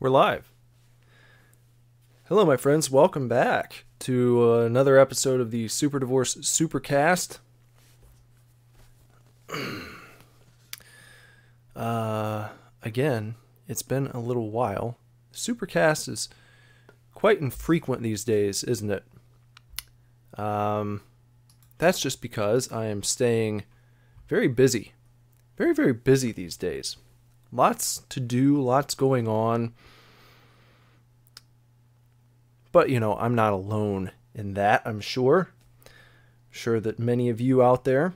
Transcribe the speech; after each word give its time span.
We're 0.00 0.08
live. 0.08 0.50
Hello, 2.24 2.46
my 2.46 2.56
friends. 2.56 2.90
Welcome 2.90 3.28
back 3.28 3.84
to 3.98 4.50
uh, 4.50 4.60
another 4.60 4.96
episode 4.96 5.42
of 5.42 5.50
the 5.50 5.68
Super 5.68 5.98
Divorce 5.98 6.36
Supercast. 6.36 7.36
uh, 11.76 12.48
again, 12.82 13.34
it's 13.68 13.82
been 13.82 14.06
a 14.06 14.20
little 14.20 14.50
while. 14.50 14.96
Supercast 15.34 16.08
is 16.08 16.30
quite 17.12 17.42
infrequent 17.42 18.00
these 18.00 18.24
days, 18.24 18.64
isn't 18.64 18.90
it? 18.90 19.04
Um, 20.40 21.02
that's 21.76 22.00
just 22.00 22.22
because 22.22 22.72
I 22.72 22.86
am 22.86 23.02
staying 23.02 23.64
very 24.28 24.48
busy. 24.48 24.94
Very, 25.58 25.74
very 25.74 25.92
busy 25.92 26.32
these 26.32 26.56
days. 26.56 26.96
Lots 27.52 28.02
to 28.08 28.20
do, 28.20 28.60
lots 28.60 28.94
going 28.94 29.26
on. 29.26 29.74
But, 32.72 32.90
you 32.90 33.00
know, 33.00 33.16
I'm 33.16 33.34
not 33.34 33.52
alone 33.52 34.12
in 34.34 34.54
that, 34.54 34.82
I'm 34.84 35.00
sure. 35.00 35.50
Sure 36.50 36.80
that 36.80 36.98
many 36.98 37.28
of 37.28 37.40
you 37.40 37.62
out 37.62 37.84
there, 37.84 38.14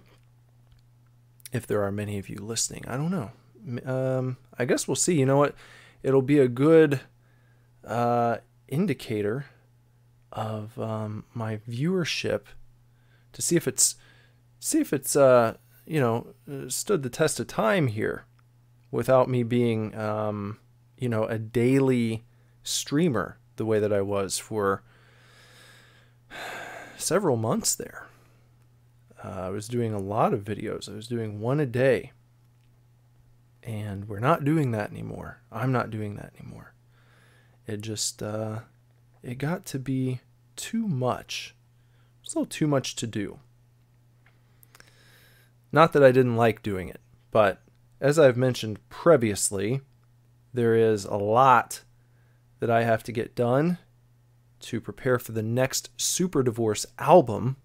if 1.52 1.66
there 1.66 1.82
are 1.82 1.92
many 1.92 2.18
of 2.18 2.28
you 2.28 2.36
listening, 2.36 2.84
I 2.86 2.96
don't 2.96 3.10
know. 3.10 3.30
Um, 3.90 4.36
I 4.58 4.64
guess 4.64 4.86
we'll 4.86 4.96
see. 4.96 5.18
You 5.18 5.26
know 5.26 5.38
what? 5.38 5.54
It'll 6.02 6.22
be 6.22 6.38
a 6.38 6.48
good 6.48 7.00
uh, 7.86 8.38
indicator 8.68 9.46
of 10.32 10.78
um, 10.78 11.24
my 11.32 11.58
viewership 11.68 12.42
to 13.32 13.42
see 13.42 13.56
if 13.56 13.68
it's 13.68 13.96
see 14.58 14.80
if 14.80 14.92
it's 14.92 15.14
uh, 15.16 15.56
you 15.86 16.00
know 16.00 16.34
stood 16.68 17.02
the 17.02 17.10
test 17.10 17.38
of 17.38 17.46
time 17.46 17.86
here 17.86 18.24
without 18.94 19.28
me 19.28 19.42
being 19.42 19.92
um, 19.98 20.58
you 20.96 21.08
know 21.08 21.24
a 21.24 21.36
daily 21.38 22.24
streamer 22.62 23.36
the 23.56 23.66
way 23.66 23.80
that 23.80 23.92
I 23.92 24.00
was 24.00 24.38
for 24.38 24.82
several 26.96 27.36
months 27.36 27.74
there. 27.74 28.06
Uh, 29.22 29.46
I 29.46 29.50
was 29.50 29.68
doing 29.68 29.92
a 29.92 29.98
lot 29.98 30.32
of 30.32 30.44
videos. 30.44 30.88
I 30.88 30.94
was 30.94 31.08
doing 31.08 31.40
one 31.40 31.60
a 31.60 31.66
day. 31.66 32.12
And 33.62 34.06
we're 34.08 34.20
not 34.20 34.44
doing 34.44 34.72
that 34.72 34.90
anymore. 34.90 35.40
I'm 35.50 35.72
not 35.72 35.90
doing 35.90 36.16
that 36.16 36.32
anymore. 36.38 36.74
It 37.66 37.80
just, 37.80 38.22
uh, 38.22 38.60
it 39.22 39.38
got 39.38 39.64
to 39.66 39.78
be 39.78 40.20
too 40.56 40.86
much. 40.86 41.54
It 42.20 42.26
was 42.26 42.34
a 42.34 42.38
little 42.40 42.50
too 42.50 42.66
much 42.66 42.94
to 42.96 43.06
do. 43.06 43.38
Not 45.72 45.94
that 45.94 46.04
I 46.04 46.12
didn't 46.12 46.36
like 46.36 46.62
doing 46.62 46.88
it, 46.88 47.00
but 47.30 47.63
as 48.00 48.18
I've 48.18 48.36
mentioned 48.36 48.86
previously, 48.88 49.80
there 50.52 50.74
is 50.74 51.04
a 51.04 51.16
lot 51.16 51.82
that 52.60 52.70
I 52.70 52.84
have 52.84 53.02
to 53.04 53.12
get 53.12 53.34
done 53.34 53.78
to 54.60 54.80
prepare 54.80 55.18
for 55.18 55.32
the 55.32 55.42
next 55.42 55.90
Super 55.96 56.42
Divorce 56.42 56.86
album. 56.98 57.56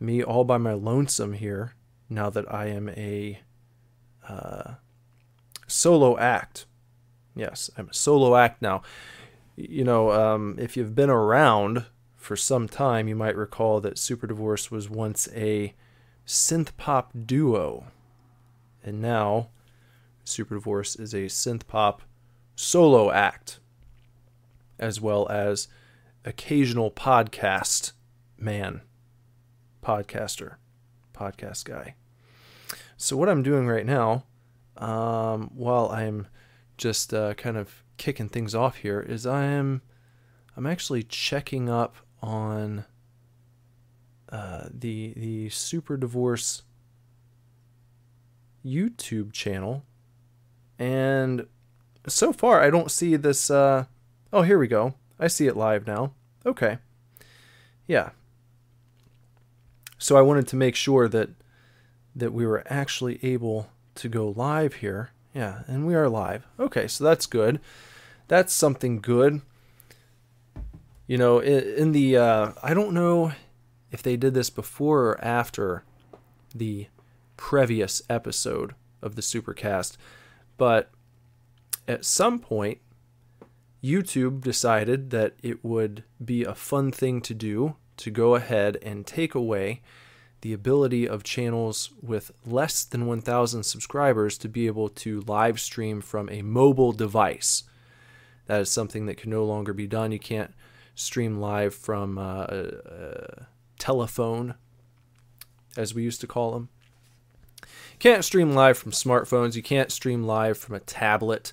Me 0.00 0.22
all 0.22 0.44
by 0.44 0.58
my 0.58 0.72
lonesome 0.72 1.34
here, 1.34 1.74
now 2.08 2.28
that 2.30 2.52
I 2.52 2.66
am 2.66 2.88
a 2.88 3.40
uh, 4.28 4.74
solo 5.66 6.18
act. 6.18 6.66
Yes, 7.34 7.70
I'm 7.76 7.88
a 7.88 7.94
solo 7.94 8.36
act 8.36 8.60
now. 8.60 8.82
You 9.56 9.84
know, 9.84 10.10
um, 10.10 10.56
if 10.58 10.76
you've 10.76 10.94
been 10.94 11.10
around 11.10 11.84
for 12.16 12.36
some 12.36 12.68
time, 12.68 13.08
you 13.08 13.14
might 13.14 13.36
recall 13.36 13.80
that 13.80 13.98
Super 13.98 14.26
Divorce 14.26 14.70
was 14.70 14.90
once 14.90 15.28
a 15.34 15.74
synth 16.26 16.76
pop 16.76 17.12
duo. 17.26 17.86
And 18.82 19.00
now, 19.00 19.48
Super 20.24 20.56
Divorce 20.56 20.96
is 20.96 21.14
a 21.14 21.26
synth 21.26 21.66
pop 21.66 22.02
solo 22.54 23.10
act, 23.10 23.60
as 24.78 25.00
well 25.00 25.28
as 25.28 25.68
occasional 26.24 26.90
podcast 26.90 27.92
man, 28.38 28.82
podcaster, 29.82 30.56
podcast 31.14 31.64
guy. 31.64 31.94
So, 32.96 33.16
what 33.16 33.28
I'm 33.28 33.42
doing 33.42 33.66
right 33.66 33.86
now, 33.86 34.24
um, 34.76 35.50
while 35.54 35.88
I'm 35.90 36.26
just 36.76 37.14
uh, 37.14 37.34
kind 37.34 37.56
of 37.56 37.84
kicking 37.96 38.28
things 38.28 38.54
off 38.54 38.76
here, 38.76 39.00
is 39.00 39.26
I 39.26 39.44
am 39.44 39.82
I'm 40.56 40.66
actually 40.66 41.02
checking 41.02 41.68
up 41.68 41.96
on 42.20 42.84
uh, 44.28 44.68
the 44.72 45.12
the 45.16 45.48
Super 45.50 45.96
Divorce 45.96 46.62
YouTube 48.64 49.32
channel, 49.32 49.84
and 50.78 51.46
so 52.06 52.32
far 52.32 52.62
I 52.62 52.70
don't 52.70 52.90
see 52.90 53.16
this. 53.16 53.50
Uh, 53.50 53.84
oh, 54.32 54.42
here 54.42 54.58
we 54.58 54.68
go. 54.68 54.94
I 55.18 55.28
see 55.28 55.46
it 55.46 55.56
live 55.56 55.86
now. 55.86 56.12
Okay. 56.44 56.78
Yeah. 57.86 58.10
So 59.98 60.16
I 60.16 60.22
wanted 60.22 60.48
to 60.48 60.56
make 60.56 60.74
sure 60.74 61.08
that 61.08 61.30
that 62.14 62.32
we 62.32 62.46
were 62.46 62.64
actually 62.66 63.18
able 63.22 63.68
to 63.94 64.08
go 64.08 64.28
live 64.30 64.74
here. 64.74 65.10
Yeah, 65.34 65.62
and 65.66 65.86
we 65.86 65.94
are 65.94 66.08
live. 66.08 66.46
Okay, 66.58 66.86
so 66.88 67.04
that's 67.04 67.26
good. 67.26 67.60
That's 68.28 68.52
something 68.52 69.00
good. 69.00 69.40
You 71.06 71.18
know, 71.18 71.40
in, 71.40 71.92
the 71.92 72.16
uh, 72.16 72.52
I 72.62 72.74
don't 72.74 72.94
know 72.94 73.32
if 73.90 74.02
they 74.02 74.16
did 74.16 74.34
this 74.34 74.50
before 74.50 75.00
or 75.00 75.24
after 75.24 75.84
the 76.54 76.86
previous 77.42 78.00
episode 78.08 78.72
of 79.02 79.16
the 79.16 79.20
Supercast, 79.20 79.96
but 80.56 80.92
at 81.88 82.04
some 82.04 82.38
point, 82.38 82.78
YouTube 83.82 84.42
decided 84.42 85.10
that 85.10 85.34
it 85.42 85.64
would 85.64 86.04
be 86.24 86.44
a 86.44 86.54
fun 86.54 86.92
thing 86.92 87.20
to 87.22 87.34
do 87.34 87.74
to 87.96 88.12
go 88.12 88.36
ahead 88.36 88.78
and 88.80 89.04
take 89.04 89.34
away 89.34 89.82
the 90.42 90.52
ability 90.52 91.08
of 91.08 91.24
channels 91.24 91.90
with 92.00 92.30
less 92.46 92.84
than 92.84 93.06
1,000 93.06 93.64
subscribers 93.64 94.38
to 94.38 94.48
be 94.48 94.68
able 94.68 94.88
to 94.88 95.22
live 95.22 95.58
stream 95.58 96.00
from 96.00 96.30
a 96.30 96.42
mobile 96.42 96.92
device. 96.92 97.64
That 98.46 98.60
is 98.60 98.70
something 98.70 99.06
that 99.06 99.16
can 99.16 99.30
no 99.30 99.44
longer 99.44 99.72
be 99.72 99.88
done. 99.88 100.12
You 100.12 100.20
can't 100.20 100.54
stream 100.94 101.40
live 101.40 101.74
from 101.74 102.18
uh, 102.18 102.44
a, 102.44 102.66
a 102.86 103.46
telephone, 103.80 104.54
as 105.76 105.92
we 105.92 106.04
used 106.04 106.20
to 106.20 106.28
call 106.28 106.52
them. 106.52 106.68
Can't 108.02 108.24
stream 108.24 108.52
live 108.52 108.76
from 108.76 108.90
smartphones. 108.90 109.54
You 109.54 109.62
can't 109.62 109.92
stream 109.92 110.24
live 110.24 110.58
from 110.58 110.74
a 110.74 110.80
tablet. 110.80 111.52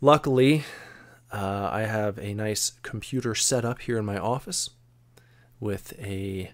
Luckily, 0.00 0.62
uh, 1.32 1.70
I 1.72 1.80
have 1.80 2.18
a 2.18 2.34
nice 2.34 2.70
computer 2.84 3.34
set 3.34 3.64
up 3.64 3.80
here 3.80 3.98
in 3.98 4.04
my 4.04 4.16
office 4.16 4.70
with 5.58 5.92
a 5.98 6.52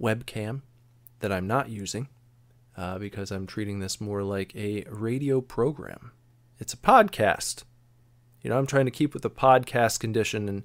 webcam 0.00 0.60
that 1.18 1.32
I'm 1.32 1.48
not 1.48 1.68
using 1.68 2.06
uh, 2.76 2.98
because 3.00 3.32
I'm 3.32 3.48
treating 3.48 3.80
this 3.80 4.00
more 4.00 4.22
like 4.22 4.54
a 4.54 4.84
radio 4.88 5.40
program. 5.40 6.12
It's 6.60 6.74
a 6.74 6.76
podcast. 6.76 7.64
You 8.42 8.50
know, 8.50 8.58
I'm 8.58 8.68
trying 8.68 8.84
to 8.84 8.92
keep 8.92 9.14
with 9.14 9.24
the 9.24 9.30
podcast 9.30 9.98
condition 9.98 10.48
and 10.48 10.62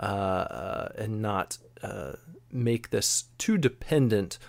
uh 0.00 0.88
and 0.98 1.22
not 1.22 1.58
uh, 1.84 2.14
make 2.50 2.90
this 2.90 3.26
too 3.38 3.56
dependent 3.56 4.40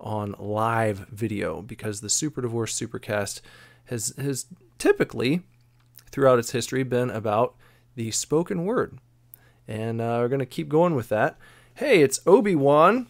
on 0.00 0.34
live 0.38 1.06
video 1.08 1.62
because 1.62 2.00
the 2.00 2.08
Super 2.08 2.40
Divorce 2.40 2.78
Supercast 2.78 3.40
has 3.86 4.14
has 4.18 4.46
typically 4.78 5.42
throughout 6.10 6.38
its 6.38 6.52
history 6.52 6.82
been 6.82 7.10
about 7.10 7.54
the 7.94 8.10
spoken 8.10 8.64
word. 8.64 8.98
And 9.66 10.00
uh, 10.00 10.18
we're 10.20 10.28
going 10.28 10.38
to 10.38 10.46
keep 10.46 10.68
going 10.68 10.94
with 10.94 11.08
that. 11.10 11.36
Hey, 11.74 12.00
it's 12.00 12.20
Obi 12.26 12.54
Wan. 12.54 13.08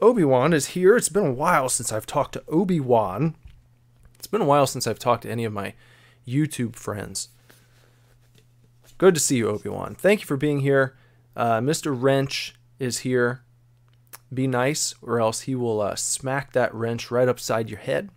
Obi 0.00 0.24
Wan 0.24 0.52
is 0.52 0.68
here. 0.68 0.96
It's 0.96 1.08
been 1.08 1.26
a 1.26 1.32
while 1.32 1.68
since 1.68 1.92
I've 1.92 2.06
talked 2.06 2.32
to 2.32 2.44
Obi 2.48 2.80
Wan. 2.80 3.36
It's 4.18 4.26
been 4.26 4.40
a 4.40 4.46
while 4.46 4.66
since 4.66 4.86
I've 4.86 4.98
talked 4.98 5.22
to 5.22 5.30
any 5.30 5.44
of 5.44 5.52
my 5.52 5.74
YouTube 6.26 6.76
friends. 6.76 7.28
Good 8.98 9.14
to 9.14 9.20
see 9.20 9.36
you, 9.36 9.48
Obi 9.48 9.68
Wan. 9.68 9.94
Thank 9.94 10.20
you 10.20 10.26
for 10.26 10.36
being 10.36 10.60
here. 10.60 10.96
Uh, 11.36 11.60
Mr. 11.60 11.94
Wrench 11.94 12.54
is 12.78 12.98
here. 13.00 13.42
Be 14.36 14.46
nice, 14.46 14.94
or 15.02 15.18
else 15.18 15.42
he 15.42 15.56
will 15.56 15.80
uh, 15.80 15.96
smack 15.96 16.52
that 16.52 16.72
wrench 16.72 17.10
right 17.10 17.28
upside 17.28 17.68
your 17.68 17.80
head. 17.80 18.10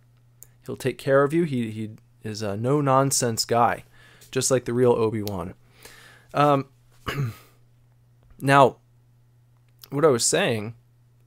He'll 0.66 0.76
take 0.76 0.98
care 0.98 1.24
of 1.24 1.32
you. 1.32 1.42
He, 1.44 1.70
he 1.70 1.90
is 2.22 2.42
a 2.42 2.56
no 2.56 2.80
nonsense 2.80 3.44
guy 3.44 3.84
just 4.30 4.50
like 4.50 4.64
the 4.64 4.72
real 4.72 4.92
Obi 4.92 5.22
Wan. 5.22 5.54
Um, 6.32 6.66
now, 8.40 8.76
what 9.90 10.04
I 10.04 10.08
was 10.08 10.24
saying 10.24 10.74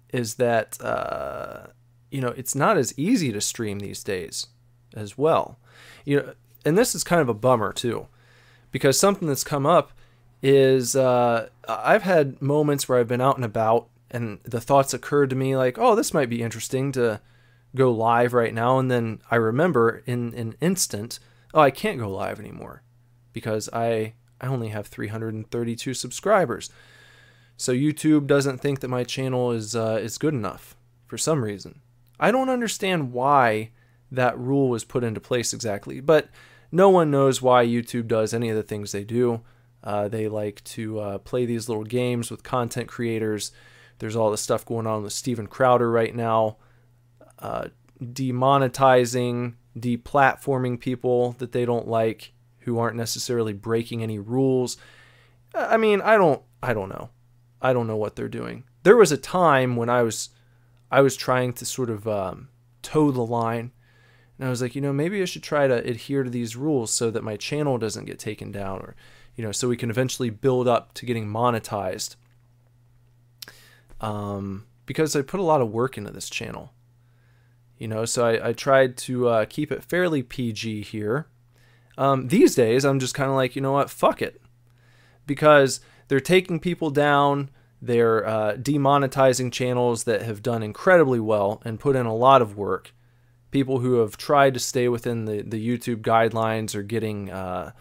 is 0.10 0.36
that 0.36 0.82
uh, 0.82 1.68
you 2.12 2.22
know 2.22 2.30
it's 2.30 2.56
not 2.56 2.78
as 2.78 2.98
easy 2.98 3.32
to 3.32 3.42
stream 3.42 3.80
these 3.80 4.04
days 4.04 4.48
as 4.96 5.18
well. 5.18 5.58
You 6.06 6.18
know, 6.18 6.34
and 6.66 6.78
this 6.78 6.96
is 6.96 7.04
kind 7.04 7.22
of 7.22 7.30
a 7.30 7.34
bummer 7.34 7.74
too, 7.74 8.08
because 8.72 8.98
something 8.98 9.28
that's 9.28 9.44
come 9.44 9.66
up 9.66 9.92
is 10.42 10.96
uh, 10.96 11.50
I've 11.68 12.04
had 12.04 12.42
moments 12.42 12.88
where 12.88 13.00
I've 13.00 13.08
been 13.08 13.22
out 13.22 13.36
and 13.36 13.46
about, 13.46 13.88
and 14.14 14.40
the 14.44 14.62
thoughts 14.62 14.94
occurred 14.94 15.30
to 15.32 15.36
me 15.36 15.58
like, 15.58 15.78
oh, 15.78 15.96
this 15.96 16.14
might 16.14 16.30
be 16.30 16.42
interesting 16.42 16.92
to 16.94 17.20
go 17.76 17.92
live 17.92 18.34
right 18.34 18.54
now, 18.54 18.80
and 18.80 18.90
then 18.90 19.22
I 19.30 19.36
remember 19.36 20.04
in 20.06 20.34
an 20.36 20.56
instant 20.62 21.20
oh, 21.54 21.62
I 21.62 21.72
can't 21.72 22.00
go 22.00 22.10
live 22.10 22.40
anymore 22.40 22.84
because 23.32 23.70
I 23.72 24.14
I 24.42 24.48
only 24.48 24.70
have 24.70 24.88
332 24.88 25.94
subscribers. 25.94 26.70
So 27.56 27.72
YouTube 27.72 28.28
doesn't 28.28 28.58
think 28.58 28.82
that 28.82 28.90
my 28.90 29.04
channel 29.04 29.52
is 29.52 29.76
uh, 29.76 30.00
is 30.02 30.18
good 30.18 30.34
enough 30.34 30.76
for 31.06 31.18
some 31.18 31.44
reason. 31.44 31.82
I 32.20 32.32
don't 32.32 32.50
understand 32.50 33.14
why 33.14 33.72
that 34.12 34.38
rule 34.38 34.70
was 34.70 34.84
put 34.84 35.04
into 35.04 35.20
place 35.20 35.54
exactly, 35.54 36.00
but 36.00 36.30
no 36.72 36.90
one 36.90 37.12
knows 37.12 37.42
why 37.42 37.66
YouTube 37.66 38.08
does 38.08 38.34
any 38.34 38.50
of 38.50 38.56
the 38.56 38.64
things 38.64 38.92
they 38.92 39.04
do. 39.04 39.42
Uh, 39.84 40.08
they 40.08 40.28
like 40.28 40.64
to 40.64 41.00
uh, 41.00 41.18
play 41.20 41.46
these 41.46 41.68
little 41.68 41.84
games 41.84 42.32
with 42.32 42.44
content 42.44 42.88
creators. 42.88 43.52
There's 44.04 44.18
all 44.18 44.32
the 44.32 44.38
stuff 44.38 44.66
going 44.66 44.86
on 44.86 45.02
with 45.02 45.14
Steven 45.14 45.48
Crowder 45.48 45.90
right 45.90 46.14
now, 46.14 46.58
uh, 47.40 47.70
demonetizing, 48.02 49.54
deplatforming 49.80 50.78
people 50.78 51.32
that 51.38 51.54
they 51.54 51.64
don't 51.64 51.88
like 51.88 52.34
who 52.60 52.80
aren't 52.80 52.98
necessarily 52.98 53.54
breaking 53.54 54.04
any 54.04 54.20
rules. 54.20 54.76
I 55.56 55.78
mean, 55.78 56.02
I 56.02 56.18
don't, 56.18 56.42
I 56.62 56.74
don't 56.74 56.90
know, 56.90 57.12
I 57.62 57.72
don't 57.72 57.88
know 57.88 57.96
what 57.96 58.18
they're 58.18 58.28
doing. 58.28 58.66
There 58.84 58.98
was 58.98 59.14
a 59.14 59.18
time 59.18 59.78
when 59.78 59.90
I 59.90 60.02
was, 60.02 60.32
I 60.92 61.00
was 61.00 61.16
trying 61.16 61.54
to 61.54 61.66
sort 61.66 61.90
of 61.90 62.06
um, 62.06 62.50
toe 62.82 63.10
the 63.10 63.26
line 63.26 63.72
and 64.38 64.46
I 64.46 64.50
was 64.50 64.62
like, 64.62 64.76
you 64.76 64.82
know, 64.82 64.92
maybe 64.92 65.22
I 65.22 65.26
should 65.26 65.44
try 65.44 65.66
to 65.66 65.76
adhere 65.76 66.24
to 66.24 66.30
these 66.30 66.58
rules 66.58 66.92
so 66.92 67.10
that 67.10 67.24
my 67.24 67.38
channel 67.38 67.78
doesn't 67.78 68.04
get 68.04 68.20
taken 68.20 68.52
down 68.52 68.82
or, 68.82 68.98
you 69.38 69.46
know, 69.46 69.54
so 69.54 69.70
we 69.70 69.78
can 69.78 69.90
eventually 69.90 70.30
build 70.30 70.68
up 70.68 70.94
to 70.96 71.06
getting 71.06 71.26
monetized. 71.26 72.18
Um, 74.04 74.66
because 74.86 75.16
I 75.16 75.22
put 75.22 75.40
a 75.40 75.44
lot 75.44 75.62
of 75.62 75.72
work 75.72 75.98
into 75.98 76.12
this 76.12 76.30
channel. 76.30 76.74
You 77.78 77.88
know, 77.88 78.06
so 78.06 78.26
I, 78.26 78.50
I 78.50 78.54
tried 78.54 78.98
to 78.98 79.28
uh, 79.28 79.46
keep 79.46 79.72
it 79.72 79.84
fairly 79.84 80.24
PG 80.24 80.84
here. 80.84 81.28
Um, 81.98 82.28
these 82.28 82.56
days, 82.56 82.86
I'm 82.86 83.00
just 83.00 83.16
kind 83.16 83.30
of 83.30 83.36
like, 83.36 83.56
you 83.56 83.62
know 83.62 83.72
what, 83.72 83.90
fuck 83.90 84.22
it. 84.22 84.42
Because 85.26 85.80
they're 86.08 86.20
taking 86.20 86.60
people 86.60 86.90
down, 86.90 87.50
they're 87.82 88.26
uh, 88.26 88.54
demonetizing 88.56 89.52
channels 89.52 90.04
that 90.04 90.22
have 90.22 90.44
done 90.44 90.64
incredibly 90.64 91.20
well 91.20 91.62
and 91.66 91.80
put 91.80 91.96
in 91.96 92.06
a 92.06 92.16
lot 92.16 92.42
of 92.42 92.58
work 92.58 92.94
people 93.54 93.80
who 93.80 94.00
have 94.00 94.18
tried 94.18 94.56
to 94.56 94.60
stay 94.60 94.90
within 94.90 95.26
the, 95.26 95.44
the 95.44 95.66
YouTube 95.66 96.02
guidelines 96.02 96.76
are 96.76 96.84
getting 96.84 97.30
uh, 97.30 97.72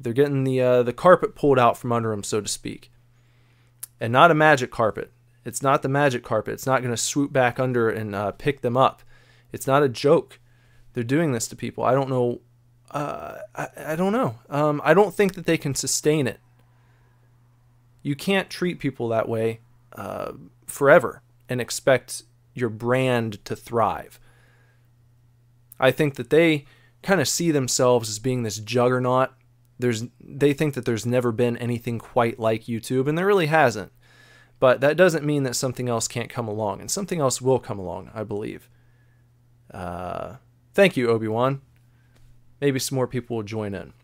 they're 0.00 0.14
getting 0.14 0.42
the 0.42 0.60
uh, 0.60 0.82
the 0.82 0.94
carpet 0.94 1.36
pulled 1.36 1.58
out 1.58 1.76
from 1.76 1.92
under 1.92 2.10
them, 2.10 2.24
so 2.24 2.40
to 2.40 2.48
speak, 2.48 2.90
and 4.00 4.12
not 4.12 4.32
a 4.32 4.34
magic 4.34 4.72
carpet. 4.72 5.12
It's 5.44 5.62
not 5.62 5.82
the 5.82 5.88
magic 5.88 6.22
carpet. 6.22 6.54
It's 6.54 6.66
not 6.66 6.82
going 6.82 6.92
to 6.92 7.00
swoop 7.00 7.32
back 7.32 7.58
under 7.58 7.88
and 7.88 8.14
uh, 8.14 8.32
pick 8.32 8.60
them 8.60 8.76
up. 8.76 9.02
It's 9.52 9.66
not 9.66 9.82
a 9.82 9.88
joke. 9.88 10.38
They're 10.92 11.04
doing 11.04 11.32
this 11.32 11.48
to 11.48 11.56
people. 11.56 11.84
I 11.84 11.94
don't 11.94 12.10
know. 12.10 12.40
Uh, 12.90 13.38
I, 13.54 13.68
I 13.86 13.96
don't 13.96 14.12
know. 14.12 14.38
Um, 14.48 14.80
I 14.84 14.94
don't 14.94 15.14
think 15.14 15.34
that 15.34 15.46
they 15.46 15.56
can 15.56 15.74
sustain 15.74 16.26
it. 16.26 16.40
You 18.02 18.16
can't 18.16 18.50
treat 18.50 18.78
people 18.78 19.08
that 19.08 19.28
way 19.28 19.60
uh, 19.94 20.32
forever 20.66 21.22
and 21.48 21.60
expect 21.60 22.24
your 22.54 22.68
brand 22.68 23.44
to 23.44 23.56
thrive. 23.56 24.18
I 25.78 25.90
think 25.90 26.16
that 26.16 26.30
they 26.30 26.66
kind 27.02 27.20
of 27.20 27.28
see 27.28 27.50
themselves 27.50 28.08
as 28.08 28.18
being 28.18 28.42
this 28.42 28.58
juggernaut. 28.58 29.30
There's 29.78 30.04
they 30.20 30.52
think 30.52 30.74
that 30.74 30.84
there's 30.84 31.06
never 31.06 31.32
been 31.32 31.56
anything 31.56 31.98
quite 31.98 32.38
like 32.38 32.64
YouTube, 32.64 33.08
and 33.08 33.16
there 33.16 33.26
really 33.26 33.46
hasn't. 33.46 33.92
But 34.60 34.80
that 34.82 34.96
doesn't 34.96 35.24
mean 35.24 35.42
that 35.44 35.56
something 35.56 35.88
else 35.88 36.06
can't 36.06 36.30
come 36.30 36.46
along, 36.46 36.80
and 36.80 36.90
something 36.90 37.18
else 37.18 37.40
will 37.40 37.58
come 37.58 37.78
along, 37.78 38.10
I 38.14 38.22
believe. 38.22 38.68
Uh, 39.72 40.36
thank 40.74 40.96
you, 40.96 41.08
Obi 41.08 41.26
Wan. 41.26 41.62
Maybe 42.60 42.78
some 42.78 42.96
more 42.96 43.06
people 43.06 43.36
will 43.36 43.42
join 43.42 43.74
in. 43.74 43.94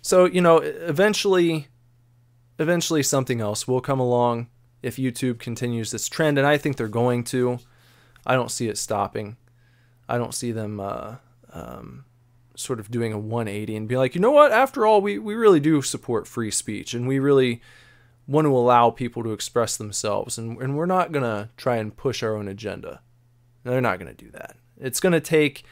So 0.00 0.24
you 0.24 0.40
know, 0.40 0.58
eventually, 0.58 1.68
eventually 2.58 3.02
something 3.02 3.40
else 3.40 3.68
will 3.68 3.82
come 3.82 4.00
along 4.00 4.48
if 4.82 4.96
YouTube 4.96 5.38
continues 5.38 5.90
this 5.90 6.08
trend, 6.08 6.38
and 6.38 6.46
I 6.46 6.56
think 6.56 6.76
they're 6.76 6.88
going 6.88 7.22
to. 7.24 7.58
I 8.24 8.34
don't 8.34 8.50
see 8.50 8.68
it 8.68 8.78
stopping. 8.78 9.36
I 10.08 10.16
don't 10.16 10.34
see 10.34 10.50
them 10.50 10.80
uh, 10.80 11.16
um, 11.52 12.04
sort 12.54 12.80
of 12.80 12.90
doing 12.90 13.12
a 13.12 13.18
180 13.18 13.76
and 13.76 13.88
be 13.88 13.96
like, 13.96 14.14
you 14.14 14.20
know 14.20 14.30
what? 14.30 14.52
After 14.52 14.86
all, 14.86 15.00
we, 15.00 15.18
we 15.18 15.34
really 15.34 15.60
do 15.60 15.82
support 15.82 16.26
free 16.26 16.50
speech 16.50 16.94
and 16.94 17.06
we 17.06 17.18
really 17.18 17.60
want 18.26 18.44
to 18.44 18.56
allow 18.56 18.90
people 18.90 19.22
to 19.22 19.32
express 19.32 19.76
themselves 19.76 20.36
and, 20.38 20.60
and 20.60 20.76
we're 20.76 20.86
not 20.86 21.12
going 21.12 21.22
to 21.22 21.48
try 21.56 21.76
and 21.76 21.96
push 21.96 22.22
our 22.22 22.36
own 22.36 22.48
agenda. 22.48 23.00
they're 23.64 23.80
not 23.80 23.98
going 23.98 24.14
to 24.14 24.24
do 24.24 24.30
that. 24.32 24.56
It's 24.78 25.00
going 25.00 25.12
to 25.12 25.20
take 25.20 25.64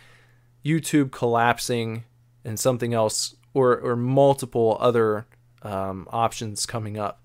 YouTube 0.64 1.10
collapsing 1.10 2.04
and 2.44 2.58
something 2.58 2.94
else 2.94 3.34
or, 3.52 3.78
or 3.78 3.96
multiple 3.96 4.76
other 4.80 5.26
um, 5.62 6.06
options 6.10 6.66
coming 6.66 6.98
up. 6.98 7.24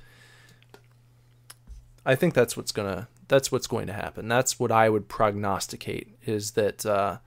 I 2.06 2.16
think 2.16 2.34
that's 2.34 2.58
what's 2.58 2.72
going 2.72 2.94
to 2.94 3.08
that's 3.28 3.52
what's 3.52 3.68
going 3.68 3.86
to 3.88 3.94
happen. 3.94 4.28
That's 4.28 4.60
what 4.60 4.72
I 4.72 4.90
would 4.90 5.08
prognosticate 5.08 6.18
is 6.26 6.52
that 6.52 6.86
uh, 6.86 7.20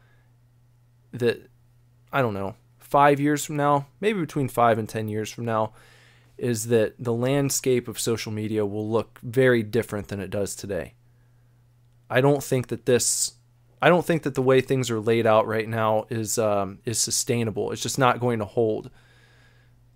that 1.13 1.49
I 2.13 2.21
don't 2.21 2.35
know 2.35 2.57
five 2.79 3.21
years 3.21 3.45
from 3.45 3.57
now, 3.57 3.87
maybe 4.01 4.21
between 4.21 4.49
five 4.49 4.79
and 4.79 4.89
ten 4.89 5.09
years 5.09 5.31
from 5.31 5.45
now, 5.45 5.73
is 6.43 6.67
that 6.67 6.95
the 6.99 7.13
landscape 7.13 7.87
of 7.87 8.01
social 8.01 8.33
media 8.33 8.67
will 8.67 8.91
look 8.91 9.21
very 9.23 9.63
different 9.63 10.09
than 10.09 10.19
it 10.19 10.29
does 10.29 10.57
today. 10.57 10.95
I 12.11 12.21
don't 12.21 12.43
think 12.43 12.67
that 12.67 12.85
this 12.85 13.35
I 13.81 13.89
don't 13.89 14.05
think 14.05 14.25
that 14.25 14.35
the 14.35 14.43
way 14.43 14.61
things 14.61 14.91
are 14.91 15.01
laid 15.01 15.25
out 15.25 15.47
right 15.47 15.69
now 15.69 16.07
is 16.11 16.39
um, 16.39 16.81
is 16.85 16.99
sustainable. 16.99 17.71
It's 17.71 17.81
just 17.81 17.99
not 17.99 18.21
going 18.21 18.41
to 18.41 18.45
hold. 18.45 18.91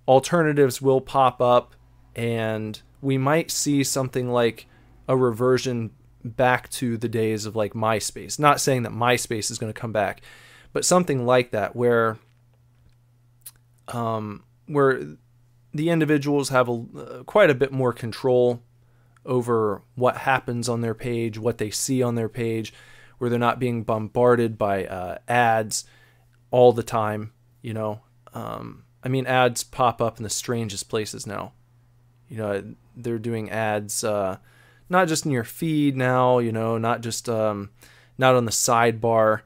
Alternatives 0.06 0.80
will 0.80 1.00
pop 1.00 1.40
up, 1.40 1.74
and 2.14 2.80
we 3.00 3.18
might 3.18 3.50
see 3.50 3.82
something 3.82 4.30
like 4.30 4.66
a 5.08 5.16
reversion 5.16 5.90
back 6.24 6.68
to 6.70 6.96
the 6.96 7.08
days 7.08 7.44
of 7.44 7.56
like 7.56 7.72
MySpace. 7.74 8.38
Not 8.38 8.60
saying 8.60 8.84
that 8.84 8.92
MySpace 8.92 9.50
is 9.50 9.58
going 9.58 9.72
to 9.72 9.80
come 9.80 9.92
back, 9.92 10.22
but 10.72 10.84
something 10.84 11.26
like 11.26 11.50
that 11.50 11.74
where 11.74 12.18
um, 13.88 14.44
where 14.66 15.16
the 15.76 15.90
individuals 15.90 16.48
have 16.48 16.68
a, 16.68 16.84
uh, 16.96 17.22
quite 17.24 17.50
a 17.50 17.54
bit 17.54 17.72
more 17.72 17.92
control 17.92 18.62
over 19.24 19.82
what 19.94 20.18
happens 20.18 20.68
on 20.68 20.80
their 20.80 20.94
page, 20.94 21.38
what 21.38 21.58
they 21.58 21.70
see 21.70 22.02
on 22.02 22.14
their 22.14 22.28
page, 22.28 22.72
where 23.18 23.28
they're 23.28 23.38
not 23.38 23.58
being 23.58 23.82
bombarded 23.82 24.56
by 24.56 24.86
uh, 24.86 25.18
ads 25.28 25.84
all 26.50 26.72
the 26.72 26.82
time. 26.82 27.32
You 27.62 27.74
know, 27.74 28.00
um, 28.34 28.84
I 29.02 29.08
mean, 29.08 29.26
ads 29.26 29.64
pop 29.64 30.00
up 30.00 30.18
in 30.18 30.22
the 30.22 30.30
strangest 30.30 30.88
places 30.88 31.26
now. 31.26 31.52
You 32.28 32.36
know, 32.38 32.74
they're 32.96 33.18
doing 33.18 33.50
ads. 33.50 34.04
Uh, 34.04 34.38
not 34.88 35.08
just 35.08 35.26
in 35.26 35.32
your 35.32 35.44
feed 35.44 35.96
now, 35.96 36.38
you 36.38 36.52
know, 36.52 36.78
not 36.78 37.00
just 37.00 37.28
um, 37.28 37.70
not 38.18 38.34
on 38.34 38.44
the 38.44 38.52
sidebar, 38.52 39.42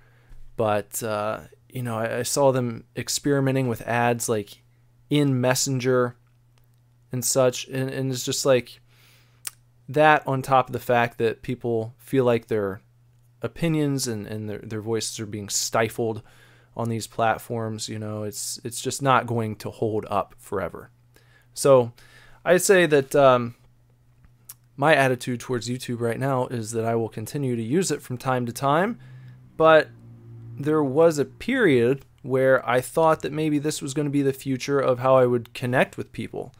but 0.57 1.03
uh, 1.03 1.41
you 1.69 1.83
know, 1.83 1.99
I, 1.99 2.19
I 2.19 2.23
saw 2.23 2.53
them 2.53 2.85
experimenting 2.97 3.69
with 3.69 3.83
ads 3.83 4.29
like 4.29 4.63
in 5.09 5.41
Messenger 5.41 6.17
and 7.13 7.25
such, 7.25 7.67
and, 7.69 7.91
and 7.91 8.13
it's 8.13 8.25
just 8.25 8.47
like 8.47 8.81
that 9.89 10.27
on 10.27 10.43
top 10.43 10.69
of 10.69 10.73
the 10.73 10.79
fact 10.79 11.19
that 11.19 11.43
people 11.43 11.95
feel 11.99 12.25
like 12.25 12.47
their 12.47 12.81
opinions 13.43 14.07
and, 14.07 14.27
and 14.27 14.49
their, 14.49 14.59
their 14.59 14.81
voices 14.81 15.19
are 15.19 15.27
being 15.27 15.49
stifled 15.49 16.23
on 16.77 16.89
these 16.89 17.07
platforms, 17.07 17.89
you 17.89 17.99
know, 17.99 18.23
it's 18.23 18.61
it's 18.65 18.81
just 18.81 19.03
not 19.03 19.27
going 19.27 19.57
to 19.57 19.71
hold 19.71 20.07
up 20.09 20.35
forever. 20.39 20.91
So 21.53 21.93
I'd 22.45 22.63
say 22.63 22.87
that 22.87 23.15
um, 23.15 23.57
my 24.77 24.95
attitude 24.95 25.41
towards 25.41 25.69
YouTube 25.69 26.01
right 26.01 26.19
now 26.19 26.47
is 26.47 26.71
that 26.71 26.85
I 26.85 26.95
will 26.95 27.09
continue 27.09 27.57
to 27.57 27.63
use 27.63 27.91
it 27.91 28.01
from 28.01 28.17
time 28.17 28.47
to 28.47 28.53
time, 28.53 28.99
but 29.57 29.89
there 30.59 30.83
was 30.83 31.19
a 31.19 31.25
period 31.25 32.05
where 32.23 32.67
I 32.69 32.81
thought 32.81 33.23
that 33.23 33.33
maybe 33.33 33.59
this 33.59 33.83
was 33.83 33.95
going 33.95 34.07
to 34.07 34.11
be 34.11 34.23
the 34.23 34.33
future 34.33 34.79
of 34.79 35.01
how 35.01 35.17
I 35.17 35.27
would 35.27 35.53
connect 35.55 35.97
with 35.97 36.13
people. 36.13 36.55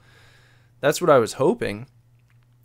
That's 0.81 1.01
what 1.01 1.11
I 1.11 1.19
was 1.19 1.35
hoping. 1.35 1.87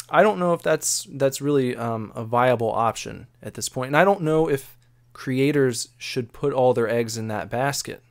I 0.10 0.24
don't 0.24 0.40
know 0.40 0.54
if 0.54 0.62
that's 0.62 1.08
that's 1.12 1.42
really 1.42 1.76
um, 1.76 2.12
a 2.16 2.24
viable 2.24 2.72
option 2.72 3.28
at 3.42 3.56
this 3.56 3.70
point. 3.70 3.88
and 3.88 3.98
I 3.98 4.04
don't 4.04 4.22
know 4.22 4.50
if 4.50 4.78
creators 5.14 5.90
should 5.98 6.34
put 6.34 6.54
all 6.54 6.74
their 6.74 6.90
eggs 6.90 7.18
in 7.18 7.28
that 7.30 7.50
basket. 7.50 8.04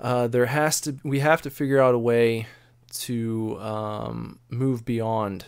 Uh, 0.00 0.26
there 0.26 0.46
has 0.46 0.80
to 0.82 0.96
we 1.04 1.20
have 1.20 1.42
to 1.42 1.50
figure 1.50 1.80
out 1.80 1.94
a 1.94 1.98
way 1.98 2.46
to 2.92 3.58
um, 3.60 4.38
move 4.48 4.84
beyond 4.84 5.46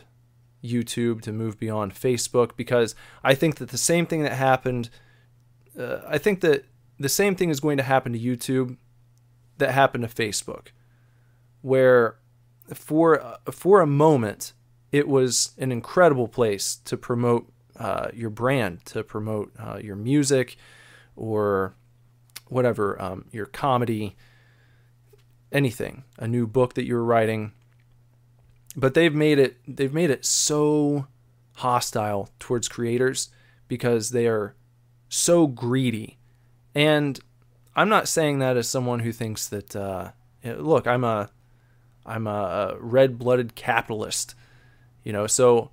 YouTube, 0.62 1.20
to 1.22 1.32
move 1.32 1.58
beyond 1.58 1.94
Facebook, 1.94 2.56
because 2.56 2.94
I 3.22 3.34
think 3.34 3.56
that 3.56 3.70
the 3.70 3.78
same 3.78 4.06
thing 4.06 4.22
that 4.22 4.32
happened, 4.32 4.88
uh, 5.78 5.98
I 6.06 6.18
think 6.18 6.40
that 6.40 6.64
the 6.98 7.08
same 7.08 7.34
thing 7.34 7.50
is 7.50 7.60
going 7.60 7.76
to 7.76 7.82
happen 7.82 8.12
to 8.12 8.18
YouTube 8.18 8.76
that 9.58 9.72
happened 9.72 10.08
to 10.08 10.22
Facebook, 10.22 10.68
where 11.60 12.16
for 12.72 13.36
for 13.50 13.80
a 13.80 13.86
moment 13.86 14.52
it 14.94 15.08
was 15.08 15.50
an 15.58 15.72
incredible 15.72 16.28
place 16.28 16.76
to 16.84 16.96
promote 16.96 17.52
uh, 17.76 18.08
your 18.14 18.30
brand, 18.30 18.84
to 18.86 19.02
promote 19.02 19.52
uh, 19.58 19.80
your 19.82 19.96
music, 19.96 20.56
or 21.16 21.74
whatever 22.46 23.00
um, 23.02 23.24
your 23.32 23.46
comedy, 23.46 24.14
anything, 25.50 26.04
a 26.18 26.28
new 26.28 26.46
book 26.46 26.74
that 26.74 26.84
you're 26.84 27.02
writing. 27.02 27.50
But 28.76 28.94
they've 28.94 29.12
made 29.12 29.40
it 29.40 29.56
they've 29.66 29.92
made 29.92 30.10
it 30.10 30.24
so 30.24 31.08
hostile 31.56 32.30
towards 32.38 32.68
creators 32.68 33.30
because 33.66 34.10
they 34.10 34.28
are 34.28 34.54
so 35.08 35.48
greedy. 35.48 36.18
And 36.72 37.18
I'm 37.74 37.88
not 37.88 38.06
saying 38.06 38.38
that 38.38 38.56
as 38.56 38.68
someone 38.68 39.00
who 39.00 39.10
thinks 39.10 39.48
that 39.48 39.74
uh, 39.74 40.12
look, 40.44 40.86
I'm 40.86 41.02
a 41.02 41.30
I'm 42.06 42.26
a 42.26 42.76
red-blooded 42.78 43.54
capitalist, 43.54 44.34
you 45.02 45.12
know. 45.12 45.26
So, 45.26 45.70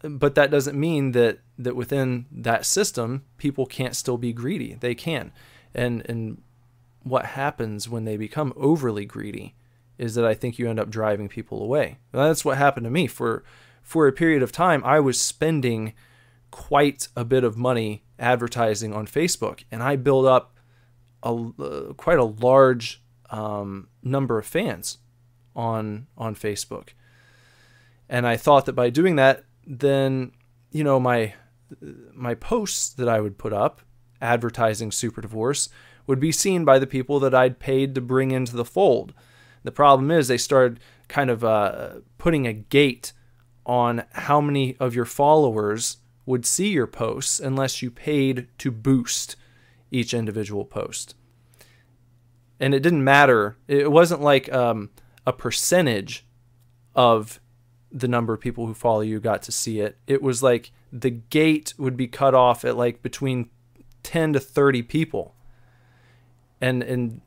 but 0.00 0.34
that 0.34 0.50
doesn't 0.50 0.78
mean 0.78 1.12
that 1.12 1.40
that 1.58 1.76
within 1.76 2.26
that 2.30 2.66
system, 2.66 3.24
people 3.38 3.66
can't 3.66 3.96
still 3.96 4.18
be 4.18 4.32
greedy. 4.32 4.74
They 4.74 4.94
can, 4.94 5.32
and 5.74 6.04
and 6.08 6.42
what 7.02 7.26
happens 7.26 7.88
when 7.88 8.04
they 8.04 8.16
become 8.16 8.52
overly 8.56 9.04
greedy 9.04 9.54
is 9.98 10.14
that 10.14 10.24
I 10.24 10.34
think 10.34 10.58
you 10.58 10.68
end 10.68 10.80
up 10.80 10.90
driving 10.90 11.28
people 11.28 11.62
away. 11.62 11.98
that's 12.12 12.44
what 12.44 12.58
happened 12.58 12.84
to 12.84 12.90
me 12.90 13.06
for 13.06 13.44
for 13.82 14.06
a 14.06 14.12
period 14.12 14.42
of 14.42 14.52
time. 14.52 14.82
I 14.84 15.00
was 15.00 15.20
spending 15.20 15.92
quite 16.50 17.08
a 17.16 17.24
bit 17.24 17.44
of 17.44 17.56
money 17.56 18.04
advertising 18.18 18.92
on 18.92 19.06
Facebook, 19.06 19.64
and 19.70 19.82
I 19.82 19.96
built 19.96 20.26
up 20.26 20.56
a 21.22 21.28
uh, 21.28 21.92
quite 21.94 22.18
a 22.18 22.24
large 22.24 23.02
um, 23.30 23.88
number 24.02 24.38
of 24.38 24.46
fans 24.46 24.98
on 25.56 26.06
on 26.16 26.36
Facebook. 26.36 26.90
And 28.08 28.26
I 28.26 28.36
thought 28.36 28.66
that 28.66 28.74
by 28.74 28.90
doing 28.90 29.16
that, 29.16 29.44
then 29.66 30.32
you 30.70 30.84
know 30.84 31.00
my 31.00 31.34
my 32.12 32.34
posts 32.34 32.90
that 32.90 33.08
I 33.08 33.20
would 33.20 33.38
put 33.38 33.52
up 33.52 33.80
advertising 34.20 34.92
Super 34.92 35.20
Divorce 35.20 35.68
would 36.06 36.20
be 36.20 36.30
seen 36.30 36.64
by 36.64 36.78
the 36.78 36.86
people 36.86 37.18
that 37.20 37.34
I'd 37.34 37.58
paid 37.58 37.94
to 37.94 38.00
bring 38.00 38.30
into 38.30 38.54
the 38.54 38.64
fold. 38.64 39.12
The 39.64 39.72
problem 39.72 40.10
is 40.12 40.28
they 40.28 40.38
started 40.38 40.78
kind 41.08 41.30
of 41.30 41.42
uh, 41.42 41.94
putting 42.18 42.46
a 42.46 42.52
gate 42.52 43.12
on 43.64 44.04
how 44.12 44.40
many 44.40 44.76
of 44.78 44.94
your 44.94 45.04
followers 45.04 45.96
would 46.24 46.46
see 46.46 46.68
your 46.68 46.86
posts 46.86 47.40
unless 47.40 47.82
you 47.82 47.90
paid 47.90 48.46
to 48.58 48.70
boost 48.70 49.34
each 49.90 50.14
individual 50.14 50.64
post. 50.64 51.14
And 52.60 52.74
it 52.74 52.80
didn't 52.80 53.04
matter. 53.04 53.56
It 53.66 53.90
wasn't 53.90 54.22
like 54.22 54.52
um, 54.52 54.90
a 55.26 55.32
percentage 55.32 56.26
of 56.94 57.40
the 57.90 58.08
number 58.08 58.32
of 58.32 58.40
people 58.40 58.66
who 58.66 58.74
follow 58.74 59.00
you 59.00 59.20
got 59.20 59.42
to 59.42 59.52
see 59.52 59.80
it. 59.80 59.98
It 60.06 60.22
was 60.22 60.42
like 60.42 60.72
the 60.92 61.10
gate 61.10 61.74
would 61.78 61.96
be 61.96 62.06
cut 62.06 62.34
off 62.34 62.64
at 62.64 62.76
like 62.76 63.02
between 63.02 63.50
10 64.02 64.34
to 64.34 64.40
30 64.40 64.82
people. 64.82 65.34
And 66.60 66.82
and 66.82 67.20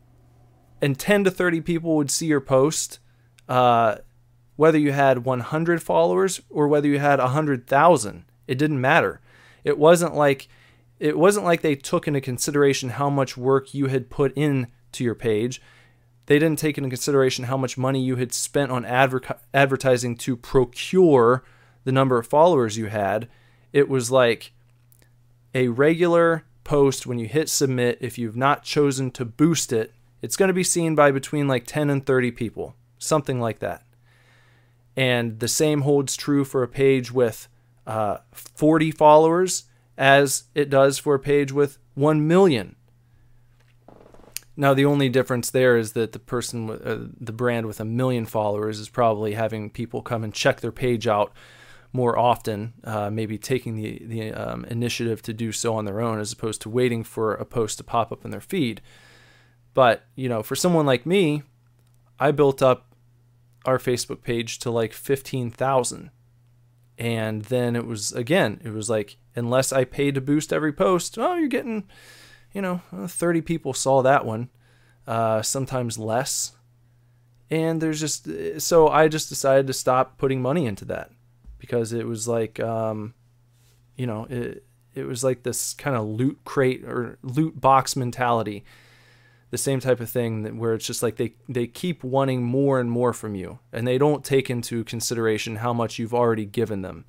and 0.82 0.98
10 0.98 1.26
to 1.26 1.32
30 1.32 1.62
people 1.62 1.96
would 1.98 2.10
see 2.10 2.26
your 2.26 2.42
post 2.42 3.00
uh, 3.48 3.98
whether 4.56 4.78
you 4.78 4.92
had 4.92 5.26
100 5.26 5.82
followers 5.82 6.42
or 6.50 6.68
whether 6.68 6.88
you 6.88 7.00
had 7.00 7.20
100,000. 7.20 8.26
It 8.48 8.58
didn't 8.58 8.82
matter. 8.82 9.22
It 9.64 9.78
wasn't 9.78 10.16
like 10.16 10.48
it 11.00 11.18
wasn't 11.18 11.46
like 11.46 11.62
they 11.62 11.76
took 11.76 12.08
into 12.08 12.20
consideration 12.20 12.90
how 12.90 13.10
much 13.10 13.38
work 13.38 13.74
you 13.74 13.88
had 13.88 14.10
put 14.10 14.34
in 14.36 14.68
to 14.92 15.04
your 15.04 15.16
page 15.16 15.62
they 16.30 16.38
didn't 16.38 16.60
take 16.60 16.78
into 16.78 16.92
consideration 16.92 17.46
how 17.46 17.58
much 17.58 17.76
money 17.76 18.00
you 18.00 18.18
had 18.18 18.32
spent 18.32 18.72
on 18.72 18.86
adver- 18.86 19.40
advertising 19.52 20.16
to 20.16 20.38
procure 20.38 21.44
the 21.86 21.92
number 21.92 22.20
of 22.20 22.28
followers 22.28 22.78
you 22.78 22.86
had. 22.86 23.28
It 23.74 23.90
was 23.90 24.12
like 24.12 24.52
a 25.56 25.70
regular 25.70 26.46
post 26.64 27.08
when 27.08 27.18
you 27.18 27.28
hit 27.28 27.50
submit, 27.50 27.98
if 28.00 28.20
you've 28.20 28.36
not 28.36 28.62
chosen 28.62 29.10
to 29.10 29.26
boost 29.26 29.74
it, 29.74 29.92
it's 30.22 30.38
going 30.38 30.50
to 30.50 30.54
be 30.54 30.64
seen 30.64 30.94
by 30.94 31.10
between 31.10 31.48
like 31.48 31.66
10 31.66 31.90
and 31.90 32.06
30 32.06 32.30
people, 32.30 32.76
something 33.00 33.42
like 33.42 33.58
that. 33.58 33.84
And 34.96 35.40
the 35.40 35.48
same 35.48 35.82
holds 35.82 36.16
true 36.16 36.46
for 36.46 36.62
a 36.62 36.68
page 36.68 37.12
with 37.12 37.48
uh, 37.88 38.18
40 38.34 38.92
followers 38.92 39.64
as 39.98 40.44
it 40.54 40.70
does 40.70 41.00
for 41.00 41.16
a 41.16 41.20
page 41.20 41.52
with 41.52 41.80
1 41.96 42.28
million 42.28 42.76
now, 44.60 44.74
the 44.74 44.84
only 44.84 45.08
difference 45.08 45.50
there 45.52 45.78
is 45.78 45.94
that 45.94 46.12
the 46.12 46.20
person, 46.20 46.68
with, 46.68 46.86
uh, 46.86 46.98
the 47.18 47.32
brand 47.32 47.66
with 47.66 47.80
a 47.80 47.86
million 47.86 48.26
followers, 48.26 48.78
is 48.78 48.90
probably 48.90 49.34
having 49.34 49.70
people 49.70 50.02
come 50.02 50.22
and 50.22 50.34
check 50.34 50.60
their 50.60 50.74
page 50.74 51.08
out 51.08 51.32
more 51.94 52.20
often, 52.20 52.74
uh, 52.84 53.10
maybe 53.10 53.38
taking 53.38 53.78
the 53.78 54.04
the 54.06 54.34
um, 54.34 54.66
initiative 54.66 55.22
to 55.22 55.34
do 55.34 55.54
so 55.54 55.76
on 55.76 55.86
their 55.86 56.02
own, 56.02 56.20
as 56.20 56.34
opposed 56.34 56.62
to 56.64 56.70
waiting 56.70 57.06
for 57.06 57.36
a 57.36 57.46
post 57.46 57.78
to 57.78 57.86
pop 57.86 58.12
up 58.12 58.26
in 58.26 58.32
their 58.32 58.42
feed. 58.42 58.82
But 59.74 60.04
you 60.14 60.28
know, 60.28 60.44
for 60.44 60.58
someone 60.58 60.86
like 60.86 61.06
me, 61.06 61.44
I 62.20 62.32
built 62.32 62.62
up 62.62 62.94
our 63.64 63.78
Facebook 63.78 64.24
page 64.24 64.60
to 64.60 64.70
like 64.70 64.92
fifteen 64.92 65.52
thousand, 65.52 66.12
and 66.98 67.44
then 67.44 67.78
it 67.78 67.88
was 67.88 68.12
again, 68.12 68.60
it 68.66 68.74
was 68.74 68.90
like 68.90 69.16
unless 69.38 69.72
I 69.72 69.86
paid 69.86 70.16
to 70.16 70.22
boost 70.22 70.52
every 70.52 70.74
post, 70.74 71.18
oh, 71.18 71.36
you're 71.36 71.48
getting 71.48 71.88
you 72.54 72.62
know, 72.62 72.82
30 73.08 73.42
people 73.42 73.74
saw 73.74 74.02
that 74.02 74.26
one, 74.26 74.50
uh, 75.08 75.42
sometimes 75.42 75.98
less. 75.98 76.54
And 77.50 77.82
there's 77.82 78.00
just, 78.00 78.28
so 78.62 78.90
I 78.90 79.08
just 79.08 79.30
decided 79.30 79.68
to 79.68 79.74
stop 79.74 80.18
putting 80.18 80.42
money 80.42 80.66
into 80.66 80.86
that 80.86 81.12
because 81.58 81.94
it 81.94 82.08
was 82.08 82.28
like, 82.28 82.60
um, 82.60 83.14
you 83.96 84.06
know, 84.06 84.26
it, 84.30 84.64
it 84.94 85.04
was 85.06 85.24
like 85.24 85.44
this 85.44 85.74
kind 85.74 85.96
of 85.96 86.06
loot 86.06 86.40
crate 86.46 86.84
or 86.84 87.18
loot 87.24 87.60
box 87.60 87.96
mentality. 87.96 88.64
The 89.52 89.58
same 89.58 89.80
type 89.80 90.00
of 90.00 90.10
thing 90.10 90.60
where 90.60 90.76
it's 90.76 90.86
just 90.86 91.02
like 91.02 91.16
they, 91.16 91.34
they 91.48 91.66
keep 91.66 92.04
wanting 92.04 92.44
more 92.44 92.80
and 92.80 92.92
more 92.92 93.14
from 93.14 93.34
you 93.34 93.58
and 93.74 93.88
they 93.88 93.98
don't 93.98 94.24
take 94.24 94.48
into 94.48 94.84
consideration 94.84 95.58
how 95.58 95.74
much 95.74 95.98
you've 95.98 96.14
already 96.14 96.46
given 96.46 96.84
them. 96.84 97.06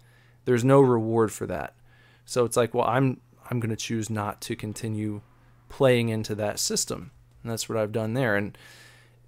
There's 0.47 0.65
no 0.65 0.81
reward 0.81 1.33
for 1.33 1.47
that. 1.47 1.77
So 2.25 2.47
it's 2.47 2.57
like, 2.57 2.73
well, 2.73 2.87
I'm 2.87 3.21
I'm 3.51 3.59
going 3.59 3.71
to 3.71 3.77
choose 3.77 4.09
not 4.09 4.41
to 4.43 4.55
continue 4.55 5.23
playing 5.71 6.11
into 6.11 6.35
that 6.35 6.59
system. 6.59 7.11
And 7.43 7.51
that's 7.51 7.69
what 7.69 7.79
I've 7.79 7.93
done 7.93 8.13
there. 8.13 8.37
And 8.37 8.59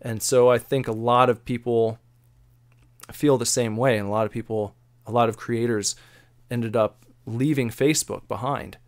and 0.03 0.21
so 0.21 0.51
I 0.51 0.59
think 0.59 0.89
a 0.89 0.93
lot 0.93 1.31
of 1.31 1.45
people 1.45 1.99
feel 3.13 3.39
the 3.39 3.47
same 3.47 3.77
way, 3.77 3.97
and 3.97 4.09
a 4.09 4.11
lot 4.11 4.27
of 4.27 4.33
people, 4.33 4.75
a 5.07 5.13
lot 5.13 5.29
of 5.29 5.37
creators, 5.37 5.95
ended 6.51 6.77
up 6.77 7.07
leaving 7.25 7.71
Facebook 7.71 8.27
behind. 8.27 8.79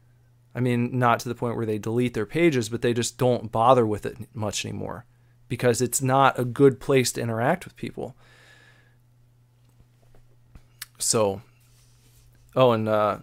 I 0.56 0.60
mean, 0.60 0.98
not 0.98 1.20
to 1.20 1.28
the 1.28 1.34
point 1.34 1.56
where 1.56 1.66
they 1.66 1.78
delete 1.78 2.14
their 2.14 2.26
pages, 2.26 2.68
but 2.68 2.82
they 2.82 2.92
just 2.92 3.16
don't 3.16 3.52
bother 3.52 3.86
with 3.86 4.04
it 4.04 4.16
much 4.34 4.64
anymore 4.64 5.04
because 5.48 5.80
it's 5.80 6.02
not 6.02 6.38
a 6.38 6.44
good 6.44 6.80
place 6.80 7.12
to 7.12 7.20
interact 7.20 7.64
with 7.64 7.76
people. 7.76 8.16
So, 10.98 11.42
oh, 12.56 12.72
and 12.72 12.88
uh, 12.88 13.18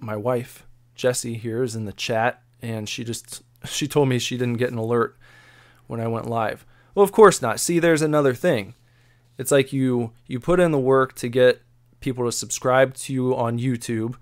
my 0.00 0.16
wife, 0.16 0.66
Jessie, 0.94 1.34
here 1.34 1.62
is 1.62 1.74
in 1.74 1.86
the 1.86 1.92
chat 1.92 2.42
and 2.62 2.88
she 2.88 3.04
just 3.04 3.42
she 3.64 3.86
told 3.88 4.08
me 4.08 4.18
she 4.18 4.36
didn't 4.36 4.58
get 4.58 4.72
an 4.72 4.78
alert 4.78 5.16
when 5.86 6.00
I 6.00 6.08
went 6.08 6.28
live. 6.28 6.64
Well, 6.94 7.04
of 7.04 7.12
course 7.12 7.42
not. 7.42 7.60
See, 7.60 7.78
there's 7.78 8.02
another 8.02 8.34
thing. 8.34 8.74
It's 9.38 9.50
like 9.50 9.72
you 9.72 10.12
you 10.26 10.40
put 10.40 10.60
in 10.60 10.70
the 10.70 10.78
work 10.78 11.14
to 11.16 11.28
get 11.28 11.62
people 12.00 12.24
to 12.24 12.32
subscribe 12.32 12.94
to 12.94 13.12
you 13.12 13.36
on 13.36 13.58
YouTube, 13.58 14.16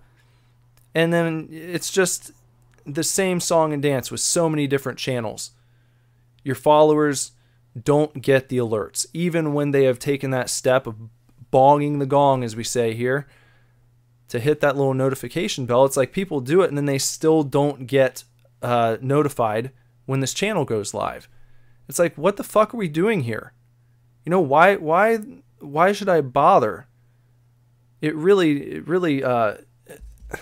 and 0.95 1.13
then 1.13 1.49
it's 1.51 1.91
just 1.91 2.33
the 2.87 3.05
same 3.05 3.41
song 3.41 3.73
and 3.73 3.83
dance 3.83 4.11
with 4.11 4.21
so 4.21 4.49
many 4.49 4.67
different 4.67 4.99
channels. 4.99 5.53
Your 6.43 6.55
followers 6.55 7.33
don't 7.83 8.21
get 8.21 8.49
the 8.49 8.59
alerts, 8.59 9.07
even 9.13 9.55
when 9.55 9.71
they 9.71 9.85
have 9.85 9.99
taken 9.99 10.31
that 10.31 10.51
step 10.51 10.87
of 10.87 10.97
bonging 11.53 11.99
the 11.99 12.07
gong, 12.07 12.45
as 12.45 12.55
we 12.55 12.65
say 12.65 12.95
here, 12.95 13.27
to 14.35 14.41
hit 14.41 14.61
that 14.61 14.77
little 14.77 14.95
notification 14.95 15.65
bell. 15.65 15.85
It's 15.85 15.97
like 15.97 16.13
people 16.13 16.41
do 16.41 16.61
it 16.63 16.69
and 16.69 16.77
then 16.77 16.87
they 16.87 16.99
still 16.99 17.45
don't 17.45 17.87
get 17.87 18.25
uh, 18.63 18.97
notified 19.01 19.71
when 20.07 20.19
this 20.19 20.35
channel 20.35 20.65
goes 20.65 20.93
live. 20.93 21.29
It's 21.89 22.01
like, 22.01 22.17
what 22.17 22.37
the 22.37 22.43
fuck 22.43 22.75
are 22.75 22.77
we 22.77 22.89
doing 22.89 23.23
here? 23.23 23.53
You 24.25 24.31
know, 24.31 24.41
why, 24.41 24.75
why, 24.75 25.19
why 25.61 25.93
should 25.93 26.09
I 26.09 26.21
bother? 26.21 26.89
It 28.03 28.17
really, 28.17 28.73
it 28.73 28.89
really, 28.89 29.23
uh, 29.23 29.59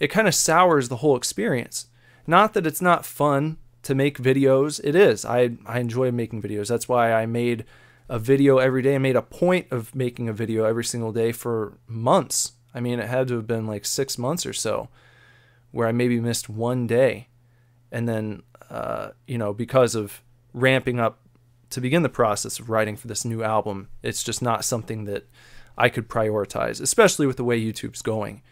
it 0.00 0.08
kind 0.08 0.26
of 0.26 0.34
sours 0.34 0.88
the 0.88 0.96
whole 0.96 1.16
experience. 1.16 1.86
Not 2.26 2.52
that 2.54 2.66
it's 2.66 2.82
not 2.82 3.06
fun 3.06 3.58
to 3.84 3.94
make 3.94 4.18
videos. 4.18 4.80
It 4.82 4.96
is. 4.96 5.24
I, 5.24 5.56
I 5.66 5.78
enjoy 5.78 6.10
making 6.10 6.42
videos. 6.42 6.66
That's 6.66 6.88
why 6.88 7.12
I 7.12 7.26
made 7.26 7.64
a 8.08 8.18
video 8.18 8.58
every 8.58 8.82
day. 8.82 8.96
I 8.96 8.98
made 8.98 9.16
a 9.16 9.22
point 9.22 9.68
of 9.70 9.94
making 9.94 10.28
a 10.28 10.32
video 10.32 10.64
every 10.64 10.84
single 10.84 11.12
day 11.12 11.30
for 11.30 11.78
months. 11.86 12.54
I 12.74 12.80
mean, 12.80 13.00
it 13.00 13.08
had 13.08 13.28
to 13.28 13.36
have 13.36 13.46
been 13.46 13.66
like 13.66 13.84
six 13.84 14.18
months 14.18 14.46
or 14.46 14.52
so 14.52 14.88
where 15.70 15.88
I 15.88 15.92
maybe 15.92 16.20
missed 16.20 16.48
one 16.48 16.86
day. 16.86 17.28
And 17.90 18.08
then, 18.08 18.42
uh, 18.70 19.10
you 19.26 19.38
know, 19.38 19.52
because 19.52 19.94
of 19.94 20.22
ramping 20.52 20.98
up 20.98 21.20
to 21.70 21.80
begin 21.80 22.02
the 22.02 22.08
process 22.08 22.58
of 22.58 22.70
writing 22.70 22.96
for 22.96 23.06
this 23.06 23.24
new 23.24 23.42
album, 23.42 23.88
it's 24.02 24.22
just 24.22 24.42
not 24.42 24.64
something 24.64 25.04
that 25.04 25.28
I 25.76 25.88
could 25.88 26.08
prioritize, 26.08 26.80
especially 26.80 27.26
with 27.26 27.36
the 27.36 27.44
way 27.44 27.60
YouTube's 27.60 28.02
going. 28.02 28.42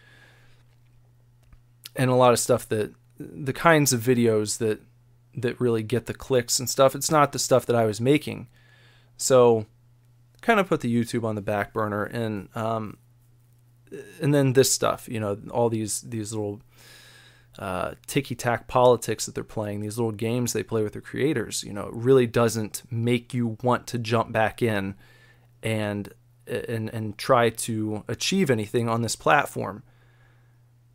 And 1.95 2.11
a 2.11 2.15
lot 2.15 2.33
of 2.33 2.39
stuff 2.39 2.69
that 2.69 2.93
the 3.19 3.53
kinds 3.53 3.93
of 3.93 4.01
videos 4.01 4.59
that 4.59 4.81
that 5.37 5.61
really 5.61 5.83
get 5.83 6.07
the 6.07 6.15
clicks 6.15 6.59
and 6.59 6.69
stuff. 6.69 6.95
It's 6.95 7.11
not 7.11 7.33
the 7.33 7.39
stuff 7.39 7.67
that 7.67 7.77
I 7.77 7.85
was 7.85 8.01
making. 8.01 8.49
So 9.19 9.67
kind 10.41 10.59
of 10.59 10.67
put 10.67 10.81
the 10.81 10.95
YouTube 10.95 11.25
on 11.25 11.35
the 11.35 11.43
back 11.43 11.73
burner 11.73 12.05
and 12.05 12.49
um, 12.57 12.97
and 14.21 14.35
then 14.35 14.53
this 14.53 14.73
stuff, 14.73 15.09
you 15.09 15.21
know, 15.21 15.39
all 15.51 15.69
these 15.69 16.01
these 16.03 16.33
little 16.33 16.61
uh, 17.59 17.93
ticky 18.07 18.35
tack 18.35 18.69
politics 18.69 19.27
that 19.27 19.35
they're 19.35 19.45
playing, 19.45 19.81
these 19.81 19.97
little 19.99 20.13
games 20.13 20.53
they 20.53 20.63
play 20.63 20.83
with 20.83 20.93
their 20.93 21.03
creators, 21.03 21.65
you 21.65 21.73
know, 21.73 21.89
really 21.93 22.27
doesn't 22.27 22.83
make 22.91 23.33
you 23.33 23.57
want 23.63 23.87
to 23.89 23.99
jump 23.99 24.33
back 24.33 24.63
in 24.63 24.95
and 25.63 26.13
and 26.47 26.89
and 26.91 27.19
try 27.19 27.51
to 27.51 28.05
achieve 28.09 28.51
anything 28.51 28.89
on 28.89 29.03
this 29.03 29.17
platform. 29.17 29.83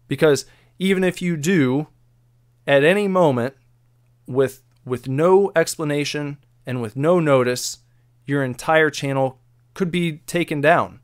Because 0.08 0.46
even 0.78 1.04
if 1.04 1.22
you 1.22 1.38
do, 1.38 1.88
at 2.68 2.84
any 2.84 3.08
moment, 3.08 3.56
with 4.28 4.62
with 4.86 5.08
no 5.08 5.52
explanation 5.56 6.38
and 6.66 6.82
with 6.82 6.96
no 6.96 7.20
notice, 7.20 7.80
your 8.26 8.44
entire 8.44 8.90
channel 8.90 9.40
could 9.74 9.92
be 9.92 10.18
taken 10.20 10.62
down. 10.62 11.00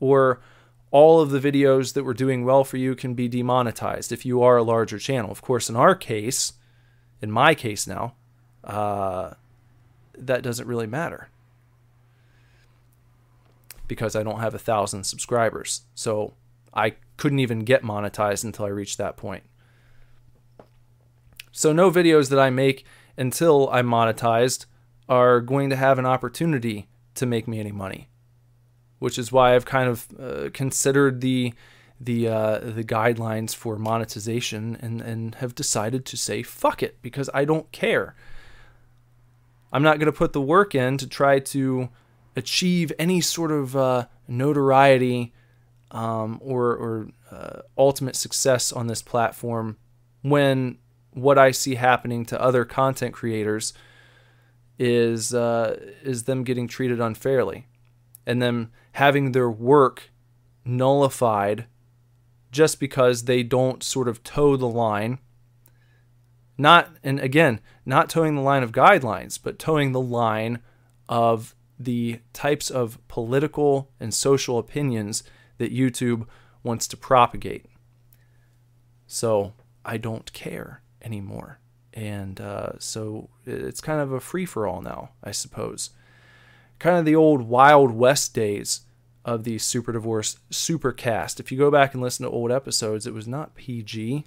Or 0.00 0.40
all 0.90 1.20
of 1.20 1.30
the 1.30 1.40
videos 1.40 1.94
that 1.94 2.04
were 2.04 2.14
doing 2.14 2.44
well 2.44 2.64
for 2.64 2.76
you 2.76 2.94
can 2.94 3.14
be 3.14 3.28
demonetized 3.28 4.12
if 4.12 4.24
you 4.24 4.42
are 4.42 4.56
a 4.56 4.62
larger 4.62 4.98
channel. 4.98 5.30
Of 5.30 5.42
course, 5.42 5.68
in 5.68 5.76
our 5.76 5.94
case, 5.94 6.54
in 7.20 7.30
my 7.30 7.54
case 7.54 7.86
now, 7.86 8.14
uh, 8.64 9.34
that 10.16 10.42
doesn't 10.42 10.66
really 10.66 10.86
matter 10.86 11.28
because 13.86 14.14
I 14.14 14.22
don't 14.22 14.40
have 14.40 14.54
a 14.54 14.58
thousand 14.58 15.04
subscribers. 15.04 15.82
So 15.94 16.34
I 16.74 16.94
couldn't 17.16 17.38
even 17.38 17.60
get 17.60 17.82
monetized 17.82 18.44
until 18.44 18.66
I 18.66 18.68
reached 18.68 18.98
that 18.98 19.16
point. 19.16 19.44
So 21.50 21.72
no 21.72 21.90
videos 21.90 22.30
that 22.30 22.38
I 22.38 22.50
make 22.50 22.84
until 23.16 23.68
I'm 23.70 23.86
monetized 23.86 24.66
are 25.08 25.40
going 25.40 25.70
to 25.70 25.76
have 25.76 25.98
an 25.98 26.06
opportunity 26.06 26.88
to 27.14 27.26
make 27.26 27.48
me 27.48 27.58
any 27.58 27.72
money, 27.72 28.08
which 28.98 29.18
is 29.18 29.30
why 29.32 29.54
I've 29.54 29.66
kind 29.66 29.88
of 29.88 30.06
uh, 30.18 30.50
considered 30.52 31.20
the 31.20 31.54
the 32.00 32.28
uh, 32.28 32.58
the 32.58 32.84
guidelines 32.84 33.54
for 33.54 33.76
monetization 33.76 34.76
and 34.80 35.00
and 35.00 35.34
have 35.36 35.54
decided 35.54 36.04
to 36.06 36.16
say 36.16 36.42
fuck 36.42 36.82
it 36.82 37.00
because 37.02 37.28
I 37.34 37.44
don't 37.44 37.70
care. 37.72 38.14
I'm 39.72 39.82
not 39.82 39.98
going 39.98 40.06
to 40.06 40.16
put 40.16 40.32
the 40.32 40.40
work 40.40 40.74
in 40.74 40.96
to 40.96 41.06
try 41.06 41.40
to 41.40 41.90
achieve 42.36 42.92
any 42.98 43.20
sort 43.20 43.50
of 43.50 43.76
uh, 43.76 44.06
notoriety 44.26 45.34
um, 45.90 46.38
or, 46.42 46.70
or 46.70 47.08
uh, 47.30 47.60
ultimate 47.76 48.16
success 48.16 48.72
on 48.72 48.86
this 48.86 49.02
platform 49.02 49.76
when 50.22 50.78
what 51.12 51.38
I 51.38 51.50
see 51.50 51.74
happening 51.74 52.24
to 52.26 52.40
other 52.40 52.64
content 52.64 53.12
creators 53.12 53.72
is 54.78 55.34
uh, 55.34 55.76
is 56.02 56.24
them 56.24 56.44
getting 56.44 56.68
treated 56.68 57.00
unfairly 57.00 57.66
and 58.28 58.40
them 58.40 58.70
having 58.92 59.32
their 59.32 59.50
work 59.50 60.10
nullified 60.64 61.66
just 62.52 62.78
because 62.78 63.24
they 63.24 63.42
don't 63.42 63.82
sort 63.82 64.08
of 64.08 64.22
toe 64.22 64.56
the 64.56 64.68
line 64.68 65.18
not 66.56 66.90
and 67.02 67.18
again 67.20 67.60
not 67.84 68.08
towing 68.08 68.34
the 68.34 68.40
line 68.40 68.62
of 68.62 68.72
guidelines 68.72 69.38
but 69.42 69.58
towing 69.58 69.92
the 69.92 70.00
line 70.00 70.60
of 71.08 71.54
the 71.78 72.20
types 72.32 72.70
of 72.70 72.98
political 73.08 73.90
and 74.00 74.12
social 74.12 74.58
opinions 74.58 75.22
that 75.58 75.74
YouTube 75.74 76.26
wants 76.62 76.88
to 76.88 76.96
propagate. 76.96 77.66
So 79.06 79.54
I 79.84 79.96
don't 79.96 80.32
care 80.32 80.82
anymore. 81.02 81.60
And 81.94 82.40
uh, 82.40 82.72
so 82.78 83.30
it's 83.46 83.80
kind 83.80 84.00
of 84.00 84.12
a 84.12 84.20
free 84.20 84.44
for 84.44 84.66
all 84.66 84.82
now, 84.82 85.10
I 85.22 85.30
suppose. 85.30 85.90
Kind 86.78 86.96
of 86.96 87.04
the 87.04 87.16
old 87.16 87.42
Wild 87.42 87.92
West 87.92 88.34
days 88.34 88.82
of 89.24 89.44
the 89.44 89.58
Super 89.58 89.92
Divorce 89.92 90.38
Supercast. 90.50 91.40
If 91.40 91.50
you 91.50 91.58
go 91.58 91.70
back 91.70 91.92
and 91.92 92.02
listen 92.02 92.24
to 92.24 92.30
old 92.30 92.50
episodes, 92.52 93.06
it 93.06 93.12
was 93.12 93.26
not 93.26 93.54
PG. 93.54 94.24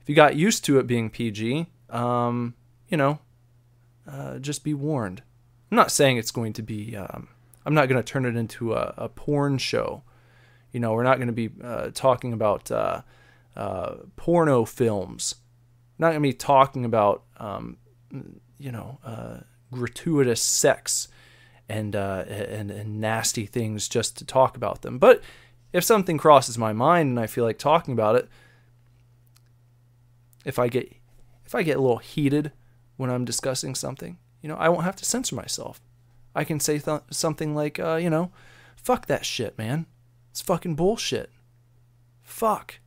If 0.00 0.08
you 0.08 0.14
got 0.14 0.36
used 0.36 0.64
to 0.64 0.78
it 0.78 0.86
being 0.86 1.10
PG, 1.10 1.66
um, 1.90 2.54
you 2.88 2.96
know, 2.96 3.20
uh, 4.06 4.38
just 4.38 4.64
be 4.64 4.74
warned. 4.74 5.22
I'm 5.70 5.76
not 5.76 5.92
saying 5.92 6.16
it's 6.16 6.32
going 6.32 6.52
to 6.54 6.62
be. 6.62 6.96
Um, 6.96 7.28
I'm 7.64 7.74
not 7.74 7.88
going 7.88 8.02
to 8.02 8.12
turn 8.12 8.26
it 8.26 8.36
into 8.36 8.74
a, 8.74 8.92
a, 8.96 9.08
porn 9.08 9.58
show. 9.58 10.02
You 10.72 10.80
know, 10.80 10.92
we're 10.92 11.04
not 11.04 11.18
going 11.18 11.28
to 11.28 11.32
be 11.32 11.50
uh, 11.62 11.90
talking 11.94 12.32
about 12.32 12.70
uh, 12.70 13.02
uh, 13.56 13.94
porno 14.16 14.64
films. 14.64 15.36
not 15.98 16.08
going 16.08 16.22
to 16.22 16.28
be 16.28 16.32
talking 16.32 16.84
about, 16.84 17.22
um, 17.36 17.76
you 18.58 18.72
know, 18.72 18.98
uh, 19.04 19.38
gratuitous 19.70 20.42
sex 20.42 21.08
and, 21.72 21.96
uh, 21.96 22.24
and 22.28 22.70
and 22.70 23.00
nasty 23.00 23.46
things 23.46 23.88
just 23.88 24.18
to 24.18 24.24
talk 24.24 24.56
about 24.56 24.82
them. 24.82 24.98
But 24.98 25.22
if 25.72 25.84
something 25.84 26.18
crosses 26.18 26.58
my 26.58 26.72
mind 26.72 27.10
and 27.10 27.20
I 27.20 27.26
feel 27.26 27.44
like 27.44 27.58
talking 27.58 27.94
about 27.94 28.16
it, 28.16 28.28
if 30.44 30.58
I 30.58 30.68
get 30.68 30.92
if 31.46 31.54
I 31.54 31.62
get 31.62 31.76
a 31.76 31.80
little 31.80 31.98
heated 31.98 32.52
when 32.96 33.10
I'm 33.10 33.24
discussing 33.24 33.74
something, 33.74 34.18
you 34.42 34.48
know, 34.48 34.56
I 34.56 34.68
won't 34.68 34.84
have 34.84 34.96
to 34.96 35.04
censor 35.04 35.34
myself. 35.34 35.80
I 36.34 36.44
can 36.44 36.60
say 36.60 36.78
th- 36.78 37.02
something 37.10 37.54
like, 37.54 37.78
uh, 37.78 37.96
you 37.96 38.10
know, 38.10 38.30
fuck 38.76 39.06
that 39.06 39.24
shit, 39.24 39.56
man. 39.58 39.86
It's 40.30 40.40
fucking 40.40 40.76
bullshit. 40.76 41.30
Fuck. 42.22 42.80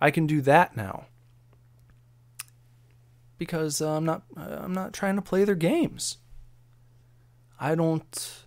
I 0.00 0.10
can 0.10 0.26
do 0.26 0.40
that 0.42 0.76
now. 0.76 1.06
Because 3.38 3.80
uh, 3.82 3.96
I'm 3.96 4.04
not 4.04 4.22
uh, 4.36 4.60
I'm 4.62 4.72
not 4.72 4.92
trying 4.92 5.16
to 5.16 5.22
play 5.22 5.44
their 5.44 5.54
games. 5.54 6.18
I 7.58 7.74
don't 7.74 8.44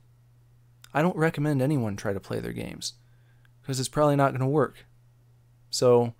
I 0.93 1.01
don't 1.01 1.17
recommend 1.17 1.61
anyone 1.61 1.95
try 1.95 2.13
to 2.13 2.19
play 2.19 2.39
their 2.39 2.53
games 2.53 2.93
because 3.61 3.79
it's 3.79 3.89
probably 3.89 4.15
not 4.15 4.31
going 4.31 4.41
to 4.41 4.47
work. 4.47 4.85
So, 5.69 6.13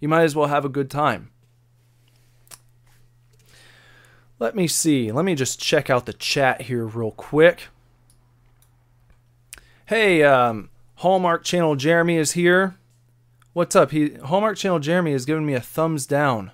you 0.00 0.08
might 0.08 0.24
as 0.24 0.36
well 0.36 0.48
have 0.48 0.66
a 0.66 0.68
good 0.68 0.90
time. 0.90 1.30
Let 4.38 4.54
me 4.54 4.68
see. 4.68 5.10
Let 5.10 5.24
me 5.24 5.34
just 5.34 5.58
check 5.60 5.88
out 5.88 6.06
the 6.06 6.12
chat 6.12 6.62
here 6.62 6.84
real 6.84 7.12
quick. 7.12 7.68
Hey, 9.86 10.22
um, 10.22 10.68
Hallmark 10.96 11.44
Channel 11.44 11.76
Jeremy 11.76 12.16
is 12.16 12.32
here. 12.32 12.76
What's 13.54 13.74
up? 13.74 13.90
He 13.90 14.14
Hallmark 14.16 14.58
Channel 14.58 14.78
Jeremy 14.78 15.12
has 15.12 15.24
given 15.24 15.46
me 15.46 15.54
a 15.54 15.60
thumbs 15.60 16.06
down. 16.06 16.52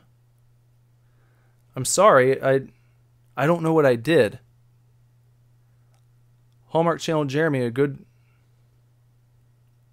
I'm 1.75 1.85
sorry. 1.85 2.41
I 2.41 2.69
I 3.37 3.47
don't 3.47 3.63
know 3.63 3.73
what 3.73 3.85
I 3.85 3.97
did. 3.97 4.39
Hallmark 6.75 7.01
Channel 7.01 7.27
Jeremy 7.27 7.61
a 7.61 7.71
good 7.71 8.05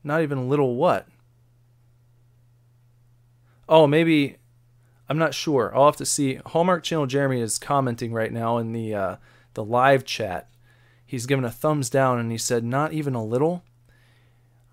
not 0.04 0.24
even 0.24 0.40
a 0.40 0.46
little 0.46 0.76
what? 0.76 1.08
Oh, 3.70 3.86
maybe 3.86 4.38
I'm 5.08 5.20
not 5.20 5.36
sure. 5.36 5.72
I'll 5.76 5.86
have 5.86 5.98
to 5.98 6.06
see. 6.08 6.40
Hallmark 6.44 6.84
Channel 6.84 7.06
Jeremy 7.06 7.40
is 7.40 7.60
commenting 7.60 8.14
right 8.14 8.34
now 8.34 8.58
in 8.58 8.72
the 8.74 8.96
uh, 8.96 9.16
the 9.54 9.64
live 9.64 10.06
chat. 10.06 10.50
He's 11.06 11.28
given 11.28 11.46
a 11.46 11.52
thumbs 11.52 11.88
down 11.88 12.18
and 12.18 12.32
he 12.32 12.38
said, 12.40 12.64
"Not 12.64 12.94
even 12.94 13.14
a 13.14 13.24
little." 13.24 13.64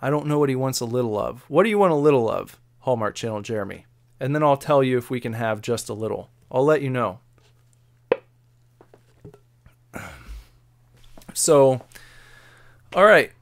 I 0.01 0.09
don't 0.09 0.27
know 0.27 0.39
what 0.39 0.49
he 0.49 0.57
wants 0.57 0.81
a 0.81 0.87
little 0.87 1.19
of. 1.19 1.43
What 1.49 1.65
do 1.65 1.69
you 1.69 1.79
want 1.79 1.93
a 1.93 1.97
little 1.97 2.31
of, 2.31 2.59
Hallmark 2.79 3.17
Channel 3.17 3.43
Jeremy? 3.43 3.85
And 4.19 4.35
then 4.35 4.43
I'll 4.43 4.57
tell 4.57 4.83
you 4.83 4.97
if 4.97 5.11
we 5.11 5.21
can 5.21 5.35
have 5.35 5.61
just 5.61 5.91
a 5.91 5.95
little. 5.95 6.31
I'll 6.51 6.65
let 6.65 6.81
you 6.81 6.89
know. 6.89 7.21
So, 11.35 11.83
all 12.95 13.05
right. 13.05 13.33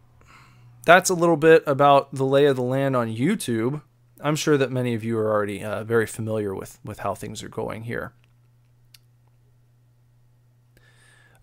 That's 0.84 1.10
a 1.10 1.14
little 1.14 1.36
bit 1.36 1.64
about 1.66 2.14
the 2.14 2.24
lay 2.24 2.46
of 2.46 2.56
the 2.56 2.62
land 2.62 2.94
on 2.94 3.08
YouTube. 3.08 3.82
I'm 4.20 4.36
sure 4.36 4.56
that 4.56 4.70
many 4.70 4.94
of 4.94 5.04
you 5.04 5.18
are 5.18 5.30
already 5.30 5.62
uh, 5.62 5.84
very 5.84 6.06
familiar 6.06 6.54
with, 6.54 6.78
with 6.84 7.00
how 7.00 7.14
things 7.14 7.42
are 7.42 7.48
going 7.48 7.84
here. 7.84 8.12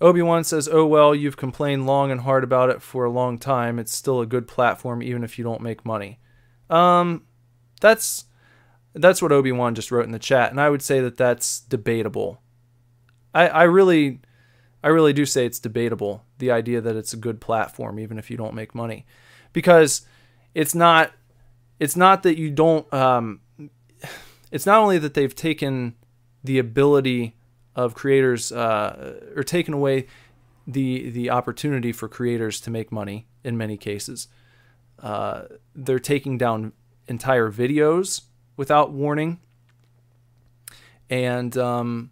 Obi-Wan 0.02 0.44
says, 0.44 0.68
"Oh 0.70 0.86
well, 0.86 1.16
you've 1.16 1.38
complained 1.38 1.86
long 1.86 2.12
and 2.12 2.22
hard 2.22 2.44
about 2.44 2.70
it 2.70 2.82
for 2.82 3.06
a 3.06 3.10
long 3.10 3.38
time. 3.38 3.80
It's 3.80 3.94
still 3.94 4.20
a 4.20 4.26
good 4.26 4.50
platform 4.50 5.02
even 5.02 5.24
if 5.24 5.38
you 5.38 5.46
don't 5.46 5.62
make 5.62 5.86
money." 5.86 6.20
Um 6.70 7.24
that's 7.80 8.26
that's 8.94 9.22
what 9.22 9.32
Obi-Wan 9.32 9.76
just 9.76 9.92
wrote 9.92 10.06
in 10.06 10.12
the 10.12 10.20
chat 10.20 10.52
and 10.52 10.60
I 10.60 10.70
would 10.70 10.82
say 10.82 11.00
that 11.00 11.18
that's 11.18 11.60
debatable. 11.62 12.42
I 13.34 13.48
I 13.48 13.63
really 13.63 14.20
I 14.84 14.89
really 14.89 15.13
do 15.13 15.26
say 15.26 15.46
it's 15.46 15.60
debatable 15.60 16.26
the 16.44 16.52
idea 16.52 16.82
that 16.82 16.98
it's 16.98 17.14
a 17.14 17.18
good 17.18 17.40
platform 17.40 18.00
even 18.00 18.20
if 18.20 18.30
you 18.30 18.36
don't 18.36 18.54
make 18.54 18.76
money. 18.76 19.06
Because 19.54 20.02
it's 20.54 20.76
not 20.76 21.12
it's 21.80 21.96
not 21.96 22.24
that 22.24 22.38
you 22.38 22.52
don't 22.52 22.92
um, 22.94 23.40
it's 24.52 24.66
not 24.66 24.80
only 24.80 24.98
that 24.98 25.14
they've 25.14 25.36
taken 25.36 25.96
the 26.44 26.60
ability 26.60 27.36
of 27.76 27.96
creators 27.96 28.52
uh, 28.52 29.20
or 29.36 29.44
taken 29.44 29.74
away 29.74 30.08
the 30.68 31.10
the 31.12 31.30
opportunity 31.30 31.92
for 31.94 32.10
creators 32.10 32.60
to 32.62 32.70
make 32.70 32.92
money 32.92 33.26
in 33.44 33.58
many 33.58 33.78
cases. 33.78 34.28
Uh, 35.02 35.44
they're 35.74 36.00
taking 36.00 36.38
down 36.38 36.74
entire 37.08 37.52
videos 37.52 38.22
without 38.58 38.92
warning. 38.92 39.40
And 41.10 41.58
um, 41.58 42.12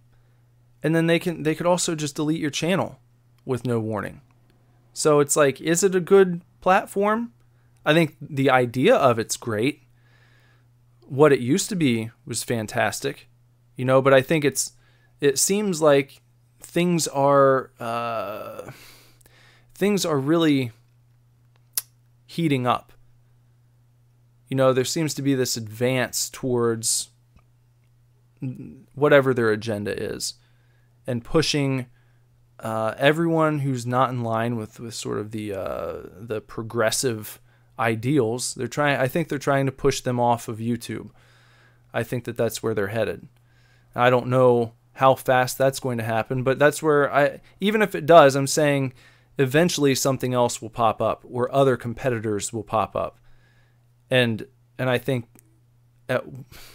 and 0.84 0.96
then 0.96 1.08
they 1.08 1.20
can 1.20 1.44
they 1.44 1.56
could 1.56 1.66
also 1.66 1.96
just 1.96 2.16
delete 2.16 2.40
your 2.40 2.50
channel 2.50 3.01
with 3.46 3.66
no 3.66 3.80
warning. 3.80 4.22
So 4.94 5.20
it's 5.20 5.36
like, 5.36 5.62
is 5.62 5.84
it 5.84 5.96
a 5.96 6.00
good 6.00 6.42
platform? 6.60 7.34
I 7.86 7.94
think 7.94 8.16
the 8.22 8.50
idea 8.50 8.96
of 8.96 9.18
it's 9.18 9.38
great. 9.38 9.84
What 11.08 11.34
it 11.34 11.40
used 11.40 11.70
to 11.70 11.76
be 11.76 12.12
was 12.26 12.44
fantastic, 12.44 13.28
you 13.76 13.86
know. 13.86 14.02
But 14.02 14.14
I 14.14 14.22
think 14.22 14.46
it's 14.46 14.74
it 15.20 15.38
seems 15.40 15.82
like 15.82 16.22
things 16.60 17.08
are 17.08 17.72
uh, 17.80 18.72
things 19.74 20.06
are 20.06 20.18
really 20.18 20.72
heating 22.26 22.66
up. 22.68 22.94
You 24.48 24.56
know, 24.56 24.74
there 24.74 24.86
seems 24.86 25.14
to 25.16 25.22
be 25.22 25.34
this 25.34 25.58
advance 25.58 26.30
towards 26.30 27.10
whatever 28.96 29.34
their 29.34 29.50
agenda 29.52 29.92
is 29.98 30.36
and 31.08 31.24
pushing 31.24 31.88
uh, 32.62 32.94
everyone 32.98 33.60
who's 33.60 33.86
not 33.86 34.12
in 34.12 34.24
line 34.24 34.56
with, 34.56 34.80
with 34.80 34.94
sort 34.94 35.18
of 35.18 35.32
the 35.32 35.54
uh, 35.54 35.96
the 36.20 36.42
progressive 36.42 37.40
ideals. 37.80 38.54
They're 38.54 38.68
trying. 38.68 39.00
I 39.00 39.08
think 39.08 39.28
they're 39.28 39.40
trying 39.40 39.66
to 39.66 39.72
push 39.72 40.02
them 40.02 40.20
off 40.20 40.48
of 40.48 40.60
YouTube. 40.60 41.10
I 41.94 42.04
think 42.04 42.26
that 42.26 42.38
that's 42.38 42.62
where 42.62 42.74
they're 42.74 42.88
headed. 42.88 43.28
I 43.96 44.10
don't 44.10 44.28
know 44.28 44.74
how 44.94 45.16
fast 45.16 45.58
that's 45.58 45.80
going 45.80 45.98
to 45.98 46.04
happen, 46.04 46.44
but 46.44 46.60
that's 46.60 46.84
where 46.84 47.12
I. 47.12 47.42
Even 47.60 47.82
if 47.82 47.96
it 47.96 48.06
does, 48.06 48.36
I'm 48.36 48.48
saying 48.48 48.94
eventually 49.40 49.96
something 49.96 50.34
else 50.34 50.62
will 50.62 50.70
pop 50.70 51.02
up, 51.02 51.26
where 51.26 51.54
other 51.54 51.78
competitors 51.78 52.54
will 52.54 52.64
pop 52.64 52.96
up, 52.96 53.18
and 54.10 54.46
and 54.78 54.90
I 54.90 55.00
think 55.00 55.26
at 56.08 56.24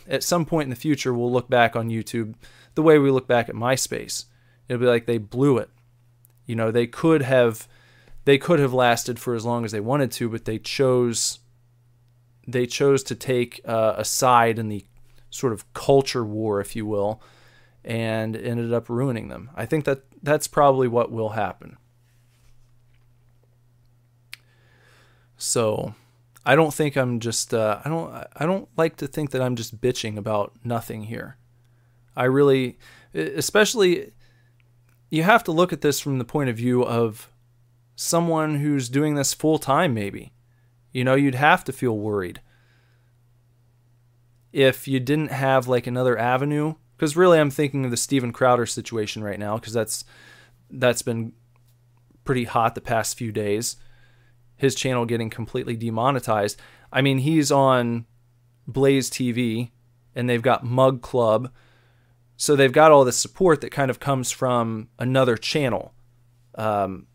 at 0.08 0.24
some 0.24 0.44
point 0.44 0.66
in 0.66 0.70
the 0.70 0.76
future 0.76 1.14
we'll 1.14 1.32
look 1.32 1.48
back 1.48 1.76
on 1.76 1.90
YouTube 1.90 2.34
the 2.74 2.82
way 2.82 2.98
we 2.98 3.10
look 3.10 3.28
back 3.28 3.48
at 3.48 3.54
MySpace. 3.54 4.24
It'll 4.68 4.80
be 4.80 4.86
like 4.86 5.06
they 5.06 5.18
blew 5.18 5.58
it. 5.58 5.70
You 6.46 6.56
know, 6.56 6.70
they 6.70 6.86
could 6.86 7.22
have 7.22 7.68
they 8.24 8.38
could 8.38 8.58
have 8.58 8.72
lasted 8.72 9.18
for 9.18 9.34
as 9.34 9.44
long 9.44 9.64
as 9.64 9.72
they 9.72 9.80
wanted 9.80 10.10
to, 10.12 10.28
but 10.28 10.44
they 10.44 10.58
chose 10.58 11.40
they 12.46 12.66
chose 12.66 13.02
to 13.04 13.14
take 13.14 13.60
uh, 13.64 13.94
a 13.96 14.04
side 14.04 14.58
in 14.58 14.68
the 14.68 14.84
sort 15.30 15.52
of 15.52 15.72
culture 15.74 16.24
war, 16.24 16.60
if 16.60 16.76
you 16.76 16.86
will, 16.86 17.20
and 17.84 18.36
ended 18.36 18.72
up 18.72 18.88
ruining 18.88 19.28
them. 19.28 19.50
I 19.54 19.66
think 19.66 19.84
that 19.84 20.02
that's 20.22 20.48
probably 20.48 20.88
what 20.88 21.10
will 21.10 21.30
happen. 21.30 21.76
So, 25.36 25.94
I 26.44 26.54
don't 26.54 26.72
think 26.72 26.96
I'm 26.96 27.20
just 27.20 27.52
uh, 27.52 27.80
I 27.84 27.88
don't 27.88 28.26
I 28.36 28.46
don't 28.46 28.68
like 28.76 28.96
to 28.98 29.08
think 29.08 29.32
that 29.32 29.42
I'm 29.42 29.56
just 29.56 29.80
bitching 29.80 30.16
about 30.16 30.52
nothing 30.64 31.02
here. 31.02 31.36
I 32.16 32.24
really 32.24 32.78
especially 33.14 34.12
you 35.10 35.22
have 35.22 35.44
to 35.44 35.52
look 35.52 35.72
at 35.72 35.80
this 35.80 36.00
from 36.00 36.18
the 36.18 36.24
point 36.24 36.50
of 36.50 36.56
view 36.56 36.84
of 36.84 37.30
someone 37.94 38.56
who's 38.56 38.88
doing 38.88 39.14
this 39.14 39.34
full 39.34 39.58
time 39.58 39.94
maybe. 39.94 40.32
You 40.92 41.04
know, 41.04 41.14
you'd 41.14 41.34
have 41.34 41.64
to 41.64 41.72
feel 41.72 41.96
worried 41.96 42.40
if 44.52 44.88
you 44.88 44.98
didn't 44.98 45.30
have 45.30 45.68
like 45.68 45.86
another 45.86 46.18
avenue 46.18 46.74
because 46.96 47.16
really 47.16 47.38
I'm 47.38 47.50
thinking 47.50 47.84
of 47.84 47.90
the 47.90 47.96
Steven 47.96 48.32
Crowder 48.32 48.64
situation 48.64 49.22
right 49.22 49.38
now 49.38 49.56
because 49.56 49.74
that's 49.74 50.04
that's 50.70 51.02
been 51.02 51.32
pretty 52.24 52.44
hot 52.44 52.74
the 52.74 52.80
past 52.80 53.18
few 53.18 53.30
days. 53.30 53.76
His 54.56 54.74
channel 54.74 55.04
getting 55.04 55.28
completely 55.28 55.76
demonetized. 55.76 56.58
I 56.90 57.02
mean, 57.02 57.18
he's 57.18 57.52
on 57.52 58.06
Blaze 58.66 59.10
TV 59.10 59.70
and 60.14 60.28
they've 60.28 60.40
got 60.40 60.64
Mug 60.64 61.02
Club 61.02 61.52
so 62.36 62.54
they've 62.54 62.72
got 62.72 62.92
all 62.92 63.04
this 63.04 63.16
support 63.16 63.60
that 63.60 63.70
kind 63.70 63.90
of 63.90 64.00
comes 64.00 64.30
from 64.30 64.88
another 64.98 65.36
channel. 65.36 65.94
Um, 66.54 67.06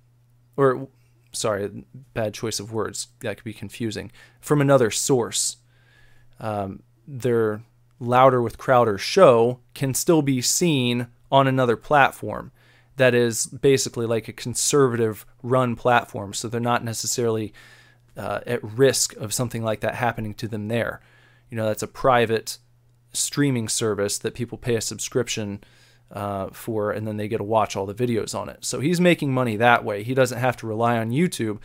or, 0.57 0.87
sorry, 1.31 1.85
bad 2.13 2.33
choice 2.33 2.59
of 2.59 2.73
words. 2.73 3.07
That 3.19 3.37
could 3.37 3.43
be 3.43 3.53
confusing. 3.53 4.11
From 4.39 4.61
another 4.61 4.91
source. 4.91 5.57
Um, 6.39 6.83
their 7.07 7.63
Louder 7.99 8.41
with 8.41 8.57
Crowder 8.57 8.97
show 8.97 9.59
can 9.73 9.93
still 9.93 10.23
be 10.23 10.41
seen 10.41 11.07
on 11.31 11.47
another 11.47 11.77
platform 11.77 12.51
that 12.97 13.13
is 13.13 13.45
basically 13.45 14.05
like 14.05 14.27
a 14.27 14.33
conservative 14.33 15.25
run 15.43 15.75
platform. 15.75 16.33
So 16.33 16.47
they're 16.47 16.59
not 16.59 16.83
necessarily 16.83 17.53
uh, 18.17 18.41
at 18.45 18.63
risk 18.63 19.15
of 19.17 19.33
something 19.33 19.63
like 19.63 19.81
that 19.81 19.95
happening 19.95 20.33
to 20.35 20.47
them 20.47 20.67
there. 20.67 21.01
You 21.49 21.57
know, 21.57 21.65
that's 21.65 21.83
a 21.83 21.87
private 21.87 22.57
streaming 23.13 23.67
service 23.67 24.17
that 24.19 24.33
people 24.33 24.57
pay 24.57 24.75
a 24.75 24.81
subscription 24.81 25.63
uh, 26.11 26.49
for, 26.51 26.91
and 26.91 27.07
then 27.07 27.17
they 27.17 27.27
get 27.27 27.37
to 27.37 27.43
watch 27.43 27.75
all 27.75 27.85
the 27.85 27.93
videos 27.93 28.37
on 28.37 28.49
it. 28.49 28.65
So 28.65 28.79
he's 28.79 28.99
making 28.99 29.33
money 29.33 29.55
that 29.57 29.83
way. 29.83 30.03
He 30.03 30.13
doesn't 30.13 30.39
have 30.39 30.57
to 30.57 30.67
rely 30.67 30.97
on 30.97 31.11
YouTube. 31.11 31.59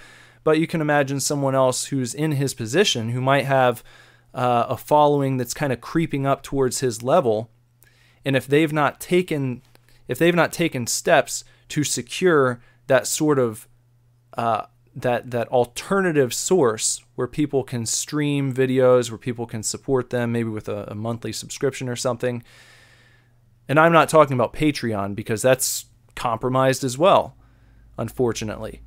But 0.44 0.61
you 0.61 0.68
can 0.68 0.80
imagine 0.80 1.18
someone 1.18 1.56
else 1.56 1.87
who's 1.87 2.14
in 2.14 2.32
his 2.32 2.54
position 2.54 3.11
who 3.11 3.20
might 3.20 3.46
have 3.46 3.82
uh, 4.32 4.66
a 4.68 4.76
following 4.76 5.38
that's 5.38 5.54
kind 5.54 5.72
of 5.72 5.80
creeping 5.80 6.24
up 6.24 6.42
towards 6.42 6.78
his 6.78 7.02
level, 7.02 7.50
and 8.24 8.37
if 8.37 8.46
they've 8.46 8.72
not 8.72 9.00
taken 9.00 9.62
if 10.06 10.18
they've 10.18 10.37
not 10.37 10.52
taken 10.52 10.87
steps 10.87 11.42
to 11.70 11.82
secure 11.82 12.61
that 12.87 13.09
sort 13.09 13.40
of 13.40 13.66
uh, 14.38 14.66
that 14.96 15.30
that 15.30 15.46
alternative 15.48 16.32
source 16.32 17.02
where 17.14 17.26
people 17.26 17.62
can 17.62 17.85
stream 17.85 18.52
videos, 18.52 19.11
where 19.11 19.18
people 19.18 19.46
can 19.46 19.62
support 19.62 20.09
them, 20.09 20.32
maybe 20.32 20.48
with 20.48 20.68
a, 20.68 20.90
a, 20.90 20.94
monthly 20.94 21.32
subscription 21.32 21.88
or 21.88 21.96
something. 21.96 22.42
And 23.68 23.78
I'm 23.78 23.92
not 23.92 24.09
talking 24.09 24.35
about 24.35 24.54
Patreon 24.54 25.14
because 25.14 25.42
that's 25.42 25.87
compromised 26.14 26.82
as 26.82 26.96
well, 26.96 27.37
unfortunately. 27.98 28.80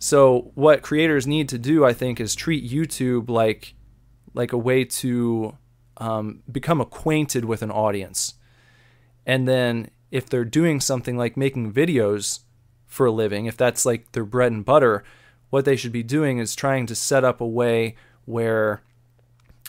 So 0.00 0.50
what 0.54 0.82
creators 0.82 1.26
need 1.26 1.48
to 1.50 1.58
do, 1.58 1.84
I 1.84 1.92
think, 1.92 2.20
is 2.20 2.34
treat 2.34 2.68
YouTube 2.68 3.30
like 3.30 3.74
like 4.34 4.52
a 4.52 4.58
way 4.58 4.84
to 4.84 5.56
um, 5.98 6.42
become 6.50 6.80
acquainted 6.80 7.44
with 7.44 7.62
an 7.62 7.70
audience, 7.70 8.34
and 9.24 9.46
then 9.46 9.90
if 10.10 10.28
they're 10.28 10.44
doing 10.44 10.80
something 10.80 11.16
like 11.16 11.36
making 11.36 11.72
videos 11.72 12.40
for 12.88 13.06
a 13.06 13.12
living, 13.12 13.46
if 13.46 13.56
that's 13.56 13.86
like 13.86 14.10
their 14.12 14.24
bread 14.24 14.50
and 14.50 14.64
butter, 14.64 15.04
what 15.50 15.64
they 15.64 15.76
should 15.76 15.92
be 15.92 16.02
doing 16.02 16.38
is 16.38 16.56
trying 16.56 16.86
to 16.86 16.94
set 16.94 17.22
up 17.22 17.40
a 17.40 17.46
way 17.46 17.94
where 18.24 18.82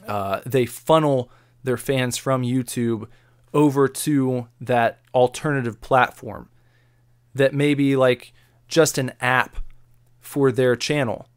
uh, 0.08 0.42
they 0.46 0.66
funnel 0.66 1.30
their 1.64 1.78
fans 1.78 2.18
from 2.18 2.42
YouTube 2.42 3.08
over 3.54 3.88
to 3.88 4.48
that 4.62 5.00
alternative 5.14 5.82
platform 5.82 6.50
that 7.36 7.54
may 7.54 7.74
be 7.74 7.96
like 7.96 8.34
just 8.68 8.98
an 8.98 9.12
app 9.20 9.58
for 10.20 10.52
their 10.52 10.76
channel. 10.76 11.28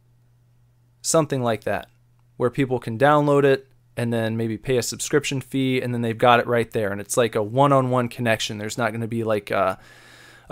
Something 1.01 1.43
like 1.43 1.65
that, 1.65 1.89
where 2.37 2.51
people 2.51 2.79
can 2.79 2.99
download 2.99 3.45
it 3.45 3.69
and 3.97 4.13
then 4.13 4.37
maybe 4.37 4.57
pay 4.57 4.77
a 4.77 4.83
subscription 4.83 5.41
fee 5.41 5.81
and 5.81 5.93
then 5.93 6.03
they've 6.03 6.17
got 6.17 6.39
it 6.39 6.47
right 6.47 6.71
there. 6.71 6.93
And 6.93 7.01
it's 7.01 7.17
like 7.17 7.35
a 7.35 7.43
one 7.43 7.73
on 7.73 7.91
one 7.91 8.09
connection. 8.09 8.59
There's 8.59 8.79
not 8.79 8.93
going 8.93 9.01
to 9.01 9.09
be 9.09 9.25
like 9.25 9.51
a, 9.51 9.79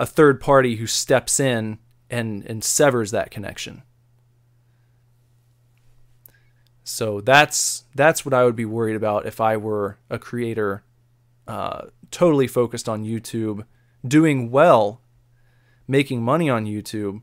a 0.01 0.05
third 0.07 0.41
party 0.41 0.77
who 0.77 0.87
steps 0.87 1.39
in 1.39 1.77
and, 2.09 2.43
and 2.47 2.63
severs 2.63 3.11
that 3.11 3.29
connection. 3.29 3.83
So 6.83 7.21
that's 7.21 7.83
that's 7.93 8.25
what 8.25 8.33
I 8.33 8.43
would 8.43 8.55
be 8.55 8.65
worried 8.65 8.95
about 8.95 9.27
if 9.27 9.39
I 9.39 9.57
were 9.57 9.99
a 10.09 10.17
creator, 10.17 10.83
uh, 11.47 11.83
totally 12.09 12.47
focused 12.47 12.89
on 12.89 13.05
YouTube, 13.05 13.63
doing 14.05 14.49
well, 14.49 15.01
making 15.87 16.23
money 16.23 16.49
on 16.49 16.65
YouTube. 16.65 17.21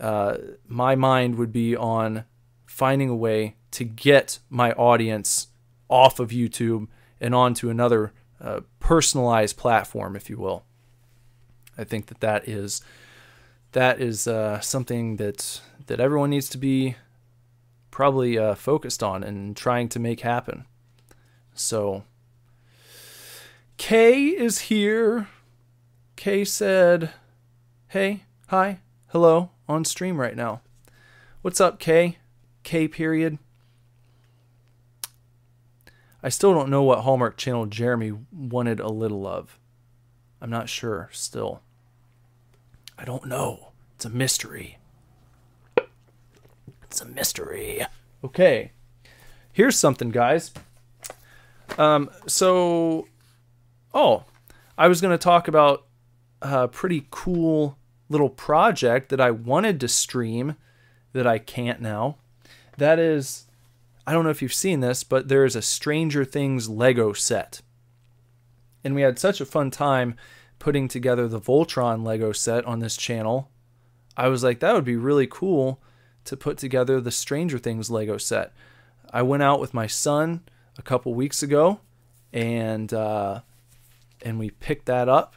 Uh, 0.00 0.38
my 0.66 0.96
mind 0.96 1.34
would 1.34 1.52
be 1.52 1.76
on 1.76 2.24
finding 2.64 3.10
a 3.10 3.14
way 3.14 3.56
to 3.72 3.84
get 3.84 4.38
my 4.48 4.72
audience 4.72 5.48
off 5.90 6.18
of 6.18 6.30
YouTube 6.30 6.88
and 7.20 7.34
onto 7.34 7.68
another 7.68 8.14
uh, 8.40 8.60
personalized 8.80 9.58
platform, 9.58 10.16
if 10.16 10.30
you 10.30 10.38
will. 10.38 10.64
I 11.76 11.84
think 11.84 12.06
that 12.06 12.20
that 12.20 12.48
is 12.48 12.82
that 13.72 14.00
is 14.00 14.26
uh, 14.26 14.60
something 14.60 15.16
that 15.16 15.60
that 15.86 16.00
everyone 16.00 16.30
needs 16.30 16.48
to 16.50 16.58
be 16.58 16.96
probably 17.90 18.38
uh, 18.38 18.54
focused 18.54 19.02
on 19.02 19.22
and 19.22 19.56
trying 19.56 19.88
to 19.90 19.98
make 19.98 20.20
happen. 20.20 20.64
So 21.54 22.04
Kay 23.76 24.28
is 24.28 24.60
here. 24.60 25.28
Kay 26.16 26.44
said, 26.44 27.10
"Hey, 27.88 28.24
hi, 28.48 28.80
hello, 29.08 29.50
on 29.68 29.84
stream 29.84 30.20
right 30.20 30.36
now. 30.36 30.60
What's 31.42 31.60
up, 31.60 31.78
Kay? 31.78 32.18
K 32.62 32.88
period." 32.88 33.38
I 36.22 36.30
still 36.30 36.54
don't 36.54 36.70
know 36.70 36.82
what 36.82 37.00
Hallmark 37.00 37.36
Channel 37.36 37.66
Jeremy 37.66 38.12
wanted 38.32 38.80
a 38.80 38.88
little 38.88 39.26
of. 39.26 39.58
I'm 40.44 40.50
not 40.50 40.68
sure 40.68 41.08
still. 41.10 41.62
I 42.98 43.06
don't 43.06 43.24
know. 43.24 43.72
It's 43.96 44.04
a 44.04 44.10
mystery. 44.10 44.76
It's 46.82 47.00
a 47.00 47.06
mystery. 47.06 47.86
Okay. 48.22 48.72
Here's 49.54 49.78
something, 49.78 50.10
guys. 50.10 50.52
Um, 51.78 52.10
so 52.26 53.08
oh, 53.94 54.24
I 54.76 54.86
was 54.86 55.00
going 55.00 55.12
to 55.12 55.22
talk 55.22 55.48
about 55.48 55.86
a 56.42 56.68
pretty 56.68 57.06
cool 57.10 57.78
little 58.10 58.28
project 58.28 59.08
that 59.08 59.22
I 59.22 59.30
wanted 59.30 59.80
to 59.80 59.88
stream 59.88 60.56
that 61.14 61.26
I 61.26 61.38
can't 61.38 61.80
now. 61.80 62.18
That 62.76 62.98
is, 62.98 63.46
I 64.06 64.12
don't 64.12 64.24
know 64.24 64.30
if 64.30 64.42
you've 64.42 64.52
seen 64.52 64.80
this, 64.80 65.04
but 65.04 65.28
there 65.28 65.46
is 65.46 65.56
a 65.56 65.62
Stranger 65.62 66.22
Things 66.22 66.68
Lego 66.68 67.14
set. 67.14 67.62
And 68.84 68.94
we 68.94 69.02
had 69.02 69.18
such 69.18 69.40
a 69.40 69.46
fun 69.46 69.70
time 69.70 70.14
putting 70.58 70.88
together 70.88 71.26
the 71.26 71.40
Voltron 71.40 72.04
Lego 72.04 72.32
set 72.32 72.64
on 72.66 72.78
this 72.78 72.96
channel. 72.96 73.50
I 74.16 74.28
was 74.28 74.44
like, 74.44 74.60
that 74.60 74.74
would 74.74 74.84
be 74.84 74.96
really 74.96 75.26
cool 75.26 75.82
to 76.24 76.36
put 76.36 76.58
together 76.58 77.00
the 77.00 77.10
Stranger 77.10 77.58
Things 77.58 77.90
Lego 77.90 78.18
set. 78.18 78.52
I 79.10 79.22
went 79.22 79.42
out 79.42 79.60
with 79.60 79.74
my 79.74 79.86
son 79.86 80.42
a 80.78 80.82
couple 80.82 81.14
weeks 81.14 81.42
ago, 81.42 81.80
and 82.32 82.92
uh, 82.92 83.40
and 84.22 84.38
we 84.38 84.50
picked 84.50 84.86
that 84.86 85.08
up. 85.08 85.36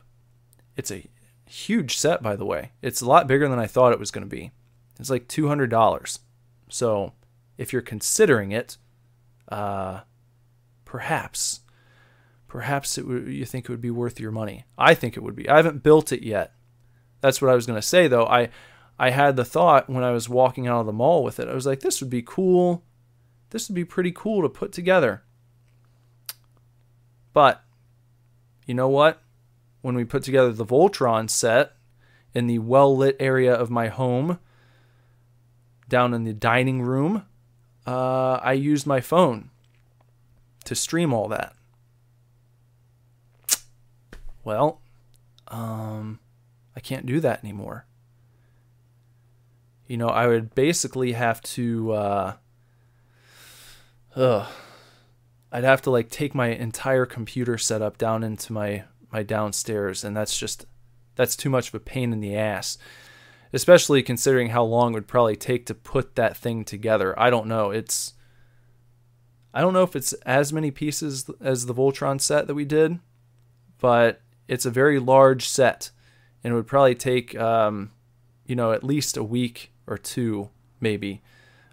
It's 0.75 0.91
a 0.91 1.07
huge 1.49 1.97
set, 1.97 2.21
by 2.21 2.35
the 2.35 2.45
way. 2.45 2.71
It's 2.81 3.01
a 3.01 3.07
lot 3.07 3.27
bigger 3.27 3.47
than 3.47 3.59
I 3.59 3.67
thought 3.67 3.93
it 3.93 3.99
was 3.99 4.11
going 4.11 4.27
to 4.27 4.35
be. 4.35 4.51
It's 4.99 5.09
like 5.09 5.27
two 5.27 5.47
hundred 5.47 5.69
dollars. 5.69 6.19
So 6.69 7.13
if 7.57 7.71
you're 7.71 7.81
considering 7.81 8.51
it, 8.51 8.77
uh, 9.49 10.01
perhaps, 10.85 11.61
perhaps 12.47 12.97
you 12.97 13.45
think 13.45 13.65
it 13.65 13.69
would 13.69 13.81
be 13.81 13.91
worth 13.91 14.19
your 14.19 14.31
money. 14.31 14.65
I 14.77 14.93
think 14.93 15.17
it 15.17 15.23
would 15.23 15.35
be. 15.35 15.49
I 15.49 15.57
haven't 15.57 15.83
built 15.83 16.11
it 16.11 16.23
yet. 16.23 16.53
That's 17.21 17.41
what 17.41 17.51
I 17.51 17.55
was 17.55 17.65
going 17.65 17.79
to 17.79 17.87
say, 17.87 18.07
though. 18.07 18.25
I 18.25 18.49
I 18.99 19.11
had 19.11 19.35
the 19.35 19.45
thought 19.45 19.89
when 19.89 20.03
I 20.03 20.11
was 20.11 20.27
walking 20.27 20.67
out 20.67 20.79
of 20.79 20.85
the 20.85 20.93
mall 20.93 21.23
with 21.23 21.39
it. 21.39 21.47
I 21.47 21.53
was 21.53 21.65
like, 21.65 21.81
this 21.81 22.01
would 22.01 22.09
be 22.09 22.23
cool. 22.23 22.83
This 23.51 23.69
would 23.69 23.75
be 23.75 23.85
pretty 23.85 24.11
cool 24.11 24.41
to 24.41 24.49
put 24.49 24.71
together. 24.71 25.23
But 27.33 27.63
you 28.65 28.73
know 28.73 28.89
what? 28.89 29.21
When 29.81 29.95
we 29.95 30.03
put 30.03 30.23
together 30.23 30.51
the 30.51 30.65
Voltron 30.65 31.29
set 31.29 31.73
in 32.33 32.47
the 32.47 32.59
well 32.59 32.95
lit 32.95 33.15
area 33.19 33.53
of 33.53 33.69
my 33.69 33.87
home, 33.87 34.39
down 35.87 36.13
in 36.13 36.23
the 36.23 36.33
dining 36.33 36.81
room, 36.81 37.25
uh, 37.85 38.39
I 38.41 38.53
used 38.53 38.85
my 38.87 38.99
phone 38.99 39.51
to 40.65 40.75
stream 40.75 41.13
all 41.13 41.27
that. 41.29 41.53
Well, 44.47 44.79
um, 45.49 46.21
I 46.73 46.79
can't 46.79 47.05
do 47.05 47.19
that 47.19 47.43
anymore. 47.43 47.85
You 49.87 49.97
know, 49.97 50.07
I 50.07 50.25
would 50.27 50.55
basically 50.55 51.11
have 51.11 51.41
to, 51.41 51.91
uh, 51.91 52.33
ugh, 54.15 54.47
I'd 55.51 55.65
have 55.65 55.81
to 55.81 55.91
like 55.91 56.09
take 56.09 56.33
my 56.33 56.47
entire 56.47 57.05
computer 57.05 57.57
setup 57.57 57.97
down 57.97 58.23
into 58.23 58.53
my 58.53 58.85
my 59.11 59.21
downstairs, 59.21 60.05
and 60.05 60.15
that's 60.15 60.39
just 60.39 60.65
that's 61.15 61.35
too 61.35 61.49
much 61.49 61.67
of 61.67 61.75
a 61.75 61.81
pain 61.81 62.13
in 62.13 62.21
the 62.21 62.37
ass 62.37 62.77
especially 63.53 64.03
considering 64.03 64.49
how 64.49 64.61
long 64.61 64.91
it 64.91 64.95
would 64.95 65.07
probably 65.07 65.35
take 65.35 65.65
to 65.65 65.73
put 65.73 66.15
that 66.15 66.35
thing 66.35 66.65
together. 66.65 67.17
I 67.17 67.29
don't 67.29 67.47
know. 67.47 67.71
It's 67.71 68.13
I 69.53 69.61
don't 69.61 69.73
know 69.73 69.83
if 69.83 69.95
it's 69.95 70.11
as 70.25 70.51
many 70.51 70.69
pieces 70.69 71.29
as 71.41 71.65
the 71.65 71.73
Voltron 71.73 72.19
set 72.19 72.47
that 72.47 72.55
we 72.55 72.65
did, 72.65 72.99
but 73.79 74.21
it's 74.47 74.65
a 74.65 74.71
very 74.71 74.99
large 74.99 75.47
set, 75.47 75.91
and 76.43 76.53
it 76.53 76.55
would 76.55 76.67
probably 76.67 76.95
take 76.95 77.37
um, 77.37 77.91
you 78.45 78.55
know 78.55 78.71
at 78.71 78.83
least 78.83 79.17
a 79.17 79.23
week 79.23 79.71
or 79.85 79.97
two 79.97 80.49
maybe 80.79 81.21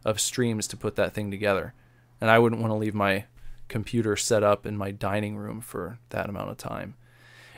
of 0.05 0.21
streams 0.21 0.67
to 0.69 0.77
put 0.77 0.97
that 0.97 1.15
thing 1.15 1.31
together, 1.31 1.75
and 2.21 2.31
I 2.31 2.39
wouldn't 2.39 2.61
want 2.61 2.71
to 2.73 2.77
leave 2.77 2.95
my 2.95 3.25
computer 3.69 4.17
set 4.17 4.43
up 4.43 4.67
in 4.67 4.77
my 4.77 4.91
dining 4.91 5.37
room 5.37 5.61
for 5.61 5.99
that 6.11 6.29
amount 6.29 6.51
of 6.51 6.59
time. 6.59 6.95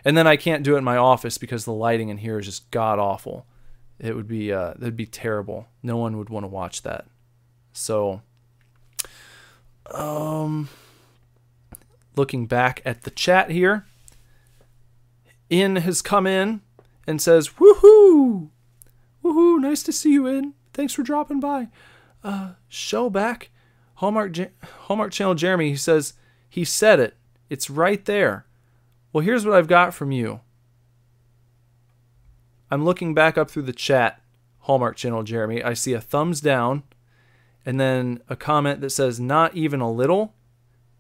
And 0.05 0.17
then 0.17 0.27
I 0.27 0.37
can't 0.37 0.63
do 0.63 0.77
it 0.77 0.79
in 0.79 0.85
my 0.85 0.97
office 0.97 1.37
because 1.37 1.65
the 1.65 1.73
lighting 1.73 2.11
in 2.11 2.19
here 2.19 2.39
is 2.39 2.47
just 2.47 2.71
god 2.71 3.01
awful 3.01 3.45
it 3.99 4.15
would 4.15 4.29
be 4.29 4.53
uh, 4.53 4.75
that'd 4.77 4.97
be 4.97 5.07
terrible. 5.07 5.69
No 5.83 5.97
one 5.97 6.19
would 6.19 6.29
want 6.29 6.45
to 6.45 6.49
watch 6.49 6.83
that. 6.83 7.07
So, 7.73 8.23
um, 9.91 10.69
looking 12.15 12.47
back 12.47 12.83
at 12.85 13.03
the 13.03 13.11
chat 13.11 13.51
here, 13.51 13.87
In 15.49 15.77
has 15.77 16.03
come 16.03 16.27
in 16.27 16.61
and 17.07 17.23
says, 17.23 17.51
"Woohoo, 17.61 18.51
woohoo! 19.23 19.61
Nice 19.61 19.83
to 19.85 19.93
see 19.93 20.13
you, 20.13 20.27
In. 20.27 20.55
Thanks 20.73 20.93
for 20.93 21.03
dropping 21.03 21.41
by." 21.41 21.69
Uh, 22.25 22.55
show 22.69 23.09
back, 23.09 23.51
Hallmark 23.97 24.37
Hallmark 24.63 25.13
Channel 25.13 25.35
Jeremy. 25.35 25.71
He 25.71 25.77
says 25.77 26.15
he 26.49 26.65
said 26.65 26.99
it. 26.99 27.17
It's 27.49 27.71
right 27.71 28.05
there. 28.05 28.47
Well, 29.13 29.25
here's 29.25 29.47
what 29.47 29.55
I've 29.55 29.69
got 29.69 29.95
from 29.95 30.13
you. 30.13 30.41
I'm 32.71 32.85
looking 32.85 33.15
back 33.15 33.39
up 33.39 33.51
through 33.51 33.63
the 33.63 33.73
chat, 33.73 34.21
Hallmark 34.61 34.97
Channel 34.97 35.23
Jeremy. 35.23 35.63
I 35.63 35.75
see 35.75 35.93
a 35.93 36.01
thumbs 36.01 36.41
down 36.41 36.83
and 37.65 37.81
then 37.81 38.21
a 38.29 38.37
comment 38.37 38.81
that 38.81 38.91
says 38.91 39.21
not 39.21 39.55
even 39.57 39.81
a 39.81 39.91
little. 39.91 40.35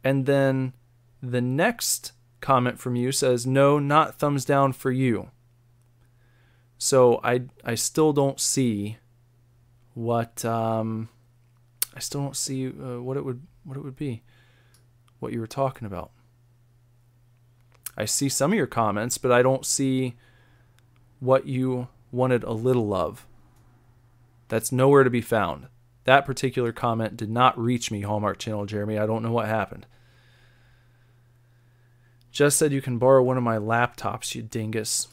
And 0.05 0.27
then 0.27 0.73
the 1.21 1.41
next 1.41 2.13
comment 2.41 2.79
from 2.79 2.97
you 2.97 3.13
says 3.13 3.47
no, 3.47 3.79
not 3.79 4.19
thumbs 4.19 4.45
down 4.45 4.73
for 4.73 4.91
you. 4.91 5.31
So 6.79 7.21
I 7.25 7.43
I 7.65 7.75
still 7.75 8.13
don't 8.13 8.41
see 8.41 8.99
what 9.95 10.45
um 10.45 11.09
I 11.95 12.01
still 12.01 12.23
don't 12.23 12.37
see 12.37 12.69
uh, 12.69 13.01
what 13.01 13.17
it 13.17 13.25
would 13.25 13.43
what 13.65 13.77
it 13.77 13.83
would 13.83 13.97
be 13.97 14.23
what 15.19 15.33
you 15.33 15.41
were 15.41 15.47
talking 15.47 15.87
about. 15.87 16.11
I 17.97 18.05
see 18.05 18.29
some 18.29 18.53
of 18.53 18.57
your 18.59 18.67
comments, 18.67 19.17
but 19.17 19.33
I 19.33 19.43
don't 19.43 19.65
see 19.65 20.17
what 21.19 21.47
you 21.47 21.89
wanted 22.13 22.45
a 22.45 22.53
little 22.53 22.93
of. 22.93 23.27
That's 24.49 24.71
nowhere 24.71 25.03
to 25.03 25.11
be 25.11 25.23
found. 25.23 25.69
That 26.05 26.27
particular 26.27 26.73
comment 26.73 27.17
did 27.17 27.31
not 27.31 27.59
reach 27.59 27.91
me, 27.91 28.03
Hallmark 28.03 28.39
Channel 28.39 28.67
Jeremy. 28.67 28.99
I 28.99 29.07
don't 29.07 29.23
know 29.23 29.33
what 29.33 29.47
happened. 29.47 29.87
Just 32.37 32.59
said 32.59 32.71
you 32.71 32.83
can 32.83 32.99
borrow 32.99 33.23
one 33.23 33.39
of 33.39 33.43
my 33.43 33.57
laptops, 33.57 34.35
you 34.35 34.43
dingus. 34.43 35.09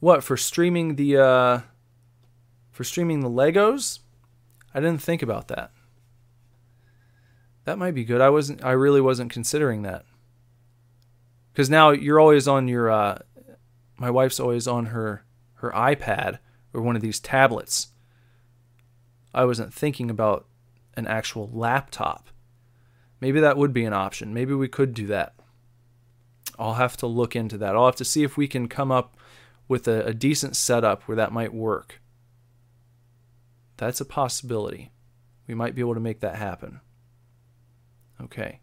What 0.00 0.24
for 0.24 0.34
streaming 0.34 0.96
the 0.96 1.18
uh 1.18 1.60
for 2.70 2.84
streaming 2.84 3.20
the 3.20 3.28
Legos? 3.28 3.98
I 4.72 4.80
didn't 4.80 5.02
think 5.02 5.20
about 5.20 5.48
that. 5.48 5.72
That 7.64 7.76
might 7.76 7.94
be 7.94 8.06
good. 8.06 8.22
I 8.22 8.30
wasn't 8.30 8.64
I 8.64 8.70
really 8.70 9.02
wasn't 9.02 9.30
considering 9.30 9.82
that. 9.82 10.06
Cuz 11.54 11.68
now 11.68 11.90
you're 11.90 12.18
always 12.18 12.48
on 12.48 12.66
your 12.66 12.90
uh 12.90 13.18
my 13.98 14.08
wife's 14.08 14.40
always 14.40 14.66
on 14.66 14.86
her 14.86 15.26
her 15.56 15.70
iPad 15.72 16.38
or 16.72 16.80
one 16.80 16.96
of 16.96 17.02
these 17.02 17.20
tablets. 17.20 17.88
I 19.34 19.44
wasn't 19.44 19.74
thinking 19.74 20.08
about 20.08 20.46
an 20.94 21.06
actual 21.06 21.50
laptop. 21.52 22.30
Maybe 23.20 23.38
that 23.40 23.58
would 23.58 23.74
be 23.74 23.84
an 23.84 23.92
option. 23.92 24.32
Maybe 24.32 24.54
we 24.54 24.66
could 24.66 24.94
do 24.94 25.06
that. 25.08 25.34
I'll 26.58 26.74
have 26.74 26.96
to 26.98 27.06
look 27.06 27.34
into 27.34 27.58
that. 27.58 27.74
I'll 27.74 27.86
have 27.86 27.96
to 27.96 28.04
see 28.04 28.22
if 28.22 28.36
we 28.36 28.48
can 28.48 28.68
come 28.68 28.92
up 28.92 29.16
with 29.68 29.88
a, 29.88 30.06
a 30.06 30.14
decent 30.14 30.56
setup 30.56 31.02
where 31.02 31.16
that 31.16 31.32
might 31.32 31.54
work. 31.54 32.00
That's 33.76 34.00
a 34.00 34.04
possibility. 34.04 34.92
We 35.46 35.54
might 35.54 35.74
be 35.74 35.80
able 35.80 35.94
to 35.94 36.00
make 36.00 36.20
that 36.20 36.36
happen. 36.36 36.80
Okay. 38.20 38.60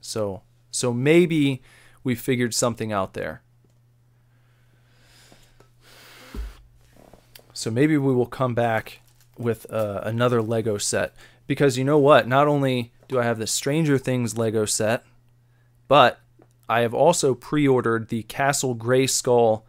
So 0.00 0.42
so 0.70 0.92
maybe 0.92 1.62
we 2.02 2.14
figured 2.14 2.54
something 2.54 2.92
out 2.92 3.14
there. 3.14 3.42
So 7.52 7.70
maybe 7.70 7.96
we 7.98 8.14
will 8.14 8.26
come 8.26 8.54
back 8.54 9.00
with 9.36 9.70
uh, 9.70 10.00
another 10.04 10.40
Lego 10.40 10.78
set 10.78 11.14
because 11.46 11.76
you 11.76 11.84
know 11.84 11.98
what? 11.98 12.26
Not 12.26 12.48
only 12.48 12.92
do 13.08 13.18
I 13.18 13.24
have 13.24 13.38
the 13.38 13.46
Stranger 13.46 13.98
Things 13.98 14.38
Lego 14.38 14.64
set, 14.64 15.04
but 15.86 16.20
I 16.68 16.80
have 16.80 16.94
also 16.94 17.34
pre-ordered 17.34 18.08
the 18.08 18.22
Castle 18.24 18.74
Grayskull 18.74 19.64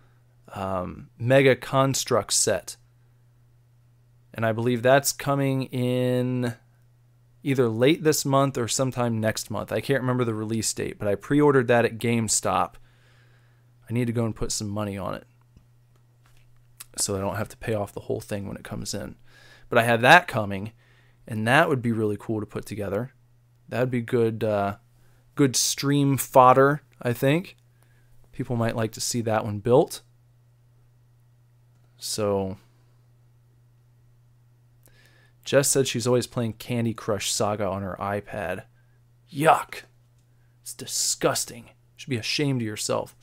um, 0.53 1.09
Mega 1.17 1.55
Construx 1.55 2.31
set, 2.31 2.77
and 4.33 4.45
I 4.45 4.51
believe 4.51 4.81
that's 4.81 5.11
coming 5.11 5.63
in 5.65 6.55
either 7.43 7.67
late 7.67 8.03
this 8.03 8.23
month 8.23 8.57
or 8.57 8.67
sometime 8.67 9.19
next 9.19 9.51
month. 9.51 9.71
I 9.71 9.81
can't 9.81 10.01
remember 10.01 10.23
the 10.23 10.33
release 10.33 10.71
date, 10.73 10.97
but 10.97 11.07
I 11.07 11.15
pre-ordered 11.15 11.67
that 11.67 11.85
at 11.85 11.97
GameStop. 11.97 12.75
I 13.89 13.93
need 13.93 14.07
to 14.07 14.13
go 14.13 14.25
and 14.25 14.35
put 14.35 14.51
some 14.51 14.69
money 14.69 14.97
on 14.97 15.13
it 15.13 15.25
so 16.97 17.15
I 17.15 17.19
don't 17.19 17.35
have 17.35 17.49
to 17.49 17.57
pay 17.57 17.73
off 17.73 17.93
the 17.93 18.01
whole 18.01 18.21
thing 18.21 18.47
when 18.47 18.57
it 18.57 18.63
comes 18.63 18.93
in. 18.93 19.15
But 19.69 19.79
I 19.79 19.83
have 19.83 20.01
that 20.01 20.27
coming, 20.27 20.71
and 21.27 21.47
that 21.47 21.69
would 21.69 21.81
be 21.81 21.91
really 21.91 22.17
cool 22.19 22.39
to 22.39 22.45
put 22.45 22.65
together. 22.65 23.13
That 23.69 23.79
would 23.79 23.91
be 23.91 24.01
good, 24.01 24.43
uh, 24.43 24.75
good 25.35 25.55
stream 25.55 26.17
fodder. 26.17 26.81
I 27.01 27.13
think 27.13 27.57
people 28.31 28.55
might 28.55 28.75
like 28.75 28.91
to 28.93 29.01
see 29.01 29.21
that 29.21 29.45
one 29.45 29.59
built. 29.59 30.01
So, 31.97 32.57
Jess 35.45 35.69
said 35.69 35.87
she's 35.87 36.07
always 36.07 36.27
playing 36.27 36.53
Candy 36.53 36.93
Crush 36.93 37.31
Saga 37.31 37.65
on 37.65 37.81
her 37.81 37.95
iPad. 37.99 38.63
Yuck! 39.31 39.83
It's 40.61 40.73
disgusting. 40.73 41.65
You 41.65 41.71
should 41.95 42.09
be 42.09 42.17
ashamed 42.17 42.61
of 42.61 42.67
yourself. 42.67 43.15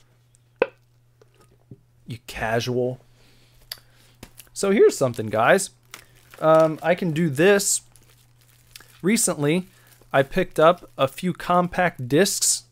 You 2.05 2.17
casual. 2.27 2.99
So 4.53 4.71
here's 4.71 4.97
something, 4.97 5.27
guys. 5.27 5.69
Um, 6.39 6.79
I 6.83 6.95
can 6.95 7.11
do 7.11 7.29
this. 7.29 7.81
Recently, 9.01 9.67
I 10.13 10.23
picked 10.23 10.59
up 10.59 10.89
a 10.97 11.07
few 11.07 11.33
compact 11.33 12.07
discs. 12.07 12.63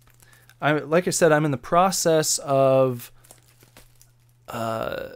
I 0.62 0.73
like 0.73 1.08
I 1.08 1.12
said, 1.12 1.32
I'm 1.32 1.45
in 1.45 1.52
the 1.52 1.58
process 1.58 2.38
of. 2.39 3.12
Uh, 4.47 5.10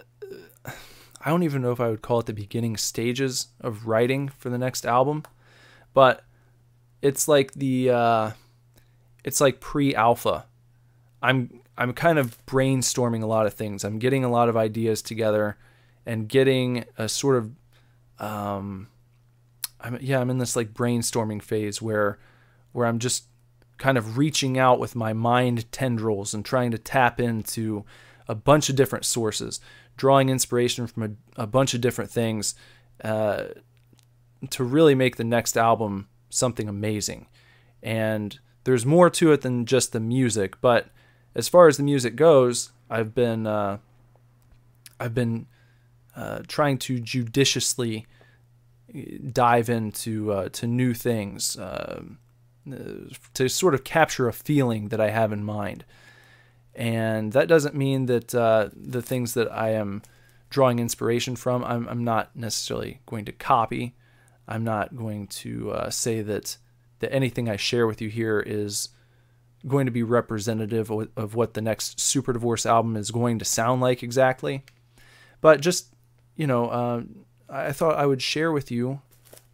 I 1.26 1.30
don't 1.30 1.44
even 1.44 1.62
know 1.62 1.72
if 1.72 1.80
I 1.80 1.90
would 1.90 2.02
call 2.02 2.20
it 2.20 2.26
the 2.26 2.34
beginning 2.34 2.76
stages 2.76 3.48
of 3.62 3.88
writing 3.88 4.28
for 4.28 4.50
the 4.50 4.58
next 4.58 4.86
album, 4.86 5.24
but 5.94 6.24
it's 7.02 7.28
like 7.28 7.54
the 7.54 7.90
uh, 7.90 8.32
it's 9.24 9.40
like 9.40 9.60
pre-alpha. 9.60 10.46
I'm 11.22 11.62
I'm 11.78 11.94
kind 11.94 12.20
of 12.20 12.46
brainstorming 12.46 13.24
a 13.24 13.26
lot 13.26 13.46
of 13.46 13.54
things. 13.54 13.84
I'm 13.84 14.00
getting 14.00 14.24
a 14.24 14.30
lot 14.30 14.50
of 14.50 14.58
ideas 14.58 15.02
together 15.02 15.58
and 16.06 16.28
getting 16.28 16.86
a 16.98 17.08
sort 17.08 17.38
of 17.38 17.52
um, 18.20 18.88
I'm 19.84 19.98
yeah, 20.02 20.20
I'm 20.20 20.30
in 20.30 20.38
this 20.38 20.56
like 20.56 20.74
brainstorming 20.74 21.42
phase 21.42 21.82
where 21.82 22.18
where 22.72 22.88
I'm 22.88 23.00
just 23.00 23.26
kind 23.78 23.98
of 23.98 24.18
reaching 24.18 24.58
out 24.58 24.80
with 24.80 24.96
my 24.96 25.14
mind 25.14 25.72
tendrils 25.72 26.34
and 26.34 26.46
trying 26.46 26.72
to 26.72 26.78
tap 26.78 27.20
into 27.20 27.84
a 28.28 28.36
bunch 28.36 28.70
of 28.70 28.76
different 28.76 29.06
sources, 29.06 29.60
drawing 29.98 30.30
inspiration 30.30 30.88
from 30.88 31.04
a, 31.04 31.42
a 31.44 31.48
bunch 31.48 31.74
of 31.74 31.82
different 31.82 32.10
things 32.10 32.56
uh, 33.04 33.46
to 34.50 34.64
really 34.64 34.96
make 34.96 35.18
the 35.18 35.24
next 35.24 35.58
album 35.58 36.08
something 36.30 36.70
amazing. 36.70 37.28
And 37.82 38.40
there's 38.64 38.86
more 38.86 39.10
to 39.10 39.34
it 39.34 39.42
than 39.42 39.66
just 39.66 39.92
the 39.92 40.00
music, 40.00 40.62
but 40.62 40.88
as 41.36 41.50
far 41.50 41.68
as 41.68 41.78
the 41.78 41.84
music 41.84 42.16
goes, 42.16 42.72
I've 42.90 43.14
been 43.14 43.46
uh, 43.46 43.80
I've 45.00 45.14
been 45.14 45.48
uh, 46.16 46.44
trying 46.48 46.78
to 46.78 47.00
judiciously 47.00 48.06
dive 49.32 49.70
into 49.70 50.32
uh, 50.32 50.50
to 50.50 50.68
new 50.68 50.94
things 50.94 51.58
uh, 51.58 52.04
to 53.34 53.50
sort 53.50 53.74
of 53.74 53.84
capture 53.84 54.28
a 54.28 54.34
feeling 54.34 54.90
that 54.90 55.02
I 55.02 55.10
have 55.10 55.32
in 55.32 55.44
mind. 55.44 55.86
And 56.76 57.34
that 57.34 57.48
doesn't 57.48 57.76
mean 57.76 58.06
that 58.08 58.34
uh, 58.34 58.70
the 58.74 59.02
things 59.02 59.34
that 59.34 59.52
I 59.52 59.72
am 59.72 60.02
drawing 60.50 60.80
inspiration 60.80 61.36
from, 61.36 61.64
I'm, 61.64 61.88
I'm 61.88 62.04
not 62.04 62.36
necessarily 62.36 63.02
going 63.06 63.26
to 63.26 63.32
copy. 63.32 63.96
I'm 64.48 64.64
not 64.64 64.96
going 64.96 65.28
to 65.28 65.72
uh, 65.72 65.90
say 65.90 66.22
that 66.22 66.58
that 67.00 67.14
anything 67.14 67.50
I 67.50 67.58
share 67.58 67.86
with 67.86 68.02
you 68.02 68.10
here 68.10 68.40
is 68.40 68.90
going 69.68 69.88
to 69.88 69.92
be 69.92 70.04
representative 70.04 70.90
of, 70.90 71.10
of 71.18 71.36
what 71.36 71.54
the 71.54 71.62
next 71.62 72.00
Super 72.00 72.32
Divorce 72.32 72.66
album 72.66 72.96
is 72.96 73.12
going 73.12 73.40
to 73.40 73.46
sound 73.46 73.82
like 73.82 74.04
exactly. 74.04 74.64
But 75.42 75.60
just 75.60 75.94
you 76.36 76.48
know, 76.48 76.70
uh, 76.70 77.02
I 77.54 77.72
thought 77.72 77.96
I 77.96 78.08
would 78.08 78.22
share 78.22 78.52
with 78.52 78.72
you 78.72 79.02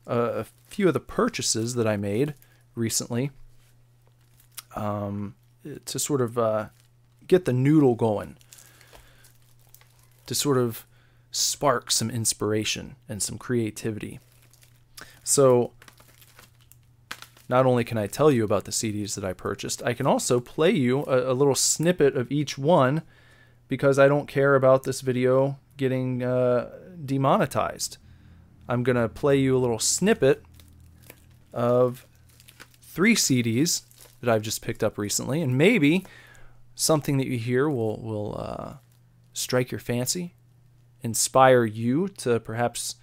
a 0.07 0.45
few 0.67 0.87
of 0.87 0.93
the 0.93 0.99
purchases 1.01 1.75
that 1.75 1.85
I 1.85 1.97
made 1.97 2.33
recently 2.73 3.31
um, 4.73 5.35
to 5.85 5.99
sort 5.99 6.21
of 6.21 6.37
uh, 6.37 6.67
get 7.27 7.43
the 7.43 7.51
noodle 7.51 7.95
going, 7.95 8.37
to 10.27 10.33
sort 10.33 10.57
of 10.57 10.85
spark 11.31 11.91
some 11.91 12.09
inspiration 12.09 12.95
and 13.09 13.21
some 13.21 13.37
creativity. 13.37 14.19
So, 15.23 15.71
not 17.49 17.65
only 17.65 17.83
can 17.83 17.97
I 17.97 18.07
tell 18.07 18.31
you 18.31 18.43
about 18.45 18.63
the 18.63 18.71
CDs 18.71 19.15
that 19.15 19.25
I 19.25 19.33
purchased, 19.33 19.83
I 19.83 19.93
can 19.93 20.07
also 20.07 20.39
play 20.39 20.71
you 20.71 21.03
a, 21.03 21.31
a 21.31 21.33
little 21.33 21.55
snippet 21.55 22.15
of 22.15 22.31
each 22.31 22.57
one 22.57 23.01
because 23.67 23.99
I 23.99 24.07
don't 24.07 24.27
care 24.27 24.55
about 24.55 24.83
this 24.83 25.01
video 25.01 25.57
getting 25.77 26.23
uh, 26.23 26.69
demonetized. 27.05 27.97
I'm 28.67 28.83
going 28.83 28.95
to 28.95 29.09
play 29.09 29.37
you 29.37 29.55
a 29.55 29.59
little 29.59 29.79
snippet 29.79 30.43
of 31.53 32.05
three 32.81 33.15
CDs 33.15 33.83
that 34.21 34.29
I've 34.29 34.41
just 34.41 34.61
picked 34.61 34.83
up 34.83 34.97
recently, 34.97 35.41
and 35.41 35.57
maybe 35.57 36.05
something 36.75 37.17
that 37.17 37.27
you 37.27 37.37
hear 37.37 37.69
will 37.69 38.01
will 38.01 38.35
uh, 38.37 38.73
strike 39.33 39.71
your 39.71 39.79
fancy, 39.79 40.35
inspire 41.01 41.65
you 41.65 42.07
to 42.09 42.39
perhaps 42.39 42.95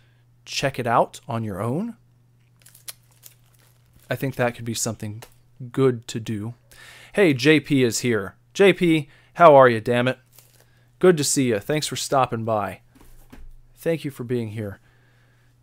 check 0.44 0.78
it 0.78 0.86
out 0.86 1.20
on 1.28 1.42
your 1.42 1.60
own. 1.60 1.96
I 4.08 4.14
think 4.14 4.36
that 4.36 4.54
could 4.54 4.64
be 4.64 4.74
something 4.74 5.22
good 5.72 6.06
to 6.08 6.20
do. 6.20 6.54
Hey, 7.14 7.34
JP 7.34 7.84
is 7.84 8.00
here. 8.00 8.36
JP, 8.54 9.08
how 9.34 9.54
are 9.54 9.68
you? 9.68 9.80
Damn 9.80 10.08
it. 10.08 10.18
Good 10.98 11.16
to 11.16 11.24
see 11.24 11.48
you. 11.48 11.58
Thanks 11.58 11.86
for 11.86 11.96
stopping 11.96 12.44
by. 12.44 12.80
Thank 13.86 14.04
you 14.04 14.10
for 14.10 14.24
being 14.24 14.48
here. 14.48 14.80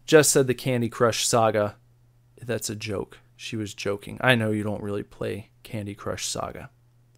Just 0.05 0.31
said 0.31 0.47
the 0.47 0.53
Candy 0.53 0.87
Crush 0.87 1.27
Saga. 1.27 1.75
That's 2.41 2.69
a 2.69 2.75
joke. 2.75 3.19
She 3.35 3.57
was 3.57 3.73
joking. 3.73 4.17
I 4.21 4.33
know 4.35 4.51
you 4.51 4.63
don't 4.63 4.81
really 4.81 5.03
play 5.03 5.49
Candy 5.63 5.93
Crush 5.93 6.25
Saga. 6.25 6.69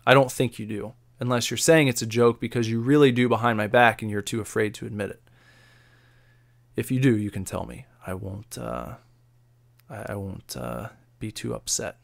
I 0.07 0.15
don't 0.15 0.31
think 0.31 0.57
you 0.57 0.65
do, 0.65 0.93
unless 1.19 1.51
you're 1.51 1.59
saying 1.59 1.89
it's 1.89 2.01
a 2.01 2.07
joke 2.07 2.39
because 2.39 2.71
you 2.71 2.79
really 2.79 3.11
do 3.11 3.29
behind 3.29 3.55
my 3.55 3.67
back 3.67 4.01
and 4.01 4.09
you're 4.09 4.23
too 4.23 4.41
afraid 4.41 4.73
to 4.73 4.87
admit 4.87 5.11
it. 5.11 5.21
If 6.75 6.89
you 6.89 6.99
do, 6.99 7.15
you 7.15 7.29
can 7.29 7.45
tell 7.45 7.67
me. 7.67 7.85
I 8.07 8.15
won't. 8.15 8.57
Uh, 8.57 8.95
I, 9.87 10.15
won't 10.15 10.57
uh, 10.57 10.89
be 11.19 11.31
too 11.31 11.53
upset. 11.53 11.99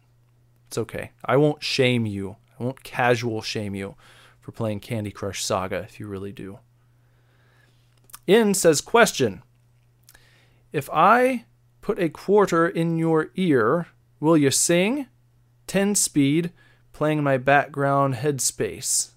It's 0.67 0.77
okay. 0.77 1.09
I 1.25 1.37
won't 1.37 1.63
shame 1.63 2.05
you. 2.05 2.35
I 2.59 2.63
won't 2.63 2.83
casual 2.83 3.41
shame 3.41 3.73
you 3.73 3.95
for 4.39 4.51
playing 4.51 4.81
Candy 4.81 5.09
Crush 5.09 5.43
Saga 5.43 5.77
if 5.77 5.99
you 5.99 6.05
really 6.05 6.31
do. 6.31 6.59
In 8.27 8.53
says 8.53 8.81
question 8.81 9.41
If 10.71 10.89
I 10.91 11.45
put 11.81 11.99
a 11.99 12.09
quarter 12.09 12.67
in 12.67 12.97
your 12.97 13.31
ear, 13.35 13.87
will 14.19 14.37
you 14.37 14.51
sing? 14.51 15.07
10 15.67 15.95
speed, 15.95 16.51
playing 16.91 17.23
my 17.23 17.37
background 17.37 18.15
headspace. 18.15 19.11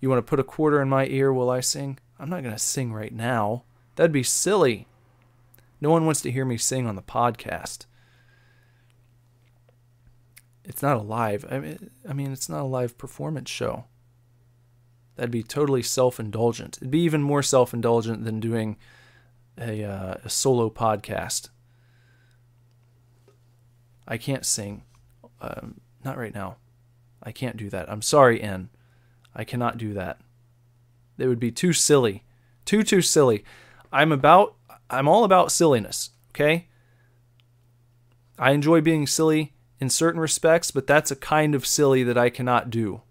You 0.00 0.08
want 0.08 0.18
to 0.18 0.28
put 0.28 0.40
a 0.40 0.44
quarter 0.44 0.80
in 0.80 0.88
my 0.88 1.06
ear 1.06 1.32
while 1.32 1.50
I 1.50 1.60
sing? 1.60 1.98
I'm 2.18 2.30
not 2.30 2.42
going 2.42 2.54
to 2.54 2.58
sing 2.58 2.92
right 2.92 3.12
now. 3.12 3.64
That'd 3.96 4.10
be 4.10 4.22
silly. 4.22 4.86
No 5.80 5.90
one 5.90 6.06
wants 6.06 6.22
to 6.22 6.30
hear 6.30 6.44
me 6.44 6.56
sing 6.56 6.86
on 6.86 6.96
the 6.96 7.02
podcast 7.02 7.86
it's 10.64 10.82
not 10.82 10.96
a 10.96 11.02
live. 11.02 11.44
I 11.50 11.58
mean, 11.58 11.90
I 12.08 12.12
mean, 12.12 12.32
it's 12.32 12.48
not 12.48 12.62
a 12.62 12.64
live 12.64 12.96
performance 12.98 13.50
show. 13.50 13.84
That'd 15.22 15.30
be 15.30 15.44
totally 15.44 15.84
self-indulgent. 15.84 16.78
It'd 16.78 16.90
be 16.90 17.02
even 17.02 17.22
more 17.22 17.44
self-indulgent 17.44 18.24
than 18.24 18.40
doing 18.40 18.76
a, 19.56 19.84
uh, 19.84 20.14
a 20.24 20.28
solo 20.28 20.68
podcast. 20.68 21.48
I 24.04 24.18
can't 24.18 24.44
sing, 24.44 24.82
um, 25.40 25.80
not 26.04 26.18
right 26.18 26.34
now. 26.34 26.56
I 27.22 27.30
can't 27.30 27.56
do 27.56 27.70
that. 27.70 27.88
I'm 27.88 28.02
sorry, 28.02 28.42
N. 28.42 28.70
I 29.32 29.44
cannot 29.44 29.78
do 29.78 29.94
that. 29.94 30.18
It 31.18 31.28
would 31.28 31.38
be 31.38 31.52
too 31.52 31.72
silly, 31.72 32.24
too 32.64 32.82
too 32.82 33.00
silly. 33.00 33.44
I'm 33.92 34.10
about. 34.10 34.56
I'm 34.90 35.06
all 35.06 35.22
about 35.22 35.52
silliness. 35.52 36.10
Okay. 36.30 36.66
I 38.40 38.50
enjoy 38.50 38.80
being 38.80 39.06
silly 39.06 39.52
in 39.78 39.88
certain 39.88 40.20
respects, 40.20 40.72
but 40.72 40.88
that's 40.88 41.12
a 41.12 41.16
kind 41.16 41.54
of 41.54 41.64
silly 41.64 42.02
that 42.02 42.18
I 42.18 42.28
cannot 42.28 42.70
do. 42.70 43.02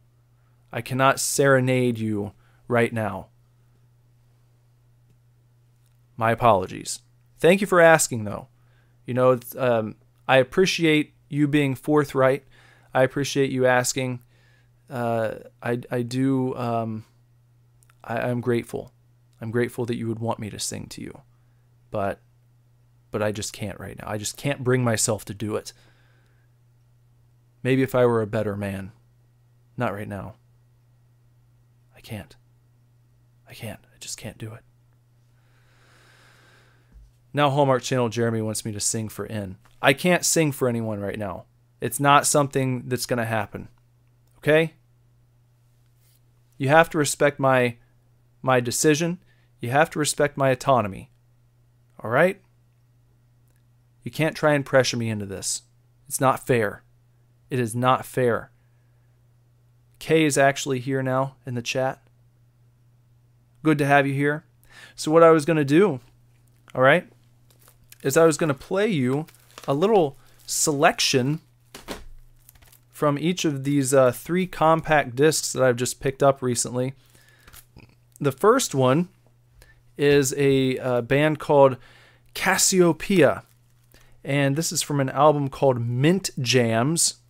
I 0.71 0.81
cannot 0.81 1.19
serenade 1.19 1.99
you 1.99 2.31
right 2.67 2.93
now. 2.93 3.27
My 6.15 6.32
apologies. 6.32 6.99
Thank 7.39 7.61
you 7.61 7.67
for 7.67 7.82
asking, 7.82 8.24
though. 8.24 8.47
You 9.05 9.13
know, 9.13 9.39
um, 9.57 9.95
I 10.28 10.38
appreciate 10.38 11.13
you 11.30 11.47
being 11.47 11.76
forthright. 11.76 12.43
I 12.93 13.03
appreciate 13.03 13.51
you 13.51 13.65
asking. 13.65 14.22
Uh, 14.89 15.36
I, 15.61 15.82
I 15.89 16.01
do. 16.03 16.55
Um, 16.55 17.05
I, 18.03 18.19
I'm 18.19 18.41
grateful. 18.41 18.93
I'm 19.41 19.51
grateful 19.51 19.86
that 19.88 19.95
you 19.95 20.07
would 20.07 20.19
want 20.19 20.39
me 20.39 20.49
to 20.51 20.59
sing 20.59 20.86
to 20.89 21.01
you, 21.01 21.22
but, 21.89 22.19
but 23.09 23.24
I 23.24 23.32
just 23.32 23.53
can't 23.53 23.80
right 23.80 23.97
now. 23.97 24.07
I 24.07 24.17
just 24.19 24.38
can't 24.38 24.63
bring 24.63 24.84
myself 24.84 25.26
to 25.26 25.34
do 25.34 25.55
it. 25.55 25.74
Maybe 27.63 27.82
if 27.82 27.95
I 27.95 28.05
were 28.05 28.22
a 28.22 28.28
better 28.28 28.55
man. 28.55 28.91
Not 29.78 29.93
right 29.93 30.07
now. 30.07 30.36
I 32.02 32.08
can't. 32.08 32.36
I 33.47 33.54
can't. 33.54 33.80
I 33.93 33.99
just 33.99 34.18
can't 34.18 34.39
do 34.39 34.54
it. 34.54 34.64
Now, 37.32 37.52
Hallmark 37.52 37.84
Channel 37.84 38.10
Jeremy 38.10 38.41
wants 38.41 38.66
me 38.66 38.72
to 38.72 38.80
sing 38.80 39.08
for 39.08 39.28
N. 39.28 39.58
I 39.84 39.93
can't 39.93 40.26
sing 40.26 40.52
for 40.52 40.68
anyone 40.68 40.99
right 40.99 41.20
now. 41.20 41.45
It's 41.80 41.99
not 41.99 42.26
something 42.26 42.88
that's 42.88 43.06
going 43.06 43.20
to 43.20 43.26
happen. 43.26 43.68
Okay? 44.39 44.74
You 46.58 46.70
have 46.70 46.89
to 46.91 46.97
respect 46.97 47.39
my 47.39 47.78
my 48.41 48.60
decision. 48.60 49.20
You 49.60 49.70
have 49.70 49.91
to 49.91 49.99
respect 49.99 50.38
my 50.38 50.49
autonomy. 50.49 51.12
All 51.99 52.10
right? 52.10 52.41
You 54.02 54.10
can't 54.10 54.36
try 54.36 54.54
and 54.54 54.66
pressure 54.66 54.97
me 54.97 55.10
into 55.10 55.28
this. 55.28 55.62
It's 56.08 56.20
not 56.20 56.45
fair. 56.45 56.84
It 57.52 57.60
is 57.60 57.76
not 57.76 58.06
fair. 58.06 58.51
Kay 60.02 60.26
is 60.26 60.36
actually 60.36 60.80
here 60.80 61.04
now 61.04 61.36
in 61.45 61.54
the 61.54 61.62
chat. 61.62 62.02
Good 63.62 63.78
to 63.78 63.86
have 63.86 64.08
you 64.08 64.16
here. 64.16 64.43
So, 64.95 65.12
what 65.12 65.22
I 65.22 65.30
was 65.30 65.45
going 65.45 65.58
to 65.58 65.64
do, 65.64 65.99
all 66.74 66.82
right, 66.82 67.08
is 68.02 68.18
I 68.18 68.26
was 68.26 68.36
going 68.36 68.47
to 68.47 68.56
play 68.56 68.88
you 68.88 69.28
a 69.68 69.76
little 69.76 70.18
selection 70.47 71.39
from 72.89 73.20
each 73.20 73.45
of 73.45 73.64
these 73.64 73.93
uh, 73.93 74.12
three 74.12 74.47
compact 74.47 75.16
discs 75.16 75.54
that 75.54 75.62
I've 75.62 75.76
just 75.76 75.99
picked 75.99 76.24
up 76.24 76.41
recently. 76.41 76.95
The 78.20 78.32
first 78.32 78.74
one 78.74 79.08
is 79.97 80.34
a 80.36 80.80
uh, 80.80 81.02
band 81.02 81.38
called 81.38 81.78
Casiopea, 82.34 83.43
and 84.24 84.56
this 84.56 84.72
is 84.72 84.82
from 84.82 84.99
an 84.99 85.12
album 85.12 85.47
called 85.47 85.80
Mint 85.80 86.32
Jams. 86.39 87.20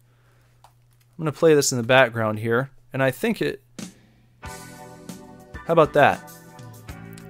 I'm 1.22 1.26
going 1.26 1.34
to 1.34 1.40
play 1.40 1.54
this 1.54 1.72
in 1.72 1.78
the 1.78 1.84
background 1.84 2.40
here, 2.40 2.72
and 2.92 3.04
I 3.04 3.12
think 3.12 3.44
it. 3.44 3.62
How 4.42 5.74
about 5.74 5.94
that? 5.94 6.32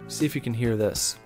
See 0.07 0.25
if 0.25 0.33
you 0.33 0.39
can 0.39 0.53
hear 0.53 0.77
this. 0.77 1.17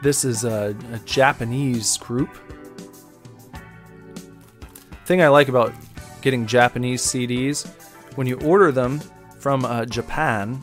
This 0.00 0.24
is 0.24 0.44
a, 0.44 0.76
a 0.92 0.98
Japanese 1.00 1.96
group. 1.96 2.38
Thing 5.06 5.20
I 5.20 5.26
like 5.26 5.48
about 5.48 5.74
getting 6.22 6.46
Japanese 6.46 7.02
CDs, 7.02 7.66
when 8.14 8.28
you 8.28 8.38
order 8.42 8.70
them 8.70 9.00
from 9.40 9.64
uh, 9.64 9.86
Japan, 9.86 10.62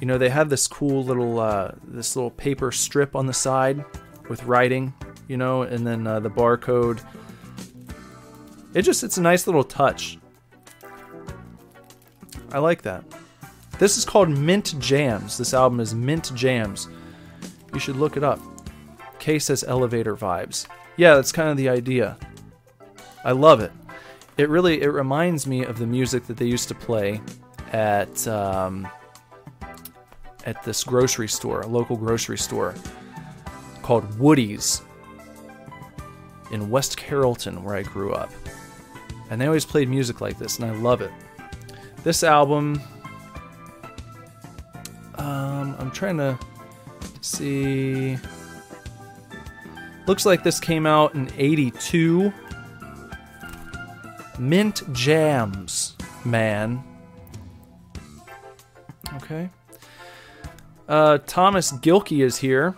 you 0.00 0.08
know 0.08 0.18
they 0.18 0.30
have 0.30 0.50
this 0.50 0.66
cool 0.66 1.04
little 1.04 1.38
uh, 1.38 1.70
this 1.86 2.16
little 2.16 2.32
paper 2.32 2.72
strip 2.72 3.14
on 3.14 3.26
the 3.26 3.32
side 3.32 3.84
with 4.28 4.42
writing, 4.42 4.92
you 5.28 5.36
know, 5.36 5.62
and 5.62 5.86
then 5.86 6.06
uh, 6.06 6.20
the 6.20 6.30
barcode. 6.30 7.02
It 8.74 8.82
just 8.82 9.04
it's 9.04 9.18
a 9.18 9.22
nice 9.22 9.46
little 9.46 9.64
touch. 9.64 10.18
I 12.52 12.58
like 12.58 12.82
that. 12.82 13.04
This 13.78 13.96
is 13.96 14.04
called 14.04 14.28
Mint 14.28 14.78
Jams. 14.78 15.36
This 15.38 15.54
album 15.54 15.80
is 15.80 15.94
Mint 15.94 16.32
Jams. 16.34 16.88
You 17.72 17.80
should 17.80 17.96
look 17.96 18.16
it 18.16 18.22
up. 18.22 18.40
Kay 19.18 19.38
says 19.38 19.64
elevator 19.64 20.14
vibes. 20.14 20.66
Yeah, 20.96 21.16
that's 21.16 21.32
kind 21.32 21.48
of 21.48 21.56
the 21.56 21.68
idea. 21.68 22.16
I 23.24 23.32
love 23.32 23.60
it. 23.60 23.72
It 24.36 24.48
really 24.48 24.82
it 24.82 24.88
reminds 24.88 25.46
me 25.46 25.64
of 25.64 25.78
the 25.78 25.86
music 25.86 26.26
that 26.26 26.36
they 26.36 26.46
used 26.46 26.68
to 26.68 26.74
play 26.74 27.20
at 27.72 28.26
um, 28.28 28.86
at 30.44 30.62
this 30.62 30.84
grocery 30.84 31.28
store, 31.28 31.62
a 31.62 31.66
local 31.66 31.96
grocery 31.96 32.38
store 32.38 32.74
called 33.82 34.18
Woody's 34.18 34.82
in 36.54 36.70
West 36.70 36.96
Carrollton, 36.96 37.64
where 37.64 37.74
I 37.74 37.82
grew 37.82 38.12
up. 38.12 38.30
And 39.28 39.40
they 39.40 39.46
always 39.46 39.64
played 39.64 39.88
music 39.88 40.20
like 40.20 40.38
this, 40.38 40.58
and 40.58 40.70
I 40.70 40.74
love 40.76 41.00
it. 41.00 41.10
This 42.04 42.22
album, 42.22 42.80
um, 45.16 45.74
I'm 45.78 45.90
trying 45.90 46.16
to 46.18 46.38
see. 47.20 48.16
Looks 50.06 50.24
like 50.24 50.44
this 50.44 50.60
came 50.60 50.86
out 50.86 51.14
in 51.14 51.30
82. 51.36 52.32
Mint 54.38 54.82
Jams, 54.92 55.96
man. 56.24 56.84
Okay. 59.14 59.48
Uh, 60.88 61.18
Thomas 61.26 61.72
Gilkey 61.72 62.22
is 62.22 62.36
here. 62.36 62.76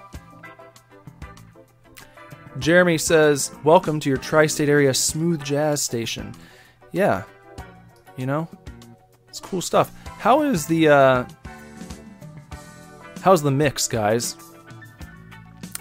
Jeremy 2.67 2.99
says, 2.99 3.53
Welcome 3.63 4.01
to 4.01 4.09
your 4.09 4.19
tri 4.19 4.47
state 4.47 4.69
area 4.69 4.93
smooth 4.93 5.41
jazz 5.45 5.81
station. 5.81 6.35
Yeah, 6.91 7.23
you 8.17 8.27
know, 8.27 8.49
it's 9.29 9.39
cool 9.39 9.61
stuff. 9.61 9.93
How 10.19 10.43
is 10.43 10.67
the, 10.67 10.89
uh, 10.89 11.25
how's 13.23 13.41
the 13.41 13.53
mix, 13.53 13.87
guys? 13.87 14.37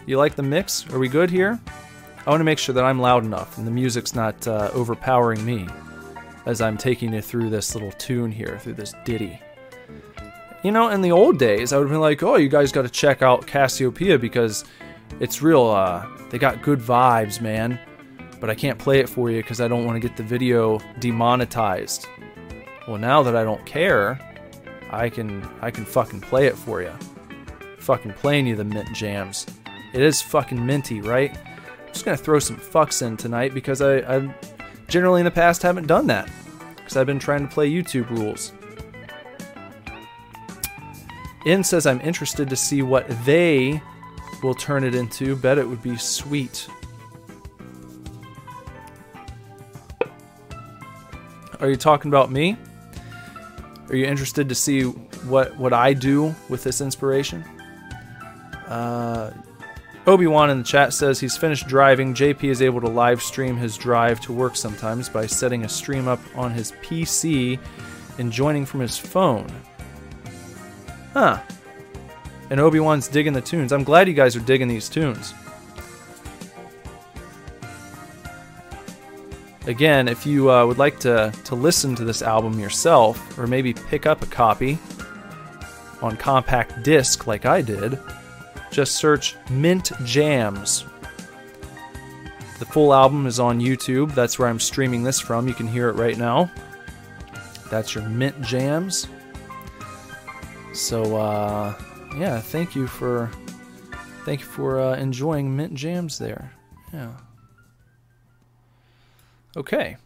You 0.06 0.20
like 0.20 0.36
the 0.36 0.44
mix? 0.44 0.88
Are 0.92 1.00
we 1.00 1.08
good 1.08 1.32
here? 1.32 1.60
I 2.24 2.30
want 2.30 2.42
to 2.42 2.46
make 2.46 2.60
sure 2.60 2.76
that 2.76 2.84
I'm 2.84 3.00
loud 3.00 3.26
enough 3.26 3.58
and 3.58 3.66
the 3.66 3.72
music's 3.72 4.14
not 4.14 4.48
uh, 4.48 4.70
overpowering 4.72 5.44
me 5.44 5.68
as 6.46 6.62
I'm 6.62 6.78
taking 6.78 7.14
you 7.14 7.22
through 7.24 7.50
this 7.50 7.74
little 7.74 7.94
tune 7.94 8.32
here, 8.32 8.60
through 8.60 8.74
this 8.74 8.94
ditty. 9.06 9.42
You 10.62 10.72
know, 10.72 10.90
in 10.90 11.02
the 11.02 11.12
old 11.12 11.40
days, 11.40 11.74
I 11.74 11.80
would 11.80 11.86
have 11.86 11.92
been 11.92 12.00
like, 12.00 12.22
oh, 12.22 12.36
you 12.36 12.48
guys 12.48 12.72
got 12.72 12.84
to 12.84 12.90
check 12.90 13.24
out 13.24 13.48
Casiopea 13.48 14.22
because 14.22 14.66
it's 15.20 15.42
real, 15.42 15.66
uh, 15.66 16.06
they 16.36 16.40
got 16.40 16.62
good 16.62 16.80
vibes, 16.80 17.40
man. 17.40 17.80
But 18.42 18.50
I 18.50 18.56
can't 18.56 18.78
play 18.78 19.00
it 19.00 19.08
for 19.08 19.32
you 19.32 19.42
because 19.42 19.62
I 19.62 19.70
don't 19.70 19.86
want 19.86 19.96
to 19.96 20.06
get 20.06 20.18
the 20.18 20.24
video 20.24 20.82
demonetized. 21.00 22.08
Well, 22.90 22.98
now 22.98 23.24
that 23.24 23.38
I 23.38 23.46
don't 23.46 23.66
care, 23.66 24.20
I 24.92 25.08
can 25.08 25.50
I 25.62 25.72
can 25.72 25.86
fucking 25.86 26.20
play 26.20 26.48
it 26.48 26.58
for 26.58 26.82
you. 26.82 26.92
Fucking 27.78 28.12
playing 28.16 28.48
you 28.48 28.58
the 28.58 28.66
mint 28.66 28.94
jams. 28.94 29.46
It 29.94 30.02
is 30.02 30.22
fucking 30.22 30.66
minty, 30.66 31.00
right? 31.00 31.32
I'm 31.34 31.94
just 31.94 32.04
gonna 32.04 32.18
throw 32.18 32.40
some 32.40 32.58
fucks 32.58 33.02
in 33.02 33.16
tonight 33.16 33.54
because 33.54 33.82
I, 33.82 34.00
I 34.00 34.36
generally 34.90 35.22
in 35.22 35.26
the 35.26 35.32
past 35.32 35.62
haven't 35.62 35.88
done 35.88 36.08
that 36.08 36.30
because 36.76 36.98
I've 36.98 37.08
been 37.08 37.18
trying 37.18 37.48
to 37.48 37.54
play 37.54 37.72
YouTube 37.72 38.10
rules. 38.10 38.52
In 41.46 41.64
says, 41.64 41.86
I'm 41.86 42.02
interested 42.02 42.50
to 42.50 42.58
see 42.58 42.82
what 42.82 43.08
they 43.24 43.82
will 44.46 44.54
turn 44.54 44.84
it 44.84 44.94
into. 44.94 45.36
Bet 45.36 45.58
it 45.58 45.68
would 45.68 45.82
be 45.82 45.98
sweet. 45.98 46.70
Are 51.60 51.70
you 51.70 51.76
talking 51.76 52.10
about 52.10 52.32
me? 52.32 52.58
Are 53.90 53.96
you 53.96 54.06
interested 54.06 54.48
to 54.50 54.56
see 54.56 54.84
what 54.84 55.58
what 55.58 55.74
I 55.74 55.94
do 55.94 56.36
with 56.48 56.64
this 56.64 56.80
inspiration? 56.80 57.44
Uh, 58.68 59.32
Obi 60.08 60.28
Wan 60.28 60.52
in 60.52 60.60
the 60.60 60.64
chat 60.64 60.94
says 60.94 61.20
he's 61.20 61.36
finished 61.36 61.68
driving. 61.68 62.14
JP 62.14 62.44
is 62.44 62.62
able 62.62 62.82
to 62.82 62.88
live 62.88 63.22
stream 63.22 63.58
his 63.58 63.78
drive 63.78 64.20
to 64.22 64.34
work 64.34 64.56
sometimes 64.56 65.10
by 65.10 65.26
setting 65.26 65.64
a 65.66 65.70
stream 65.70 66.08
up 66.08 66.20
on 66.36 66.52
his 66.52 66.72
PC 66.84 67.60
and 68.20 68.32
joining 68.32 68.66
from 68.66 68.82
his 68.82 68.98
phone. 68.98 69.48
Huh. 71.14 71.42
And 72.56 72.62
Obi 72.62 72.80
Wan's 72.80 73.10
digging 73.10 73.34
the 73.34 73.42
tunes. 73.42 73.74
I'm 73.74 73.84
glad 73.84 74.08
you 74.08 74.14
guys 74.14 74.34
are 74.38 74.40
digging 74.40 74.70
these 74.70 74.88
tunes. 74.88 75.34
Again, 79.68 80.08
if 80.08 80.26
you 80.26 80.50
uh, 80.50 80.66
would 80.66 80.78
like 80.78 80.98
to, 81.02 81.34
to 81.44 81.54
listen 81.54 81.96
to 81.96 82.06
this 82.06 82.22
album 82.22 82.58
yourself, 82.58 83.38
or 83.38 83.46
maybe 83.46 83.74
pick 83.74 84.06
up 84.06 84.22
a 84.22 84.26
copy 84.28 84.80
on 86.02 86.16
compact 86.16 86.82
disc 86.82 87.28
like 87.28 87.46
I 87.46 87.62
did, 87.62 88.00
just 88.72 88.96
search 88.96 89.36
Mint 89.50 89.92
Jams. 90.06 90.86
The 92.60 92.66
full 92.66 92.94
album 92.94 93.28
is 93.28 93.38
on 93.38 93.60
YouTube. 93.60 94.16
That's 94.16 94.40
where 94.40 94.48
I'm 94.48 94.62
streaming 94.62 95.04
this 95.04 95.20
from. 95.20 95.50
You 95.50 95.54
can 95.54 95.68
hear 95.68 95.90
it 95.90 95.98
right 95.98 96.18
now. 96.18 96.50
That's 97.70 97.94
your 97.94 98.08
Mint 98.08 98.42
Jams. 98.44 99.10
So 100.72 101.18
uh, 101.18 101.74
yeah, 102.18 102.40
thank 102.40 102.76
you 102.76 102.88
for 102.88 103.30
thank 104.24 104.40
you 104.40 104.46
for 104.46 104.80
uh, 104.80 104.96
enjoying 104.96 105.56
mint 105.56 105.74
jams 105.74 106.18
there. 106.18 106.52
Yeah. 106.94 107.12
Okay. 109.58 109.98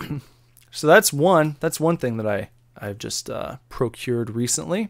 so 0.70 0.86
that's 0.86 1.12
one 1.12 1.56
that's 1.60 1.78
one 1.78 1.96
thing 1.96 2.16
that 2.16 2.26
I 2.26 2.50
I've 2.76 2.98
just 2.98 3.28
uh, 3.28 3.56
procured 3.68 4.30
recently. 4.30 4.88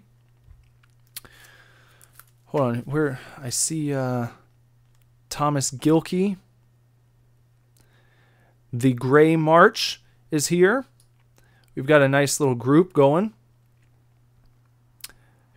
Hold 2.47 2.63
on, 2.65 2.77
where 2.81 3.19
I 3.39 3.49
see 3.49 3.95
uh, 3.95 4.29
Thomas 5.31 5.71
Gilkey. 5.71 6.37
The 8.73 8.93
Gray 8.93 9.37
March 9.37 10.03
is 10.31 10.49
here. 10.49 10.85
We've 11.75 11.87
got 11.87 12.03
a 12.03 12.09
nice 12.09 12.41
little 12.41 12.55
group 12.55 12.93
going. 12.93 13.33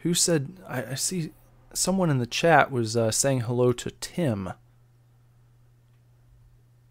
Who 0.06 0.14
said? 0.14 0.60
I, 0.68 0.91
I 0.91 0.93
see 0.93 1.32
someone 1.74 2.12
in 2.12 2.20
the 2.20 2.28
chat 2.28 2.70
was 2.70 2.95
uh, 2.95 3.10
saying 3.10 3.41
hello 3.41 3.74
to 3.74 3.89
Tim. 3.89 4.53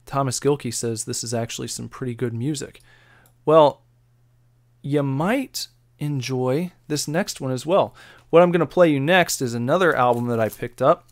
Thomas 0.05 0.41
Gilkey 0.41 0.75
says 0.75 1.05
this 1.05 1.23
is 1.23 1.33
actually 1.33 1.69
some 1.69 1.89
pretty 1.89 2.17
good 2.17 2.35
music. 2.35 2.81
Well, 3.45 3.83
you 4.83 5.05
might 5.05 5.69
enjoy 6.01 6.73
this 6.89 7.07
next 7.07 7.41
one 7.41 7.53
as 7.53 7.65
well. 7.65 7.95
What 8.31 8.43
I'm 8.43 8.51
going 8.51 8.59
to 8.59 8.67
play 8.67 8.91
you 8.91 8.99
next 8.99 9.41
is 9.41 9.55
another 9.55 9.95
album 9.95 10.27
that 10.27 10.41
I 10.41 10.49
picked 10.49 10.83
up. 10.83 11.07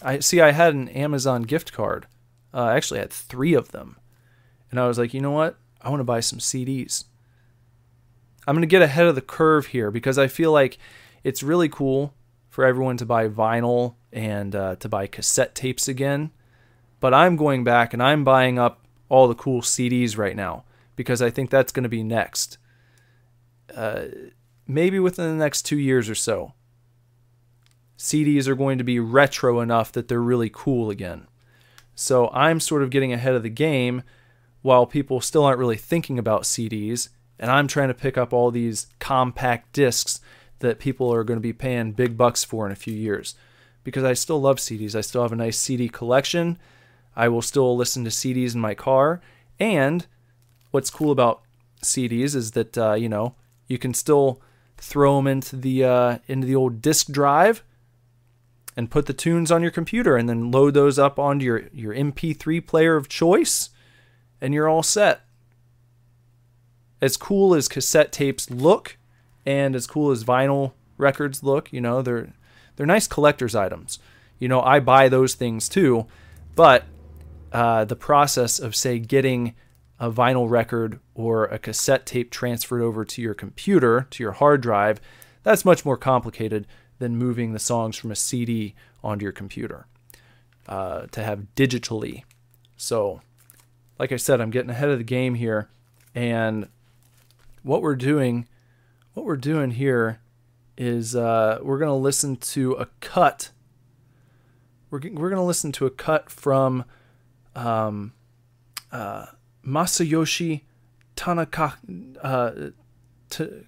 I 0.00 0.20
see 0.20 0.40
I 0.40 0.52
had 0.52 0.72
an 0.72 0.88
Amazon 0.90 1.42
gift 1.42 1.72
card. 1.72 2.06
Uh, 2.54 2.58
I 2.58 2.76
actually 2.76 3.00
had 3.00 3.12
three 3.12 3.54
of 3.54 3.72
them. 3.72 3.96
And 4.70 4.78
I 4.78 4.86
was 4.86 5.00
like, 5.00 5.12
you 5.12 5.20
know 5.20 5.32
what? 5.32 5.56
I 5.80 5.90
want 5.90 5.98
to 5.98 6.04
buy 6.04 6.20
some 6.20 6.38
CDs. 6.38 7.06
I'm 8.46 8.54
going 8.54 8.62
to 8.62 8.68
get 8.68 8.82
ahead 8.82 9.06
of 9.06 9.16
the 9.16 9.20
curve 9.20 9.66
here 9.66 9.90
because 9.90 10.16
I 10.16 10.28
feel 10.28 10.52
like 10.52 10.78
it's 11.28 11.42
really 11.42 11.68
cool 11.68 12.14
for 12.48 12.64
everyone 12.64 12.96
to 12.96 13.04
buy 13.04 13.28
vinyl 13.28 13.96
and 14.10 14.56
uh, 14.56 14.76
to 14.76 14.88
buy 14.88 15.06
cassette 15.06 15.54
tapes 15.54 15.86
again. 15.86 16.30
But 17.00 17.12
I'm 17.12 17.36
going 17.36 17.64
back 17.64 17.92
and 17.92 18.02
I'm 18.02 18.24
buying 18.24 18.58
up 18.58 18.86
all 19.10 19.28
the 19.28 19.34
cool 19.34 19.60
CDs 19.60 20.16
right 20.16 20.34
now 20.34 20.64
because 20.96 21.20
I 21.20 21.28
think 21.28 21.50
that's 21.50 21.70
going 21.70 21.82
to 21.82 21.88
be 21.90 22.02
next. 22.02 22.56
Uh, 23.76 24.06
maybe 24.66 24.98
within 24.98 25.26
the 25.28 25.44
next 25.44 25.62
two 25.62 25.76
years 25.76 26.08
or 26.08 26.14
so. 26.14 26.54
CDs 27.98 28.48
are 28.48 28.54
going 28.54 28.78
to 28.78 28.84
be 28.84 28.98
retro 28.98 29.60
enough 29.60 29.92
that 29.92 30.08
they're 30.08 30.22
really 30.22 30.50
cool 30.50 30.88
again. 30.88 31.28
So 31.94 32.30
I'm 32.32 32.58
sort 32.58 32.82
of 32.82 32.88
getting 32.88 33.12
ahead 33.12 33.34
of 33.34 33.42
the 33.42 33.50
game 33.50 34.02
while 34.62 34.86
people 34.86 35.20
still 35.20 35.44
aren't 35.44 35.58
really 35.58 35.76
thinking 35.76 36.18
about 36.18 36.44
CDs. 36.44 37.10
And 37.38 37.50
I'm 37.50 37.68
trying 37.68 37.88
to 37.88 37.94
pick 37.94 38.16
up 38.16 38.32
all 38.32 38.50
these 38.50 38.86
compact 38.98 39.74
discs 39.74 40.20
that 40.60 40.78
people 40.78 41.12
are 41.12 41.24
going 41.24 41.38
to 41.38 41.42
be 41.42 41.52
paying 41.52 41.92
big 41.92 42.16
bucks 42.16 42.44
for 42.44 42.66
in 42.66 42.72
a 42.72 42.76
few 42.76 42.94
years. 42.94 43.34
Because 43.84 44.04
I 44.04 44.12
still 44.12 44.40
love 44.40 44.58
CDs. 44.58 44.94
I 44.94 45.00
still 45.00 45.22
have 45.22 45.32
a 45.32 45.36
nice 45.36 45.58
CD 45.58 45.88
collection. 45.88 46.58
I 47.16 47.28
will 47.28 47.42
still 47.42 47.76
listen 47.76 48.04
to 48.04 48.10
CDs 48.10 48.54
in 48.54 48.60
my 48.60 48.74
car. 48.74 49.20
And 49.58 50.06
what's 50.70 50.90
cool 50.90 51.10
about 51.10 51.42
CDs 51.82 52.34
is 52.34 52.52
that, 52.52 52.76
uh, 52.76 52.94
you 52.94 53.08
know, 53.08 53.34
you 53.66 53.78
can 53.78 53.94
still 53.94 54.40
throw 54.76 55.16
them 55.16 55.26
into 55.26 55.56
the 55.56 55.84
uh, 55.84 56.18
into 56.26 56.46
the 56.46 56.54
old 56.54 56.80
disk 56.80 57.10
drive 57.10 57.62
and 58.76 58.90
put 58.90 59.06
the 59.06 59.12
tunes 59.12 59.50
on 59.50 59.62
your 59.62 59.72
computer 59.72 60.16
and 60.16 60.28
then 60.28 60.52
load 60.52 60.74
those 60.74 61.00
up 61.00 61.18
onto 61.18 61.44
your, 61.44 61.64
your 61.72 61.92
MP3 61.92 62.64
player 62.64 62.94
of 62.94 63.08
choice 63.08 63.70
and 64.40 64.54
you're 64.54 64.68
all 64.68 64.84
set. 64.84 65.22
As 67.00 67.16
cool 67.16 67.54
as 67.54 67.66
cassette 67.66 68.12
tapes 68.12 68.50
look 68.50 68.97
and 69.48 69.74
as 69.74 69.86
cool 69.86 70.10
as 70.10 70.24
vinyl 70.24 70.72
records 70.98 71.42
look, 71.42 71.72
you 71.72 71.80
know, 71.80 72.02
they're 72.02 72.34
they're 72.76 72.86
nice 72.86 73.06
collector's 73.06 73.54
items. 73.54 73.98
You 74.38 74.46
know, 74.46 74.60
I 74.60 74.78
buy 74.78 75.08
those 75.08 75.34
things 75.34 75.70
too, 75.70 76.06
but 76.54 76.84
uh, 77.50 77.86
the 77.86 77.96
process 77.96 78.58
of 78.58 78.76
say 78.76 78.98
getting 78.98 79.54
a 79.98 80.12
vinyl 80.12 80.48
record 80.50 81.00
or 81.14 81.46
a 81.46 81.58
cassette 81.58 82.04
tape 82.04 82.30
transferred 82.30 82.82
over 82.82 83.06
to 83.06 83.22
your 83.22 83.32
computer, 83.32 84.06
to 84.10 84.22
your 84.22 84.32
hard 84.32 84.60
drive, 84.60 85.00
that's 85.42 85.64
much 85.64 85.82
more 85.82 85.96
complicated 85.96 86.66
than 86.98 87.16
moving 87.16 87.52
the 87.52 87.58
songs 87.58 87.96
from 87.96 88.10
a 88.10 88.16
CD 88.16 88.74
onto 89.02 89.22
your 89.22 89.32
computer 89.32 89.86
uh, 90.68 91.06
to 91.06 91.24
have 91.24 91.46
digitally. 91.56 92.22
So, 92.76 93.22
like 93.98 94.12
I 94.12 94.16
said, 94.16 94.42
I'm 94.42 94.50
getting 94.50 94.70
ahead 94.70 94.90
of 94.90 94.98
the 94.98 95.04
game 95.04 95.34
here, 95.34 95.70
and 96.14 96.68
what 97.62 97.80
we're 97.80 97.96
doing, 97.96 98.46
what 99.18 99.26
we're 99.26 99.36
doing 99.36 99.72
here, 99.72 100.20
is 100.76 101.16
uh, 101.16 101.58
we're 101.60 101.80
gonna 101.80 101.96
listen 101.96 102.36
to 102.36 102.74
a 102.74 102.86
cut. 103.00 103.50
We're 104.90 105.00
we're 105.12 105.28
gonna 105.28 105.44
listen 105.44 105.72
to 105.72 105.86
a 105.86 105.90
cut 105.90 106.30
from 106.30 106.84
um, 107.56 108.12
uh, 108.92 109.26
Masayoshi 109.66 110.62
Tanaka, 111.16 111.78
uh, 112.22 112.52
t- 113.28 113.64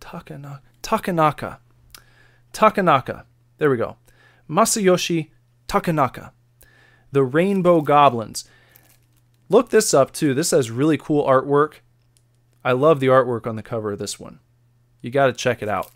Takanaka. 0.00 0.60
Takanaka. 0.82 1.58
Takanaka. 2.52 3.24
There 3.58 3.70
we 3.70 3.76
go. 3.76 3.96
Masayoshi 4.50 5.28
Takanaka. 5.68 6.32
The 7.12 7.22
Rainbow 7.22 7.80
Goblins. 7.80 8.44
Look 9.48 9.70
this 9.70 9.94
up 9.94 10.12
too. 10.12 10.34
This 10.34 10.50
has 10.50 10.68
really 10.68 10.98
cool 10.98 11.24
artwork. 11.24 11.74
I 12.64 12.72
love 12.72 12.98
the 12.98 13.06
artwork 13.06 13.46
on 13.46 13.54
the 13.54 13.62
cover 13.62 13.92
of 13.92 14.00
this 14.00 14.18
one. 14.18 14.40
You 15.00 15.10
got 15.10 15.26
to 15.26 15.32
check 15.32 15.62
it 15.62 15.68
out. 15.68 15.90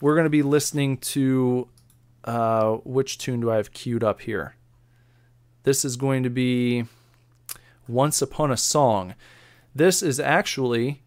We're 0.00 0.14
going 0.14 0.24
to 0.24 0.30
be 0.30 0.42
listening 0.42 0.98
to 0.98 1.68
uh, 2.24 2.72
which 2.84 3.18
tune 3.18 3.40
do 3.40 3.50
I 3.50 3.56
have 3.56 3.72
queued 3.72 4.04
up 4.04 4.20
here? 4.22 4.56
This 5.62 5.84
is 5.84 5.96
going 5.96 6.22
to 6.22 6.30
be 6.30 6.84
Once 7.88 8.20
Upon 8.20 8.50
a 8.50 8.56
Song. 8.56 9.14
This 9.74 10.02
is 10.02 10.20
actually 10.20 11.02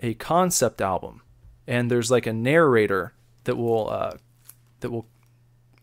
a 0.00 0.14
concept 0.14 0.80
album, 0.80 1.22
and 1.66 1.90
there's 1.90 2.10
like 2.10 2.26
a 2.26 2.32
narrator 2.32 3.12
that 3.44 3.56
will 3.56 3.90
uh, 3.90 4.16
that 4.80 4.90
will 4.90 5.06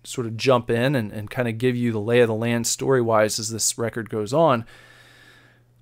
sort 0.03 0.25
of 0.25 0.37
jump 0.37 0.69
in 0.69 0.95
and, 0.95 1.11
and 1.11 1.29
kind 1.29 1.47
of 1.47 1.57
give 1.57 1.75
you 1.75 1.91
the 1.91 1.99
lay 1.99 2.21
of 2.21 2.27
the 2.27 2.33
land 2.33 2.65
story 2.65 3.01
wise 3.01 3.39
as 3.39 3.49
this 3.49 3.77
record 3.77 4.09
goes 4.09 4.33
on. 4.33 4.65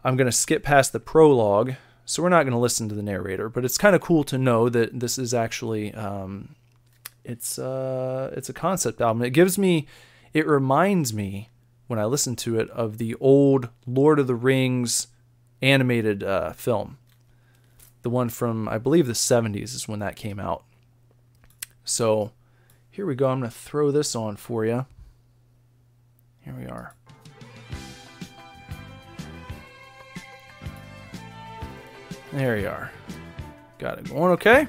I'm 0.03 0.15
going 0.15 0.25
to 0.25 0.31
skip 0.31 0.63
past 0.63 0.93
the 0.93 0.99
prologue, 0.99 1.75
so 2.05 2.21
we're 2.21 2.29
not 2.29 2.43
going 2.43 2.53
to 2.53 2.59
listen 2.59 2.87
to 2.89 2.95
the 2.95 3.03
narrator, 3.03 3.49
but 3.49 3.65
it's 3.65 3.77
kind 3.77 3.95
of 3.95 4.01
cool 4.01 4.23
to 4.25 4.37
know 4.37 4.69
that 4.69 4.99
this 4.99 5.17
is 5.17 5.33
actually 5.33 5.93
um, 5.95 6.55
it's 7.23 7.57
uh, 7.57 8.31
it's 8.37 8.49
a 8.49 8.53
concept 8.53 9.01
album. 9.01 9.23
It 9.23 9.31
gives 9.31 9.57
me, 9.57 9.87
it 10.33 10.47
reminds 10.47 11.13
me 11.13 11.49
when 11.87 11.99
I 11.99 12.05
listen 12.05 12.35
to 12.37 12.59
it 12.59 12.69
of 12.69 12.99
the 12.99 13.15
old 13.15 13.69
Lord 13.87 14.19
of 14.19 14.27
the 14.27 14.35
Rings 14.35 15.07
animated 15.61 16.23
uh, 16.23 16.53
film, 16.53 16.97
the 18.03 18.09
one 18.09 18.29
from 18.29 18.69
I 18.69 18.77
believe 18.77 19.07
the 19.07 19.13
70s 19.13 19.75
is 19.75 19.87
when 19.87 19.99
that 19.99 20.15
came 20.15 20.39
out. 20.39 20.63
So 21.83 22.31
here 22.91 23.05
we 23.05 23.15
go. 23.15 23.29
I'm 23.29 23.39
going 23.39 23.51
to 23.51 23.55
throw 23.55 23.91
this 23.91 24.15
on 24.15 24.35
for 24.35 24.63
you. 24.63 24.85
Here 26.41 26.55
we 26.55 26.65
are. 26.65 26.93
There 32.35 32.57
you 32.57 32.67
are. 32.67 32.91
Got 33.77 33.99
it 33.99 34.09
going 34.09 34.33
okay. 34.33 34.67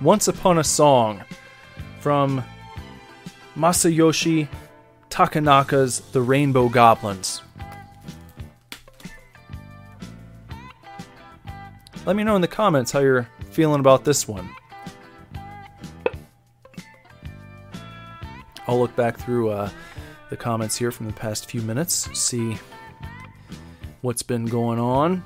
Once 0.00 0.28
Upon 0.28 0.58
a 0.58 0.64
Song 0.64 1.24
from 1.98 2.44
Masayoshi 3.56 4.46
Takanaka's 5.10 5.98
The 6.12 6.22
Rainbow 6.22 6.68
Goblins. 6.68 7.42
Let 12.06 12.14
me 12.14 12.22
know 12.22 12.36
in 12.36 12.40
the 12.40 12.46
comments 12.46 12.92
how 12.92 13.00
you're 13.00 13.28
feeling 13.50 13.80
about 13.80 14.04
this 14.04 14.28
one. 14.28 14.48
I'll 18.68 18.78
look 18.78 18.94
back 18.94 19.18
through 19.18 19.50
uh, 19.50 19.70
the 20.30 20.36
comments 20.36 20.76
here 20.76 20.92
from 20.92 21.06
the 21.06 21.12
past 21.12 21.50
few 21.50 21.62
minutes, 21.62 22.08
see 22.16 22.58
what's 24.02 24.22
been 24.22 24.44
going 24.44 24.78
on. 24.78 25.24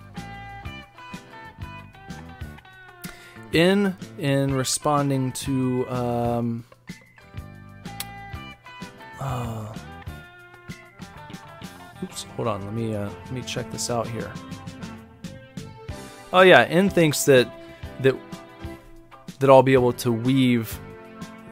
In 3.52 3.96
in 4.18 4.54
responding 4.54 5.32
to 5.32 5.88
um, 5.88 6.64
uh, 9.20 9.74
oops, 12.02 12.24
hold 12.36 12.48
on, 12.48 12.64
let 12.64 12.74
me 12.74 12.94
uh, 12.94 13.08
let 13.08 13.32
me 13.32 13.42
check 13.42 13.70
this 13.70 13.88
out 13.88 14.06
here. 14.06 14.30
Oh 16.32 16.42
yeah, 16.42 16.64
In 16.64 16.90
thinks 16.90 17.24
that 17.24 17.50
that 18.00 18.14
that 19.38 19.48
I'll 19.48 19.62
be 19.62 19.72
able 19.72 19.94
to 19.94 20.12
weave 20.12 20.78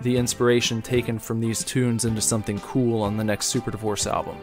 the 0.02 0.16
inspiration 0.16 0.82
taken 0.82 1.18
from 1.18 1.40
these 1.40 1.64
tunes 1.64 2.04
into 2.04 2.20
something 2.20 2.60
cool 2.60 3.02
on 3.02 3.16
the 3.16 3.24
next 3.24 3.46
Super 3.46 3.70
Divorce 3.70 4.06
album. 4.06 4.36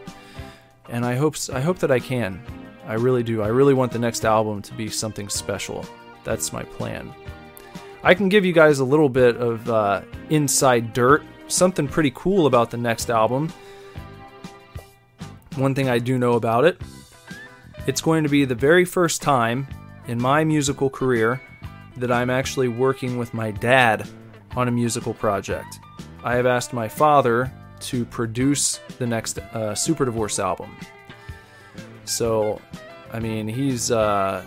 And 0.89 1.05
I 1.05 1.15
hope 1.15 1.35
I 1.53 1.61
hope 1.61 1.77
that 1.79 1.91
I 1.91 1.99
can. 1.99 2.41
I 2.87 2.95
really 2.95 3.23
do. 3.23 3.41
I 3.41 3.47
really 3.47 3.73
want 3.73 3.91
the 3.91 3.99
next 3.99 4.25
album 4.25 4.61
to 4.63 4.73
be 4.73 4.89
something 4.89 5.29
special. 5.29 5.85
That's 6.23 6.51
my 6.51 6.63
plan. 6.63 7.13
I 8.05 8.13
can 8.13 8.27
give 8.27 8.43
you 8.43 8.51
guys 8.51 8.79
a 8.79 8.83
little 8.83 9.07
bit 9.07 9.37
of 9.37 9.69
uh, 9.69 10.01
inside 10.29 10.91
dirt, 10.91 11.23
something 11.47 11.87
pretty 11.87 12.11
cool 12.13 12.47
about 12.47 12.69
the 12.69 12.77
next 12.77 13.09
album. 13.09 13.51
One 15.55 15.73
thing 15.73 15.87
I 15.87 15.99
do 15.99 16.17
know 16.17 16.33
about 16.33 16.65
it, 16.65 16.81
it's 17.87 18.01
going 18.01 18.23
to 18.23 18.29
be 18.29 18.43
the 18.43 18.55
very 18.55 18.83
first 18.83 19.21
time 19.21 19.67
in 20.07 20.21
my 20.21 20.43
musical 20.43 20.89
career 20.89 21.41
that 21.95 22.11
I'm 22.11 22.29
actually 22.29 22.67
working 22.67 23.17
with 23.17 23.33
my 23.33 23.51
dad 23.51 24.09
on 24.55 24.67
a 24.67 24.71
musical 24.71 25.13
project. 25.13 25.79
I 26.25 26.35
have 26.35 26.45
asked 26.45 26.73
my 26.73 26.89
father 26.89 27.51
to 27.81 28.03
produce 28.05 28.79
the 28.97 29.07
next 29.07 29.37
uh, 29.37 29.75
Super 29.75 30.03
Divorce 30.03 30.39
album. 30.39 30.75
So, 32.03 32.59
I 33.13 33.19
mean, 33.19 33.47
he's 33.47 33.91
uh, 33.91 34.43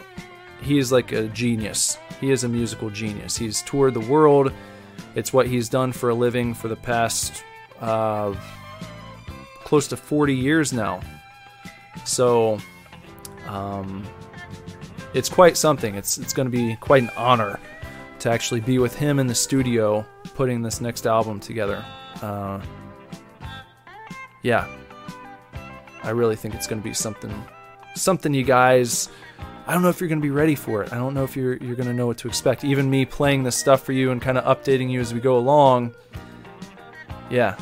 he's 0.62 0.92
like 0.92 1.12
a 1.12 1.28
genius. 1.28 1.98
He 2.20 2.30
is 2.30 2.44
a 2.44 2.48
musical 2.48 2.90
genius. 2.90 3.36
He's 3.36 3.62
toured 3.62 3.94
the 3.94 4.00
world. 4.00 4.52
It's 5.14 5.32
what 5.32 5.46
he's 5.46 5.68
done 5.68 5.92
for 5.92 6.11
a 6.11 6.14
living 6.14 6.54
for 6.54 6.68
the 6.68 6.76
past 6.76 7.42
uh, 7.80 8.34
close 9.64 9.86
to 9.88 9.96
40 9.96 10.34
years 10.34 10.72
now. 10.72 11.00
So, 12.04 12.59
um, 13.48 14.07
it's 15.14 15.28
quite 15.28 15.57
something. 15.57 15.94
It's 15.94 16.18
it's 16.18 16.32
going 16.32 16.50
to 16.50 16.57
be 16.57 16.76
quite 16.76 17.02
an 17.02 17.11
honor 17.16 17.59
to 18.18 18.30
actually 18.30 18.61
be 18.61 18.78
with 18.78 18.94
him 18.94 19.18
in 19.18 19.26
the 19.26 19.34
studio 19.34 20.04
putting 20.34 20.62
this 20.62 20.80
next 20.80 21.07
album 21.07 21.40
together. 21.40 21.84
Uh, 22.20 22.61
yeah, 24.42 24.68
I 26.02 26.11
really 26.11 26.36
think 26.36 26.54
it's 26.54 26.66
going 26.66 26.80
to 26.80 26.86
be 26.86 26.94
something, 26.94 27.32
something 27.94 28.34
you 28.34 28.44
guys. 28.44 29.09
I 29.66 29.74
don't 29.74 29.82
know 29.82 29.88
if 29.88 30.00
you're 30.00 30.08
going 30.08 30.20
to 30.20 30.26
be 30.26 30.30
ready 30.30 30.54
for 30.54 30.82
it. 30.84 30.92
I 30.92 30.96
don't 30.96 31.12
know 31.12 31.24
if 31.24 31.36
you're 31.36 31.56
you're 31.56 31.74
going 31.74 31.88
to 31.88 31.94
know 31.94 32.06
what 32.06 32.18
to 32.18 32.28
expect. 32.28 32.62
Even 32.62 32.88
me 32.88 33.04
playing 33.04 33.42
this 33.42 33.56
stuff 33.56 33.82
for 33.82 33.92
you 33.92 34.12
and 34.12 34.22
kind 34.22 34.38
of 34.38 34.44
updating 34.44 34.90
you 34.90 35.00
as 35.00 35.12
we 35.12 35.18
go 35.18 35.36
along. 35.36 35.94
Yeah, 37.30 37.56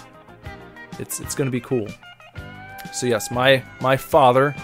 it's 0.98 1.20
it's 1.20 1.34
going 1.34 1.46
to 1.46 1.52
be 1.52 1.60
cool. 1.60 1.88
So 2.92 3.06
yes, 3.06 3.30
my 3.30 3.64
my 3.80 3.96
father, 3.96 4.54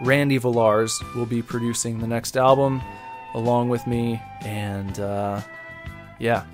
Randy 0.00 0.38
Villars, 0.38 0.98
will 1.14 1.26
be 1.26 1.42
producing 1.42 1.98
the 1.98 2.06
next 2.06 2.38
album 2.38 2.80
along 3.34 3.68
with 3.68 3.86
me, 3.86 4.20
and 4.40 4.98
uh, 4.98 5.42
yeah, 6.18 6.44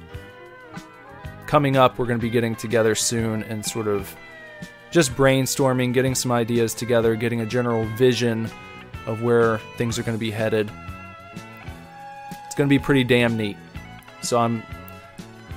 coming 1.47 1.77
up, 1.77 1.97
we're 1.97 2.07
going 2.07 2.19
to 2.19 2.23
be 2.23 2.31
getting 2.31 2.57
together 2.57 2.97
soon 2.97 3.45
and 3.45 3.65
sort 3.65 3.87
of 3.87 4.15
just 4.91 5.13
brainstorming, 5.15 5.93
getting 5.93 6.17
some 6.17 6.33
ideas 6.33 6.75
together, 6.75 7.15
getting 7.15 7.41
a 7.41 7.47
general 7.47 7.85
vision 7.97 8.51
of 9.07 9.23
where 9.23 9.59
things 9.77 9.99
are 9.99 10.03
going 10.03 10.17
to 10.17 10.21
be 10.21 10.31
headed. 10.31 10.71
It's 12.47 12.55
going 12.55 12.69
to 12.69 12.73
be 12.73 12.79
pretty 12.79 13.05
damn 13.05 13.37
neat. 13.37 13.57
So 14.23 14.39
I'm 14.39 14.63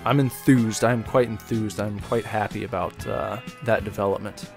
I'm 0.06 0.20
enthused. 0.20 0.84
I'm 0.84 1.04
quite 1.04 1.28
enthused. 1.28 1.80
I'm 1.80 2.00
quite 2.02 2.26
happy 2.26 2.64
about 2.64 3.06
uh, 3.06 3.40
that 3.64 3.84
development. 3.84 4.50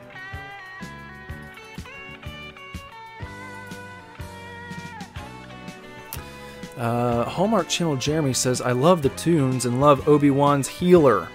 Uh, 6.76 7.24
Hallmark 7.24 7.68
Channel 7.68 7.97
Jeremy 7.97 8.32
says, 8.32 8.62
I 8.62 8.72
love 8.72 9.03
the 9.03 9.11
tunes 9.11 9.66
and 9.66 9.82
love 9.82 10.09
Obi 10.09 10.30
Wan's 10.30 10.66
healer. 10.66 11.28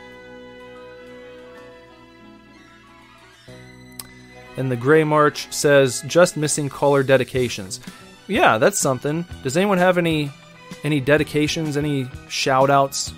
And 4.58 4.72
the 4.72 4.76
Gray 4.76 5.04
March 5.04 5.52
says, 5.52 6.04
just 6.08 6.38
missing 6.38 6.70
caller 6.70 7.04
dedications. 7.04 7.80
Yeah, 8.28 8.58
that's 8.58 8.80
something. 8.80 9.26
Does 9.44 9.58
anyone 9.58 9.78
have 9.78 9.98
any 9.98 10.32
any 10.84 11.00
dedications, 11.00 11.78
any 11.78 12.08
shout 12.28 12.70
outs? 12.70 13.14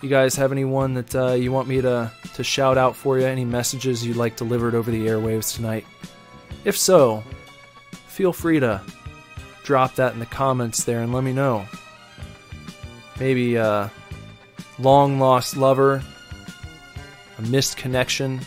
You 0.00 0.08
guys 0.08 0.36
have 0.36 0.52
anyone 0.52 0.94
that 0.94 1.14
uh, 1.14 1.32
you 1.32 1.50
want 1.50 1.68
me 1.68 1.80
to, 1.80 2.10
to 2.34 2.44
shout 2.44 2.78
out 2.78 2.94
for 2.94 3.18
you? 3.18 3.26
Any 3.26 3.44
messages 3.44 4.06
you'd 4.06 4.16
like 4.16 4.36
delivered 4.36 4.74
over 4.74 4.90
the 4.90 5.06
airwaves 5.06 5.54
tonight? 5.54 5.84
If 6.64 6.76
so, 6.78 7.24
feel 8.06 8.32
free 8.32 8.60
to 8.60 8.80
drop 9.64 9.96
that 9.96 10.12
in 10.12 10.20
the 10.20 10.26
comments 10.26 10.84
there 10.84 11.00
and 11.00 11.12
let 11.12 11.24
me 11.24 11.32
know. 11.32 11.66
Maybe 13.18 13.56
a 13.56 13.90
long 14.78 15.18
lost 15.18 15.56
lover, 15.56 16.02
a 17.38 17.42
missed 17.42 17.76
connection, 17.76 18.40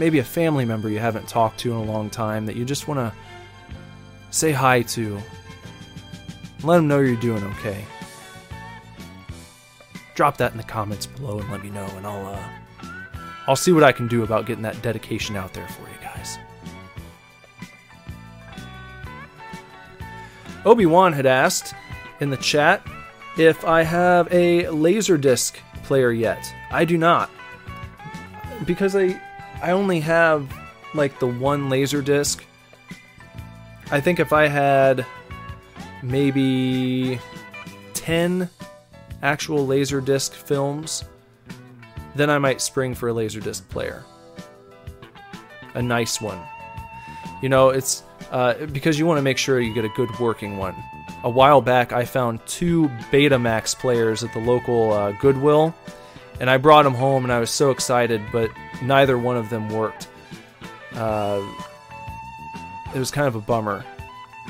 maybe 0.00 0.18
a 0.18 0.24
family 0.24 0.64
member 0.64 0.88
you 0.88 0.98
haven't 0.98 1.28
talked 1.28 1.60
to 1.60 1.70
in 1.70 1.76
a 1.76 1.84
long 1.84 2.08
time 2.08 2.46
that 2.46 2.56
you 2.56 2.64
just 2.64 2.88
want 2.88 2.98
to 2.98 3.12
say 4.30 4.50
hi 4.50 4.80
to. 4.80 5.20
Let 6.62 6.76
them 6.76 6.88
know 6.88 7.00
you're 7.00 7.16
doing 7.16 7.44
okay. 7.44 7.84
Drop 10.14 10.38
that 10.38 10.52
in 10.52 10.56
the 10.56 10.64
comments 10.64 11.04
below 11.04 11.38
and 11.38 11.50
let 11.52 11.62
me 11.62 11.68
know, 11.68 11.84
and 11.96 12.06
I'll 12.06 12.34
uh, 12.34 12.42
I'll 13.46 13.56
see 13.56 13.72
what 13.72 13.84
I 13.84 13.92
can 13.92 14.08
do 14.08 14.22
about 14.22 14.46
getting 14.46 14.62
that 14.62 14.80
dedication 14.82 15.36
out 15.36 15.52
there 15.52 15.68
for 15.68 15.82
you 15.82 15.96
guys. 16.02 16.38
Obi 20.64 20.86
Wan 20.86 21.12
had 21.12 21.26
asked 21.26 21.74
in 22.20 22.30
the 22.30 22.36
chat 22.38 22.86
if 23.38 23.64
I 23.64 23.82
have 23.82 24.28
a 24.32 24.64
Laserdisc 24.64 25.56
player 25.84 26.10
yet. 26.10 26.42
I 26.70 26.84
do 26.84 26.96
not. 26.96 27.30
Because 28.66 28.94
I 28.94 29.20
I 29.62 29.72
only 29.72 30.00
have 30.00 30.52
like 30.94 31.18
the 31.18 31.26
one 31.26 31.68
Laserdisc. 31.68 32.40
I 33.90 34.00
think 34.00 34.20
if 34.20 34.32
I 34.32 34.46
had 34.46 35.04
maybe 36.02 37.20
10 37.94 38.48
actual 39.22 39.66
Laserdisc 39.66 40.32
films, 40.32 41.04
then 42.14 42.30
I 42.30 42.38
might 42.38 42.60
spring 42.60 42.94
for 42.94 43.08
a 43.08 43.12
Laserdisc 43.12 43.68
player. 43.68 44.04
A 45.74 45.82
nice 45.82 46.20
one. 46.20 46.40
You 47.42 47.48
know, 47.48 47.70
it's 47.70 48.02
uh, 48.30 48.66
because 48.66 48.98
you 48.98 49.06
want 49.06 49.18
to 49.18 49.22
make 49.22 49.38
sure 49.38 49.60
you 49.60 49.74
get 49.74 49.84
a 49.84 49.90
good 49.90 50.10
working 50.18 50.56
one. 50.56 50.74
A 51.22 51.30
while 51.30 51.60
back, 51.60 51.92
I 51.92 52.04
found 52.04 52.44
two 52.46 52.88
Betamax 53.10 53.76
players 53.76 54.24
at 54.24 54.32
the 54.32 54.38
local 54.38 54.92
uh, 54.92 55.12
Goodwill, 55.12 55.74
and 56.40 56.50
I 56.50 56.56
brought 56.56 56.82
them 56.82 56.94
home, 56.94 57.24
and 57.24 57.32
I 57.32 57.38
was 57.38 57.50
so 57.50 57.70
excited, 57.70 58.20
but 58.32 58.50
neither 58.82 59.18
one 59.18 59.36
of 59.36 59.50
them 59.50 59.68
worked. 59.68 60.08
Uh, 60.92 61.42
it 62.94 62.98
was 62.98 63.10
kind 63.10 63.28
of 63.28 63.36
a 63.36 63.40
bummer. 63.40 63.84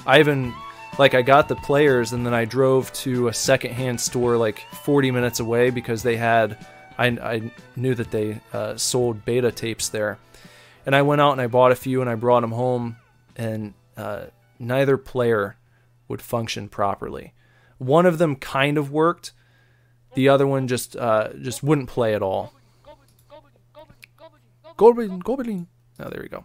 I 0.06 0.20
even 0.20 0.54
like 0.98 1.14
I 1.14 1.22
got 1.22 1.48
the 1.48 1.56
players, 1.56 2.12
and 2.12 2.24
then 2.24 2.32
I 2.32 2.46
drove 2.46 2.92
to 2.94 3.28
a 3.28 3.34
secondhand 3.34 4.00
store 4.00 4.36
like 4.36 4.60
40 4.84 5.10
minutes 5.10 5.40
away 5.40 5.70
because 5.70 6.02
they 6.02 6.16
had. 6.16 6.66
I, 6.98 7.06
I 7.06 7.50
knew 7.76 7.94
that 7.94 8.10
they 8.10 8.40
uh, 8.52 8.76
sold 8.76 9.24
beta 9.24 9.50
tapes 9.50 9.88
there, 9.88 10.18
and 10.84 10.94
I 10.94 11.02
went 11.02 11.20
out 11.20 11.32
and 11.32 11.40
I 11.40 11.46
bought 11.46 11.72
a 11.72 11.76
few 11.76 12.00
and 12.00 12.10
I 12.10 12.14
brought 12.14 12.40
them 12.40 12.52
home 12.52 12.96
and 13.36 13.74
uh, 13.96 14.24
neither 14.58 14.96
player 14.96 15.56
would 16.08 16.22
function 16.22 16.68
properly. 16.68 17.32
One 17.78 18.06
of 18.06 18.18
them 18.18 18.36
kind 18.36 18.76
of 18.76 18.90
worked, 18.90 19.32
the 20.14 20.28
other 20.28 20.46
one 20.46 20.68
just 20.68 20.96
uh, 20.96 21.32
just 21.40 21.62
wouldn't 21.62 21.88
play 21.88 22.14
at 22.14 22.22
all. 22.22 22.52
Goblin, 24.76 25.18
Goblin. 25.20 25.66
Oh, 25.98 26.08
there 26.08 26.22
we 26.22 26.28
go. 26.28 26.44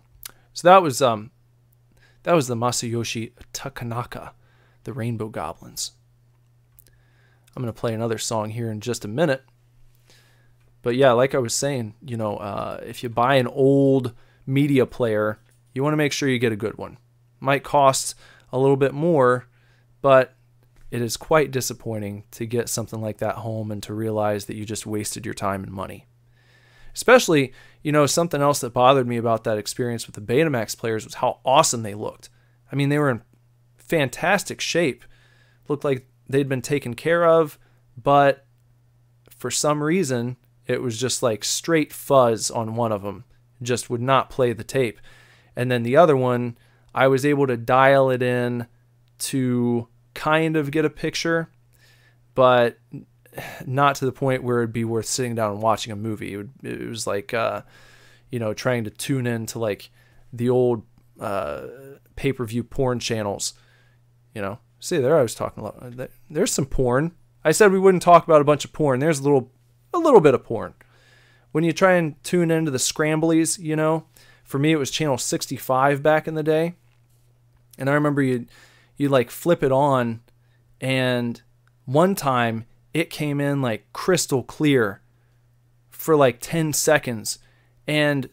So 0.53 0.67
that 0.67 0.81
was 0.81 1.01
um, 1.01 1.31
that 2.23 2.35
was 2.35 2.47
the 2.47 2.55
Masayoshi 2.55 3.31
Takanaka, 3.53 4.31
the 4.83 4.93
Rainbow 4.93 5.29
Goblins. 5.29 5.91
I'm 7.55 7.63
gonna 7.63 7.73
play 7.73 7.93
another 7.93 8.17
song 8.17 8.49
here 8.49 8.69
in 8.69 8.81
just 8.81 9.05
a 9.05 9.07
minute. 9.07 9.43
But 10.81 10.95
yeah, 10.95 11.13
like 11.13 11.33
I 11.33 11.39
was 11.39 11.53
saying, 11.53 11.95
you 12.05 12.17
know, 12.17 12.37
uh, 12.37 12.79
if 12.85 13.01
you 13.01 13.09
buy 13.09 13.35
an 13.35 13.47
old 13.47 14.13
media 14.45 14.85
player 14.85 15.39
you 15.75 15.83
want 15.83 15.91
to 15.91 15.97
make 15.97 16.13
sure 16.13 16.27
you 16.27 16.39
get 16.39 16.53
a 16.53 16.55
good 16.55 16.77
one. 16.77 16.97
Might 17.39 17.63
cost 17.63 18.15
a 18.51 18.57
little 18.57 18.77
bit 18.77 18.93
more, 18.93 19.45
but 20.01 20.33
it 20.95 21.01
is 21.01 21.17
quite 21.17 21.51
disappointing 21.51 22.23
to 22.31 22.45
get 22.45 22.69
something 22.69 23.01
like 23.01 23.17
that 23.17 23.35
home 23.35 23.69
and 23.69 23.83
to 23.83 23.93
realize 23.93 24.45
that 24.45 24.55
you 24.55 24.63
just 24.63 24.85
wasted 24.85 25.25
your 25.25 25.33
time 25.33 25.61
and 25.61 25.73
money. 25.73 26.07
Especially, 26.93 27.51
you 27.83 27.91
know, 27.91 28.05
something 28.05 28.41
else 28.41 28.61
that 28.61 28.71
bothered 28.71 29.05
me 29.05 29.17
about 29.17 29.43
that 29.43 29.57
experience 29.57 30.07
with 30.07 30.15
the 30.15 30.21
Betamax 30.21 30.77
players 30.77 31.03
was 31.03 31.15
how 31.15 31.41
awesome 31.43 31.83
they 31.83 31.95
looked. 31.95 32.29
I 32.71 32.77
mean, 32.77 32.87
they 32.87 32.97
were 32.97 33.09
in 33.09 33.23
fantastic 33.77 34.61
shape. 34.61 35.03
Looked 35.67 35.83
like 35.83 36.07
they'd 36.29 36.47
been 36.47 36.61
taken 36.61 36.93
care 36.93 37.25
of, 37.25 37.59
but 38.01 38.45
for 39.29 39.51
some 39.51 39.83
reason, 39.83 40.37
it 40.65 40.81
was 40.81 40.97
just 40.97 41.21
like 41.21 41.43
straight 41.43 41.91
fuzz 41.91 42.49
on 42.49 42.77
one 42.77 42.93
of 42.93 43.01
them. 43.01 43.25
Just 43.61 43.89
would 43.89 44.01
not 44.01 44.29
play 44.29 44.53
the 44.53 44.63
tape. 44.63 45.01
And 45.57 45.69
then 45.69 45.83
the 45.83 45.97
other 45.97 46.15
one, 46.15 46.57
I 46.93 47.09
was 47.09 47.25
able 47.25 47.47
to 47.47 47.57
dial 47.57 48.09
it 48.09 48.23
in 48.23 48.67
to 49.17 49.89
kind 50.15 50.57
of 50.57 50.71
get 50.71 50.85
a 50.85 50.89
picture, 50.89 51.49
but 52.33 52.79
not 53.65 53.95
to 53.97 54.05
the 54.05 54.11
point 54.11 54.43
where 54.43 54.59
it'd 54.59 54.73
be 54.73 54.85
worth 54.85 55.05
sitting 55.05 55.35
down 55.35 55.51
and 55.51 55.61
watching 55.61 55.93
a 55.93 55.95
movie. 55.95 56.33
It, 56.33 56.37
would, 56.37 56.51
it 56.63 56.89
was 56.89 57.05
like, 57.05 57.33
uh, 57.33 57.61
you 58.31 58.39
know, 58.39 58.53
trying 58.53 58.85
to 58.85 58.89
tune 58.89 59.27
in 59.27 59.45
to 59.47 59.59
like 59.59 59.91
the 60.33 60.49
old 60.49 60.83
uh, 61.19 61.67
pay 62.15 62.33
per 62.33 62.45
view 62.45 62.63
porn 62.63 62.99
channels. 62.99 63.53
You 64.33 64.41
know, 64.41 64.59
see 64.79 64.97
there 64.97 65.17
I 65.17 65.21
was 65.21 65.35
talking 65.35 65.63
a 65.63 65.65
lot. 65.65 66.09
There's 66.29 66.51
some 66.51 66.65
porn. 66.65 67.11
I 67.43 67.51
said 67.51 67.71
we 67.71 67.79
wouldn't 67.79 68.03
talk 68.03 68.23
about 68.25 68.41
a 68.41 68.45
bunch 68.45 68.65
of 68.65 68.73
porn. 68.73 68.99
There's 68.99 69.19
a 69.19 69.23
little, 69.23 69.51
a 69.93 69.99
little 69.99 70.21
bit 70.21 70.33
of 70.33 70.43
porn. 70.43 70.73
When 71.51 71.63
you 71.63 71.71
try 71.71 71.93
and 71.93 72.21
tune 72.23 72.51
into 72.51 72.71
the 72.71 72.79
scramblies, 72.79 73.59
you 73.59 73.75
know, 73.75 74.07
for 74.43 74.59
me, 74.59 74.71
it 74.71 74.77
was 74.77 74.91
channel 74.91 75.17
65 75.17 76.03
back 76.03 76.27
in 76.27 76.33
the 76.33 76.43
day. 76.43 76.73
And 77.77 77.89
I 77.89 77.93
remember 77.93 78.21
you 78.21 78.47
you 78.97 79.09
like 79.09 79.29
flip 79.29 79.63
it 79.63 79.71
on 79.71 80.21
and 80.81 81.41
one 81.85 82.15
time 82.15 82.65
it 82.93 83.09
came 83.09 83.39
in 83.39 83.61
like 83.61 83.91
crystal 83.93 84.43
clear 84.43 85.01
for 85.89 86.15
like 86.15 86.39
10 86.39 86.73
seconds. 86.73 87.39
And 87.87 88.29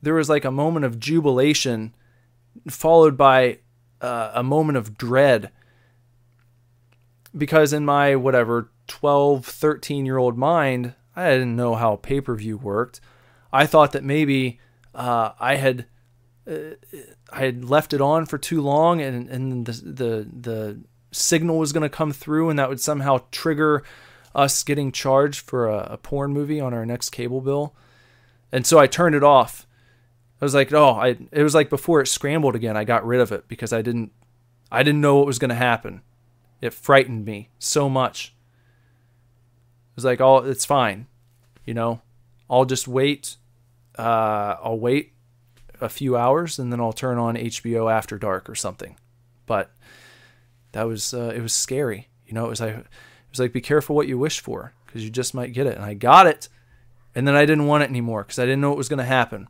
there 0.00 0.14
was 0.14 0.28
like 0.28 0.44
a 0.44 0.50
moment 0.50 0.84
of 0.84 0.98
jubilation 0.98 1.94
followed 2.68 3.16
by 3.16 3.58
uh, 4.00 4.32
a 4.34 4.42
moment 4.42 4.76
of 4.76 4.96
dread. 4.96 5.50
Because 7.36 7.72
in 7.72 7.84
my 7.84 8.14
whatever 8.16 8.70
12 8.88 9.46
13 9.46 10.04
year 10.04 10.18
old 10.18 10.36
mind 10.36 10.94
i 11.14 11.30
didn't 11.30 11.56
know 11.56 11.74
how 11.74 11.96
pay-per-view 11.96 12.58
worked. 12.58 13.00
I 13.52 13.66
thought 13.66 13.92
that 13.92 14.02
maybe 14.02 14.58
uh, 14.94 15.32
I 15.38 15.56
had 15.56 15.86
uh, 16.50 16.74
I 17.32 17.40
had 17.44 17.64
left 17.64 17.92
it 17.92 18.00
on 18.00 18.26
for 18.26 18.38
too 18.38 18.60
long, 18.60 19.00
and 19.00 19.28
and 19.28 19.66
the 19.66 19.72
the 19.72 20.28
the 20.40 20.80
signal 21.10 21.58
was 21.58 21.72
going 21.72 21.82
to 21.82 21.88
come 21.88 22.12
through, 22.12 22.50
and 22.50 22.58
that 22.58 22.68
would 22.68 22.80
somehow 22.80 23.22
trigger 23.30 23.82
us 24.34 24.62
getting 24.62 24.92
charged 24.92 25.40
for 25.40 25.68
a, 25.68 25.88
a, 25.92 25.98
porn 25.98 26.32
movie 26.32 26.58
on 26.58 26.72
our 26.72 26.86
next 26.86 27.10
cable 27.10 27.42
bill. 27.42 27.74
And 28.50 28.66
so 28.66 28.78
I 28.78 28.86
turned 28.86 29.14
it 29.14 29.22
off. 29.22 29.66
I 30.40 30.44
was 30.44 30.54
like, 30.54 30.72
oh, 30.72 30.92
I 30.92 31.18
it 31.30 31.42
was 31.42 31.54
like 31.54 31.70
before 31.70 32.00
it 32.00 32.06
scrambled 32.06 32.54
again. 32.54 32.76
I 32.76 32.84
got 32.84 33.06
rid 33.06 33.20
of 33.20 33.32
it 33.32 33.48
because 33.48 33.72
I 33.72 33.82
didn't 33.82 34.12
I 34.70 34.82
didn't 34.82 35.00
know 35.00 35.16
what 35.16 35.26
was 35.26 35.38
going 35.38 35.50
to 35.50 35.54
happen. 35.54 36.02
It 36.60 36.72
frightened 36.72 37.24
me 37.24 37.50
so 37.58 37.88
much. 37.88 38.34
It 39.92 39.96
was 39.96 40.04
like, 40.04 40.20
oh, 40.20 40.38
it's 40.38 40.64
fine, 40.64 41.06
you 41.66 41.74
know. 41.74 42.00
I'll 42.48 42.64
just 42.64 42.88
wait 42.88 43.36
uh, 43.98 44.56
I'll 44.62 44.78
wait 44.78 45.11
a 45.82 45.88
few 45.88 46.16
hours 46.16 46.58
and 46.58 46.72
then 46.72 46.80
I'll 46.80 46.92
turn 46.92 47.18
on 47.18 47.36
HBO 47.36 47.92
After 47.92 48.18
Dark 48.18 48.48
or 48.48 48.54
something. 48.54 48.96
But 49.46 49.70
that 50.72 50.84
was 50.84 51.12
uh, 51.12 51.32
it 51.34 51.40
was 51.40 51.52
scary. 51.52 52.08
You 52.26 52.34
know, 52.34 52.46
it 52.46 52.50
was 52.50 52.60
like 52.60 52.76
it 52.76 52.86
was 53.30 53.40
like 53.40 53.52
be 53.52 53.60
careful 53.60 53.96
what 53.96 54.08
you 54.08 54.18
wish 54.18 54.40
for 54.40 54.72
because 54.86 55.04
you 55.04 55.10
just 55.10 55.34
might 55.34 55.52
get 55.52 55.66
it. 55.66 55.76
And 55.76 55.84
I 55.84 55.94
got 55.94 56.26
it, 56.26 56.48
and 57.14 57.26
then 57.26 57.34
I 57.34 57.44
didn't 57.44 57.66
want 57.66 57.82
it 57.82 57.90
anymore 57.90 58.22
because 58.22 58.38
I 58.38 58.44
didn't 58.44 58.60
know 58.60 58.70
what 58.70 58.78
was 58.78 58.88
going 58.88 58.98
to 58.98 59.04
happen. 59.04 59.48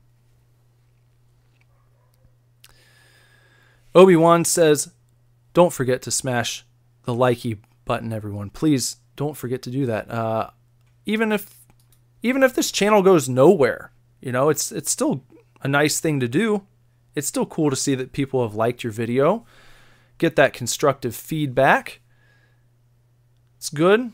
Obi 3.95 4.17
Wan 4.17 4.45
says, 4.45 4.91
"Don't 5.53 5.73
forget 5.73 6.03
to 6.03 6.11
smash 6.11 6.65
the 7.05 7.15
likey 7.15 7.59
button, 7.85 8.13
everyone. 8.13 8.51
Please 8.51 8.97
don't 9.17 9.37
forget 9.37 9.63
to 9.63 9.71
do 9.71 9.87
that. 9.87 10.11
Uh, 10.11 10.51
even 11.07 11.33
if 11.33 11.59
even 12.23 12.43
if 12.43 12.55
this 12.55 12.71
channel 12.71 13.03
goes 13.03 13.29
nowhere, 13.29 13.93
you 14.21 14.33
know, 14.33 14.49
it's 14.49 14.73
it's 14.73 14.91
still 14.91 15.25
a 15.63 15.69
nice 15.69 16.01
thing 16.01 16.21
to 16.21 16.29
do. 16.29 16.67
It's 17.15 17.29
still 17.29 17.47
cool 17.47 17.71
to 17.71 17.77
see 17.77 17.95
that 17.95 18.13
people 18.13 18.43
have 18.43 18.55
liked 18.55 18.83
your 18.83 18.93
video, 18.93 19.47
get 20.19 20.37
that 20.37 20.53
constructive 20.53 21.15
feedback. 21.15 22.01
It's 23.57 23.71
good. 23.71 24.13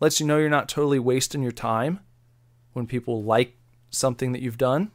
Lets 0.00 0.20
you 0.20 0.26
know 0.26 0.38
you're 0.38 0.48
not 0.48 0.68
totally 0.68 0.98
wasting 0.98 1.42
your 1.42 1.52
time 1.52 2.00
when 2.72 2.86
people 2.86 3.22
like 3.22 3.56
something 3.90 4.32
that 4.32 4.42
you've 4.42 4.58
done. 4.58 4.90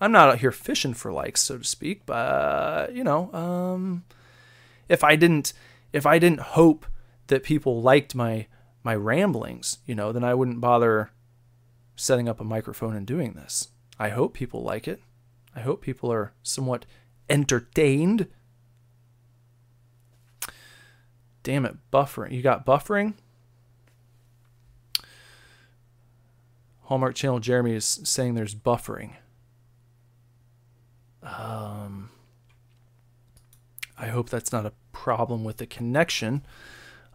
I'm 0.00 0.12
not 0.12 0.28
out 0.28 0.38
here 0.38 0.52
fishing 0.52 0.94
for 0.94 1.12
likes, 1.12 1.40
so 1.40 1.58
to 1.58 1.64
speak, 1.64 2.06
but 2.06 2.94
you 2.94 3.02
know, 3.04 3.32
um, 3.32 4.04
if 4.88 5.02
I 5.02 5.16
didn't, 5.16 5.52
if 5.92 6.06
I 6.06 6.18
didn't 6.18 6.40
hope 6.40 6.86
that 7.26 7.42
people 7.42 7.82
liked 7.82 8.14
my 8.14 8.46
my 8.84 8.94
ramblings, 8.94 9.78
you 9.86 9.94
know, 9.94 10.12
then 10.12 10.24
I 10.24 10.34
wouldn't 10.34 10.60
bother 10.60 11.10
setting 11.96 12.28
up 12.28 12.40
a 12.40 12.44
microphone 12.44 12.94
and 12.94 13.06
doing 13.06 13.32
this. 13.32 13.68
I 13.98 14.10
hope 14.10 14.34
people 14.34 14.62
like 14.62 14.86
it. 14.86 15.00
I 15.54 15.60
hope 15.60 15.80
people 15.82 16.12
are 16.12 16.32
somewhat 16.42 16.86
entertained. 17.28 18.28
Damn 21.42 21.64
it, 21.64 21.76
buffering. 21.92 22.32
You 22.32 22.42
got 22.42 22.66
buffering? 22.66 23.14
Hallmark 26.82 27.14
Channel 27.14 27.40
Jeremy 27.40 27.74
is 27.74 28.00
saying 28.04 28.34
there's 28.34 28.54
buffering. 28.54 29.12
Um, 31.22 32.10
I 33.98 34.06
hope 34.06 34.30
that's 34.30 34.52
not 34.52 34.64
a 34.64 34.72
problem 34.92 35.44
with 35.44 35.58
the 35.58 35.66
connection. 35.66 36.46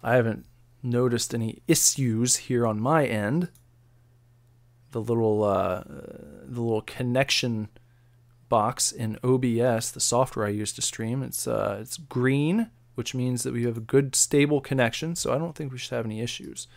I 0.03 0.15
haven't 0.15 0.45
noticed 0.83 1.33
any 1.33 1.63
issues 1.67 2.35
here 2.35 2.67
on 2.67 2.79
my 2.79 3.05
end. 3.05 3.49
The 4.93 5.01
little 5.01 5.43
uh, 5.43 5.83
the 5.85 6.61
little 6.61 6.81
connection 6.83 7.69
box 8.47 8.91
in 8.91 9.17
OBS, 9.23 9.89
the 9.89 9.99
software 9.99 10.45
I 10.45 10.49
use 10.49 10.71
to 10.73 10.81
stream, 10.83 11.23
it's 11.23 11.47
uh, 11.47 11.79
it's 11.81 11.97
green, 11.97 12.69
which 12.93 13.15
means 13.15 13.41
that 13.41 13.53
we 13.53 13.63
have 13.63 13.77
a 13.77 13.81
good 13.81 14.15
stable 14.15 14.61
connection. 14.61 15.15
So 15.15 15.33
I 15.33 15.39
don't 15.39 15.55
think 15.55 15.71
we 15.71 15.79
should 15.79 15.95
have 15.95 16.05
any 16.05 16.21
issues. 16.21 16.67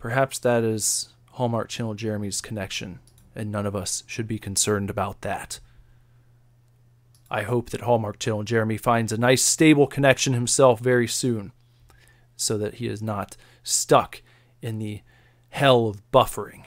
Perhaps 0.00 0.40
that 0.40 0.64
is 0.64 1.10
Hallmark 1.34 1.68
Channel 1.68 1.94
Jeremy's 1.94 2.40
connection, 2.40 2.98
and 3.36 3.52
none 3.52 3.66
of 3.66 3.76
us 3.76 4.02
should 4.08 4.26
be 4.26 4.40
concerned 4.40 4.90
about 4.90 5.20
that. 5.20 5.60
I 7.30 7.42
hope 7.42 7.70
that 7.70 7.82
Hallmark 7.82 8.18
Channel 8.18 8.42
Jeremy 8.42 8.76
finds 8.76 9.12
a 9.12 9.16
nice 9.16 9.42
stable 9.42 9.86
connection 9.86 10.32
himself 10.32 10.80
very 10.80 11.06
soon 11.06 11.52
so 12.36 12.58
that 12.58 12.74
he 12.74 12.88
is 12.88 13.00
not 13.00 13.36
stuck 13.62 14.20
in 14.60 14.80
the 14.80 15.02
hell 15.54 15.86
of 15.86 16.10
buffering. 16.10 16.64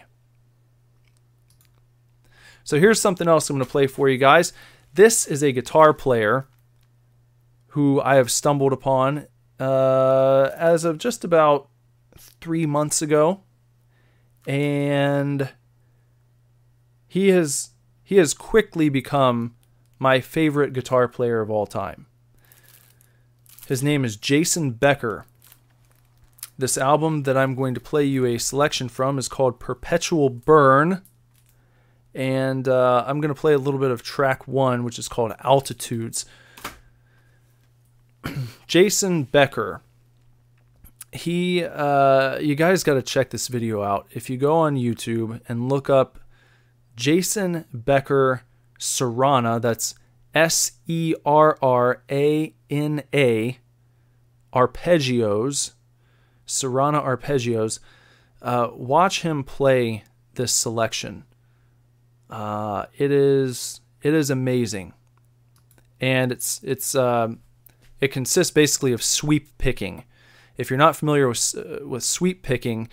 So 2.63 2.79
here's 2.79 3.01
something 3.01 3.27
else 3.27 3.49
I'm 3.49 3.57
going 3.57 3.65
to 3.65 3.69
play 3.69 3.85
for 3.85 4.07
you 4.07 4.17
guys. 4.17 4.53
This 4.93 5.27
is 5.27 5.43
a 5.43 5.51
guitar 5.51 5.93
player 5.93 6.47
who 7.71 7.99
I 7.99 8.15
have 8.15 8.31
stumbled 8.31 8.71
upon 8.71 9.27
uh, 9.59 10.51
as 10.55 10.85
of 10.85 10.99
just 10.99 11.25
about 11.25 11.67
three 12.17 12.65
months 12.65 13.01
ago, 13.01 13.41
and 14.47 15.49
he 17.09 17.27
has 17.27 17.71
he 18.05 18.15
has 18.15 18.33
quickly 18.33 18.87
become 18.87 19.55
my 19.99 20.21
favorite 20.21 20.71
guitar 20.71 21.09
player 21.09 21.41
of 21.41 21.51
all 21.51 21.65
time. 21.65 22.05
His 23.67 23.83
name 23.83 24.05
is 24.05 24.15
Jason 24.15 24.71
Becker. 24.71 25.25
This 26.57 26.77
album 26.77 27.23
that 27.23 27.37
I'm 27.37 27.55
going 27.55 27.73
to 27.75 27.79
play 27.79 28.03
you 28.03 28.25
a 28.25 28.37
selection 28.37 28.89
from 28.89 29.19
is 29.19 29.27
called 29.27 29.59
Perpetual 29.59 30.29
Burn. 30.29 31.03
And 32.15 32.67
uh, 32.67 33.03
I'm 33.05 33.21
going 33.21 33.33
to 33.33 33.39
play 33.39 33.53
a 33.53 33.59
little 33.59 33.79
bit 33.79 33.91
of 33.91 34.01
track 34.01 34.47
one, 34.47 34.83
which 34.83 34.97
is 34.97 35.07
called 35.07 35.33
Altitudes. 35.43 36.25
Jason 38.67 39.23
Becker. 39.23 39.81
He, 41.11 41.63
uh, 41.63 42.39
you 42.39 42.55
guys 42.55 42.83
got 42.83 42.95
to 42.95 43.01
check 43.01 43.29
this 43.29 43.47
video 43.47 43.83
out. 43.83 44.07
If 44.11 44.29
you 44.29 44.37
go 44.37 44.55
on 44.55 44.75
YouTube 44.75 45.41
and 45.47 45.69
look 45.69 45.89
up 45.89 46.19
Jason 46.97 47.65
Becker 47.71 48.41
Serrana. 48.79 49.61
That's 49.61 49.95
S 50.33 50.73
E 50.87 51.13
R 51.25 51.57
R 51.61 52.03
A 52.11 52.53
N 52.69 53.03
A 53.13 53.59
arpeggios, 54.53 55.71
Serrana 56.47 57.03
arpeggios. 57.03 57.79
Uh, 58.41 58.69
watch 58.73 59.21
him 59.21 59.43
play 59.43 60.03
this 60.35 60.53
selection. 60.53 61.25
Uh, 62.29 62.85
it 62.97 63.11
is 63.11 63.81
it 64.01 64.13
is 64.13 64.29
amazing, 64.29 64.93
and 65.99 66.31
it's 66.31 66.61
it's 66.63 66.95
uh, 66.95 67.29
it 67.99 68.09
consists 68.09 68.51
basically 68.51 68.93
of 68.93 69.03
sweep 69.03 69.57
picking. 69.57 70.03
If 70.57 70.69
you're 70.69 70.77
not 70.77 70.95
familiar 70.95 71.27
with 71.27 71.55
uh, 71.57 71.85
with 71.85 72.03
sweep 72.03 72.43
picking, 72.43 72.89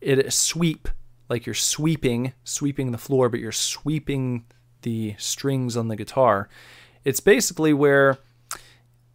it 0.00 0.18
is 0.18 0.34
sweep 0.34 0.88
like 1.28 1.46
you're 1.46 1.54
sweeping 1.54 2.32
sweeping 2.44 2.92
the 2.92 2.98
floor, 2.98 3.28
but 3.28 3.40
you're 3.40 3.52
sweeping 3.52 4.44
the 4.82 5.14
strings 5.18 5.76
on 5.76 5.88
the 5.88 5.96
guitar. 5.96 6.48
It's 7.04 7.20
basically 7.20 7.72
where 7.72 8.18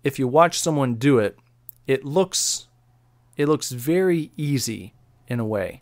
if 0.04 0.20
you 0.20 0.28
watch 0.28 0.60
someone 0.60 0.96
do 0.96 1.18
it, 1.20 1.38
it 1.88 2.06
looks 2.06 2.68
it 3.38 3.48
looks 3.48 3.72
very 3.72 4.32
easy 4.38 4.94
in 5.28 5.40
a 5.40 5.46
way 5.46 5.82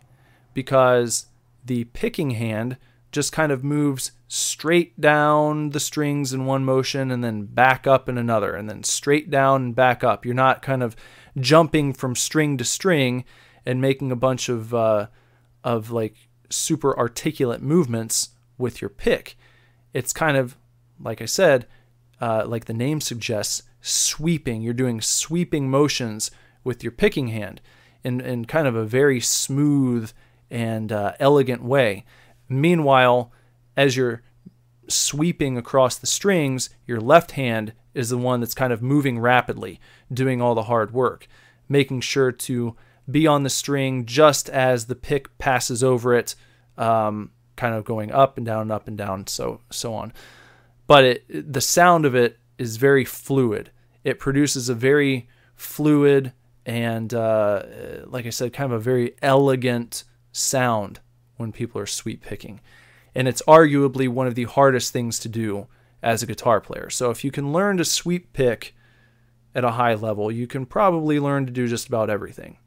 because 0.54 1.26
the 1.64 1.84
picking 1.84 2.32
hand 2.32 2.76
just 3.10 3.32
kind 3.32 3.52
of 3.52 3.62
moves 3.62 4.12
straight 4.26 4.98
down 5.00 5.70
the 5.70 5.80
strings 5.80 6.32
in 6.32 6.46
one 6.46 6.64
motion 6.64 7.10
and 7.10 7.22
then 7.22 7.44
back 7.44 7.86
up 7.86 8.08
in 8.08 8.16
another 8.16 8.54
and 8.54 8.70
then 8.70 8.82
straight 8.82 9.30
down 9.30 9.62
and 9.62 9.74
back 9.74 10.02
up. 10.02 10.24
You're 10.24 10.34
not 10.34 10.62
kind 10.62 10.82
of 10.82 10.96
jumping 11.38 11.92
from 11.92 12.16
string 12.16 12.56
to 12.56 12.64
string 12.64 13.24
and 13.66 13.80
making 13.80 14.10
a 14.10 14.16
bunch 14.16 14.48
of 14.48 14.72
uh, 14.72 15.08
of 15.62 15.90
like 15.90 16.16
super 16.48 16.96
articulate 16.98 17.62
movements 17.62 18.30
with 18.56 18.80
your 18.80 18.90
pick 18.90 19.36
it's 19.92 20.12
kind 20.12 20.36
of 20.36 20.56
like 21.00 21.20
I 21.20 21.26
said, 21.26 21.66
uh, 22.20 22.44
like 22.46 22.66
the 22.66 22.74
name 22.74 23.00
suggests, 23.00 23.62
sweeping. 23.80 24.62
You're 24.62 24.74
doing 24.74 25.00
sweeping 25.00 25.68
motions 25.68 26.30
with 26.64 26.82
your 26.82 26.92
picking 26.92 27.28
hand 27.28 27.60
in, 28.04 28.20
in 28.20 28.44
kind 28.44 28.66
of 28.66 28.74
a 28.74 28.84
very 28.84 29.20
smooth 29.20 30.10
and 30.50 30.92
uh, 30.92 31.12
elegant 31.18 31.62
way. 31.62 32.04
Meanwhile, 32.48 33.32
as 33.76 33.96
you're 33.96 34.22
sweeping 34.88 35.56
across 35.56 35.96
the 35.96 36.06
strings, 36.06 36.70
your 36.86 37.00
left 37.00 37.32
hand 37.32 37.72
is 37.94 38.10
the 38.10 38.18
one 38.18 38.40
that's 38.40 38.54
kind 38.54 38.72
of 38.72 38.82
moving 38.82 39.18
rapidly, 39.18 39.80
doing 40.12 40.40
all 40.40 40.54
the 40.54 40.64
hard 40.64 40.92
work, 40.92 41.26
making 41.68 42.00
sure 42.00 42.32
to 42.32 42.76
be 43.10 43.26
on 43.26 43.42
the 43.42 43.50
string 43.50 44.06
just 44.06 44.48
as 44.48 44.86
the 44.86 44.94
pick 44.94 45.36
passes 45.38 45.82
over 45.82 46.14
it. 46.14 46.34
Um, 46.76 47.32
kind 47.56 47.74
of 47.74 47.84
going 47.84 48.10
up 48.10 48.36
and 48.36 48.46
down, 48.46 48.62
and 48.62 48.72
up 48.72 48.88
and 48.88 48.96
down, 48.96 49.26
so 49.26 49.60
so 49.70 49.94
on. 49.94 50.12
But 50.86 51.04
it, 51.04 51.52
the 51.52 51.60
sound 51.60 52.06
of 52.06 52.14
it 52.14 52.38
is 52.58 52.76
very 52.76 53.04
fluid. 53.04 53.70
It 54.04 54.18
produces 54.18 54.68
a 54.68 54.74
very 54.74 55.28
fluid 55.54 56.32
and, 56.64 57.12
uh, 57.12 57.62
like 58.06 58.26
I 58.26 58.30
said, 58.30 58.52
kind 58.52 58.72
of 58.72 58.80
a 58.80 58.82
very 58.82 59.14
elegant 59.20 60.04
sound 60.32 61.00
when 61.36 61.52
people 61.52 61.80
are 61.80 61.86
sweep 61.86 62.22
picking. 62.22 62.60
And 63.14 63.28
it's 63.28 63.42
arguably 63.42 64.08
one 64.08 64.26
of 64.26 64.34
the 64.34 64.44
hardest 64.44 64.92
things 64.92 65.18
to 65.20 65.28
do 65.28 65.66
as 66.02 66.22
a 66.22 66.26
guitar 66.26 66.60
player. 66.60 66.90
So 66.90 67.10
if 67.10 67.24
you 67.24 67.30
can 67.30 67.52
learn 67.52 67.76
to 67.76 67.84
sweep 67.84 68.32
pick 68.32 68.74
at 69.54 69.64
a 69.64 69.72
high 69.72 69.94
level, 69.94 70.32
you 70.32 70.46
can 70.46 70.66
probably 70.66 71.20
learn 71.20 71.46
to 71.46 71.52
do 71.52 71.68
just 71.68 71.88
about 71.88 72.10
everything. 72.10 72.58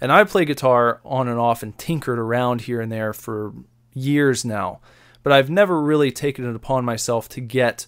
And 0.00 0.12
I 0.12 0.24
play 0.24 0.44
guitar 0.44 1.00
on 1.04 1.28
and 1.28 1.38
off 1.38 1.62
and 1.62 1.76
tinkered 1.78 2.18
around 2.18 2.62
here 2.62 2.80
and 2.80 2.92
there 2.92 3.12
for 3.12 3.54
years 3.94 4.44
now, 4.44 4.80
but 5.22 5.32
I've 5.32 5.48
never 5.48 5.80
really 5.80 6.12
taken 6.12 6.48
it 6.48 6.54
upon 6.54 6.84
myself 6.84 7.28
to 7.30 7.40
get 7.40 7.86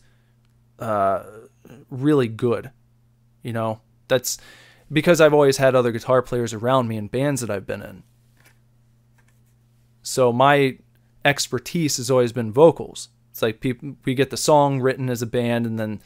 uh, 0.79 1.25
really 1.91 2.29
good. 2.29 2.71
You 3.43 3.53
know, 3.53 3.81
that's 4.09 4.39
because 4.93 5.21
I've 5.21 5.35
always 5.35 5.59
had 5.59 5.75
other 5.75 5.93
guitar 5.93 6.23
players 6.23 6.55
around 6.55 6.89
me 6.89 6.97
in 6.97 7.09
bands 7.09 7.41
that 7.41 7.51
I've 7.51 7.67
been 7.67 7.83
in. 7.83 8.03
So 10.03 10.33
my 10.33 10.79
expertise 11.25 11.99
has 11.99 12.11
always 12.11 12.33
been 12.33 12.53
vocals. 12.53 13.09
It's 13.31 13.43
like 13.43 13.61
people 13.61 13.97
we 14.05 14.15
get 14.15 14.31
the 14.31 14.37
song 14.37 14.81
written 14.81 15.11
as 15.11 15.23
a 15.23 15.27
band 15.27 15.67
and 15.67 15.79
then 15.79 16.01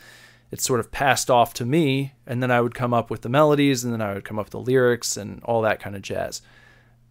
it's 0.51 0.65
sort 0.65 0.81
of 0.81 0.91
passed 0.91 1.31
off 1.31 1.55
to 1.55 1.65
me 1.65 2.13
and 2.27 2.43
then 2.43 2.51
I 2.51 2.61
would 2.61 2.75
come 2.75 2.93
up 2.93 3.11
with 3.11 3.23
the 3.23 3.29
melodies 3.29 3.85
and 3.85 3.93
then 3.93 4.03
I 4.03 4.13
would 4.13 4.25
come 4.25 4.39
up 4.39 4.47
with 4.47 4.53
the 4.53 4.61
lyrics 4.61 5.17
and 5.17 5.43
all 5.45 5.63
that 5.63 5.81
kind 5.81 5.97
of 5.97 6.03
jazz. 6.03 6.43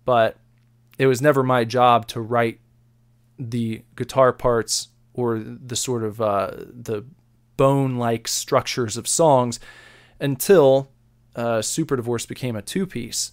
But 0.06 0.38
it 1.00 1.08
was 1.08 1.22
never 1.22 1.42
my 1.42 1.64
job 1.64 2.08
to 2.10 2.22
write 2.22 2.60
the 3.40 3.84
guitar 3.96 4.32
parts 4.32 4.90
or 5.14 5.40
the 5.40 5.76
sort 5.76 6.04
of 6.04 6.22
uh, 6.22 6.52
the 6.58 7.04
bone-like 7.58 8.28
structures 8.28 8.98
of 8.98 9.08
songs 9.08 9.60
until 10.20 10.91
uh, 11.36 11.62
Super 11.62 11.96
Divorce 11.96 12.26
became 12.26 12.56
a 12.56 12.62
two-piece, 12.62 13.32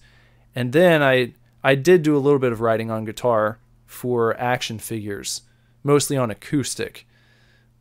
and 0.54 0.72
then 0.72 1.02
I 1.02 1.34
I 1.62 1.74
did 1.74 2.02
do 2.02 2.16
a 2.16 2.18
little 2.18 2.38
bit 2.38 2.52
of 2.52 2.60
writing 2.60 2.90
on 2.90 3.04
guitar 3.04 3.58
for 3.86 4.38
action 4.38 4.78
figures, 4.78 5.42
mostly 5.82 6.16
on 6.16 6.30
acoustic, 6.30 7.06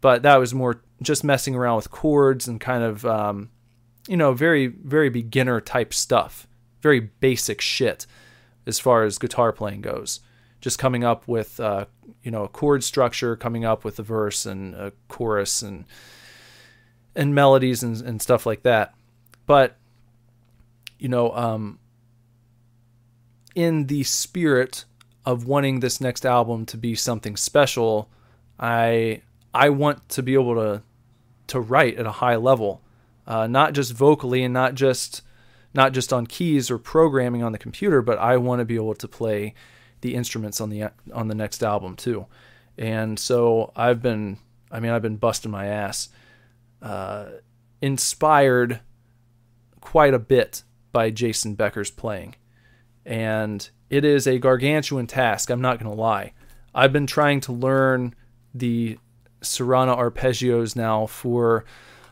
but 0.02 0.24
that 0.24 0.38
was 0.38 0.54
more 0.54 0.82
just 1.02 1.24
messing 1.24 1.56
around 1.56 1.76
with 1.76 1.92
chords 1.92 2.48
and 2.48 2.60
kind 2.60 2.84
of 2.84 3.06
um, 3.06 3.50
you 4.08 4.18
know 4.18 4.34
very 4.34 4.68
very 4.68 5.10
beginner 5.10 5.62
type 5.62 5.94
stuff, 5.94 6.48
very 6.82 7.00
basic 7.00 7.62
shit 7.62 8.06
as 8.66 8.80
far 8.80 9.04
as 9.04 9.18
guitar 9.18 9.52
playing 9.52 9.82
goes. 9.82 10.20
Just 10.60 10.80
coming 10.80 11.04
up 11.04 11.28
with 11.28 11.60
uh, 11.60 11.86
you 12.24 12.32
know 12.32 12.44
a 12.44 12.50
chord 12.50 12.84
structure, 12.84 13.36
coming 13.36 13.64
up 13.64 13.84
with 13.84 14.00
a 14.00 14.04
verse 14.04 14.46
and 14.46 14.74
a 14.76 14.92
chorus 15.08 15.62
and 15.62 15.86
and 17.16 17.34
melodies 17.34 17.84
and, 17.84 18.02
and 18.02 18.22
stuff 18.22 18.46
like 18.46 18.64
that. 18.64 18.94
But 19.46 19.78
you 21.00 21.10
know, 21.10 21.32
um, 21.32 21.80
in 23.56 23.88
the 23.88 24.04
spirit 24.04 24.86
of 25.26 25.46
wanting 25.46 25.80
this 25.80 26.00
next 26.00 26.26
album 26.26 26.66
to 26.68 26.78
be 26.78 26.96
something 26.96 27.36
special, 27.36 28.10
I 28.60 29.22
I 29.54 29.70
want 29.70 30.08
to 30.10 30.24
be 30.24 30.34
able 30.34 30.56
to 30.56 30.84
to 31.48 31.60
write 31.60 31.98
at 31.98 32.06
a 32.06 32.12
high 32.12 32.36
level, 32.36 32.82
uh, 33.26 33.48
not 33.48 33.74
just 33.74 33.94
vocally 33.94 34.44
and 34.44 34.54
not 34.54 34.76
just 34.76 35.22
not 35.74 35.94
just 35.94 36.14
on 36.14 36.26
keys 36.28 36.72
or 36.72 36.78
programming 36.78 37.44
on 37.44 37.52
the 37.52 37.58
computer, 37.58 38.02
but 38.02 38.18
I 38.18 38.38
want 38.38 38.60
to 38.60 38.66
be 38.66 38.76
able 38.76 38.96
to 38.96 39.08
play 39.08 39.54
the 40.02 40.16
instruments 40.16 40.62
on 40.62 40.70
the 40.70 40.92
on 41.14 41.28
the 41.28 41.36
next 41.36 41.64
album 41.64 41.96
too. 41.96 42.26
And 42.78 43.18
so 43.18 43.72
I've 43.76 44.02
been, 44.02 44.38
I 44.72 44.80
mean, 44.80 44.92
I've 44.92 45.02
been 45.02 45.18
busting 45.18 45.52
my 45.52 45.66
ass, 45.66 46.10
uh, 46.82 47.26
inspired 47.82 48.82
quite 49.82 50.14
a 50.14 50.20
bit 50.20 50.64
by 50.92 51.10
Jason 51.10 51.56
Becker's 51.56 51.92
playing, 51.92 52.36
and 53.06 53.70
it 53.90 54.04
is 54.04 54.28
a 54.28 54.40
gargantuan 54.40 55.08
task. 55.08 55.50
I'm 55.50 55.62
not 55.62 55.80
going 55.80 55.92
to 55.92 56.02
lie. 56.02 56.34
I've 56.74 56.94
been 56.94 57.08
trying 57.08 57.42
to 57.42 57.54
learn 57.54 58.14
the 58.54 58.98
Serrana 59.42 59.98
arpeggios 59.98 60.76
now 60.76 61.06
for 61.06 61.66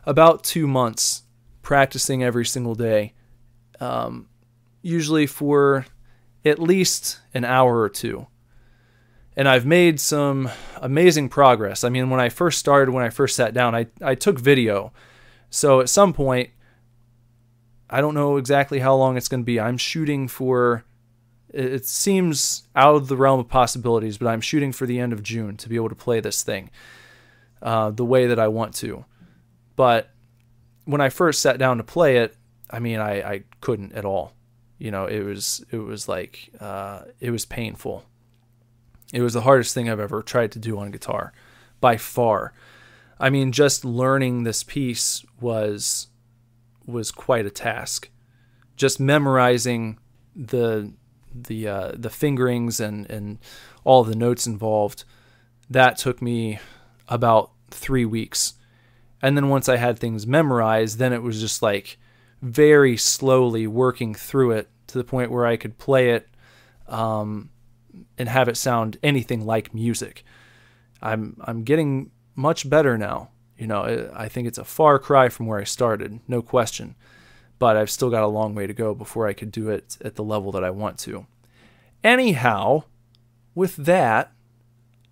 about 0.06 0.44
two 0.44 0.68
months, 0.68 1.24
practicing 1.62 2.24
every 2.24 2.46
single 2.46 2.76
day 2.76 3.14
um, 3.80 4.28
usually 4.82 5.28
for 5.28 5.86
at 6.44 6.60
least 6.60 7.20
an 7.34 7.44
hour 7.44 7.80
or 7.80 7.90
two. 7.90 8.28
And 9.36 9.50
I've 9.50 9.66
made 9.66 10.00
some 10.00 10.50
amazing 10.78 11.30
progress. 11.30 11.84
I 11.84 11.90
mean, 11.90 12.10
when 12.10 12.20
I 12.20 12.30
first 12.30 12.60
started, 12.60 12.92
when 12.92 13.04
I 13.04 13.10
first 13.10 13.36
sat 13.36 13.54
down, 13.54 13.76
I, 13.76 13.88
I 14.02 14.16
took 14.16 14.40
video. 14.40 14.94
So 15.50 15.82
at 15.82 15.90
some 15.90 16.14
point, 16.14 16.52
I 17.90 18.02
don't 18.02 18.16
know 18.16 18.38
exactly 18.38 18.80
how 18.80 18.96
long 18.96 19.18
it's 19.18 19.28
going 19.28 19.42
to 19.42 19.46
be. 19.46 19.60
I'm 19.60 19.78
shooting 19.78 20.28
for, 20.28 20.84
it 21.54 21.86
seems 21.86 22.64
out 22.76 22.96
of 22.96 23.08
the 23.08 23.18
realm 23.18 23.40
of 23.40 23.48
possibilities, 23.48 24.18
but 24.18 24.28
I'm 24.28 24.42
shooting 24.42 24.72
for 24.72 24.86
the 24.86 25.00
end 25.00 25.14
of 25.14 25.24
June 25.24 25.58
to 25.58 25.70
be 25.70 25.76
able 25.76 25.90
to 25.90 25.96
play 25.96 26.20
this 26.20 26.44
thing 26.44 26.72
uh, 27.62 27.92
the 27.92 28.06
way 28.06 28.28
that 28.28 28.40
I 28.40 28.48
want 28.48 28.74
to. 28.76 29.06
But 29.76 30.10
when 30.86 31.02
I 31.02 31.10
first 31.10 31.42
sat 31.42 31.58
down 31.58 31.78
to 31.78 31.84
play 31.84 32.18
it, 32.18 32.36
I 32.70 32.80
mean, 32.80 33.00
I, 33.00 33.22
I 33.22 33.44
couldn't 33.62 33.94
at 33.94 34.06
all. 34.06 34.34
You 34.78 34.92
know, 34.92 35.06
it 35.06 35.22
was 35.22 35.64
it 35.72 35.78
was 35.78 36.10
like 36.10 36.50
uh, 36.60 37.04
it 37.20 37.32
was 37.32 37.46
painful. 37.46 38.04
It 39.14 39.22
was 39.22 39.34
the 39.34 39.42
hardest 39.42 39.74
thing 39.74 39.90
I've 39.90 40.00
ever 40.00 40.22
tried 40.22 40.52
to 40.54 40.60
do 40.60 40.78
on 40.80 40.92
guitar, 40.92 41.32
by 41.80 41.96
far. 41.98 42.54
I 43.20 43.30
mean, 43.30 43.52
just 43.52 43.86
learning 43.86 44.44
this 44.44 44.64
piece 44.64 45.24
was 45.40 46.08
was 46.86 47.12
quite 47.12 47.46
a 47.46 47.52
task. 47.52 48.10
Just 48.76 49.00
memorizing 49.00 50.00
the 50.36 50.94
the 51.34 51.68
uh, 51.68 51.92
the 51.96 52.10
fingerings 52.10 52.80
and 52.80 53.10
and 53.10 53.40
all 53.84 54.04
the 54.04 54.16
notes 54.16 54.48
involved, 54.48 55.04
that 55.70 55.98
took 55.98 56.22
me 56.22 56.60
about 57.08 57.52
three 57.70 58.06
weeks. 58.06 58.54
And 59.22 59.36
then 59.38 59.50
once 59.50 59.70
I 59.70 59.78
had 59.78 59.98
things 59.98 60.28
memorized, 60.28 61.00
then 61.00 61.14
it 61.14 61.24
was 61.24 61.40
just 61.40 61.62
like 61.62 61.98
very 62.42 62.98
slowly 62.98 63.66
working 63.66 64.14
through 64.14 64.52
it 64.52 64.70
to 64.88 64.98
the 64.98 65.04
point 65.04 65.32
where 65.32 65.46
I 65.46 65.58
could 65.58 65.78
play 65.78 66.12
it 66.12 66.28
um, 66.88 67.50
and 68.18 68.30
have 68.30 68.48
it 68.48 68.58
sound 68.58 68.98
anything 69.02 69.46
like 69.46 69.74
music. 69.74 70.24
I'm 71.02 71.38
I'm 71.42 71.64
getting 71.64 72.12
much 72.36 72.70
better 72.70 72.98
now. 72.98 73.30
You 73.58 73.68
know, 73.68 74.12
I 74.14 74.28
think 74.28 74.48
it's 74.48 74.58
a 74.58 74.66
far 74.66 75.00
cry 75.00 75.30
from 75.30 75.48
where 75.48 75.60
I 75.60 75.64
started, 75.64 76.20
no 76.28 76.42
question. 76.42 76.96
But 77.58 77.78
I've 77.78 77.90
still 77.90 78.10
got 78.10 78.24
a 78.24 78.28
long 78.28 78.54
way 78.54 78.68
to 78.68 78.74
go 78.74 78.94
before 78.94 79.28
I 79.28 79.34
could 79.34 79.52
do 79.52 79.70
it 79.70 79.98
at 80.04 80.16
the 80.16 80.24
level 80.24 80.52
that 80.52 80.64
I 80.64 80.72
want 80.72 81.00
to. 81.00 81.26
Anyhow, 82.04 82.84
with 83.54 83.78
that, 83.78 84.34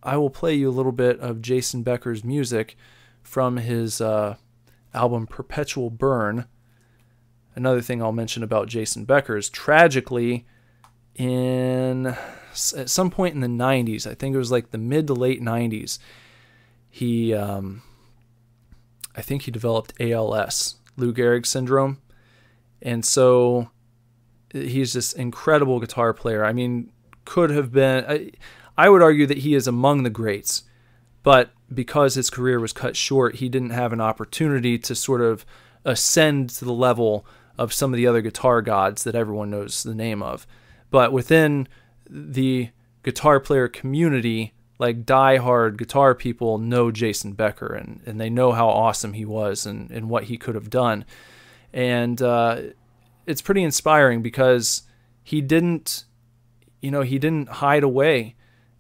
I 0.02 0.18
will 0.18 0.30
play 0.30 0.54
you 0.54 0.70
a 0.70 0.72
little 0.72 0.92
bit 0.92 1.20
of 1.20 1.42
Jason 1.42 1.84
Becker's 1.84 2.24
music 2.24 2.76
from 3.22 3.58
his 3.58 4.02
uh, 4.02 4.36
album 4.94 5.26
Perpetual 5.26 5.90
Burn 5.90 6.46
another 7.56 7.82
thing 7.82 8.02
I'll 8.02 8.12
mention 8.12 8.44
about 8.44 8.68
Jason 8.68 9.06
Becker 9.06 9.38
is 9.38 9.50
tragically 9.50 10.46
in 11.16 12.16
at 12.78 12.90
some 12.90 13.10
point 13.10 13.36
in 13.36 13.42
the 13.42 13.48
90s, 13.48 14.06
I 14.06 14.14
think 14.14 14.36
it 14.36 14.38
was 14.38 14.52
like 14.52 14.72
the 14.72 14.78
mid 14.78 15.08
to 15.08 15.14
late 15.14 15.42
90s, 15.42 16.00
he 16.90 17.34
um, 17.34 17.82
I 19.16 19.22
think 19.22 19.44
he 19.44 19.52
developed 19.52 19.94
ALS, 20.00 20.76
Lou 20.98 21.14
Gehrig 21.14 21.46
syndrome. 21.46 22.02
And 22.82 23.06
so 23.06 23.70
he's 24.52 24.94
this 24.94 25.14
incredible 25.14 25.80
guitar 25.80 26.14
player. 26.14 26.44
I 26.46 26.54
mean, 26.54 26.92
could 27.26 27.50
have 27.50 27.72
been 27.72 28.06
I, 28.08 28.32
I 28.78 28.90
would 28.90 29.02
argue 29.02 29.26
that 29.28 29.40
he 29.40 29.56
is 29.56 29.68
among 29.68 30.04
the 30.04 30.10
greats, 30.10 30.64
but 31.22 31.52
because 31.74 32.16
his 32.16 32.30
career 32.30 32.60
was 32.60 32.74
cut 32.74 32.96
short, 32.96 33.36
he 33.36 33.50
didn't 33.50 33.70
have 33.70 33.94
an 33.94 34.02
opportunity 34.02 34.78
to 34.80 34.96
sort 34.96 35.22
of 35.22 35.46
ascend 35.86 36.50
to 36.50 36.66
the 36.66 36.74
level 36.74 37.26
of 37.58 37.74
some 37.74 37.94
of 37.94 37.98
the 37.98 38.08
other 38.08 38.22
guitar 38.22 38.62
gods 38.62 39.04
that 39.04 39.16
everyone 39.16 39.52
knows 39.52 39.84
the 39.84 39.96
name 39.96 40.24
of. 40.24 40.48
But 40.90 41.12
within 41.12 41.68
the 42.10 42.70
guitar 43.04 43.40
player 43.40 43.68
community, 43.68 44.54
like 44.84 45.06
die-hard 45.06 45.78
guitar 45.78 46.14
people 46.14 46.58
know 46.58 46.92
Jason 46.92 47.34
Becker 47.34 47.74
and, 47.74 48.02
and 48.06 48.20
they 48.20 48.30
know 48.30 48.52
how 48.52 48.68
awesome 48.68 49.14
he 49.14 49.26
was 49.26 49.66
and, 49.66 49.90
and 49.92 50.10
what 50.10 50.26
he 50.26 50.38
could 50.38 50.56
have 50.56 50.70
done. 50.70 51.06
And 51.72 52.22
uh, 52.22 52.62
it's 53.26 53.42
pretty 53.42 53.64
inspiring 53.64 54.22
because 54.22 54.84
he 55.24 55.42
didn't, 55.42 56.06
you 56.82 56.92
know, 56.92 57.02
he 57.02 57.18
didn't 57.18 57.50
hide 57.50 57.84
away. 57.84 58.36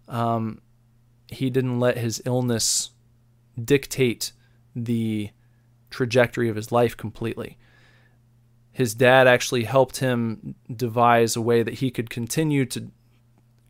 Um, 0.07 0.61
he 1.27 1.49
didn't 1.49 1.79
let 1.79 1.97
his 1.97 2.21
illness 2.25 2.91
dictate 3.63 4.31
the 4.75 5.31
trajectory 5.89 6.49
of 6.49 6.55
his 6.55 6.71
life 6.71 6.95
completely 6.97 7.57
his 8.73 8.95
dad 8.95 9.27
actually 9.27 9.63
helped 9.63 9.97
him 9.97 10.55
devise 10.75 11.35
a 11.35 11.41
way 11.41 11.61
that 11.61 11.75
he 11.75 11.91
could 11.91 12.09
continue 12.09 12.65
to 12.65 12.89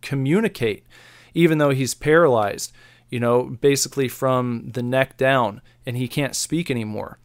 communicate, 0.02 0.86
even 1.34 1.58
though 1.58 1.72
he's 1.72 1.94
paralyzed, 1.94 2.72
you 3.10 3.20
know, 3.20 3.44
basically 3.44 4.08
from 4.08 4.70
the 4.72 4.84
neck 4.84 5.18
down 5.18 5.62
and 5.86 5.98
he 5.98 6.08
can't 6.08 6.36
speak 6.36 6.72
anymore. 6.72 7.20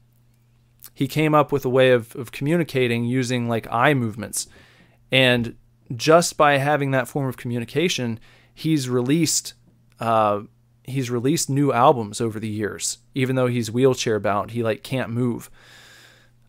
He 0.94 1.06
came 1.06 1.34
up 1.34 1.52
with 1.52 1.64
a 1.64 1.70
way 1.70 1.92
of, 1.92 2.14
of 2.16 2.32
communicating 2.32 3.04
using 3.04 3.48
like 3.48 3.70
eye 3.70 3.94
movements. 3.94 4.48
And 5.12 5.56
just 5.94 6.36
by 6.36 6.58
having 6.58 6.90
that 6.90 7.08
form 7.08 7.28
of 7.28 7.36
communication, 7.36 8.18
he's 8.52 8.88
released 8.88 9.54
uh, 10.00 10.42
he's 10.84 11.10
released 11.10 11.50
new 11.50 11.72
albums 11.72 12.20
over 12.20 12.40
the 12.40 12.48
years, 12.48 12.98
even 13.14 13.36
though 13.36 13.46
he's 13.46 13.70
wheelchair 13.70 14.18
bound. 14.18 14.52
He 14.52 14.62
like 14.62 14.82
can't 14.82 15.10
move. 15.10 15.50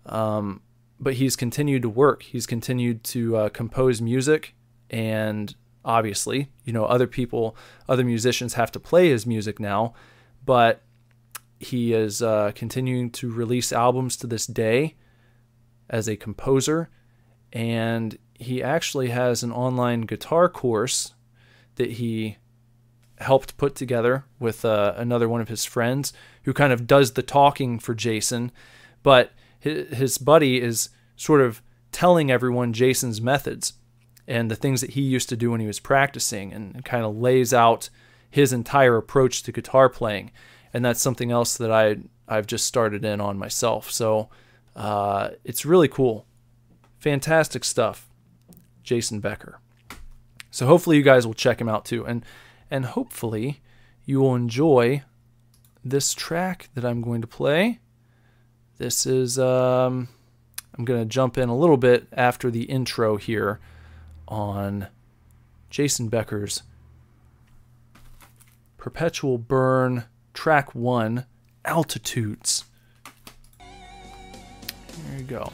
Um, 0.06 0.62
but 1.00 1.16
he's 1.16 1.36
continued 1.36 1.84
to 1.84 1.90
work. 1.90 2.24
He's 2.24 2.46
continued 2.46 3.04
to 3.06 3.38
uh, 3.38 3.50
compose 3.50 4.02
music, 4.02 4.56
and 4.90 5.56
obviously, 5.84 6.52
you 6.64 6.74
know, 6.74 6.86
other 6.86 7.08
people, 7.08 7.56
other 7.88 8.04
musicians 8.04 8.54
have 8.54 8.72
to 8.72 8.80
play 8.80 9.10
his 9.10 9.26
music 9.26 9.60
now, 9.60 9.94
but 10.46 10.82
he 11.60 11.94
is 11.94 12.22
uh, 12.22 12.52
continuing 12.56 13.10
to 13.12 13.32
release 13.32 13.72
albums 13.72 14.16
to 14.18 14.28
this 14.28 14.48
day 14.48 14.96
as 15.90 16.08
a 16.08 16.16
composer, 16.16 16.90
and 17.52 18.18
he 18.36 18.64
actually 18.64 19.10
has 19.10 19.44
an 19.44 19.52
online 19.52 20.02
guitar 20.02 20.48
course 20.48 21.14
that 21.76 21.94
he 21.94 22.38
helped 23.18 23.58
put 23.58 23.76
together 23.76 24.26
with 24.40 24.64
uh, 24.64 24.94
another 24.96 25.28
one 25.28 25.42
of 25.42 25.50
his 25.50 25.66
friends 25.66 26.14
who 26.44 26.54
kind 26.54 26.72
of 26.72 26.88
does 26.88 27.14
the 27.14 27.22
talking 27.22 27.80
for 27.80 27.94
Jason, 27.94 28.52
but 29.04 29.32
his, 29.60 29.98
his 29.98 30.18
buddy 30.18 30.62
is 30.62 30.90
sort 31.18 31.42
of 31.42 31.62
telling 31.92 32.32
everyone 32.32 32.72
Jason's 32.72 33.20
methods 33.20 33.74
and 34.30 34.50
the 34.52 34.56
things 34.56 34.80
that 34.82 34.92
he 34.92 35.02
used 35.02 35.28
to 35.28 35.36
do 35.36 35.50
when 35.52 35.60
he 35.60 35.66
was 35.66 35.80
practicing 35.80 36.54
and 36.54 36.86
kind 36.86 37.04
of 37.04 37.18
lays 37.18 37.52
out 37.52 37.90
his 38.30 38.54
entire 38.54 38.96
approach 38.96 39.42
to 39.42 39.52
guitar 39.52 39.90
playing. 39.90 40.32
And 40.72 40.86
that's 40.86 41.02
something 41.02 41.32
else 41.32 41.58
that 41.58 41.72
I 41.72 41.98
I've 42.28 42.46
just 42.46 42.68
started 42.68 43.04
in 43.04 43.20
on 43.20 43.40
myself. 43.40 43.90
So 43.90 44.30
uh, 44.76 45.32
it's 45.44 45.66
really 45.66 45.88
cool. 45.88 46.28
Fantastic 47.00 47.66
stuff. 47.66 48.08
Jason 48.84 49.20
Becker. 49.20 49.60
So 50.52 50.68
hopefully 50.68 50.98
you 50.98 51.04
guys 51.04 51.26
will 51.26 51.34
check 51.34 51.60
him 51.60 51.68
out 51.68 51.84
too. 51.84 52.06
And 52.06 52.24
and 52.70 52.86
hopefully 52.86 53.62
you 54.06 54.20
will 54.20 54.36
enjoy 54.36 55.02
this 55.84 56.14
track 56.14 56.70
that 56.76 56.86
I'm 56.86 57.02
going 57.02 57.22
to 57.22 57.28
play. 57.28 57.80
This 58.78 59.08
is 59.08 59.40
um, 59.40 60.08
I'm 60.78 60.86
going 60.86 61.00
to 61.00 61.06
jump 61.06 61.36
in 61.40 61.50
a 61.50 61.58
little 61.58 61.78
bit 61.78 62.08
after 62.14 62.52
the 62.52 62.64
intro 62.66 63.18
here 63.18 63.60
on 64.30 64.88
Jason 65.70 66.08
Becker's 66.08 66.64
Perpetual 68.78 69.38
Burn 69.38 70.06
Track 70.34 70.74
1 70.74 71.26
Altitudes. 71.66 72.64
There 73.60 75.18
you 75.18 75.24
go. 75.24 75.52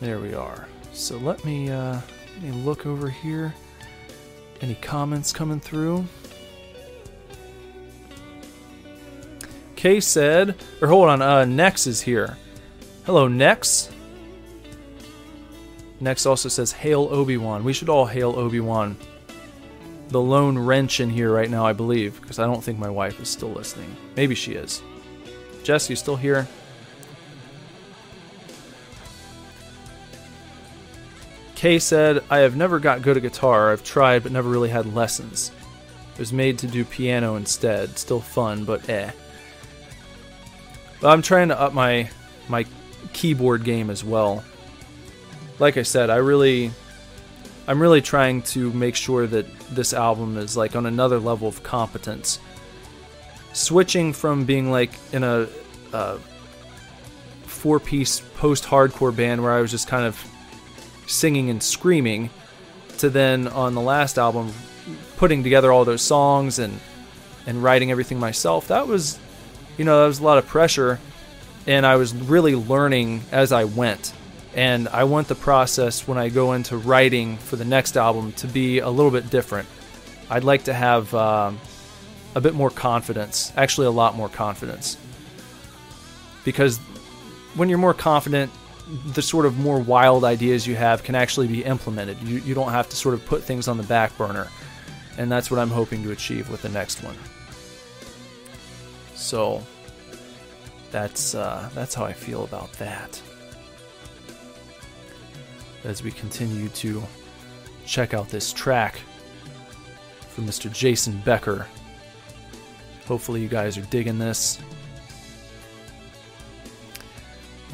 There 0.00 0.20
we 0.20 0.34
are. 0.34 0.68
So 0.92 1.16
let 1.18 1.44
me 1.44 1.70
uh, 1.70 2.00
let 2.34 2.42
me 2.42 2.50
look 2.52 2.86
over 2.86 3.08
here. 3.08 3.54
Any 4.60 4.74
comments 4.76 5.32
coming 5.32 5.60
through? 5.60 6.06
Kay 9.74 10.00
said, 10.00 10.56
or 10.80 10.88
hold 10.88 11.08
on, 11.08 11.20
uh, 11.20 11.44
Nex 11.44 11.86
is 11.86 12.00
here. 12.00 12.36
Hello, 13.06 13.28
Nex. 13.28 13.88
Nex 16.00 16.26
also 16.26 16.48
says, 16.48 16.72
Hail 16.72 17.06
Obi 17.08 17.36
Wan. 17.36 17.62
We 17.62 17.72
should 17.72 17.88
all 17.88 18.04
hail 18.04 18.36
Obi 18.36 18.58
Wan. 18.58 18.96
The 20.08 20.20
lone 20.20 20.58
wrench 20.58 20.98
in 20.98 21.08
here 21.08 21.32
right 21.32 21.48
now, 21.48 21.64
I 21.64 21.72
believe, 21.72 22.20
because 22.20 22.40
I 22.40 22.46
don't 22.46 22.64
think 22.64 22.80
my 22.80 22.90
wife 22.90 23.20
is 23.20 23.28
still 23.28 23.50
listening. 23.50 23.94
Maybe 24.16 24.34
she 24.34 24.54
is. 24.54 24.82
Jess, 25.62 25.88
you 25.88 25.94
still 25.94 26.16
here? 26.16 26.48
Kay 31.54 31.78
said, 31.78 32.24
I 32.28 32.38
have 32.38 32.56
never 32.56 32.80
got 32.80 33.02
good 33.02 33.16
at 33.16 33.22
guitar. 33.22 33.70
I've 33.70 33.84
tried, 33.84 34.24
but 34.24 34.32
never 34.32 34.50
really 34.50 34.70
had 34.70 34.96
lessons. 34.96 35.52
It 36.14 36.18
was 36.18 36.32
made 36.32 36.58
to 36.58 36.66
do 36.66 36.84
piano 36.84 37.36
instead. 37.36 37.98
Still 37.98 38.20
fun, 38.20 38.64
but 38.64 38.88
eh. 38.88 39.12
But 41.00 41.10
I'm 41.10 41.22
trying 41.22 41.48
to 41.48 41.60
up 41.60 41.72
my 41.72 42.10
my 42.48 42.64
keyboard 43.12 43.64
game 43.64 43.90
as 43.90 44.04
well. 44.04 44.44
Like 45.58 45.76
I 45.76 45.82
said, 45.82 46.10
I 46.10 46.16
really 46.16 46.70
I'm 47.68 47.80
really 47.80 48.00
trying 48.00 48.42
to 48.42 48.72
make 48.72 48.94
sure 48.94 49.26
that 49.26 49.46
this 49.70 49.92
album 49.92 50.38
is 50.38 50.56
like 50.56 50.76
on 50.76 50.86
another 50.86 51.18
level 51.18 51.48
of 51.48 51.62
competence. 51.62 52.38
Switching 53.52 54.12
from 54.12 54.44
being 54.44 54.70
like 54.70 54.92
in 55.12 55.24
a, 55.24 55.48
a 55.92 56.18
four-piece 57.44 58.20
post-hardcore 58.36 59.16
band 59.16 59.42
where 59.42 59.50
I 59.50 59.60
was 59.60 59.70
just 59.70 59.88
kind 59.88 60.04
of 60.04 60.22
singing 61.06 61.50
and 61.50 61.62
screaming 61.62 62.30
to 62.98 63.10
then 63.10 63.48
on 63.48 63.74
the 63.74 63.80
last 63.80 64.18
album 64.18 64.52
putting 65.16 65.42
together 65.42 65.72
all 65.72 65.84
those 65.84 66.02
songs 66.02 66.58
and 66.58 66.78
and 67.46 67.62
writing 67.62 67.90
everything 67.90 68.18
myself. 68.18 68.68
That 68.68 68.86
was 68.86 69.18
you 69.76 69.84
know, 69.84 70.00
that 70.00 70.06
was 70.06 70.20
a 70.20 70.24
lot 70.24 70.38
of 70.38 70.46
pressure 70.46 71.00
and 71.66 71.84
I 71.84 71.96
was 71.96 72.14
really 72.14 72.54
learning 72.54 73.22
as 73.32 73.52
I 73.52 73.64
went. 73.64 74.12
And 74.54 74.88
I 74.88 75.04
want 75.04 75.28
the 75.28 75.34
process 75.34 76.08
when 76.08 76.16
I 76.16 76.28
go 76.30 76.54
into 76.54 76.76
writing 76.76 77.36
for 77.36 77.56
the 77.56 77.64
next 77.64 77.96
album 77.96 78.32
to 78.34 78.46
be 78.46 78.78
a 78.78 78.88
little 78.88 79.10
bit 79.10 79.28
different. 79.28 79.68
I'd 80.30 80.44
like 80.44 80.64
to 80.64 80.72
have 80.72 81.14
um, 81.14 81.60
a 82.34 82.40
bit 82.40 82.54
more 82.54 82.70
confidence, 82.70 83.52
actually, 83.56 83.86
a 83.86 83.90
lot 83.90 84.14
more 84.14 84.28
confidence. 84.28 84.96
Because 86.44 86.78
when 87.54 87.68
you're 87.68 87.78
more 87.78 87.94
confident, 87.94 88.50
the 89.04 89.22
sort 89.22 89.46
of 89.46 89.58
more 89.58 89.78
wild 89.78 90.24
ideas 90.24 90.66
you 90.66 90.76
have 90.76 91.02
can 91.02 91.14
actually 91.14 91.48
be 91.48 91.64
implemented. 91.64 92.16
You, 92.22 92.38
you 92.38 92.54
don't 92.54 92.70
have 92.70 92.88
to 92.88 92.96
sort 92.96 93.14
of 93.14 93.26
put 93.26 93.42
things 93.42 93.68
on 93.68 93.76
the 93.76 93.82
back 93.82 94.16
burner. 94.16 94.48
And 95.18 95.30
that's 95.30 95.50
what 95.50 95.58
I'm 95.58 95.70
hoping 95.70 96.02
to 96.04 96.12
achieve 96.12 96.48
with 96.48 96.62
the 96.62 96.68
next 96.68 97.02
one. 97.02 97.16
So, 99.14 99.62
that's 100.96 101.34
uh, 101.34 101.68
that's 101.74 101.94
how 101.94 102.06
I 102.06 102.14
feel 102.14 102.44
about 102.44 102.72
that. 102.74 103.20
As 105.84 106.02
we 106.02 106.10
continue 106.10 106.70
to 106.70 107.02
check 107.84 108.14
out 108.14 108.30
this 108.30 108.50
track 108.50 108.98
from 110.30 110.46
Mr. 110.46 110.72
Jason 110.72 111.20
Becker. 111.22 111.66
Hopefully, 113.06 113.42
you 113.42 113.48
guys 113.48 113.76
are 113.76 113.82
digging 113.82 114.18
this. 114.18 114.58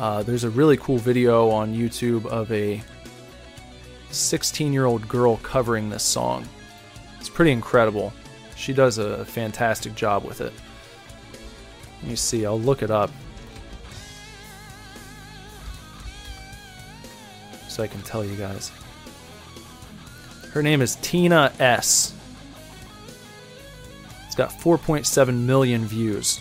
Uh, 0.00 0.24
there's 0.24 0.42
a 0.42 0.50
really 0.50 0.76
cool 0.76 0.98
video 0.98 1.48
on 1.48 1.72
YouTube 1.72 2.26
of 2.26 2.50
a 2.50 2.82
16 4.10 4.72
year 4.72 4.84
old 4.84 5.08
girl 5.08 5.36
covering 5.44 5.88
this 5.88 6.02
song. 6.02 6.44
It's 7.20 7.28
pretty 7.28 7.52
incredible. 7.52 8.12
She 8.56 8.72
does 8.72 8.98
a 8.98 9.24
fantastic 9.24 9.94
job 9.94 10.24
with 10.24 10.40
it. 10.40 10.52
Let 12.02 12.10
me 12.10 12.16
see, 12.16 12.44
I'll 12.44 12.60
look 12.60 12.82
it 12.82 12.90
up. 12.90 13.10
So 17.68 17.82
I 17.82 17.86
can 17.86 18.02
tell 18.02 18.24
you 18.24 18.36
guys. 18.36 18.72
Her 20.50 20.62
name 20.62 20.82
is 20.82 20.96
Tina 20.96 21.52
S. 21.58 22.14
It's 24.26 24.34
got 24.34 24.50
4.7 24.50 25.44
million 25.44 25.84
views. 25.86 26.40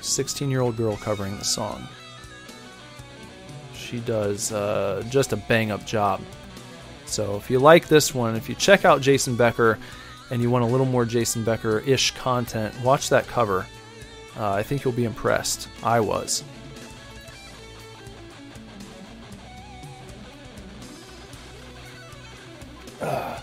16 0.00 0.50
year 0.50 0.60
old 0.60 0.76
girl 0.76 0.96
covering 0.96 1.36
the 1.38 1.44
song. 1.44 1.88
She 3.74 4.00
does 4.00 4.52
uh, 4.52 5.02
just 5.08 5.32
a 5.32 5.36
bang 5.36 5.70
up 5.70 5.86
job. 5.86 6.20
So 7.06 7.36
if 7.36 7.50
you 7.50 7.58
like 7.58 7.88
this 7.88 8.14
one, 8.14 8.36
if 8.36 8.48
you 8.48 8.54
check 8.54 8.84
out 8.84 9.00
Jason 9.00 9.34
Becker, 9.34 9.78
and 10.32 10.40
you 10.40 10.48
want 10.48 10.64
a 10.64 10.66
little 10.66 10.86
more 10.86 11.04
Jason 11.04 11.44
Becker 11.44 11.80
ish 11.80 12.12
content, 12.12 12.74
watch 12.82 13.10
that 13.10 13.26
cover. 13.26 13.66
Uh, 14.34 14.50
I 14.52 14.62
think 14.62 14.82
you'll 14.82 14.94
be 14.94 15.04
impressed. 15.04 15.68
I 15.82 16.00
was. 16.00 16.42
Uh, 22.98 23.38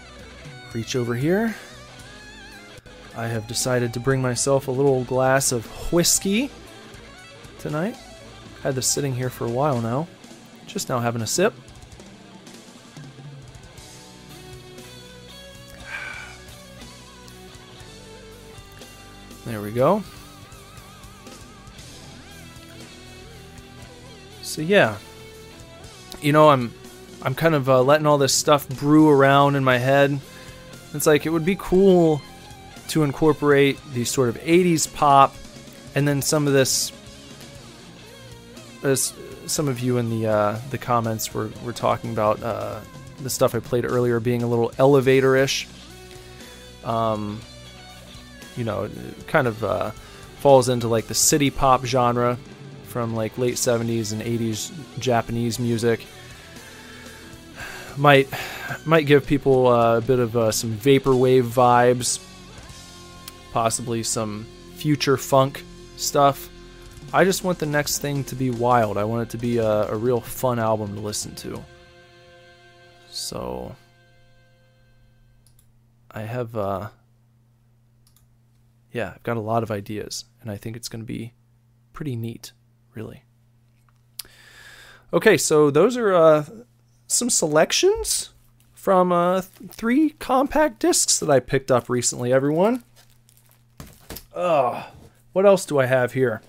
reach 0.74 0.96
over 0.96 1.14
here. 1.14 1.56
I 3.16 3.28
have 3.28 3.48
decided 3.48 3.94
to 3.94 4.00
bring 4.00 4.20
myself 4.20 4.68
a 4.68 4.72
little 4.72 5.04
glass 5.04 5.52
of 5.52 5.68
whiskey 5.94 6.50
tonight. 7.60 7.96
Had 8.64 8.74
this 8.74 8.88
sitting 8.88 9.14
here 9.14 9.30
for 9.30 9.46
a 9.46 9.52
while 9.52 9.80
now. 9.80 10.08
Just 10.66 10.90
now 10.90 11.00
having 11.00 11.22
a 11.22 11.28
sip. 11.28 11.54
There 19.50 19.60
we 19.60 19.72
go. 19.72 20.04
So 24.44 24.62
yeah, 24.62 24.98
you 26.22 26.34
know, 26.34 26.52
I'm 26.52 26.72
I'm 27.24 27.34
kind 27.34 27.56
of 27.56 27.68
uh, 27.68 27.82
letting 27.82 28.06
all 28.06 28.20
this 28.20 28.32
stuff 28.32 28.70
brew 28.70 29.10
around 29.10 29.56
in 29.56 29.64
my 29.64 29.80
head. 29.80 30.20
It's 30.94 31.08
like 31.08 31.26
it 31.26 31.32
would 31.32 31.46
be 31.46 31.58
cool 31.58 32.22
to 32.90 33.02
incorporate 33.02 33.80
these 33.92 34.12
sort 34.12 34.30
of 34.30 34.38
80s 34.38 34.94
pop 34.94 35.34
and 35.96 36.08
then 36.08 36.22
some 36.22 36.46
of 36.46 36.54
this 36.54 36.92
as 38.84 39.16
some 39.48 39.68
of 39.68 39.80
you 39.80 39.98
in 39.98 40.12
the 40.12 40.28
uh, 40.28 40.60
the 40.70 40.78
comments 40.78 41.34
were, 41.34 41.50
were 41.66 41.74
talking 41.74 42.12
about 42.12 42.44
uh, 42.44 42.82
the 43.24 43.32
stuff 43.32 43.56
I 43.56 43.60
played 43.60 43.84
earlier 43.84 44.20
being 44.20 44.44
a 44.44 44.48
little 44.48 44.72
elevator-ish. 44.78 45.68
Um, 46.84 47.42
you 48.60 48.66
know, 48.66 48.90
kind 49.28 49.48
of 49.48 49.64
uh, 49.64 49.92
falls 50.40 50.68
into 50.68 50.90
like 50.90 51.08
the 51.08 51.16
city 51.16 51.50
pop 51.50 51.86
genre 51.86 52.38
from 52.84 53.16
like 53.16 53.38
late 53.38 53.56
70s 53.56 54.12
and 54.12 54.22
80s 54.22 54.72
Japanese 55.00 55.58
music. 55.60 56.06
Might 57.98 58.30
might 58.86 59.06
give 59.06 59.26
people 59.26 59.68
uh, 59.68 59.98
a 59.98 60.02
bit 60.02 60.20
of 60.20 60.36
uh, 60.36 60.52
some 60.52 60.78
vaporwave 60.78 61.44
vibes, 61.44 62.24
possibly 63.52 64.04
some 64.04 64.46
future 64.76 65.18
funk 65.18 65.64
stuff. 65.98 66.50
I 67.14 67.24
just 67.24 67.44
want 67.44 67.60
the 67.60 67.66
next 67.66 68.00
thing 68.00 68.24
to 68.26 68.36
be 68.36 68.52
wild. 68.52 68.98
I 68.98 69.06
want 69.06 69.24
it 69.24 69.32
to 69.32 69.38
be 69.38 69.58
a, 69.58 69.92
a 69.92 69.96
real 69.96 70.22
fun 70.22 70.60
album 70.60 70.96
to 70.96 71.02
listen 71.02 71.34
to. 71.36 71.64
So 73.10 73.76
I 76.12 76.22
have 76.22 76.56
uh 76.56 76.90
yeah, 79.00 79.14
I've 79.16 79.24
got 79.24 79.38
a 79.38 79.40
lot 79.40 79.64
of 79.64 79.72
ideas 79.72 80.26
and 80.42 80.52
I 80.52 80.58
think 80.58 80.76
it's 80.76 80.90
going 80.90 81.00
to 81.00 81.06
be 81.06 81.34
pretty 81.94 82.18
neat, 82.18 82.52
really. 82.94 83.24
Okay, 85.14 85.38
so 85.38 85.72
those 85.72 85.96
are 85.96 86.14
uh 86.14 86.46
some 87.08 87.30
selections 87.30 88.32
from 88.74 89.14
uh 89.14 89.42
three 89.70 90.10
compact 90.20 90.80
discs 90.80 91.18
that 91.20 91.30
I 91.30 91.40
picked 91.40 91.72
up 91.72 91.88
recently, 91.88 92.34
everyone. 92.34 92.84
Ugh. 94.36 94.84
What 95.32 95.46
else 95.46 95.66
do 95.66 95.80
I 95.80 95.86
have 95.86 96.12
here? 96.12 96.42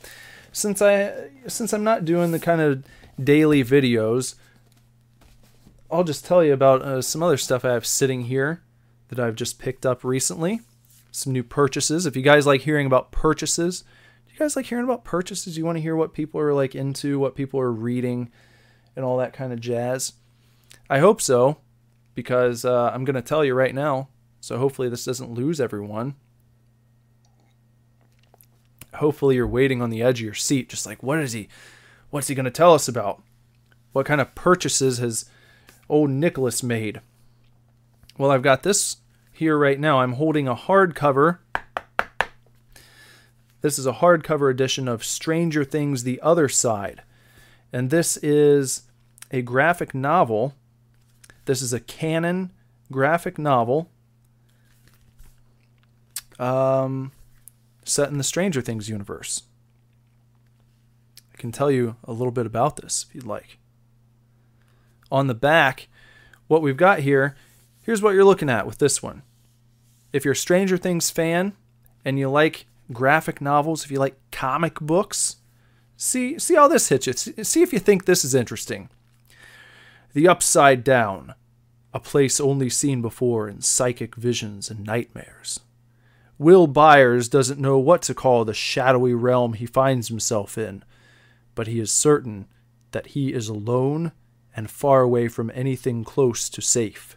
Since 0.51 0.83
I 0.83 1.31
since 1.47 1.73
I'm 1.73 1.85
not 1.85 2.05
doing 2.05 2.33
the 2.33 2.41
kind 2.41 2.61
of 2.61 2.85
daily 3.23 3.63
videos, 3.63 4.35
I'll 5.89 6.03
just 6.03 6.25
tell 6.25 6.43
you 6.43 6.53
about 6.53 6.83
uh, 6.83 7.01
some 7.01 7.23
other 7.23 7.37
stuff 7.37 7.65
I 7.65 7.75
have 7.75 7.87
sitting 7.87 8.23
here 8.23 8.61
that 9.09 9.21
I've 9.21 9.37
just 9.37 9.61
picked 9.61 9.87
up 9.87 10.03
recently. 10.03 10.63
Some 11.11 11.33
new 11.33 11.43
purchases. 11.43 12.07
If 12.07 12.17
you 12.17 12.23
guys 12.23 12.47
like 12.47 12.63
hearing 12.63 12.87
about 12.87 13.11
purchases, 13.11 13.83
do 14.27 14.33
you 14.33 14.39
guys 14.39 14.57
like 14.57 14.67
hearing 14.67 14.85
about 14.85 15.05
purchases? 15.05 15.59
You 15.59 15.65
want 15.65 15.77
to 15.77 15.83
hear 15.83 15.97
what 15.97 16.15
people 16.15 16.41
are 16.41 16.55
like 16.55 16.75
into, 16.75 17.19
what 17.19 17.35
people 17.35 17.61
are 17.61 17.73
reading, 17.73 18.31
and 18.95 19.05
all 19.05 19.19
that 19.19 19.33
kind 19.33 19.53
of 19.53 19.61
jazz? 19.61 20.13
I 20.89 20.99
hope 20.99 21.21
so, 21.21 21.59
because 22.15 22.65
uh, 22.65 22.91
I'm 22.95 23.05
going 23.05 23.15
to 23.15 23.23
tell 23.23 23.45
you 23.45 23.55
right 23.55 23.75
now. 23.75 24.09
So 24.41 24.57
hopefully 24.57 24.89
this 24.89 25.05
doesn't 25.05 25.33
lose 25.33 25.61
everyone. 25.61 26.15
Hopefully 28.95 29.37
you're 29.37 29.47
waiting 29.47 29.83
on 29.83 29.91
the 29.91 30.03
edge 30.03 30.21
of 30.21 30.25
your 30.25 30.35
seat, 30.35 30.69
just 30.69 30.87
like, 30.87 31.03
what 31.03 31.19
is 31.19 31.33
he? 31.33 31.49
What's 32.11 32.29
he 32.29 32.35
going 32.35 32.45
to 32.45 32.51
tell 32.51 32.75
us 32.75 32.89
about? 32.89 33.23
What 33.93 34.07
kind 34.07 34.21
of 34.21 34.35
purchases 34.35 34.99
has 34.99 35.27
old 35.89 36.11
Nicholas 36.11 36.63
made? 36.63 37.01
Well, 38.19 38.31
I've 38.31 38.43
got 38.43 38.63
this 38.63 38.97
here 39.41 39.57
right 39.57 39.81
now. 39.81 40.01
I'm 40.01 40.13
holding 40.13 40.47
a 40.47 40.55
hardcover. 40.55 41.39
This 43.63 43.79
is 43.79 43.87
a 43.87 43.95
hardcover 43.95 44.51
edition 44.51 44.87
of 44.87 45.03
Stranger 45.03 45.65
Things 45.65 46.03
The 46.03 46.21
Other 46.21 46.47
Side. 46.47 47.01
And 47.73 47.89
this 47.89 48.19
is 48.19 48.83
a 49.31 49.41
graphic 49.41 49.95
novel. 49.95 50.55
This 51.47 51.63
is 51.63 51.73
a 51.73 51.81
canon 51.81 52.53
graphic 52.93 53.39
novel 53.39 53.91
um, 56.39 57.11
set 57.83 58.11
in 58.11 58.19
the 58.19 58.25
Stranger 58.25 58.61
Things 58.61 58.91
universe. 58.91 59.45
I 61.33 61.39
can 61.39 61.51
tell 61.51 61.71
you 61.71 61.97
a 62.05 62.13
little 62.13 62.31
bit 62.31 62.45
about 62.45 62.77
this 62.77 63.07
if 63.09 63.15
you'd 63.15 63.25
like. 63.25 63.57
On 65.11 65.29
the 65.29 65.35
back, 65.35 65.89
what 66.47 66.61
we've 66.61 66.77
got 66.77 66.99
here, 66.99 67.37
here's 67.83 68.03
what 68.03 68.13
you're 68.13 68.23
looking 68.23 68.51
at 68.51 68.67
with 68.67 68.77
this 68.77 69.03
one. 69.03 69.23
If 70.13 70.25
you're 70.25 70.33
a 70.33 70.37
Stranger 70.37 70.77
Things 70.77 71.11
fan 71.11 71.53
and 72.05 72.19
you 72.19 72.29
like 72.29 72.67
graphic 72.93 73.41
novels, 73.41 73.85
if 73.85 73.91
you 73.91 73.99
like 73.99 74.17
comic 74.31 74.81
books, 74.81 75.37
see 75.97 76.39
see 76.39 76.55
how 76.55 76.69
this 76.69 76.89
hits 76.89 77.07
you. 77.07 77.45
See 77.45 77.63
if 77.63 77.73
you 77.73 77.79
think 77.79 78.05
this 78.05 78.25
is 78.25 78.35
interesting. 78.35 78.89
The 80.13 80.27
Upside 80.27 80.83
Down, 80.83 81.35
a 81.95 82.01
place 82.01 82.41
only 82.41 82.69
seen 82.69 83.01
before 83.01 83.49
in 83.49 83.61
psychic 83.61 84.17
visions 84.17 84.71
and 84.71 84.85
nightmares. 84.85 85.61
Will 86.39 86.67
Byers 86.67 87.29
doesn't 87.29 87.61
know 87.61 87.79
what 87.79 88.03
to 88.03 88.15
call 88.15 88.45
the 88.45 88.55
shadowy 88.55 89.15
realm 89.15 89.53
he 89.53 89.67
finds 89.67 90.09
himself 90.09 90.57
in, 90.57 90.83
but 91.55 91.67
he 91.67 91.79
is 91.79 91.93
certain 91.93 92.47
that 92.93 93.09
he 93.09 93.33
is 93.33 93.49
alone 93.49 94.13
and 94.57 94.71
far 94.71 95.03
away 95.03 95.29
from 95.29 95.53
anything 95.55 96.03
close 96.03 96.49
to 96.49 96.61
safe. 96.61 97.17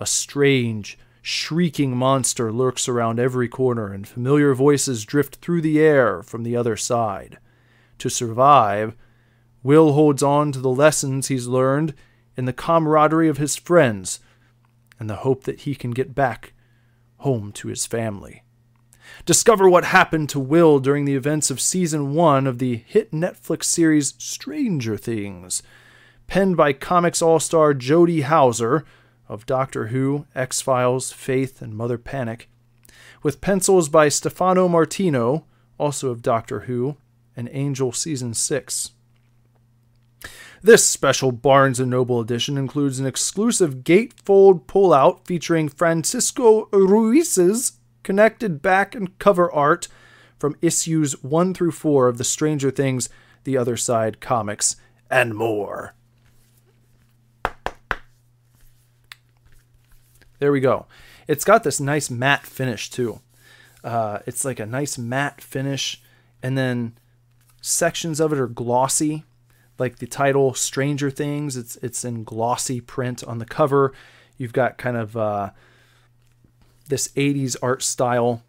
A 0.00 0.06
strange, 0.06 0.96
shrieking 1.22 1.96
monster 1.96 2.52
lurks 2.52 2.88
around 2.88 3.18
every 3.18 3.48
corner, 3.48 3.92
and 3.92 4.06
familiar 4.06 4.54
voices 4.54 5.04
drift 5.04 5.36
through 5.36 5.60
the 5.60 5.80
air 5.80 6.22
from 6.22 6.42
the 6.42 6.56
other 6.56 6.76
side. 6.76 7.38
To 7.98 8.08
survive, 8.08 8.96
Will 9.62 9.92
holds 9.92 10.22
on 10.22 10.52
to 10.52 10.60
the 10.60 10.70
lessons 10.70 11.28
he's 11.28 11.46
learned 11.46 11.94
and 12.36 12.46
the 12.46 12.52
camaraderie 12.52 13.28
of 13.28 13.38
his 13.38 13.56
friends 13.56 14.20
and 14.98 15.10
the 15.10 15.16
hope 15.16 15.44
that 15.44 15.60
he 15.60 15.74
can 15.74 15.90
get 15.90 16.14
back 16.14 16.52
home 17.18 17.52
to 17.52 17.68
his 17.68 17.86
family. 17.86 18.44
Discover 19.24 19.68
what 19.68 19.84
happened 19.84 20.28
to 20.30 20.40
Will 20.40 20.78
during 20.78 21.04
the 21.04 21.14
events 21.14 21.50
of 21.50 21.60
season 21.60 22.14
one 22.14 22.46
of 22.46 22.58
the 22.58 22.76
hit 22.86 23.10
Netflix 23.10 23.64
series 23.64 24.14
Stranger 24.18 24.96
Things. 24.96 25.62
Penned 26.26 26.56
by 26.56 26.72
comics 26.72 27.22
all 27.22 27.40
star 27.40 27.74
Jody 27.74 28.20
Houser 28.20 28.84
of 29.28 29.46
Doctor 29.46 29.88
Who, 29.88 30.26
X 30.34 30.60
Files, 30.60 31.12
Faith, 31.12 31.60
and 31.62 31.74
Mother 31.74 31.98
Panic, 31.98 32.48
with 33.22 33.40
pencils 33.40 33.88
by 33.88 34.08
Stefano 34.08 34.68
Martino, 34.68 35.44
also 35.78 36.10
of 36.10 36.22
Doctor 36.22 36.60
Who, 36.60 36.96
and 37.36 37.48
Angel 37.52 37.92
Season 37.92 38.34
6. 38.34 38.90
This 40.60 40.84
special 40.84 41.30
Barnes 41.30 41.78
& 41.80 41.80
Noble 41.80 42.20
edition 42.20 42.58
includes 42.58 42.98
an 42.98 43.06
exclusive 43.06 43.84
gatefold 43.84 44.66
pullout 44.66 45.24
featuring 45.24 45.68
Francisco 45.68 46.68
Ruiz's 46.72 47.78
connected 48.02 48.60
back 48.60 48.94
and 48.94 49.16
cover 49.18 49.52
art 49.52 49.86
from 50.38 50.56
issues 50.60 51.22
1 51.22 51.54
through 51.54 51.70
4 51.70 52.08
of 52.08 52.18
the 52.18 52.24
Stranger 52.24 52.70
Things 52.70 53.08
The 53.44 53.56
Other 53.56 53.76
Side 53.76 54.20
comics 54.20 54.76
and 55.10 55.34
more. 55.34 55.94
There 60.38 60.52
we 60.52 60.60
go. 60.60 60.86
It's 61.26 61.44
got 61.44 61.64
this 61.64 61.80
nice 61.80 62.10
matte 62.10 62.46
finish 62.46 62.90
too. 62.90 63.20
Uh, 63.82 64.20
it's 64.26 64.44
like 64.44 64.60
a 64.60 64.66
nice 64.66 64.98
matte 64.98 65.40
finish, 65.40 66.02
and 66.42 66.56
then 66.56 66.96
sections 67.60 68.20
of 68.20 68.32
it 68.32 68.38
are 68.38 68.46
glossy 68.46 69.24
like 69.78 69.98
the 69.98 70.06
title 70.06 70.54
Stranger 70.54 71.10
Things. 71.10 71.56
It's 71.56 71.76
it's 71.76 72.04
in 72.04 72.24
glossy 72.24 72.80
print 72.80 73.22
on 73.24 73.38
the 73.38 73.46
cover. 73.46 73.92
You've 74.36 74.52
got 74.52 74.78
kind 74.78 74.96
of 74.96 75.16
uh, 75.16 75.50
this 76.88 77.08
80s 77.08 77.56
art 77.62 77.82
style 77.82 78.42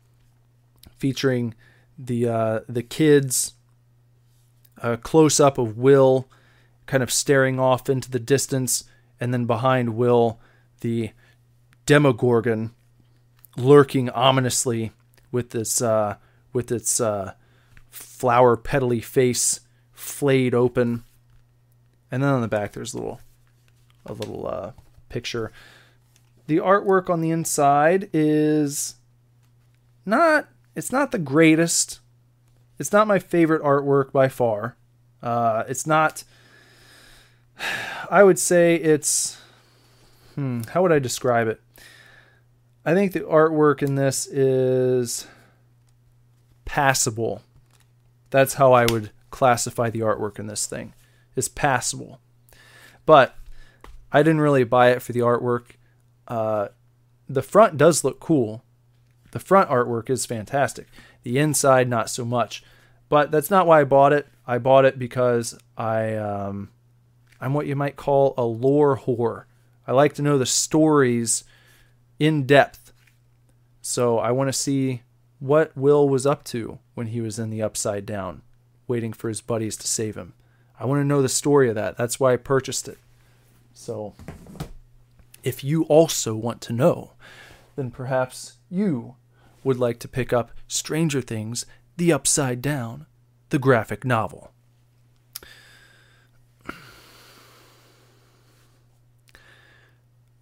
featuring 0.98 1.54
the 1.98 2.28
uh, 2.28 2.60
the 2.68 2.84
kids 2.84 3.54
a 4.82 4.98
close 4.98 5.40
up 5.40 5.58
of 5.58 5.78
Will 5.78 6.28
kind 6.86 7.04
of 7.04 7.12
staring 7.12 7.60
off 7.60 7.90
into 7.90 8.10
the 8.10 8.20
distance 8.20 8.86
and 9.20 9.34
then 9.34 9.46
behind 9.46 9.96
Will 9.96 10.40
the 10.82 11.12
Demogorgon 11.90 12.70
lurking 13.58 14.12
ominously 14.12 14.92
with 15.32 15.50
this 15.50 15.82
uh, 15.82 16.18
with 16.54 16.72
its 16.72 17.02
uh, 17.02 17.34
flower 17.90 18.56
petally 18.56 19.04
face 19.04 19.62
flayed 19.92 20.54
open 20.54 21.04
and 22.12 22.22
then 22.22 22.30
on 22.30 22.42
the 22.42 22.48
back 22.48 22.74
there's 22.74 22.94
a 22.94 22.98
little 22.98 23.20
a 24.06 24.14
little 24.14 24.46
uh, 24.46 24.72
picture. 25.10 25.52
The 26.46 26.58
artwork 26.58 27.10
on 27.10 27.22
the 27.22 27.32
inside 27.32 28.08
is 28.14 28.94
not 30.06 30.48
it's 30.76 30.92
not 30.92 31.10
the 31.10 31.18
greatest. 31.18 32.02
It's 32.78 32.94
not 32.94 33.08
my 33.08 33.18
favorite 33.18 33.64
artwork 33.64 34.12
by 34.12 34.28
far. 34.28 34.78
Uh, 35.24 35.64
it's 35.68 35.88
not. 35.88 36.24
I 38.12 38.22
would 38.22 38.38
say 38.38 38.76
it's. 38.76 39.42
Hmm, 40.36 40.62
how 40.70 40.84
would 40.84 40.92
I 40.92 41.00
describe 41.00 41.48
it? 41.48 41.60
I 42.86 42.94
think 42.94 43.12
the 43.12 43.22
artwork 43.22 43.84
in 43.84 43.96
this 43.96 44.26
is 44.28 45.28
passable. 46.66 47.42
That's 48.30 48.56
how 48.56 48.74
I 48.74 48.86
would 48.86 49.12
classify 49.32 49.90
the 49.90 50.00
artwork 50.00 50.40
in 50.40 50.48
this 50.48 50.66
thing 50.66 50.94
is 51.36 51.50
passable. 51.50 52.20
But 53.06 53.36
I 54.12 54.24
didn't 54.24 54.42
really 54.42 54.64
buy 54.64 54.92
it 54.92 55.02
for 55.02 55.14
the 55.14 55.20
artwork. 55.20 55.72
Uh, 56.28 56.70
the 57.28 57.42
front 57.42 57.78
does 57.78 58.04
look 58.04 58.20
cool. 58.20 58.64
The 59.32 59.40
front 59.40 59.70
artwork 59.70 60.10
is 60.10 60.26
fantastic. 60.26 60.88
The 61.24 61.38
inside, 61.38 61.88
not 61.88 62.10
so 62.10 62.26
much. 62.26 62.64
But 63.10 63.32
that's 63.32 63.50
not 63.50 63.68
why 63.68 63.82
I 63.82 63.84
bought 63.84 64.14
it. 64.14 64.28
I 64.46 64.58
bought 64.58 64.86
it 64.86 64.98
because 64.98 65.58
I, 65.78 66.16
um, 66.16 66.70
I'm 67.42 67.54
what 67.54 67.68
you 67.68 67.76
might 67.76 67.96
call 67.96 68.34
a 68.38 68.44
lore 68.44 68.98
whore. 68.98 69.46
I 69.88 69.92
like 69.92 70.14
to 70.14 70.22
know 70.22 70.38
the 70.38 70.46
stories 70.46 71.44
in 72.20 72.46
depth. 72.46 72.92
So 73.82 74.20
I 74.20 74.32
want 74.32 74.50
to 74.50 74.54
see 74.54 75.02
what 75.40 75.76
Will 75.76 76.08
was 76.08 76.26
up 76.26 76.44
to 76.46 76.80
when 76.94 77.08
he 77.08 77.22
was 77.22 77.40
in 77.40 77.50
the 77.50 77.62
Upside 77.62 78.06
Down, 78.06 78.42
waiting 78.88 79.14
for 79.14 79.30
his 79.30 79.42
buddies 79.42 79.78
to 79.78 79.88
save 79.88 80.16
him. 80.16 80.34
I 80.80 80.86
want 80.86 81.00
to 81.00 81.06
know 81.06 81.22
the 81.22 81.30
story 81.30 81.70
of 81.70 81.76
that. 81.76 81.98
That's 81.98 82.20
why 82.20 82.34
I 82.34 82.38
purchased 82.38 82.88
it. 82.88 82.98
So, 83.74 84.14
if 85.44 85.64
you 85.64 85.84
also 85.84 86.36
want 86.36 86.62
to 86.62 86.74
know, 86.74 87.14
then 87.76 87.92
perhaps 87.92 88.58
you 88.70 89.16
would 89.64 89.78
like 89.78 90.00
to 90.00 90.08
pick 90.08 90.34
up 90.34 90.52
Stranger 90.68 91.22
Things 91.22 91.66
The 91.98 92.12
Upside 92.12 92.62
Down 92.62 93.06
the 93.50 93.60
graphic 93.60 94.06
novel. 94.06 94.52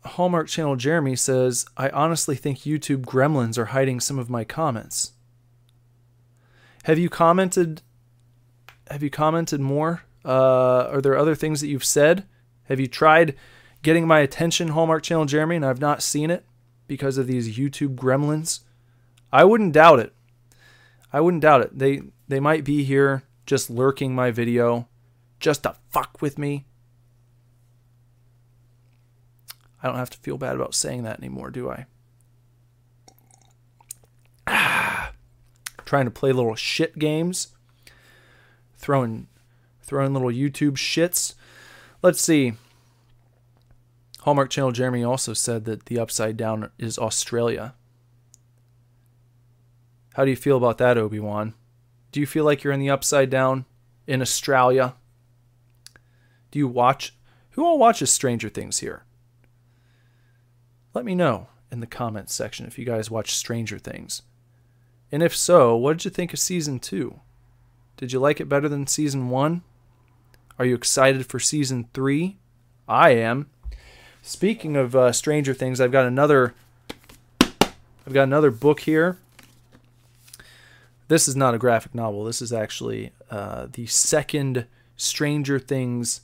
Hallmark 0.07 0.47
Channel 0.47 0.75
Jeremy 0.75 1.15
says, 1.15 1.65
I 1.77 1.89
honestly 1.89 2.35
think 2.35 2.59
YouTube 2.59 3.01
gremlins 3.01 3.57
are 3.57 3.65
hiding 3.65 3.99
some 3.99 4.17
of 4.17 4.29
my 4.29 4.43
comments. 4.43 5.13
Have 6.83 6.97
you 6.97 7.09
commented 7.09 7.81
have 8.89 9.03
you 9.03 9.09
commented 9.09 9.59
more? 9.59 10.03
Uh, 10.23 10.87
are 10.91 11.01
there 11.01 11.17
other 11.17 11.35
things 11.35 11.61
that 11.61 11.67
you've 11.67 11.83
said? 11.83 12.25
Have 12.65 12.79
you 12.79 12.87
tried 12.87 13.35
getting 13.81 14.07
my 14.07 14.19
attention, 14.19 14.69
Hallmark 14.69 15.03
Channel 15.03 15.25
Jeremy, 15.25 15.57
and 15.57 15.65
I've 15.65 15.81
not 15.81 16.01
seen 16.01 16.31
it 16.31 16.45
because 16.87 17.17
of 17.17 17.27
these 17.27 17.57
YouTube 17.57 17.95
gremlins? 17.95 18.61
I 19.31 19.43
wouldn't 19.43 19.73
doubt 19.73 19.99
it. 19.99 20.13
I 21.11 21.21
wouldn't 21.21 21.41
doubt 21.41 21.61
it. 21.61 21.77
They 21.77 22.01
they 22.27 22.39
might 22.39 22.63
be 22.63 22.83
here 22.83 23.23
just 23.45 23.69
lurking 23.69 24.13
my 24.13 24.31
video 24.31 24.87
just 25.39 25.63
to 25.63 25.75
fuck 25.89 26.21
with 26.21 26.37
me. 26.37 26.65
I 29.81 29.87
don't 29.87 29.97
have 29.97 30.09
to 30.09 30.17
feel 30.17 30.37
bad 30.37 30.55
about 30.55 30.73
saying 30.73 31.03
that 31.03 31.19
anymore, 31.19 31.51
do 31.51 31.69
I? 31.69 31.85
Ah, 34.47 35.11
trying 35.85 36.05
to 36.05 36.11
play 36.11 36.31
little 36.31 36.55
shit 36.55 36.97
games, 36.97 37.49
throwing 38.77 39.27
throwing 39.81 40.13
little 40.13 40.29
YouTube 40.29 40.73
shits. 40.73 41.33
Let's 42.01 42.21
see. 42.21 42.53
Hallmark 44.21 44.49
Channel 44.49 44.73
Jeremy 44.73 45.03
also 45.03 45.33
said 45.33 45.63
that 45.65 45.85
the 45.85 45.99
upside 45.99 46.35
down 46.35 46.69
is 46.77 46.99
Australia. 46.99 47.73
How 50.15 50.25
do 50.25 50.29
you 50.29 50.35
feel 50.35 50.57
about 50.57 50.79
that, 50.79 50.97
Obi 50.97 51.19
Wan? 51.19 51.53
Do 52.11 52.19
you 52.19 52.25
feel 52.25 52.43
like 52.43 52.63
you're 52.63 52.73
in 52.73 52.79
the 52.79 52.89
upside 52.89 53.29
down 53.29 53.65
in 54.05 54.21
Australia? 54.21 54.95
Do 56.51 56.59
you 56.59 56.67
watch? 56.67 57.15
Who 57.51 57.63
all 57.63 57.77
watches 57.77 58.11
Stranger 58.11 58.49
Things 58.49 58.79
here? 58.79 59.03
Let 60.97 61.05
me 61.05 61.13
know 61.13 61.45
in 61.71 61.79
the 61.79 61.85
comments 61.85 62.33
section 62.33 62.65
if 62.65 62.79
you 62.79 62.83
guys 62.83 63.11
watch 63.11 63.35
Stranger 63.35 63.77
Things. 63.77 64.23
And 65.11 65.21
if 65.21 65.35
so, 65.35 65.75
what 65.75 65.95
did 65.95 66.05
you 66.05 66.09
think 66.09 66.33
of 66.33 66.39
season 66.39 66.79
two? 66.79 67.19
Did 67.97 68.11
you 68.11 68.19
like 68.19 68.41
it 68.41 68.49
better 68.49 68.67
than 68.67 68.87
season 68.87 69.29
one? 69.29 69.61
Are 70.57 70.65
you 70.65 70.73
excited 70.73 71.27
for 71.27 71.39
season 71.39 71.87
three? 71.93 72.37
I 72.87 73.11
am. 73.11 73.47
Speaking 74.23 74.75
of 74.75 74.95
uh, 74.95 75.11
Stranger 75.11 75.53
Things, 75.53 75.79
I've 75.79 75.91
got 75.91 76.07
another. 76.07 76.55
I've 77.41 78.13
got 78.13 78.23
another 78.23 78.49
book 78.49 78.79
here. 78.79 79.19
This 81.09 81.27
is 81.27 81.35
not 81.35 81.53
a 81.53 81.59
graphic 81.59 81.93
novel. 81.93 82.23
This 82.23 82.41
is 82.41 82.51
actually 82.51 83.11
uh, 83.29 83.67
the 83.71 83.85
second 83.85 84.65
Stranger 84.95 85.59
Things 85.59 86.21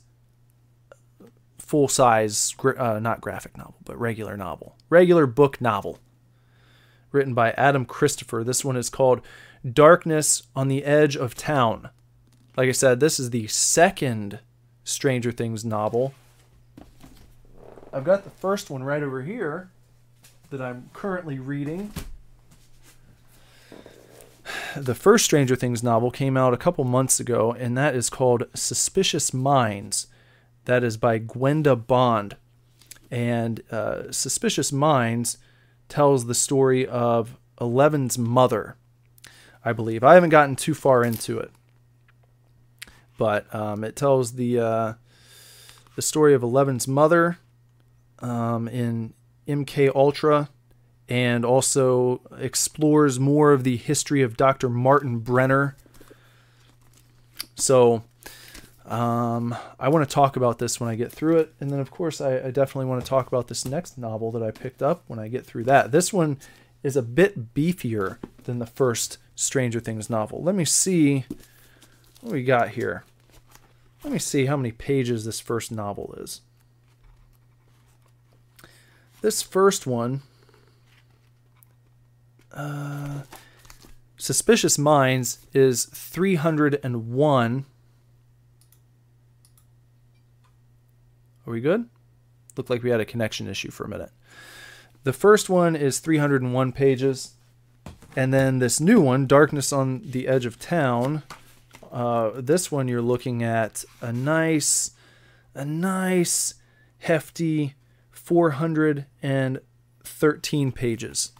full 1.64 1.88
size, 1.88 2.54
uh, 2.62 2.98
not 3.00 3.20
graphic 3.20 3.56
novel, 3.56 3.76
but 3.84 3.98
regular 3.98 4.36
novel, 4.36 4.76
regular 4.90 5.26
book 5.26 5.60
novel, 5.60 5.98
written 7.10 7.34
by 7.34 7.52
Adam 7.52 7.84
Christopher. 7.84 8.44
This 8.44 8.64
one 8.64 8.76
is 8.76 8.90
called 8.90 9.20
Darkness 9.70 10.42
on 10.54 10.68
the 10.68 10.84
Edge 10.84 11.16
of 11.16 11.34
Town. 11.34 11.90
Like 12.56 12.68
I 12.68 12.72
said, 12.72 13.00
this 13.00 13.18
is 13.18 13.30
the 13.30 13.46
second 13.48 14.40
Stranger 14.84 15.32
Things 15.32 15.64
novel. 15.64 16.14
I've 17.92 18.04
got 18.04 18.24
the 18.24 18.30
first 18.30 18.70
one 18.70 18.82
right 18.82 19.02
over 19.02 19.22
here 19.22 19.70
that 20.50 20.60
I'm 20.60 20.90
currently 20.92 21.38
reading. 21.38 21.92
The 24.76 24.94
first 24.94 25.24
Stranger 25.24 25.56
Things 25.56 25.82
novel 25.82 26.10
came 26.10 26.36
out 26.36 26.52
a 26.52 26.58
couple 26.58 26.84
months 26.84 27.18
ago, 27.18 27.52
and 27.52 27.78
that 27.78 27.94
is 27.94 28.10
called 28.10 28.44
Suspicious 28.54 29.32
Minds. 29.32 30.08
That 30.64 30.82
is 30.84 30.96
by 30.96 31.18
Gwenda 31.18 31.76
Bond. 31.76 32.36
And 33.10 33.62
uh, 33.70 34.10
Suspicious 34.10 34.72
Minds 34.72 35.38
tells 35.88 36.26
the 36.26 36.34
story 36.34 36.86
of 36.86 37.36
Eleven's 37.60 38.18
mother, 38.18 38.76
I 39.64 39.72
believe. 39.72 40.02
I 40.02 40.14
haven't 40.14 40.30
gotten 40.30 40.56
too 40.56 40.74
far 40.74 41.04
into 41.04 41.38
it, 41.38 41.50
but 43.16 43.52
um, 43.54 43.84
it 43.84 43.94
tells 43.94 44.32
the 44.32 44.58
uh, 44.58 44.92
the 45.94 46.02
story 46.02 46.34
of 46.34 46.42
Eleven's 46.42 46.88
mother 46.88 47.38
um, 48.18 48.66
in 48.66 49.14
MK 49.46 49.94
Ultra, 49.94 50.48
and 51.08 51.44
also 51.44 52.20
explores 52.38 53.20
more 53.20 53.52
of 53.52 53.62
the 53.62 53.76
history 53.76 54.22
of 54.22 54.36
Dr. 54.36 54.68
Martin 54.68 55.18
Brenner. 55.18 55.76
So 57.54 58.02
um, 58.86 59.56
I 59.80 59.88
want 59.88 60.06
to 60.06 60.14
talk 60.14 60.36
about 60.36 60.58
this 60.58 60.78
when 60.78 60.90
I 60.90 60.94
get 60.94 61.10
through 61.10 61.38
it. 61.38 61.54
And 61.58 61.70
then, 61.70 61.80
of 61.80 61.90
course, 61.90 62.20
I, 62.20 62.36
I, 62.36 62.50
definitely 62.50 62.84
want 62.84 63.02
to 63.02 63.08
talk 63.08 63.26
about 63.26 63.48
this 63.48 63.64
next 63.64 63.96
novel 63.96 64.30
that 64.32 64.42
I 64.42 64.50
picked 64.50 64.82
up 64.82 65.04
when 65.06 65.18
I 65.18 65.28
get 65.28 65.46
through 65.46 65.64
that. 65.64 65.90
This 65.90 66.12
one 66.12 66.38
is 66.82 66.94
a 66.94 67.02
bit 67.02 67.54
beefier 67.54 68.18
than 68.44 68.58
the 68.58 68.66
first 68.66 69.16
Stranger 69.34 69.80
Things 69.80 70.10
novel. 70.10 70.42
Let 70.42 70.54
me 70.54 70.66
see 70.66 71.24
what 72.20 72.32
we 72.34 72.44
got 72.44 72.70
here. 72.70 73.04
Let 74.02 74.12
me 74.12 74.18
see 74.18 74.46
how 74.46 74.56
many 74.58 74.70
pages 74.70 75.24
this 75.24 75.40
first 75.40 75.72
novel 75.72 76.14
is. 76.18 76.42
This 79.22 79.40
first 79.40 79.86
one, 79.86 80.20
uh, 82.52 83.22
Suspicious 84.18 84.76
Minds, 84.76 85.38
is 85.54 85.86
301 85.86 87.64
we 91.54 91.60
good? 91.60 91.88
Looked 92.56 92.70
like 92.70 92.82
we 92.82 92.90
had 92.90 93.00
a 93.00 93.06
connection 93.06 93.48
issue 93.48 93.70
for 93.70 93.84
a 93.84 93.88
minute. 93.88 94.10
The 95.04 95.12
first 95.12 95.48
one 95.48 95.76
is 95.76 96.00
301 96.00 96.72
pages. 96.72 97.34
And 98.16 98.32
then 98.32 98.58
this 98.58 98.80
new 98.80 99.00
one, 99.00 99.26
Darkness 99.26 99.72
on 99.72 100.02
the 100.04 100.26
Edge 100.28 100.46
of 100.46 100.58
Town. 100.58 101.22
Uh, 101.90 102.30
this 102.36 102.70
one 102.70 102.86
you're 102.88 103.02
looking 103.02 103.42
at 103.42 103.84
a 104.00 104.12
nice, 104.12 104.92
a 105.54 105.64
nice, 105.64 106.54
hefty 106.98 107.74
413 108.10 110.72
pages. 110.72 111.32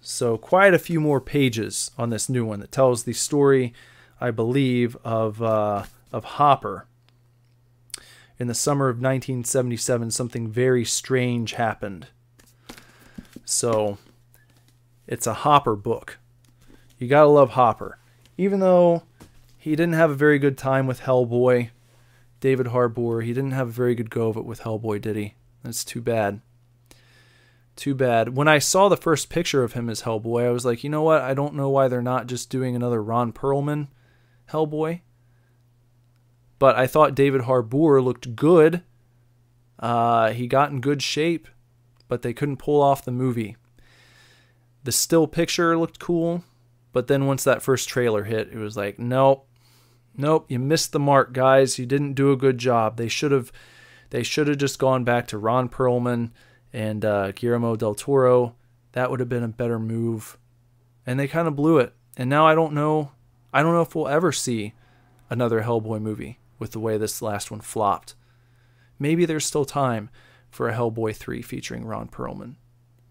So 0.00 0.38
quite 0.38 0.72
a 0.72 0.78
few 0.78 1.00
more 1.00 1.20
pages 1.20 1.90
on 1.98 2.10
this 2.10 2.28
new 2.28 2.44
one 2.44 2.60
that 2.60 2.70
tells 2.70 3.02
the 3.02 3.12
story, 3.12 3.74
I 4.20 4.30
believe, 4.30 4.96
of 5.04 5.42
uh, 5.42 5.86
of 6.12 6.22
Hopper 6.24 6.86
in 8.38 8.46
the 8.48 8.54
summer 8.54 8.88
of 8.88 8.96
1977, 8.96 10.10
something 10.10 10.48
very 10.48 10.84
strange 10.84 11.54
happened. 11.54 12.08
So, 13.44 13.98
it's 15.06 15.26
a 15.26 15.34
Hopper 15.34 15.76
book. 15.76 16.18
You 16.98 17.08
gotta 17.08 17.28
love 17.28 17.50
Hopper. 17.50 17.98
Even 18.36 18.60
though 18.60 19.04
he 19.56 19.70
didn't 19.70 19.94
have 19.94 20.10
a 20.10 20.14
very 20.14 20.38
good 20.38 20.58
time 20.58 20.86
with 20.86 21.00
Hellboy, 21.00 21.70
David 22.40 22.68
Harbour, 22.68 23.22
he 23.22 23.32
didn't 23.32 23.52
have 23.52 23.68
a 23.68 23.72
very 23.72 23.94
good 23.94 24.10
go 24.10 24.28
of 24.28 24.36
it 24.36 24.44
with 24.44 24.60
Hellboy, 24.60 25.00
did 25.00 25.16
he? 25.16 25.34
That's 25.62 25.84
too 25.84 26.00
bad. 26.00 26.40
Too 27.74 27.94
bad. 27.94 28.36
When 28.36 28.48
I 28.48 28.58
saw 28.58 28.88
the 28.88 28.96
first 28.96 29.28
picture 29.28 29.62
of 29.62 29.72
him 29.72 29.90
as 29.90 30.02
Hellboy, 30.02 30.46
I 30.46 30.50
was 30.50 30.64
like, 30.64 30.84
you 30.84 30.90
know 30.90 31.02
what? 31.02 31.22
I 31.22 31.34
don't 31.34 31.54
know 31.54 31.68
why 31.68 31.88
they're 31.88 32.02
not 32.02 32.26
just 32.26 32.50
doing 32.50 32.74
another 32.74 33.02
Ron 33.02 33.32
Perlman 33.32 33.88
Hellboy 34.50 35.00
but 36.58 36.76
I 36.76 36.86
thought 36.86 37.14
David 37.14 37.42
Harbour 37.42 38.00
looked 38.00 38.34
good. 38.34 38.82
Uh, 39.78 40.30
he 40.30 40.46
got 40.46 40.70
in 40.70 40.80
good 40.80 41.02
shape, 41.02 41.48
but 42.08 42.22
they 42.22 42.32
couldn't 42.32 42.56
pull 42.56 42.80
off 42.80 43.04
the 43.04 43.12
movie. 43.12 43.56
The 44.84 44.92
still 44.92 45.26
picture 45.26 45.76
looked 45.76 45.98
cool, 45.98 46.44
but 46.92 47.08
then 47.08 47.26
once 47.26 47.44
that 47.44 47.62
first 47.62 47.88
trailer 47.88 48.24
hit, 48.24 48.48
it 48.52 48.56
was 48.56 48.76
like, 48.76 48.98
nope, 48.98 49.46
nope, 50.16 50.46
you 50.48 50.58
missed 50.58 50.92
the 50.92 51.00
mark, 51.00 51.32
guys. 51.32 51.78
You 51.78 51.86
didn't 51.86 52.14
do 52.14 52.32
a 52.32 52.36
good 52.36 52.58
job. 52.58 52.96
They 52.96 53.08
should 53.08 53.32
have, 53.32 53.52
they 54.10 54.22
should 54.22 54.48
have 54.48 54.58
just 54.58 54.78
gone 54.78 55.04
back 55.04 55.26
to 55.28 55.38
Ron 55.38 55.68
Perlman 55.68 56.30
and 56.72 57.04
uh, 57.04 57.32
Guillermo 57.32 57.76
del 57.76 57.94
Toro. 57.94 58.54
That 58.92 59.10
would 59.10 59.20
have 59.20 59.28
been 59.28 59.42
a 59.42 59.48
better 59.48 59.78
move, 59.78 60.38
and 61.04 61.20
they 61.20 61.28
kind 61.28 61.48
of 61.48 61.56
blew 61.56 61.78
it. 61.78 61.92
And 62.16 62.30
now 62.30 62.46
I 62.46 62.54
don't 62.54 62.72
know, 62.72 63.10
I 63.52 63.62
don't 63.62 63.74
know 63.74 63.82
if 63.82 63.94
we'll 63.94 64.08
ever 64.08 64.32
see 64.32 64.72
another 65.28 65.62
Hellboy 65.62 66.00
movie 66.00 66.38
with 66.58 66.72
the 66.72 66.80
way 66.80 66.96
this 66.96 67.22
last 67.22 67.50
one 67.50 67.60
flopped. 67.60 68.14
Maybe 68.98 69.24
there's 69.24 69.44
still 69.44 69.64
time 69.64 70.10
for 70.50 70.68
a 70.68 70.74
Hellboy 70.74 71.14
3 71.14 71.42
featuring 71.42 71.84
Ron 71.84 72.08
Perlman. 72.08 72.56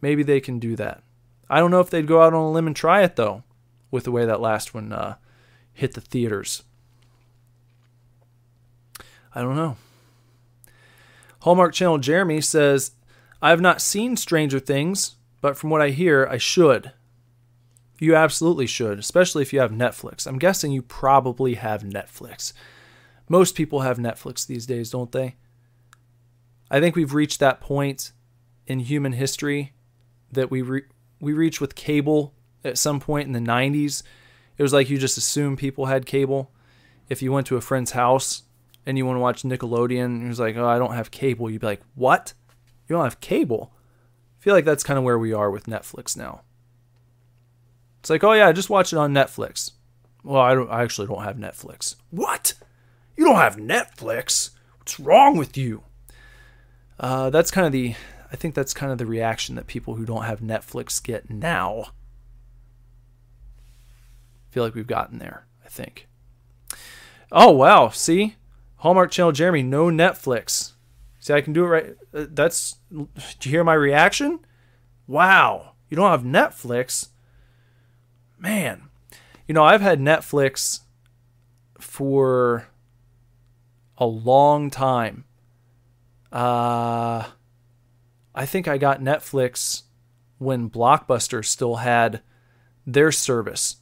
Maybe 0.02 0.24
they 0.24 0.40
can 0.40 0.60
do 0.60 0.76
that. 0.76 1.04
I 1.50 1.60
don't 1.60 1.72
know 1.72 1.80
if 1.80 1.90
they'd 1.90 2.08
go 2.08 2.22
out 2.22 2.34
on 2.34 2.42
a 2.42 2.52
limb 2.52 2.68
and 2.68 2.76
try 2.76 3.04
it, 3.04 3.16
though, 3.16 3.44
with 3.92 4.04
the 4.04 4.12
way 4.12 4.26
that 4.26 4.42
last 4.42 4.74
one 4.74 4.92
uh, 4.92 5.16
hit 5.74 5.94
the 5.94 6.02
theaters. 6.02 6.64
I 9.34 9.42
don't 9.42 9.56
know. 9.56 9.78
Hallmark 11.42 11.74
Channel 11.74 12.00
Jeremy 12.00 12.42
says, 12.42 12.92
I 13.42 13.52
have 13.52 13.62
not 13.62 13.82
seen 13.82 14.18
Stranger 14.18 14.60
Things, 14.60 15.18
but 15.42 15.56
from 15.58 15.70
what 15.70 15.82
I 15.82 15.90
hear, 15.90 16.28
I 16.30 16.38
should. 16.38 16.94
You 18.00 18.16
absolutely 18.16 18.66
should, 18.66 18.98
especially 18.98 19.44
if 19.44 19.54
you 19.54 19.60
have 19.60 19.72
Netflix. 19.72 20.26
I'm 20.26 20.40
guessing 20.40 20.72
you 20.72 20.82
probably 20.82 21.54
have 21.54 21.84
Netflix. 21.84 22.54
Most 23.28 23.56
people 23.56 23.82
have 23.82 23.98
Netflix 23.98 24.46
these 24.46 24.66
days, 24.66 24.92
don't 24.92 25.12
they? 25.12 25.36
I 26.70 26.80
think 26.80 26.96
we've 26.96 27.14
reached 27.14 27.40
that 27.40 27.62
point 27.62 28.12
in 28.68 28.80
human 28.80 29.14
history 29.14 29.74
that 30.32 30.52
we 30.52 30.62
re- 30.62 30.86
we 31.20 31.34
reached 31.34 31.62
with 31.62 31.76
cable 31.76 32.34
at 32.64 32.78
some 32.78 33.00
point 33.00 33.28
in 33.28 33.34
the 33.34 33.40
90s. 33.40 34.04
It 34.58 34.64
was 34.64 34.74
like 34.74 34.90
you 34.90 34.98
just 34.98 35.18
assumed 35.18 35.58
people 35.58 35.86
had 35.86 36.06
cable. 36.06 36.52
If 37.10 37.22
you 37.22 37.32
went 37.32 37.48
to 37.48 37.58
a 37.58 37.62
friend's 37.62 37.92
house 37.92 38.44
and 38.86 38.98
you 38.98 39.06
want 39.06 39.18
to 39.18 39.22
watch 39.22 39.44
Nickelodeon, 39.44 40.22
he 40.22 40.28
was 40.28 40.40
like, 40.40 40.56
"Oh, 40.56 40.68
I 40.68 40.78
don't 40.78 40.94
have 40.94 41.12
cable." 41.12 41.50
You'd 41.50 41.62
be 41.62 41.68
like, 41.68 41.82
"What? 41.94 42.34
You 42.88 42.96
don't 42.96 43.04
have 43.04 43.22
cable?" 43.22 43.74
I 44.40 44.44
feel 44.44 44.54
like 44.54 44.66
that's 44.66 44.84
kind 44.84 44.98
of 44.98 45.04
where 45.04 45.20
we 45.20 45.34
are 45.34 45.50
with 45.52 45.66
Netflix 45.66 46.16
now. 46.18 46.42
It's 48.00 48.10
like, 48.10 48.24
"Oh 48.24 48.34
yeah, 48.34 48.52
just 48.52 48.70
watch 48.70 48.94
it 48.94 48.98
on 48.98 49.14
Netflix." 49.14 49.72
Well, 50.24 50.42
I 50.42 50.56
don't 50.56 50.70
I 50.70 50.84
actually 50.84 51.08
don't 51.08 51.24
have 51.24 51.38
Netflix. 51.38 51.96
What? 52.10 52.54
You 53.16 53.26
don't 53.26 53.36
have 53.36 53.58
Netflix? 53.58 54.52
What's 54.80 55.00
wrong 55.00 55.38
with 55.38 55.58
you? 55.58 55.84
Uh, 57.00 57.30
that's 57.30 57.52
kind 57.52 57.66
of 57.66 57.74
the 57.74 57.96
I 58.36 58.36
think 58.38 58.54
that's 58.54 58.74
kind 58.74 58.92
of 58.92 58.98
the 58.98 59.06
reaction 59.06 59.56
that 59.56 59.68
people 59.68 59.96
who 59.96 60.06
don't 60.06 60.26
have 60.26 60.42
Netflix 60.42 61.02
get 61.02 61.30
now. 61.30 61.86
Feel 64.50 64.64
like 64.64 64.76
we've 64.76 64.86
gotten 64.86 65.20
there, 65.20 65.46
I 65.64 65.70
think. 65.70 66.08
Oh, 67.32 67.52
wow. 67.52 67.90
See? 67.90 68.36
Hallmark 68.78 69.12
Channel 69.12 69.32
Jeremy, 69.32 69.64
no 69.64 69.86
Netflix. 69.86 70.74
See, 71.20 71.34
I 71.34 71.42
can 71.42 71.54
do 71.54 71.64
it 71.64 71.68
right. 71.68 71.96
Uh, 72.14 72.26
that's. 72.30 72.76
Do 72.92 73.08
you 73.44 73.52
hear 73.52 73.64
my 73.64 73.74
reaction? 73.74 74.40
Wow. 75.08 75.74
You 75.90 75.96
don't 75.96 76.12
have 76.12 76.24
Netflix? 76.24 77.10
Man. 78.38 78.90
You 79.48 79.54
know, 79.54 79.64
I've 79.64 79.82
had 79.82 80.00
Netflix 80.00 80.82
for 81.80 82.68
a 83.98 84.06
long 84.06 84.70
time. 84.70 85.26
Uh, 86.32 87.26
I 88.34 88.46
think 88.46 88.68
I 88.68 88.78
got 88.78 89.02
Netflix 89.02 89.84
when 90.38 90.70
Blockbuster 90.70 91.44
still 91.46 91.78
had 91.78 92.22
their 92.86 93.12
service 93.12 93.78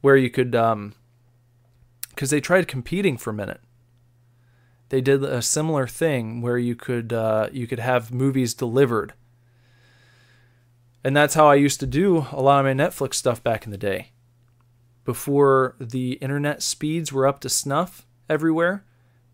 where 0.00 0.16
you 0.16 0.30
could 0.30 0.54
um 0.54 0.94
because 2.10 2.30
they 2.30 2.40
tried 2.40 2.68
competing 2.68 3.16
for 3.16 3.30
a 3.30 3.34
minute. 3.34 3.60
They 4.90 5.00
did 5.00 5.24
a 5.24 5.42
similar 5.42 5.86
thing 5.88 6.42
where 6.42 6.58
you 6.58 6.76
could 6.76 7.12
uh, 7.12 7.48
you 7.52 7.66
could 7.66 7.80
have 7.80 8.12
movies 8.12 8.54
delivered. 8.54 9.14
And 11.02 11.16
that's 11.16 11.34
how 11.34 11.48
i 11.48 11.54
used 11.54 11.80
to 11.80 11.86
do 11.86 12.26
a 12.32 12.40
lot 12.40 12.64
of 12.64 12.76
my 12.76 12.84
netflix 12.84 13.14
stuff 13.14 13.42
back 13.42 13.64
in 13.64 13.70
the 13.70 13.78
day. 13.78 14.12
Before 15.04 15.74
the 15.80 16.12
internet 16.14 16.62
speeds 16.62 17.12
were 17.12 17.26
up 17.26 17.40
to 17.40 17.48
snuff 17.48 18.06
everywhere 18.28 18.84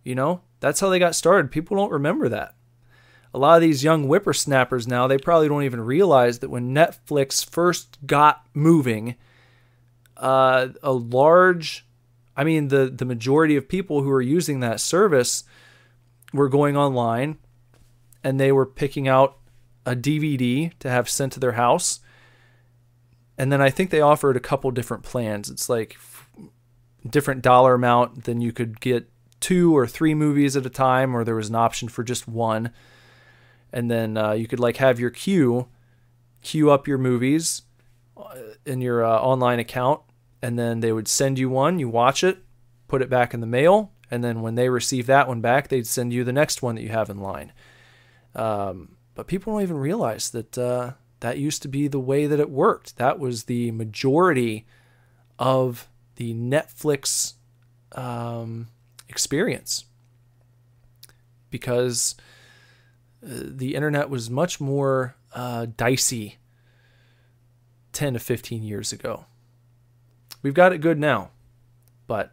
you 0.04 0.14
know 0.14 0.40
that's 0.60 0.80
how 0.80 0.88
they 0.88 0.98
got 0.98 1.14
started 1.14 1.50
people 1.50 1.76
don't 1.76 1.92
remember 1.92 2.28
that 2.28 2.54
a 3.32 3.38
lot 3.38 3.56
of 3.56 3.62
these 3.62 3.84
young 3.84 4.04
whippersnappers 4.04 4.88
now, 4.88 5.06
they 5.06 5.18
probably 5.18 5.48
don't 5.48 5.62
even 5.62 5.80
realize 5.80 6.40
that 6.40 6.50
when 6.50 6.74
Netflix 6.74 7.48
first 7.48 7.98
got 8.06 8.44
moving, 8.54 9.14
uh, 10.16 10.68
a 10.82 10.92
large, 10.92 11.86
I 12.36 12.44
mean, 12.44 12.68
the, 12.68 12.86
the 12.86 13.04
majority 13.04 13.56
of 13.56 13.68
people 13.68 14.02
who 14.02 14.10
are 14.10 14.22
using 14.22 14.60
that 14.60 14.80
service 14.80 15.44
were 16.32 16.48
going 16.48 16.76
online 16.76 17.38
and 18.24 18.38
they 18.38 18.52
were 18.52 18.66
picking 18.66 19.06
out 19.06 19.38
a 19.86 19.94
DVD 19.94 20.76
to 20.80 20.90
have 20.90 21.08
sent 21.08 21.32
to 21.34 21.40
their 21.40 21.52
house. 21.52 22.00
And 23.38 23.50
then 23.52 23.62
I 23.62 23.70
think 23.70 23.90
they 23.90 24.00
offered 24.00 24.36
a 24.36 24.40
couple 24.40 24.70
different 24.72 25.04
plans. 25.04 25.48
It's 25.48 25.68
like 25.68 25.96
different 27.08 27.42
dollar 27.42 27.74
amount, 27.74 28.24
then 28.24 28.40
you 28.40 28.52
could 28.52 28.80
get 28.80 29.08
two 29.40 29.76
or 29.76 29.86
three 29.86 30.14
movies 30.14 30.56
at 30.56 30.66
a 30.66 30.70
time, 30.70 31.16
or 31.16 31.24
there 31.24 31.34
was 31.34 31.48
an 31.48 31.54
option 31.54 31.88
for 31.88 32.04
just 32.04 32.28
one. 32.28 32.70
And 33.72 33.90
then 33.90 34.16
uh, 34.16 34.32
you 34.32 34.46
could 34.46 34.60
like 34.60 34.76
have 34.76 35.00
your 35.00 35.10
queue 35.10 35.68
queue 36.42 36.70
up 36.70 36.88
your 36.88 36.98
movies 36.98 37.62
uh, 38.16 38.34
in 38.64 38.80
your 38.80 39.04
uh, 39.04 39.18
online 39.18 39.58
account 39.58 40.00
and 40.40 40.58
then 40.58 40.80
they 40.80 40.90
would 40.90 41.06
send 41.06 41.38
you 41.38 41.50
one 41.50 41.78
you 41.78 41.86
watch 41.86 42.24
it 42.24 42.38
put 42.88 43.02
it 43.02 43.10
back 43.10 43.34
in 43.34 43.40
the 43.40 43.46
mail 43.46 43.92
and 44.10 44.24
then 44.24 44.42
when 44.42 44.54
they 44.54 44.68
receive 44.68 45.06
that 45.06 45.28
one 45.28 45.40
back 45.40 45.68
they'd 45.68 45.86
send 45.86 46.12
you 46.12 46.24
the 46.24 46.32
next 46.32 46.62
one 46.62 46.74
that 46.74 46.82
you 46.82 46.88
have 46.88 47.08
in 47.08 47.18
line. 47.18 47.52
Um, 48.34 48.96
but 49.14 49.26
people 49.26 49.52
don't 49.52 49.62
even 49.62 49.76
realize 49.76 50.30
that 50.30 50.58
uh, 50.58 50.92
that 51.20 51.38
used 51.38 51.62
to 51.62 51.68
be 51.68 51.88
the 51.88 52.00
way 52.00 52.26
that 52.26 52.40
it 52.40 52.50
worked. 52.50 52.96
That 52.96 53.18
was 53.18 53.44
the 53.44 53.70
majority 53.70 54.66
of 55.38 55.88
the 56.16 56.34
netflix 56.34 57.34
um, 57.92 58.68
experience 59.10 59.84
because 61.50 62.14
the 63.22 63.74
internet 63.74 64.08
was 64.08 64.30
much 64.30 64.60
more 64.60 65.16
uh, 65.34 65.66
dicey 65.76 66.38
10 67.92 68.14
to 68.14 68.18
15 68.18 68.62
years 68.62 68.92
ago. 68.92 69.26
We've 70.42 70.54
got 70.54 70.72
it 70.72 70.78
good 70.78 70.98
now, 70.98 71.30
but, 72.06 72.32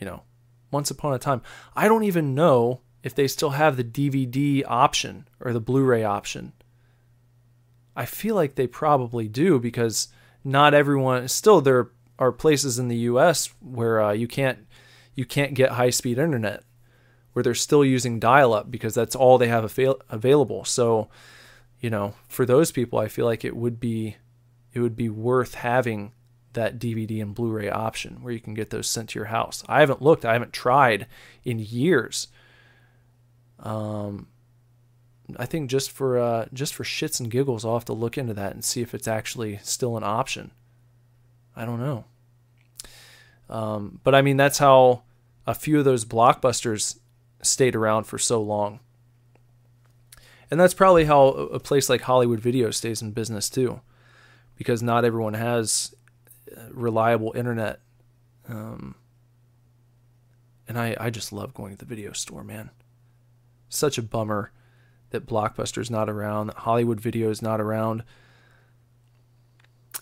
you 0.00 0.06
know, 0.06 0.22
once 0.70 0.90
upon 0.90 1.14
a 1.14 1.18
time, 1.18 1.42
I 1.76 1.86
don't 1.86 2.02
even 2.02 2.34
know 2.34 2.80
if 3.04 3.14
they 3.14 3.28
still 3.28 3.50
have 3.50 3.76
the 3.76 3.84
DVD 3.84 4.64
option 4.66 5.28
or 5.38 5.52
the 5.52 5.60
Blu 5.60 5.84
ray 5.84 6.02
option. 6.02 6.52
I 7.94 8.06
feel 8.06 8.34
like 8.34 8.56
they 8.56 8.66
probably 8.66 9.28
do 9.28 9.60
because 9.60 10.08
not 10.42 10.74
everyone, 10.74 11.28
still, 11.28 11.60
there 11.60 11.90
are 12.18 12.32
places 12.32 12.78
in 12.78 12.88
the 12.88 12.96
US 12.96 13.52
where 13.60 14.02
uh, 14.02 14.12
you 14.12 14.26
can't 14.26 14.63
you 15.14 15.24
can't 15.24 15.54
get 15.54 15.72
high 15.72 15.90
speed 15.90 16.18
internet 16.18 16.62
where 17.32 17.42
they're 17.42 17.54
still 17.54 17.84
using 17.84 18.20
dial 18.20 18.54
up 18.54 18.70
because 18.70 18.94
that's 18.94 19.16
all 19.16 19.38
they 19.38 19.48
have 19.48 19.64
avail- 19.64 20.00
available. 20.08 20.64
So, 20.64 21.08
you 21.80 21.90
know, 21.90 22.14
for 22.28 22.46
those 22.46 22.72
people, 22.72 22.98
I 22.98 23.08
feel 23.08 23.26
like 23.26 23.44
it 23.44 23.56
would 23.56 23.78
be 23.78 24.16
it 24.72 24.80
would 24.80 24.96
be 24.96 25.08
worth 25.08 25.54
having 25.54 26.12
that 26.54 26.78
DVD 26.78 27.22
and 27.22 27.34
Blu-ray 27.34 27.68
option 27.68 28.22
where 28.22 28.32
you 28.32 28.40
can 28.40 28.54
get 28.54 28.70
those 28.70 28.88
sent 28.88 29.10
to 29.10 29.18
your 29.18 29.26
house. 29.26 29.62
I 29.68 29.80
haven't 29.80 30.02
looked, 30.02 30.24
I 30.24 30.32
haven't 30.32 30.52
tried 30.52 31.06
in 31.44 31.58
years. 31.58 32.28
Um, 33.60 34.28
I 35.36 35.46
think 35.46 35.70
just 35.70 35.90
for 35.90 36.18
uh, 36.18 36.46
just 36.52 36.74
for 36.74 36.84
shits 36.84 37.18
and 37.20 37.30
giggles, 37.30 37.64
I'll 37.64 37.74
have 37.74 37.84
to 37.86 37.92
look 37.92 38.18
into 38.18 38.34
that 38.34 38.52
and 38.52 38.64
see 38.64 38.80
if 38.80 38.94
it's 38.94 39.08
actually 39.08 39.58
still 39.62 39.96
an 39.96 40.04
option. 40.04 40.50
I 41.56 41.64
don't 41.64 41.80
know. 41.80 42.04
Um, 43.48 44.00
but 44.02 44.14
I 44.14 44.22
mean, 44.22 44.36
that's 44.36 44.58
how 44.58 45.02
a 45.46 45.54
few 45.54 45.78
of 45.78 45.84
those 45.84 46.04
blockbusters 46.04 46.98
stayed 47.42 47.76
around 47.76 48.04
for 48.04 48.18
so 48.18 48.40
long. 48.40 48.80
And 50.50 50.60
that's 50.60 50.74
probably 50.74 51.04
how 51.04 51.28
a 51.28 51.58
place 51.58 51.88
like 51.88 52.02
Hollywood 52.02 52.40
Video 52.40 52.70
stays 52.70 53.02
in 53.02 53.12
business 53.12 53.50
too, 53.50 53.80
because 54.56 54.82
not 54.82 55.04
everyone 55.04 55.34
has 55.34 55.94
uh, 56.56 56.60
reliable 56.70 57.32
internet. 57.34 57.80
Um, 58.48 58.94
and 60.68 60.78
I, 60.78 60.96
I 60.98 61.10
just 61.10 61.32
love 61.32 61.54
going 61.54 61.72
to 61.72 61.78
the 61.78 61.84
video 61.84 62.12
store, 62.12 62.44
man. 62.44 62.70
Such 63.68 63.98
a 63.98 64.02
bummer 64.02 64.52
that 65.10 65.26
Blockbuster's 65.26 65.90
not 65.90 66.08
around, 66.08 66.48
that 66.48 66.56
Hollywood 66.58 67.00
Video 67.00 67.30
is 67.30 67.42
not 67.42 67.60
around. 67.60 68.02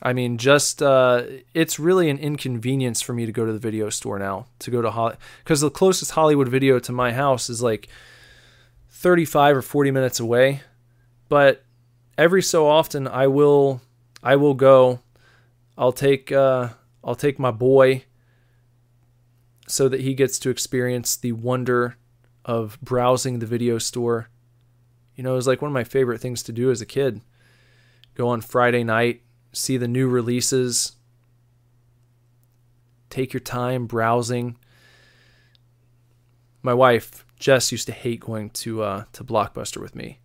I 0.04 0.12
mean, 0.12 0.36
just 0.36 0.82
uh, 0.82 1.22
it's 1.54 1.78
really 1.78 2.10
an 2.10 2.18
inconvenience 2.18 3.00
for 3.00 3.12
me 3.12 3.24
to 3.24 3.30
go 3.30 3.46
to 3.46 3.52
the 3.52 3.58
video 3.60 3.88
store 3.88 4.18
now 4.18 4.46
to 4.58 4.70
go 4.72 4.82
to 4.82 4.90
Hollywood 4.90 5.18
because 5.44 5.60
the 5.60 5.70
closest 5.70 6.10
Hollywood 6.10 6.48
video 6.48 6.80
to 6.80 6.90
my 6.90 7.12
house 7.12 7.48
is 7.48 7.62
like 7.62 7.88
35 8.90 9.58
or 9.58 9.62
40 9.62 9.90
minutes 9.92 10.18
away. 10.18 10.62
But 11.28 11.64
every 12.18 12.42
so 12.42 12.66
often, 12.66 13.06
I 13.06 13.28
will 13.28 13.80
I 14.24 14.34
will 14.34 14.54
go. 14.54 15.00
I'll 15.78 15.92
take 15.92 16.32
uh, 16.32 16.70
I'll 17.04 17.14
take 17.14 17.38
my 17.38 17.52
boy 17.52 18.04
so 19.68 19.88
that 19.88 20.00
he 20.00 20.14
gets 20.14 20.40
to 20.40 20.50
experience 20.50 21.16
the 21.16 21.32
wonder 21.32 21.96
of 22.44 22.76
browsing 22.82 23.38
the 23.38 23.46
video 23.46 23.78
store. 23.78 24.28
You 25.14 25.22
know, 25.22 25.34
it 25.34 25.36
was 25.36 25.46
like 25.46 25.62
one 25.62 25.70
of 25.70 25.74
my 25.74 25.84
favorite 25.84 26.20
things 26.20 26.42
to 26.42 26.52
do 26.52 26.72
as 26.72 26.80
a 26.80 26.86
kid. 26.86 27.20
Go 28.14 28.28
on 28.28 28.40
Friday 28.40 28.82
night 28.82 29.22
see 29.52 29.76
the 29.76 29.88
new 29.88 30.08
releases. 30.08 30.92
Take 33.10 33.32
your 33.32 33.40
time 33.40 33.86
browsing. 33.86 34.56
My 36.62 36.74
wife 36.74 37.26
Jess 37.38 37.72
used 37.72 37.86
to 37.86 37.92
hate 37.92 38.20
going 38.20 38.50
to 38.50 38.82
uh, 38.82 39.04
to 39.12 39.24
Blockbuster 39.24 39.80
with 39.80 39.94
me 39.94 40.20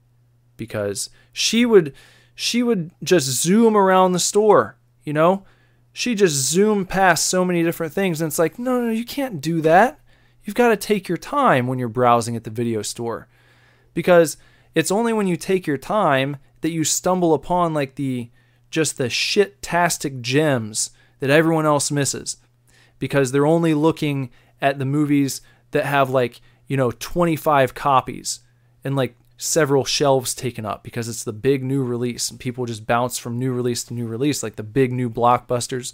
because 0.56 1.10
she 1.34 1.66
would 1.66 1.94
she 2.36 2.62
would 2.62 2.92
just 3.04 3.28
zoom 3.28 3.76
around 3.76 4.12
the 4.12 4.20
store, 4.20 4.78
you 5.04 5.14
know? 5.14 5.44
She 5.92 6.14
just 6.14 6.36
zoomed 6.36 6.90
past 6.90 7.28
so 7.28 7.44
many 7.44 7.64
different 7.64 7.92
things 7.92 8.22
and 8.22 8.28
it's 8.30 8.38
like, 8.38 8.60
"No, 8.60 8.82
no, 8.82 8.92
you 8.92 9.04
can't 9.04 9.42
do 9.42 9.62
that. 9.62 10.00
You've 10.44 10.56
got 10.56 10.70
to 10.70 10.78
take 10.78 11.10
your 11.10 11.18
time 11.18 11.66
when 11.66 11.80
you're 11.80 11.90
browsing 11.90 12.36
at 12.36 12.44
the 12.44 12.52
video 12.52 12.84
store." 12.84 13.28
Because 13.96 14.38
it's 14.76 14.92
only 14.92 15.12
when 15.12 15.26
you 15.26 15.36
take 15.36 15.66
your 15.66 15.80
time 15.80 16.38
that 16.62 16.70
you 16.70 16.84
stumble 16.84 17.34
upon 17.34 17.74
like 17.74 17.96
the 17.96 18.30
just 18.70 18.98
the 18.98 19.10
shit-tastic 19.10 20.22
gems 20.22 20.92
that 21.20 21.30
everyone 21.30 21.66
else 21.66 21.92
misses 21.92 22.38
because 23.00 23.32
they're 23.32 23.46
only 23.46 23.74
looking 23.74 24.30
at 24.62 24.80
the 24.80 24.86
movies 24.86 25.42
that 25.72 25.86
have 25.86 26.10
like, 26.10 26.42
you 26.68 26.78
know, 26.78 26.92
25 26.92 27.74
copies 27.74 28.42
and 28.84 28.96
like 28.96 29.16
several 29.38 29.86
shelves 29.86 30.34
taken 30.34 30.66
up 30.66 30.84
because 30.84 31.08
it's 31.08 31.24
the 31.24 31.34
big 31.34 31.64
new 31.64 31.84
release 31.84 32.30
and 32.30 32.40
people 32.40 32.66
just 32.66 32.88
bounce 32.88 33.18
from 33.18 33.38
new 33.38 33.54
release 33.54 33.84
to 33.84 33.94
new 33.94 34.08
release 34.08 34.42
like 34.42 34.56
the 34.56 34.64
big 34.64 34.92
new 34.92 35.10
blockbusters. 35.10 35.94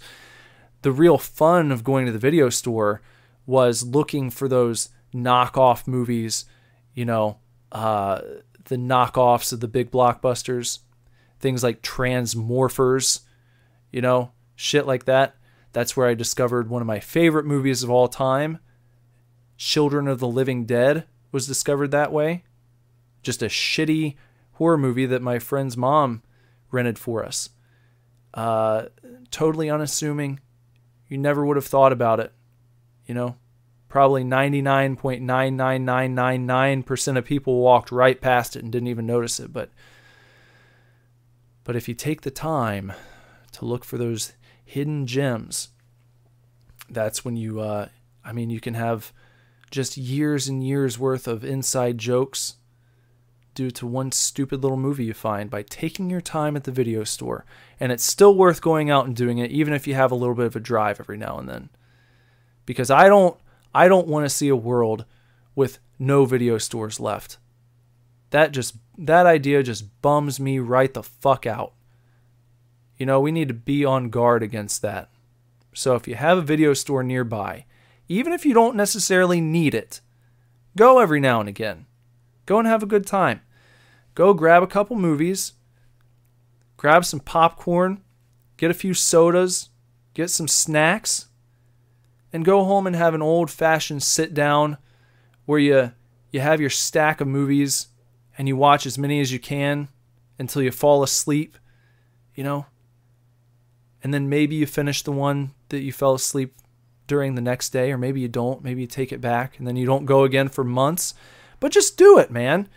The 0.82 0.92
real 0.92 1.18
fun 1.18 1.70
of 1.70 1.84
going 1.84 2.06
to 2.06 2.12
the 2.12 2.18
video 2.18 2.48
store 2.48 3.02
was 3.46 3.84
looking 3.84 4.30
for 4.30 4.48
those 4.48 4.88
knockoff 5.14 5.86
movies, 5.86 6.46
you 6.94 7.04
know, 7.04 7.38
uh, 7.72 8.20
the 8.64 8.76
knockoffs 8.76 9.52
of 9.52 9.60
the 9.60 9.68
big 9.68 9.90
blockbusters, 9.90 10.78
things 11.44 11.62
like 11.62 11.82
Transmorphers, 11.82 13.20
you 13.92 14.00
know, 14.00 14.32
shit 14.56 14.86
like 14.86 15.04
that. 15.04 15.36
That's 15.74 15.94
where 15.94 16.08
I 16.08 16.14
discovered 16.14 16.70
one 16.70 16.80
of 16.80 16.86
my 16.86 17.00
favorite 17.00 17.44
movies 17.44 17.82
of 17.82 17.90
all 17.90 18.08
time. 18.08 18.60
Children 19.58 20.08
of 20.08 20.20
the 20.20 20.26
Living 20.26 20.64
Dead 20.64 21.04
was 21.32 21.46
discovered 21.46 21.90
that 21.90 22.12
way. 22.12 22.44
Just 23.22 23.42
a 23.42 23.48
shitty 23.48 24.14
horror 24.52 24.78
movie 24.78 25.04
that 25.04 25.20
my 25.20 25.38
friend's 25.38 25.76
mom 25.76 26.22
rented 26.70 26.98
for 26.98 27.22
us. 27.22 27.50
Uh, 28.32 28.86
totally 29.30 29.68
unassuming. 29.68 30.40
You 31.08 31.18
never 31.18 31.44
would 31.44 31.58
have 31.58 31.66
thought 31.66 31.92
about 31.92 32.20
it. 32.20 32.32
You 33.04 33.14
know, 33.14 33.36
probably 33.90 34.24
99.99999% 34.24 37.18
of 37.18 37.24
people 37.26 37.60
walked 37.60 37.92
right 37.92 38.18
past 38.18 38.56
it 38.56 38.62
and 38.62 38.72
didn't 38.72 38.88
even 38.88 39.04
notice 39.04 39.38
it. 39.38 39.52
But, 39.52 39.68
but 41.64 41.74
if 41.74 41.88
you 41.88 41.94
take 41.94 42.20
the 42.20 42.30
time 42.30 42.92
to 43.52 43.64
look 43.64 43.84
for 43.84 43.98
those 43.98 44.34
hidden 44.64 45.06
gems. 45.06 45.68
That's 46.88 47.24
when 47.24 47.36
you, 47.36 47.60
uh, 47.60 47.88
I 48.24 48.32
mean, 48.32 48.50
you 48.50 48.60
can 48.60 48.74
have 48.74 49.12
just 49.70 49.96
years 49.96 50.48
and 50.48 50.66
years 50.66 50.98
worth 50.98 51.26
of 51.26 51.44
inside 51.44 51.98
jokes 51.98 52.56
due 53.54 53.70
to 53.70 53.86
one 53.86 54.10
stupid 54.10 54.62
little 54.62 54.76
movie 54.76 55.04
you 55.04 55.14
find 55.14 55.48
by 55.48 55.62
taking 55.62 56.10
your 56.10 56.20
time 56.20 56.56
at 56.56 56.64
the 56.64 56.72
video 56.72 57.04
store. 57.04 57.44
And 57.78 57.92
it's 57.92 58.04
still 58.04 58.34
worth 58.34 58.60
going 58.60 58.90
out 58.90 59.06
and 59.06 59.14
doing 59.14 59.38
it, 59.38 59.50
even 59.50 59.74
if 59.74 59.86
you 59.86 59.94
have 59.94 60.10
a 60.10 60.16
little 60.16 60.34
bit 60.34 60.46
of 60.46 60.56
a 60.56 60.60
drive 60.60 60.98
every 60.98 61.16
now 61.16 61.38
and 61.38 61.48
then. 61.48 61.70
Because 62.66 62.90
I 62.90 63.08
don't, 63.08 63.38
I 63.74 63.88
don't 63.88 64.08
want 64.08 64.24
to 64.24 64.30
see 64.30 64.48
a 64.48 64.56
world 64.56 65.04
with 65.54 65.78
no 65.98 66.24
video 66.24 66.58
stores 66.58 66.98
left. 66.98 67.38
That 68.30 68.52
just, 68.52 68.76
that 68.98 69.26
idea 69.26 69.62
just 69.62 70.00
bums 70.02 70.38
me 70.38 70.58
right 70.58 70.92
the 70.92 71.02
fuck 71.02 71.46
out. 71.46 71.72
You 72.96 73.06
know, 73.06 73.20
we 73.20 73.32
need 73.32 73.48
to 73.48 73.54
be 73.54 73.84
on 73.84 74.10
guard 74.10 74.42
against 74.42 74.82
that. 74.82 75.10
So 75.74 75.94
if 75.94 76.06
you 76.06 76.14
have 76.14 76.38
a 76.38 76.42
video 76.42 76.74
store 76.74 77.02
nearby, 77.02 77.66
even 78.08 78.32
if 78.32 78.46
you 78.46 78.54
don't 78.54 78.76
necessarily 78.76 79.40
need 79.40 79.74
it, 79.74 80.00
go 80.76 81.00
every 81.00 81.20
now 81.20 81.40
and 81.40 81.48
again. 81.48 81.86
Go 82.46 82.58
and 82.58 82.68
have 82.68 82.82
a 82.82 82.86
good 82.86 83.06
time. 83.06 83.40
Go 84.14 84.32
grab 84.34 84.62
a 84.62 84.68
couple 84.68 84.96
movies, 84.96 85.54
grab 86.76 87.04
some 87.04 87.20
popcorn, 87.20 88.02
get 88.56 88.70
a 88.70 88.74
few 88.74 88.94
sodas, 88.94 89.70
get 90.12 90.30
some 90.30 90.46
snacks, 90.46 91.26
and 92.32 92.44
go 92.44 92.64
home 92.64 92.86
and 92.86 92.94
have 92.94 93.14
an 93.14 93.22
old 93.22 93.50
fashioned 93.50 94.02
sit 94.02 94.34
down 94.34 94.76
where 95.46 95.58
you 95.58 95.92
you 96.30 96.40
have 96.40 96.60
your 96.60 96.70
stack 96.70 97.20
of 97.20 97.28
movies 97.28 97.88
and 98.36 98.48
you 98.48 98.56
watch 98.56 98.86
as 98.86 98.98
many 98.98 99.20
as 99.20 99.32
you 99.32 99.38
can 99.38 99.88
until 100.38 100.62
you 100.62 100.70
fall 100.70 101.02
asleep. 101.02 101.56
You 102.34 102.44
know, 102.44 102.66
and 104.02 104.12
then 104.12 104.28
maybe 104.28 104.56
you 104.56 104.66
finish 104.66 105.02
the 105.02 105.12
one 105.12 105.54
that 105.68 105.80
you 105.80 105.92
fell 105.92 106.14
asleep 106.14 106.54
during 107.06 107.34
the 107.34 107.40
next 107.40 107.70
day, 107.70 107.92
or 107.92 107.98
maybe 107.98 108.20
you 108.20 108.28
don't. 108.28 108.62
Maybe 108.62 108.80
you 108.80 108.86
take 108.86 109.12
it 109.12 109.20
back 109.20 109.58
and 109.58 109.66
then 109.66 109.76
you 109.76 109.86
don't 109.86 110.06
go 110.06 110.24
again 110.24 110.48
for 110.48 110.64
months. 110.64 111.14
But 111.60 111.72
just 111.72 111.96
do 111.96 112.18
it, 112.18 112.30
man. 112.30 112.68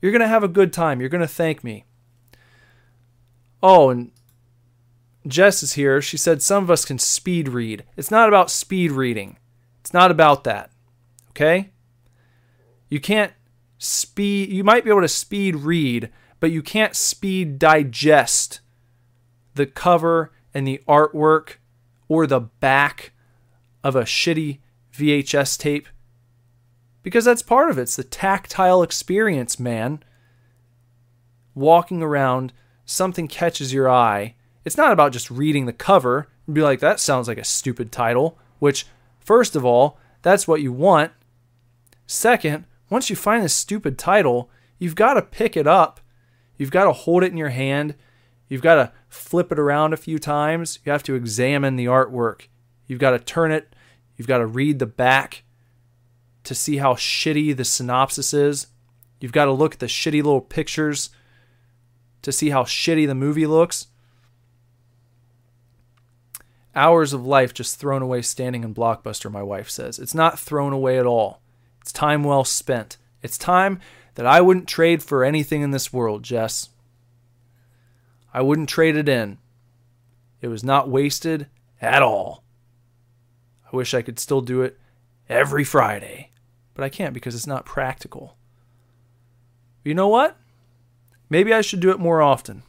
You're 0.00 0.12
going 0.12 0.20
to 0.20 0.28
have 0.28 0.44
a 0.44 0.48
good 0.48 0.72
time. 0.72 1.00
You're 1.00 1.08
going 1.08 1.22
to 1.22 1.28
thank 1.28 1.64
me. 1.64 1.84
Oh, 3.62 3.90
and 3.90 4.12
Jess 5.26 5.62
is 5.62 5.72
here. 5.72 6.02
She 6.02 6.16
said 6.16 6.42
some 6.42 6.62
of 6.62 6.70
us 6.70 6.84
can 6.84 6.98
speed 6.98 7.48
read. 7.48 7.84
It's 7.96 8.10
not 8.10 8.28
about 8.28 8.50
speed 8.50 8.92
reading, 8.92 9.38
it's 9.80 9.94
not 9.94 10.10
about 10.10 10.44
that. 10.44 10.70
Okay? 11.30 11.70
You 12.88 13.00
can't 13.00 13.32
speed, 13.78 14.50
you 14.50 14.64
might 14.64 14.84
be 14.84 14.90
able 14.90 15.02
to 15.02 15.08
speed 15.08 15.56
read, 15.56 16.10
but 16.40 16.50
you 16.50 16.62
can't 16.62 16.94
speed 16.94 17.58
digest 17.58 18.60
the 19.54 19.66
cover 19.66 20.32
and 20.54 20.66
the 20.66 20.80
artwork 20.86 21.54
or 22.08 22.26
the 22.26 22.40
back 22.40 23.12
of 23.82 23.96
a 23.96 24.02
shitty 24.02 24.58
VHS 24.92 25.58
tape 25.58 25.88
because 27.02 27.24
that's 27.24 27.42
part 27.42 27.70
of 27.70 27.78
it. 27.78 27.82
It's 27.82 27.96
the 27.96 28.02
tactile 28.02 28.82
experience, 28.82 29.60
man. 29.60 30.02
Walking 31.54 32.02
around, 32.02 32.52
something 32.84 33.28
catches 33.28 33.72
your 33.72 33.88
eye. 33.88 34.34
It's 34.64 34.76
not 34.76 34.90
about 34.90 35.12
just 35.12 35.30
reading 35.30 35.66
the 35.66 35.72
cover 35.72 36.28
and 36.46 36.54
be 36.56 36.62
like, 36.62 36.80
that 36.80 36.98
sounds 36.98 37.28
like 37.28 37.38
a 37.38 37.44
stupid 37.44 37.92
title, 37.92 38.36
which, 38.58 38.86
first 39.20 39.54
of 39.54 39.64
all, 39.64 39.98
that's 40.22 40.48
what 40.48 40.62
you 40.62 40.72
want. 40.72 41.12
Second, 42.08 42.64
once 42.88 43.10
you 43.10 43.16
find 43.16 43.42
this 43.42 43.54
stupid 43.54 43.98
title, 43.98 44.50
you've 44.78 44.94
got 44.94 45.14
to 45.14 45.22
pick 45.22 45.56
it 45.56 45.66
up. 45.66 46.00
You've 46.56 46.70
got 46.70 46.84
to 46.84 46.92
hold 46.92 47.22
it 47.22 47.32
in 47.32 47.36
your 47.36 47.50
hand. 47.50 47.94
You've 48.48 48.62
got 48.62 48.76
to 48.76 48.92
flip 49.08 49.50
it 49.50 49.58
around 49.58 49.92
a 49.92 49.98
few 49.98 50.18
times. 50.18 50.78
You 50.84 50.92
have 50.92 51.02
to 51.04 51.14
examine 51.14 51.76
the 51.76 51.86
artwork. 51.86 52.46
You've 52.86 53.00
got 53.00 53.10
to 53.10 53.18
turn 53.18 53.50
it. 53.50 53.74
You've 54.16 54.28
got 54.28 54.38
to 54.38 54.46
read 54.46 54.78
the 54.78 54.86
back 54.86 55.42
to 56.44 56.54
see 56.54 56.76
how 56.76 56.94
shitty 56.94 57.56
the 57.56 57.64
synopsis 57.64 58.32
is. 58.32 58.68
You've 59.20 59.32
got 59.32 59.46
to 59.46 59.52
look 59.52 59.74
at 59.74 59.80
the 59.80 59.86
shitty 59.86 60.22
little 60.22 60.40
pictures 60.40 61.10
to 62.22 62.32
see 62.32 62.50
how 62.50 62.64
shitty 62.64 63.06
the 63.06 63.14
movie 63.14 63.46
looks. 63.46 63.88
Hours 66.74 67.12
of 67.12 67.26
life 67.26 67.54
just 67.54 67.80
thrown 67.80 68.02
away 68.02 68.22
standing 68.22 68.62
in 68.62 68.74
Blockbuster, 68.74 69.30
my 69.30 69.42
wife 69.42 69.70
says. 69.70 69.98
It's 69.98 70.14
not 70.14 70.38
thrown 70.38 70.72
away 70.72 70.98
at 70.98 71.06
all. 71.06 71.40
It's 71.86 71.92
time 71.92 72.24
well 72.24 72.42
spent. 72.42 72.96
It's 73.22 73.38
time 73.38 73.78
that 74.16 74.26
I 74.26 74.40
wouldn't 74.40 74.66
trade 74.66 75.04
for 75.04 75.22
anything 75.22 75.62
in 75.62 75.70
this 75.70 75.92
world, 75.92 76.24
Jess. 76.24 76.70
I 78.34 78.40
wouldn't 78.42 78.68
trade 78.68 78.96
it 78.96 79.08
in. 79.08 79.38
It 80.40 80.48
was 80.48 80.64
not 80.64 80.90
wasted 80.90 81.46
at 81.80 82.02
all. 82.02 82.42
I 83.72 83.76
wish 83.76 83.94
I 83.94 84.02
could 84.02 84.18
still 84.18 84.40
do 84.40 84.62
it 84.62 84.80
every 85.28 85.62
Friday, 85.62 86.32
but 86.74 86.82
I 86.82 86.88
can't 86.88 87.14
because 87.14 87.36
it's 87.36 87.46
not 87.46 87.64
practical. 87.64 88.36
You 89.84 89.94
know 89.94 90.08
what? 90.08 90.36
Maybe 91.30 91.54
I 91.54 91.60
should 91.60 91.78
do 91.78 91.92
it 91.92 92.00
more 92.00 92.20
often. 92.20 92.64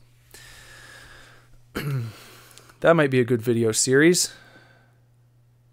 that 1.73 2.95
might 2.95 3.10
be 3.10 3.19
a 3.19 3.26
good 3.26 3.41
video 3.41 3.72
series. 3.72 4.31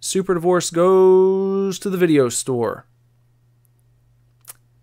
Super 0.00 0.32
Divorce 0.32 0.70
goes 0.70 1.78
to 1.80 1.90
the 1.90 1.98
video 1.98 2.30
store. 2.30 2.86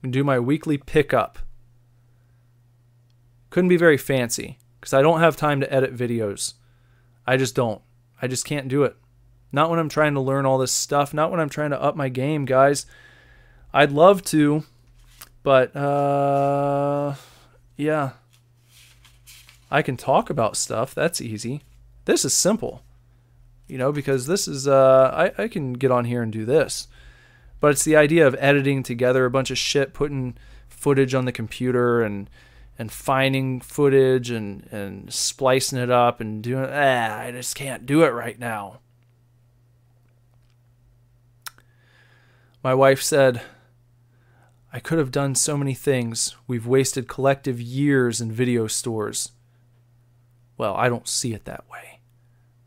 And 0.04 0.12
do 0.12 0.24
my 0.24 0.40
weekly 0.40 0.78
pickup. 0.78 1.40
Couldn't 3.52 3.70
be 3.70 3.78
very 3.78 3.98
fancy 3.98 4.58
because 4.80 4.94
I 4.94 5.02
don't 5.02 5.20
have 5.20 5.36
time 5.36 5.60
to 5.60 5.72
edit 5.72 5.96
videos. 5.96 6.54
I 7.28 7.38
just 7.38 7.56
don't. 7.56 7.82
I 8.22 8.28
just 8.28 8.46
can't 8.46 8.68
do 8.68 8.84
it. 8.84 8.96
Not 9.52 9.70
when 9.70 9.80
I'm 9.80 9.90
trying 9.90 10.14
to 10.14 10.22
learn 10.22 10.46
all 10.46 10.58
this 10.58 10.72
stuff, 10.72 11.14
not 11.14 11.30
when 11.30 11.40
I'm 11.40 11.50
trying 11.50 11.72
to 11.72 11.82
up 11.82 11.96
my 11.96 12.10
game, 12.10 12.46
guys. 12.46 12.86
I'd 13.74 13.92
love 13.92 14.24
to, 14.26 14.64
but 15.44 15.76
uh 15.76 17.16
yeah. 17.78 18.12
I 19.70 19.82
can 19.82 19.98
talk 19.98 20.30
about 20.30 20.58
stuff. 20.58 20.94
That's 20.94 21.22
easy. 21.22 21.62
This 22.06 22.26
is 22.26 22.34
simple. 22.34 22.84
You 23.68 23.78
know, 23.78 23.92
because 23.92 24.28
this 24.28 24.48
is 24.48 24.68
uh 24.68 25.32
I, 25.38 25.44
I 25.44 25.48
can 25.48 25.74
get 25.74 25.92
on 25.92 26.06
here 26.06 26.22
and 26.24 26.32
do 26.32 26.46
this. 26.46 26.88
But 27.62 27.72
it's 27.72 27.86
the 27.86 27.96
idea 27.96 28.28
of 28.28 28.36
editing 28.40 28.84
together 28.84 29.24
a 29.24 29.32
bunch 29.32 29.52
of 29.52 29.58
shit, 29.58 29.94
putting 29.94 30.36
footage 30.68 31.14
on 31.14 31.24
the 31.24 31.32
computer 31.32 32.02
and 32.02 32.30
and 32.78 32.92
finding 32.92 33.62
footage 33.62 34.32
and, 34.32 34.68
and 34.72 35.14
splicing 35.14 35.78
it 35.78 35.92
up 35.92 36.20
and 36.20 36.42
doing 36.42 36.68
ah, 36.70 37.20
I 37.20 37.32
just 37.32 37.56
can't 37.56 37.86
do 37.86 38.04
it 38.04 38.10
right 38.10 38.40
now. 38.40 38.80
My 42.64 42.74
wife 42.74 43.02
said, 43.02 43.42
I 44.74 44.80
could 44.80 45.00
have 45.00 45.12
done 45.12 45.36
so 45.36 45.58
many 45.58 45.74
things. 45.74 46.36
We've 46.48 46.68
wasted 46.68 47.08
collective 47.08 47.60
years 47.60 48.22
in 48.22 48.32
video 48.32 48.68
stores. 48.68 49.32
Well, 50.58 50.76
I 50.76 50.88
don't 50.88 51.08
see 51.08 51.34
it 51.34 51.46
that 51.46 51.66
way. 51.70 51.91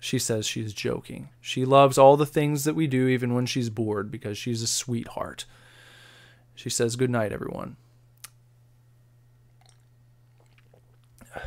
She 0.04 0.18
says 0.18 0.46
she's 0.46 0.74
joking. 0.74 1.30
She 1.40 1.64
loves 1.64 1.96
all 1.96 2.18
the 2.18 2.26
things 2.26 2.64
that 2.64 2.74
we 2.74 2.86
do, 2.86 3.08
even 3.08 3.32
when 3.32 3.46
she's 3.46 3.70
bored, 3.70 4.10
because 4.10 4.36
she's 4.36 4.60
a 4.60 4.66
sweetheart. 4.66 5.46
She 6.54 6.68
says, 6.68 6.94
Good 6.96 7.08
night, 7.08 7.32
everyone. 7.32 7.76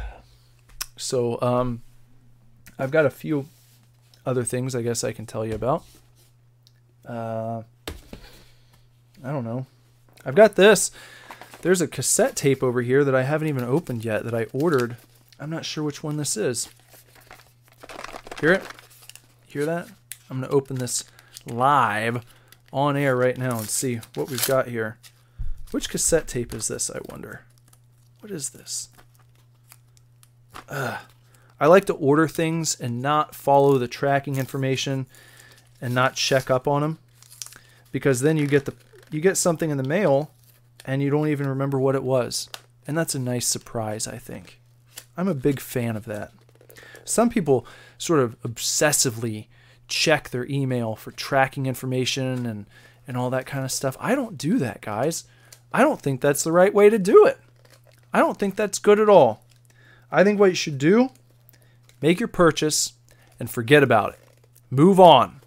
So, 0.98 1.40
um, 1.40 1.84
I've 2.80 2.90
got 2.90 3.06
a 3.06 3.12
few 3.12 3.46
other 4.26 4.44
things 4.44 4.74
I 4.74 4.82
guess 4.82 5.04
I 5.04 5.12
can 5.12 5.28
tell 5.28 5.46
you 5.46 5.54
about. 5.54 5.84
Uh, 7.08 7.62
I 9.24 9.32
don't 9.32 9.46
know. 9.46 9.68
I've 10.26 10.34
got 10.34 10.56
this. 10.56 10.90
There's 11.62 11.82
a 11.82 11.88
cassette 11.88 12.36
tape 12.36 12.64
over 12.64 12.82
here 12.82 13.04
that 13.04 13.14
I 13.14 13.22
haven't 13.22 13.50
even 13.50 13.64
opened 13.64 14.04
yet 14.04 14.24
that 14.24 14.34
I 14.34 14.48
ordered. 14.52 14.98
I'm 15.40 15.52
not 15.52 15.64
sure 15.64 15.84
which 15.84 16.02
one 16.02 16.18
this 16.18 16.36
is. 16.36 16.70
Hear 18.40 18.54
it? 18.54 18.64
Hear 19.48 19.66
that? 19.66 19.88
I'm 20.30 20.40
going 20.40 20.50
to 20.50 20.56
open 20.56 20.78
this 20.78 21.04
live 21.46 22.24
on 22.72 22.96
air 22.96 23.16
right 23.16 23.38
now 23.38 23.58
and 23.58 23.70
see 23.70 24.00
what 24.14 24.30
we've 24.30 24.46
got 24.46 24.68
here. 24.68 24.98
Which 25.72 25.90
cassette 25.90 26.28
tape 26.28 26.54
is 26.54 26.68
this, 26.68 26.92
I 26.92 27.00
wonder? 27.10 27.42
What 28.20 28.32
is 28.32 28.52
this? 28.52 28.90
Ugh. 30.70 31.00
I 31.60 31.66
like 31.66 31.86
to 31.86 31.94
order 31.94 32.28
things 32.28 32.80
and 32.80 33.02
not 33.02 33.34
follow 33.34 33.78
the 33.78 33.88
tracking 33.88 34.36
information 34.36 35.08
and 35.82 35.96
not 35.96 36.16
check 36.16 36.52
up 36.52 36.68
on 36.68 36.82
them 36.82 37.00
because 37.92 38.22
then 38.22 38.38
you 38.38 38.46
get 38.48 38.66
the 38.66 38.74
you 39.10 39.22
get 39.22 39.38
something 39.38 39.70
in 39.70 39.78
the 39.78 39.84
mail 39.84 40.32
and 40.86 41.02
you 41.02 41.10
don't 41.10 41.30
even 41.30 41.48
remember 41.48 41.80
what 41.80 41.96
it 41.96 42.04
was. 42.04 42.50
And 42.86 42.98
that's 42.98 43.16
a 43.16 43.20
nice 43.20 43.48
surprise, 43.48 44.08
I 44.08 44.18
think. 44.18 44.60
I'm 45.16 45.28
a 45.28 45.34
big 45.34 45.60
fan 45.60 45.96
of 45.96 46.06
that. 46.06 46.32
Some 47.08 47.30
people 47.30 47.66
sort 47.98 48.20
of 48.20 48.40
obsessively 48.42 49.48
check 49.88 50.30
their 50.30 50.46
email 50.50 50.96
for 50.96 51.12
tracking 51.12 51.66
information 51.66 52.46
and 52.46 52.66
and 53.08 53.16
all 53.16 53.30
that 53.30 53.46
kind 53.46 53.64
of 53.64 53.72
stuff. 53.72 53.96
I 54.00 54.16
don't 54.16 54.38
do 54.38 54.58
that, 54.60 54.82
guys. 54.82 55.24
I 55.72 55.82
don't 55.82 56.02
think 56.02 56.20
that's 56.20 56.44
the 56.44 56.52
right 56.52 56.74
way 56.74 56.90
to 56.90 57.00
do 57.00 57.26
it. 57.26 57.40
I 58.14 58.20
don't 58.20 58.38
think 58.38 58.56
that's 58.56 58.80
good 58.80 59.00
at 59.00 59.10
all. 59.10 59.46
I 60.12 60.24
think 60.24 60.40
what 60.40 60.50
you 60.50 60.56
should 60.56 60.78
do, 60.78 61.10
make 62.02 62.20
your 62.20 62.28
purchase 62.28 62.94
and 63.40 63.50
forget 63.50 63.84
about 63.84 64.14
it. 64.14 64.20
Move 64.70 65.00
on. 65.00 65.42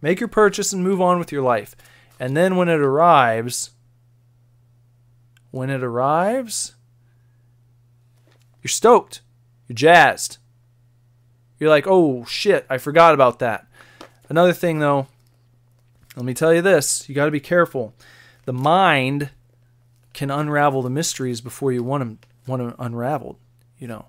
Make 0.00 0.20
your 0.20 0.28
purchase 0.28 0.72
and 0.72 0.82
move 0.82 1.00
on 1.00 1.18
with 1.18 1.32
your 1.32 1.42
life. 1.42 1.76
And 2.18 2.36
then 2.36 2.56
when 2.56 2.68
it 2.68 2.80
arrives, 2.80 3.70
when 5.50 5.68
it 5.68 5.82
arrives, 5.82 6.74
you're 8.62 8.68
stoked. 8.68 9.20
You're 9.70 9.76
jazzed. 9.76 10.38
You're 11.60 11.70
like, 11.70 11.86
oh 11.86 12.24
shit, 12.24 12.66
I 12.68 12.76
forgot 12.76 13.14
about 13.14 13.38
that. 13.38 13.68
Another 14.28 14.52
thing 14.52 14.80
though, 14.80 15.06
let 16.16 16.24
me 16.24 16.34
tell 16.34 16.52
you 16.52 16.60
this 16.60 17.08
you 17.08 17.14
got 17.14 17.26
to 17.26 17.30
be 17.30 17.38
careful. 17.38 17.94
The 18.46 18.52
mind 18.52 19.30
can 20.12 20.28
unravel 20.28 20.82
the 20.82 20.90
mysteries 20.90 21.40
before 21.40 21.70
you 21.70 21.84
want 21.84 22.00
them, 22.00 22.18
want 22.48 22.60
them 22.60 22.74
unraveled, 22.80 23.36
you 23.78 23.86
know. 23.86 24.06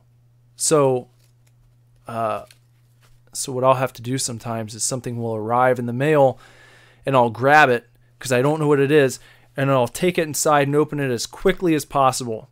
So, 0.55 1.09
uh, 2.07 2.45
so 3.31 3.51
what 3.51 3.63
I'll 3.63 3.75
have 3.75 3.93
to 3.93 4.01
do 4.01 4.17
sometimes 4.17 4.73
is 4.73 4.83
something 4.83 5.21
will 5.21 5.35
arrive 5.35 5.77
in 5.77 5.85
the 5.85 5.93
mail 5.93 6.39
and 7.05 7.15
I'll 7.15 7.29
grab 7.29 7.69
it 7.69 7.87
because 8.17 8.31
I 8.31 8.41
don't 8.41 8.59
know 8.59 8.67
what 8.67 8.79
it 8.79 8.89
is 8.89 9.19
and 9.55 9.69
I'll 9.69 9.87
take 9.87 10.17
it 10.17 10.23
inside 10.23 10.65
and 10.65 10.75
open 10.75 10.99
it 10.99 11.11
as 11.11 11.27
quickly 11.27 11.75
as 11.75 11.85
possible 11.85 12.49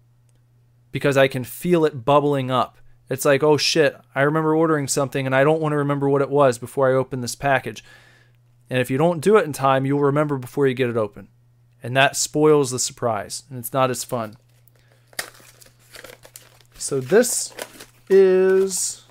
because 0.91 1.17
I 1.17 1.27
can 1.27 1.43
feel 1.43 1.85
it 1.85 2.05
bubbling 2.05 2.51
up. 2.51 2.75
It's 3.09 3.25
like, 3.25 3.41
oh 3.41 3.57
shit, 3.57 3.97
I 4.13 4.21
remember 4.21 4.55
ordering 4.55 4.87
something 4.87 5.25
and 5.25 5.35
I 5.35 5.43
don't 5.43 5.61
want 5.61 5.73
to 5.73 5.77
remember 5.77 6.07
what 6.07 6.21
it 6.21 6.29
was 6.29 6.59
before 6.59 6.89
I 6.89 6.93
open 6.93 7.21
this 7.21 7.35
package. 7.35 7.83
And 8.69 8.79
if 8.79 8.91
you 8.91 8.97
don't 8.97 9.19
do 9.19 9.35
it 9.37 9.45
in 9.45 9.53
time, 9.53 9.85
you'll 9.85 9.99
remember 9.99 10.37
before 10.37 10.67
you 10.67 10.75
get 10.75 10.89
it 10.89 10.97
open. 10.97 11.27
And 11.81 11.97
that 11.97 12.15
spoils 12.15 12.69
the 12.69 12.77
surprise 12.77 13.43
and 13.49 13.57
it's 13.57 13.73
not 13.73 13.89
as 13.89 14.03
fun. 14.03 14.37
So 16.75 16.99
this 16.99 17.53
is 18.09 19.05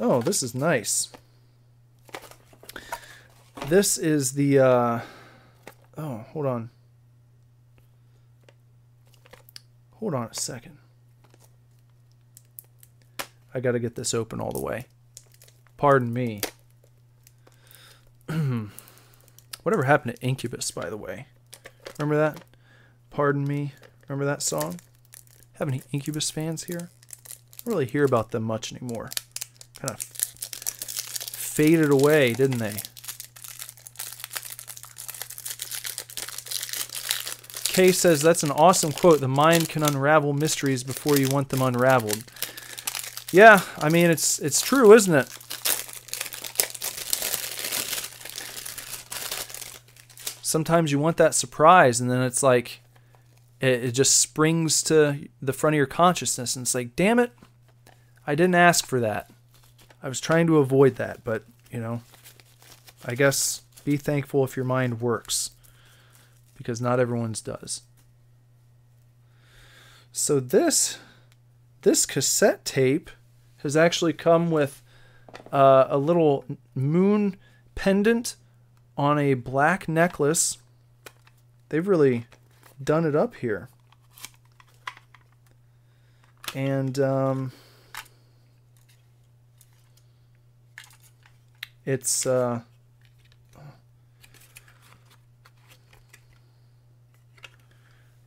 Oh, 0.00 0.20
this 0.20 0.42
is 0.42 0.54
nice. 0.54 1.10
This 3.66 3.98
is 3.98 4.32
the 4.32 4.58
uh 4.58 5.00
Oh, 5.96 6.24
hold 6.32 6.46
on. 6.46 6.70
Hold 9.94 10.14
on 10.14 10.28
a 10.28 10.34
second. 10.34 10.77
I 13.58 13.60
got 13.60 13.72
to 13.72 13.80
get 13.80 13.96
this 13.96 14.14
open 14.14 14.40
all 14.40 14.52
the 14.52 14.60
way. 14.60 14.86
Pardon 15.76 16.12
me. 16.12 16.42
Whatever 19.64 19.82
happened 19.82 20.14
to 20.14 20.22
Incubus, 20.24 20.70
by 20.70 20.88
the 20.88 20.96
way? 20.96 21.26
Remember 21.98 22.16
that? 22.16 22.44
Pardon 23.10 23.44
me. 23.44 23.72
Remember 24.06 24.24
that 24.26 24.42
song? 24.42 24.78
Have 25.54 25.66
any 25.66 25.82
Incubus 25.90 26.30
fans 26.30 26.64
here? 26.64 26.88
I 27.26 27.64
don't 27.64 27.74
really 27.74 27.86
hear 27.86 28.04
about 28.04 28.30
them 28.30 28.44
much 28.44 28.72
anymore. 28.72 29.10
Kind 29.80 29.92
of 29.92 30.00
faded 30.04 31.90
away, 31.90 32.34
didn't 32.34 32.58
they? 32.58 32.76
Kay 37.64 37.90
says 37.90 38.22
that's 38.22 38.44
an 38.44 38.52
awesome 38.52 38.92
quote. 38.92 39.18
The 39.18 39.26
mind 39.26 39.68
can 39.68 39.82
unravel 39.82 40.32
mysteries 40.32 40.84
before 40.84 41.18
you 41.18 41.28
want 41.28 41.48
them 41.48 41.62
unraveled. 41.62 42.22
Yeah, 43.30 43.60
I 43.76 43.90
mean 43.90 44.10
it's 44.10 44.38
it's 44.38 44.60
true, 44.60 44.92
isn't 44.92 45.14
it? 45.14 45.28
Sometimes 50.42 50.90
you 50.90 50.98
want 50.98 51.18
that 51.18 51.34
surprise 51.34 52.00
and 52.00 52.10
then 52.10 52.22
it's 52.22 52.42
like 52.42 52.80
it, 53.60 53.84
it 53.84 53.90
just 53.92 54.18
springs 54.18 54.82
to 54.84 55.28
the 55.42 55.52
front 55.52 55.74
of 55.74 55.78
your 55.78 55.86
consciousness 55.86 56.56
and 56.56 56.64
it's 56.64 56.74
like, 56.74 56.96
damn 56.96 57.18
it, 57.18 57.32
I 58.26 58.34
didn't 58.34 58.54
ask 58.54 58.86
for 58.86 58.98
that. 59.00 59.30
I 60.02 60.08
was 60.08 60.20
trying 60.20 60.46
to 60.46 60.58
avoid 60.58 60.96
that, 60.96 61.22
but 61.22 61.44
you 61.70 61.80
know, 61.80 62.00
I 63.04 63.14
guess 63.14 63.62
be 63.84 63.98
thankful 63.98 64.42
if 64.44 64.56
your 64.56 64.64
mind 64.64 65.02
works 65.02 65.50
because 66.56 66.80
not 66.80 66.98
everyone's 66.98 67.42
does. 67.42 67.82
So 70.12 70.40
this 70.40 70.98
this 71.82 72.06
cassette 72.06 72.64
tape 72.64 73.10
has 73.58 73.76
actually 73.76 74.12
come 74.12 74.50
with 74.50 74.82
uh, 75.52 75.86
a 75.88 75.98
little 75.98 76.44
moon 76.74 77.36
pendant 77.74 78.36
on 78.96 79.18
a 79.18 79.34
black 79.34 79.88
necklace. 79.88 80.58
They've 81.68 81.86
really 81.86 82.26
done 82.82 83.04
it 83.04 83.14
up 83.14 83.34
here. 83.36 83.68
And 86.54 86.98
um, 86.98 87.52
it's 91.84 92.26
uh, 92.26 92.62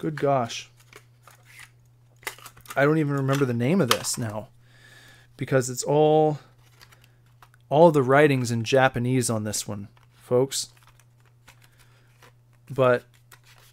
Good 0.02 0.20
gosh. 0.20 0.68
I 2.76 2.86
don't 2.86 2.98
even 2.98 3.14
remember 3.14 3.46
the 3.46 3.54
name 3.54 3.80
of 3.82 3.90
this 3.92 4.18
now 4.18 4.48
because 5.42 5.72
it's 5.72 5.82
all 5.82 6.38
all 7.68 7.90
the 7.90 8.04
writings 8.04 8.52
in 8.52 8.64
Japanese 8.64 9.28
on 9.28 9.44
this 9.44 9.68
one, 9.68 9.88
folks. 10.14 10.70
But 12.70 13.06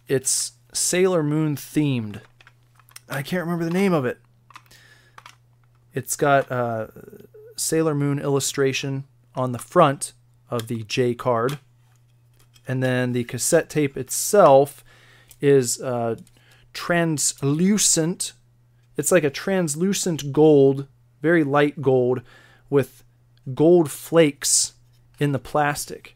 it's 0.07 0.53
Sailor 0.73 1.21
Moon 1.21 1.55
themed. 1.55 2.21
I 3.07 3.21
can't 3.21 3.43
remember 3.43 3.65
the 3.65 3.69
name 3.69 3.93
of 3.93 4.03
it. 4.03 4.17
It's 5.93 6.15
got 6.15 6.51
uh, 6.51 6.87
Sailor 7.55 7.93
Moon 7.93 8.17
illustration 8.17 9.03
on 9.35 9.51
the 9.51 9.59
front 9.59 10.13
of 10.49 10.69
the 10.69 10.81
J 10.85 11.13
card. 11.13 11.59
And 12.67 12.81
then 12.81 13.13
the 13.13 13.25
cassette 13.25 13.69
tape 13.69 13.95
itself 13.95 14.83
is 15.39 15.79
uh, 15.79 16.15
translucent. 16.73 18.33
It's 18.97 19.11
like 19.11 19.23
a 19.23 19.29
translucent 19.29 20.31
gold, 20.31 20.87
very 21.21 21.43
light 21.43 21.81
gold, 21.81 22.21
with 22.69 23.03
gold 23.53 23.91
flakes 23.91 24.73
in 25.19 25.31
the 25.31 25.39
plastic. 25.39 26.15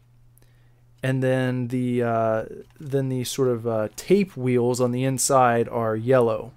And 1.02 1.22
then 1.22 1.68
the 1.68 2.02
uh, 2.02 2.44
then 2.80 3.10
the 3.10 3.24
sort 3.24 3.48
of 3.48 3.66
uh, 3.66 3.88
tape 3.94 4.36
wheels 4.36 4.80
on 4.80 4.90
the 4.90 5.04
inside 5.04 5.68
are 5.68 5.94
yellow. 5.94 6.52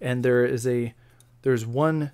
And 0.00 0.24
there 0.24 0.44
is 0.44 0.66
a 0.66 0.94
there's 1.42 1.66
one 1.66 2.12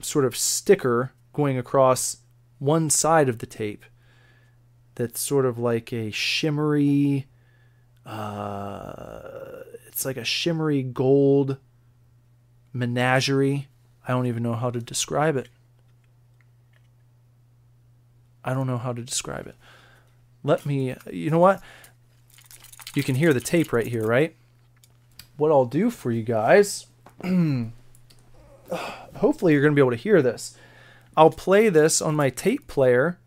sort 0.00 0.24
of 0.24 0.36
sticker 0.36 1.12
going 1.32 1.56
across 1.56 2.18
one 2.58 2.90
side 2.90 3.28
of 3.28 3.38
the 3.38 3.46
tape 3.46 3.84
that's 4.96 5.20
sort 5.20 5.46
of 5.46 5.58
like 5.58 5.92
a 5.92 6.10
shimmery 6.10 7.26
uh, 8.06 9.62
it's 9.86 10.04
like 10.04 10.16
a 10.16 10.24
shimmery 10.24 10.82
gold 10.82 11.56
menagerie. 12.72 13.68
I 14.06 14.12
don't 14.12 14.26
even 14.26 14.42
know 14.42 14.54
how 14.54 14.70
to 14.70 14.80
describe 14.80 15.36
it. 15.36 15.48
I 18.44 18.52
don't 18.52 18.66
know 18.66 18.78
how 18.78 18.92
to 18.92 19.02
describe 19.02 19.46
it. 19.46 19.56
Let 20.42 20.66
me, 20.66 20.94
you 21.10 21.30
know 21.30 21.38
what? 21.38 21.62
You 22.94 23.02
can 23.02 23.14
hear 23.14 23.32
the 23.32 23.40
tape 23.40 23.72
right 23.72 23.86
here, 23.86 24.06
right? 24.06 24.36
What 25.36 25.50
I'll 25.50 25.64
do 25.64 25.90
for 25.90 26.12
you 26.12 26.22
guys, 26.22 26.86
hopefully 29.16 29.52
you're 29.52 29.62
going 29.62 29.72
to 29.72 29.74
be 29.74 29.80
able 29.80 29.90
to 29.90 29.96
hear 29.96 30.20
this. 30.20 30.56
I'll 31.16 31.30
play 31.30 31.68
this 31.68 32.02
on 32.02 32.14
my 32.14 32.28
tape 32.28 32.66
player 32.66 33.18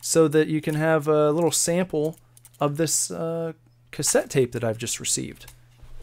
so 0.00 0.28
that 0.28 0.48
you 0.48 0.60
can 0.60 0.74
have 0.74 1.08
a 1.08 1.30
little 1.30 1.50
sample 1.50 2.18
of 2.60 2.76
this 2.76 3.10
uh, 3.10 3.52
cassette 3.90 4.30
tape 4.30 4.52
that 4.52 4.64
I've 4.64 4.78
just 4.78 4.98
received. 4.98 5.46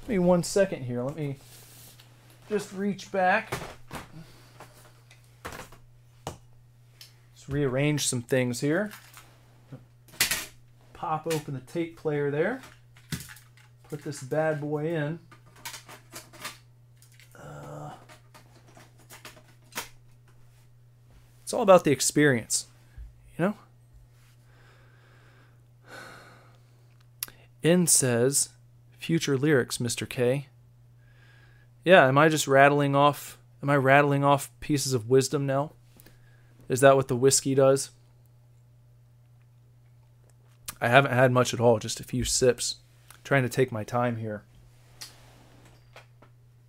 Give 0.02 0.10
me 0.10 0.20
one 0.20 0.44
second 0.44 0.84
here. 0.84 1.04
Let 1.04 1.16
me 1.16 1.38
just 2.50 2.74
reach 2.74 3.12
back. 3.12 3.54
Just 7.36 7.40
rearrange 7.52 8.08
some 8.08 8.22
things 8.22 8.62
here. 8.62 8.92
Pop 10.94 11.28
open 11.28 11.54
the 11.54 11.60
tape 11.62 11.98
player 11.98 12.32
there. 12.32 12.62
Put 13.90 14.04
this 14.04 14.24
bad 14.24 14.62
boy 14.62 14.96
in. 14.96 15.20
Uh, 17.36 17.92
it's 21.44 21.54
all 21.54 21.62
about 21.62 21.84
the 21.84 21.92
experience, 21.92 22.68
you 23.38 23.46
know? 23.46 23.56
In 27.62 27.86
says, 27.86 28.50
future 28.98 29.38
lyrics, 29.38 29.78
Mr. 29.78 30.08
K. 30.08 30.48
Yeah, 31.84 32.08
am 32.08 32.18
I 32.18 32.30
just 32.30 32.48
rattling 32.48 32.96
off 32.96 33.38
am 33.62 33.70
I 33.70 33.76
rattling 33.76 34.24
off 34.24 34.52
pieces 34.60 34.94
of 34.94 35.10
wisdom 35.10 35.46
now? 35.46 35.74
Is 36.72 36.80
that 36.80 36.96
what 36.96 37.10
the 37.10 37.18
whiskey 37.18 37.54
does? 37.54 37.90
I 40.80 40.88
haven't 40.88 41.12
had 41.12 41.34
much 41.34 41.54
at 41.54 41.60
all, 41.60 41.80
just 41.80 42.00
a 42.00 42.04
few 42.06 42.24
sips. 42.24 42.78
I'm 43.14 43.20
trying 43.26 43.44
to 43.44 43.50
take 43.50 43.74
my 43.74 43.84
time 43.84 44.16
here. 44.16 44.44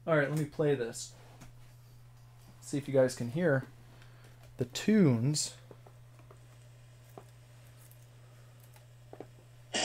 All 0.05 0.17
right, 0.17 0.29
let 0.29 0.37
me 0.37 0.45
play 0.45 0.75
this. 0.75 1.13
See 2.61 2.79
if 2.79 2.89
you 2.89 2.95
guys 2.95 3.15
can 3.15 3.31
hear 3.31 3.67
the 4.57 4.65
tunes. 4.65 5.55
There 9.73 9.83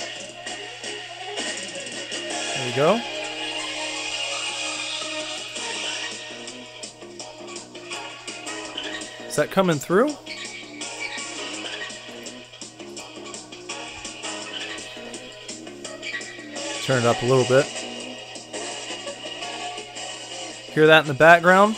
we 2.66 2.76
go. 2.76 3.17
That 9.38 9.52
coming 9.52 9.78
through? 9.78 10.10
Turn 16.86 17.04
it 17.04 17.06
up 17.06 17.22
a 17.22 17.26
little 17.26 17.46
bit. 17.46 17.66
Hear 20.74 20.88
that 20.88 21.02
in 21.02 21.08
the 21.08 21.14
background? 21.14 21.76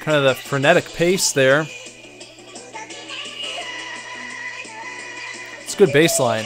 Kind 0.00 0.16
of 0.16 0.24
the 0.24 0.34
frenetic 0.34 0.90
pace 0.94 1.32
there. 1.32 1.66
It's 5.72 5.80
a 5.80 5.86
good 5.86 5.94
bass 5.94 6.20
line. 6.20 6.44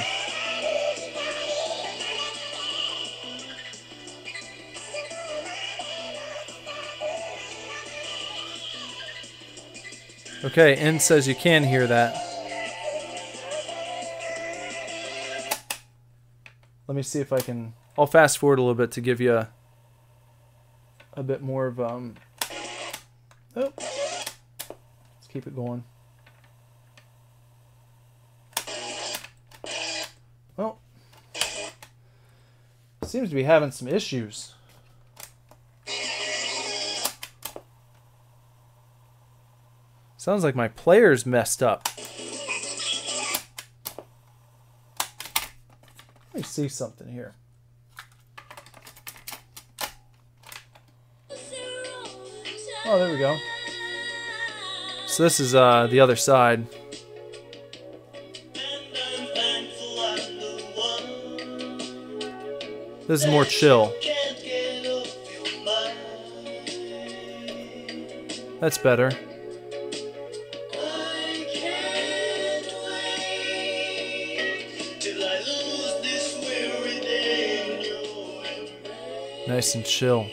Okay, 10.45 10.77
N 10.77 11.01
says 11.01 11.27
you 11.27 11.35
can 11.35 11.65
hear 11.65 11.89
that. 11.89 12.15
Let 16.87 16.95
me 16.95 17.03
see 17.03 17.19
if 17.19 17.33
I 17.33 17.41
can. 17.41 17.75
I'll 17.99 18.07
fast 18.07 18.39
forward 18.39 18.61
a 18.61 18.63
little 18.63 18.77
bit 18.77 18.93
to 18.93 19.01
give 19.01 19.21
you 19.21 19.35
a, 19.35 19.49
a 21.15 21.25
bit 21.25 21.43
more 21.43 21.67
of 21.67 21.81
um. 21.81 22.15
Oh, 23.57 23.73
let's 23.77 25.27
keep 25.29 25.49
it 25.49 25.57
going. 25.57 25.83
Seems 33.09 33.29
to 33.29 33.35
be 33.35 33.45
having 33.45 33.71
some 33.71 33.89
issues. 33.89 34.55
Sounds 40.17 40.43
like 40.43 40.57
my 40.57 40.69
player's 40.69 41.25
messed 41.25 41.63
up. 41.63 41.89
Let 46.35 46.35
me 46.35 46.43
see 46.43 46.69
something 46.69 47.09
here. 47.09 47.35
Oh, 52.89 52.99
there 52.99 53.13
we 53.13 53.19
go. 53.19 53.37
So 55.07 55.23
this 55.23 55.41
is 55.41 55.55
uh, 55.55 55.87
the 55.89 56.01
other 56.01 56.17
side. 56.17 56.67
This 63.07 63.25
is 63.25 63.31
more 63.31 63.45
chill. 63.45 63.95
That's 68.59 68.79
better. 68.79 69.13
Nice 79.47 79.77
and 79.77 79.85
chill. 79.85 80.27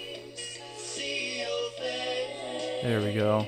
There 2.82 3.02
we 3.02 3.14
go. 3.14 3.46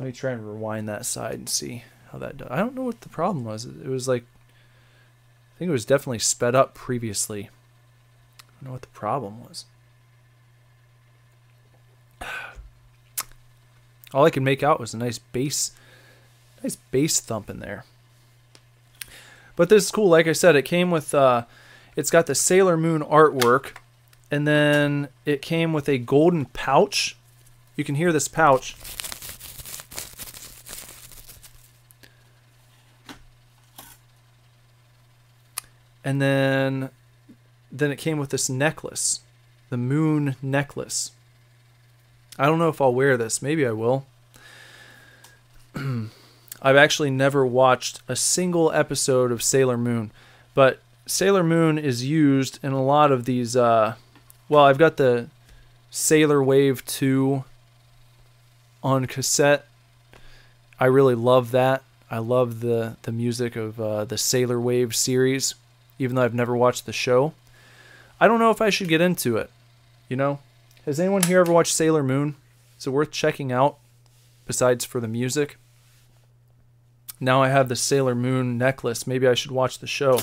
Let 0.00 0.06
me 0.06 0.12
try 0.12 0.32
and 0.32 0.44
rewind 0.44 0.88
that 0.88 1.06
side 1.06 1.34
and 1.34 1.48
see 1.48 1.84
how 2.12 2.18
that 2.18 2.36
does. 2.36 2.48
I 2.50 2.58
don't 2.58 2.74
know 2.74 2.82
what 2.82 3.00
the 3.02 3.08
problem 3.08 3.44
was. 3.44 3.64
It 3.64 3.86
was 3.88 4.08
like, 4.08 4.22
I 4.22 5.58
think 5.58 5.68
it 5.68 5.72
was 5.72 5.84
definitely 5.84 6.20
sped 6.20 6.54
up 6.54 6.74
previously. 6.74 7.50
I 8.40 8.44
don't 8.60 8.64
know 8.64 8.72
what 8.72 8.82
the 8.82 8.88
problem 8.88 9.40
was. 9.44 9.66
All 14.14 14.24
I 14.24 14.30
could 14.30 14.42
make 14.42 14.62
out 14.62 14.80
was 14.80 14.94
a 14.94 14.98
nice 14.98 15.18
bass, 15.18 15.72
nice 16.62 16.76
bass 16.76 17.20
thump 17.20 17.50
in 17.50 17.60
there. 17.60 17.84
But 19.56 19.68
this 19.68 19.84
is 19.84 19.90
cool. 19.90 20.08
Like 20.08 20.26
I 20.28 20.32
said, 20.32 20.56
it 20.56 20.62
came 20.62 20.90
with, 20.90 21.12
uh, 21.14 21.44
it's 21.96 22.10
got 22.10 22.26
the 22.26 22.34
Sailor 22.34 22.76
Moon 22.76 23.02
artwork, 23.02 23.78
and 24.30 24.46
then 24.46 25.08
it 25.24 25.42
came 25.42 25.72
with 25.72 25.88
a 25.88 25.98
golden 25.98 26.44
pouch. 26.46 27.16
You 27.74 27.84
can 27.84 27.96
hear 27.96 28.12
this 28.12 28.28
pouch. 28.28 28.76
And 36.08 36.22
then, 36.22 36.88
then 37.70 37.90
it 37.90 37.96
came 37.96 38.16
with 38.16 38.30
this 38.30 38.48
necklace, 38.48 39.20
the 39.68 39.76
moon 39.76 40.36
necklace. 40.40 41.10
I 42.38 42.46
don't 42.46 42.58
know 42.58 42.70
if 42.70 42.80
I'll 42.80 42.94
wear 42.94 43.18
this. 43.18 43.42
Maybe 43.42 43.66
I 43.66 43.72
will. 43.72 44.06
I've 45.74 46.76
actually 46.76 47.10
never 47.10 47.44
watched 47.44 48.00
a 48.08 48.16
single 48.16 48.72
episode 48.72 49.30
of 49.30 49.42
Sailor 49.42 49.76
Moon, 49.76 50.10
but 50.54 50.80
Sailor 51.04 51.44
Moon 51.44 51.76
is 51.76 52.06
used 52.06 52.58
in 52.62 52.72
a 52.72 52.82
lot 52.82 53.12
of 53.12 53.26
these. 53.26 53.54
Uh, 53.54 53.96
well, 54.48 54.64
I've 54.64 54.78
got 54.78 54.96
the 54.96 55.28
Sailor 55.90 56.42
Wave 56.42 56.86
2 56.86 57.44
on 58.82 59.04
cassette. 59.04 59.66
I 60.80 60.86
really 60.86 61.14
love 61.14 61.50
that. 61.50 61.82
I 62.10 62.16
love 62.16 62.60
the, 62.60 62.96
the 63.02 63.12
music 63.12 63.56
of 63.56 63.78
uh, 63.78 64.06
the 64.06 64.16
Sailor 64.16 64.58
Wave 64.58 64.96
series, 64.96 65.54
even 65.98 66.16
though 66.16 66.22
I've 66.22 66.34
never 66.34 66.56
watched 66.56 66.86
the 66.86 66.92
show. 66.92 67.32
I 68.20 68.26
don't 68.26 68.40
know 68.40 68.50
if 68.50 68.60
I 68.60 68.70
should 68.70 68.88
get 68.88 69.00
into 69.00 69.36
it. 69.36 69.50
You 70.08 70.16
know? 70.16 70.38
Has 70.84 70.98
anyone 70.98 71.22
here 71.22 71.40
ever 71.40 71.52
watched 71.52 71.74
Sailor 71.74 72.02
Moon? 72.02 72.36
Is 72.78 72.86
it 72.86 72.90
worth 72.90 73.10
checking 73.10 73.52
out 73.52 73.78
besides 74.46 74.84
for 74.84 75.00
the 75.00 75.08
music? 75.08 75.58
Now 77.20 77.42
I 77.42 77.48
have 77.48 77.68
the 77.68 77.76
Sailor 77.76 78.14
Moon 78.14 78.56
necklace. 78.56 79.06
Maybe 79.06 79.26
I 79.26 79.34
should 79.34 79.50
watch 79.50 79.78
the 79.78 79.86
show. 79.86 80.20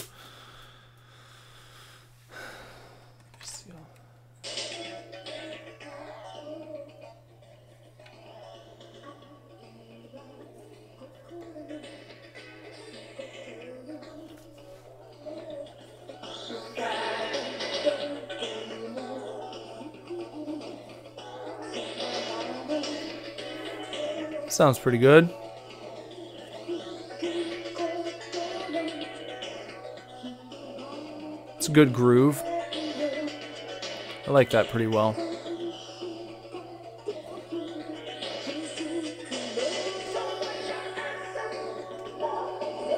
Sounds 24.56 24.80
pretty 24.80 24.99
good. 24.99 25.30
It's 31.57 31.68
a 31.68 31.72
good 31.73 31.91
groove. 31.91 32.41
I 32.41 34.30
like 34.30 34.52
that 34.52 34.69
pretty 34.69 34.88
well. 34.88 35.14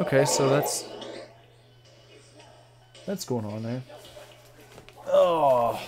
Okay, 0.01 0.25
so 0.25 0.47
that's 0.49 0.85
that's 3.07 3.25
going 3.25 3.45
on 3.45 3.63
there. 3.63 3.81
Oh. 5.07 5.81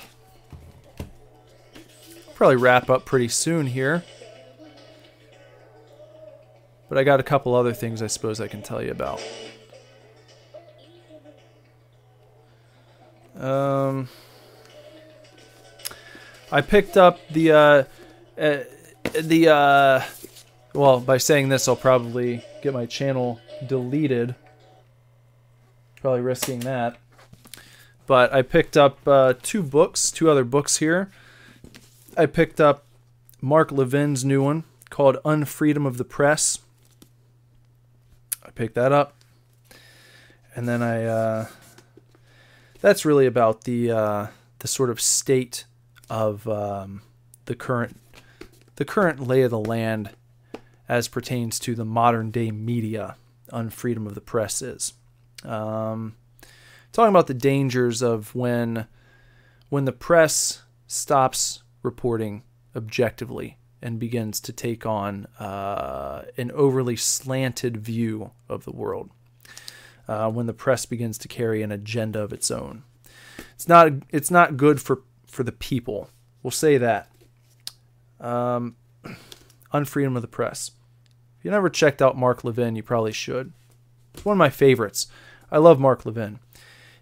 Probably 2.34 2.56
wrap 2.56 2.90
up 2.90 3.06
pretty 3.06 3.28
soon 3.28 3.68
here. 3.68 4.04
But 6.90 6.98
I 6.98 7.04
got 7.04 7.20
a 7.20 7.24
couple 7.24 7.56
other 7.56 7.74
things 7.74 8.02
I 8.02 8.08
suppose 8.08 8.42
I 8.42 8.48
can 8.48 8.62
tell 8.62 8.82
you 8.82 8.92
about. 8.92 9.22
Um, 13.40 14.10
I 16.52 16.62
picked 16.62 16.98
up 16.98 17.20
the 17.30 17.52
uh, 17.52 17.84
uh, 18.38 18.64
the 19.22 19.48
uh, 19.48 20.04
well 20.74 21.00
by 21.00 21.18
saying 21.18 21.50
this 21.50 21.68
I'll 21.68 21.76
probably 21.76 22.44
get 22.62 22.74
my 22.74 22.86
channel 22.86 23.40
deleted. 23.66 24.36
Probably 26.02 26.22
risking 26.22 26.62
that. 26.62 26.98
But 28.08 28.34
I 28.34 28.42
picked 28.42 28.76
up 28.76 29.08
uh, 29.08 29.36
two 29.42 29.62
books, 29.62 30.12
two 30.12 30.30
other 30.30 30.44
books 30.44 30.78
here. 30.78 31.12
I 32.18 32.26
picked 32.26 32.60
up 32.60 32.86
Mark 33.40 33.70
Levin's 33.72 34.26
new 34.26 34.44
one 34.44 34.64
called 34.90 35.18
Unfreedom 35.24 35.86
of 35.86 35.98
the 35.98 36.04
Press. 36.04 36.60
I 38.60 38.62
picked 38.62 38.76
that 38.76 38.92
up. 38.92 39.16
And 40.54 40.68
then 40.68 40.84
I 40.84 41.06
uh, 41.06 41.48
that's 42.82 43.06
really 43.06 43.26
about 43.26 43.64
the 43.64 43.90
uh, 43.90 44.28
the 44.60 44.68
sort 44.68 44.90
of 44.90 45.00
state 45.00 45.64
of 46.10 46.46
um, 46.46 47.02
the 47.46 47.56
current 47.56 47.96
the 48.76 48.84
current 48.84 49.26
lay 49.26 49.44
of 49.44 49.52
the 49.52 49.60
land 49.60 50.10
as 50.90 51.08
pertains 51.08 51.58
to 51.60 51.74
the 51.74 51.86
modern 51.86 52.32
day 52.32 52.52
media 52.52 53.16
on 53.50 53.70
freedom 53.70 54.06
of 54.06 54.14
the 54.14 54.22
press 54.22 54.62
is. 54.62 54.92
Um, 55.46 56.18
talking 56.92 57.10
about 57.12 57.28
the 57.28 57.34
dangers 57.34 58.02
of 58.02 58.36
when 58.36 58.88
when 59.70 59.86
the 59.86 59.94
press 59.94 60.64
stops 60.86 61.64
reporting 61.82 62.44
objectively 62.76 63.58
and 63.82 64.00
begins 64.00 64.40
to 64.42 64.54
take 64.54 64.86
on 64.86 65.28
uh, 65.40 66.24
an 66.38 66.52
overly 66.52 66.96
slanted 66.96 67.78
view 67.78 68.32
of 68.48 68.66
the 68.66 68.72
world. 68.72 69.10
Uh, 70.08 70.30
when 70.30 70.48
the 70.48 70.54
press 70.54 70.86
begins 70.86 71.18
to 71.20 71.28
carry 71.28 71.62
an 71.62 71.72
agenda 71.72 72.20
of 72.20 72.34
its 72.34 72.50
own, 72.50 72.84
it's 73.54 73.68
not 73.68 73.92
it's 74.10 74.32
not 74.32 74.58
good 74.58 74.82
for 74.82 75.04
for 75.28 75.44
the 75.44 75.52
people. 75.52 76.10
We'll 76.42 76.52
say 76.52 76.78
that. 76.78 77.10
Um, 78.20 78.76
unfreedom 79.74 80.16
of 80.16 80.22
the 80.22 80.28
press. 80.28 80.72
If 81.38 81.46
you 81.46 81.52
never 81.52 81.70
checked 81.70 82.02
out 82.02 82.18
Mark 82.18 82.44
Levin, 82.44 82.76
you 82.76 82.84
probably 82.84 83.14
should. 83.14 83.54
It's 84.14 84.26
one 84.26 84.34
of 84.34 84.40
my 84.40 84.50
favorites. 84.50 85.08
I 85.52 85.58
love 85.58 85.80
Mark 85.80 86.06
Levin. 86.06 86.40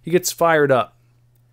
He 0.02 0.12
gets 0.12 0.32
fired 0.32 0.72
up. 0.72 0.96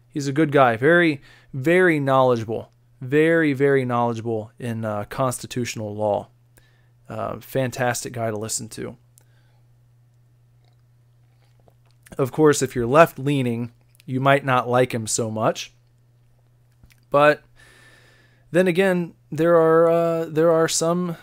He's 0.08 0.28
a 0.28 0.32
good 0.32 0.52
guy, 0.52 0.76
very, 0.76 1.20
very 1.52 1.98
knowledgeable, 1.98 2.70
very, 3.04 3.52
very 3.52 3.84
knowledgeable 3.84 4.50
in 4.58 4.84
uh, 4.84 5.04
constitutional 5.04 5.94
law. 5.94 6.28
Uh, 7.08 7.38
fantastic 7.40 8.12
guy 8.12 8.30
to 8.30 8.36
listen 8.36 8.68
to. 8.70 8.96
Of 12.16 12.32
course, 12.32 12.62
if 12.62 12.74
you're 12.74 12.86
left 12.86 13.18
leaning, 13.18 13.72
you 14.06 14.20
might 14.20 14.44
not 14.44 14.68
like 14.68 14.92
him 14.92 15.06
so 15.06 15.30
much. 15.30 15.72
But 17.10 17.42
then 18.50 18.68
again, 18.68 19.14
there 19.30 19.56
are 19.56 19.90
uh, 19.90 20.24
there 20.26 20.52
are 20.52 20.68
some 20.68 21.16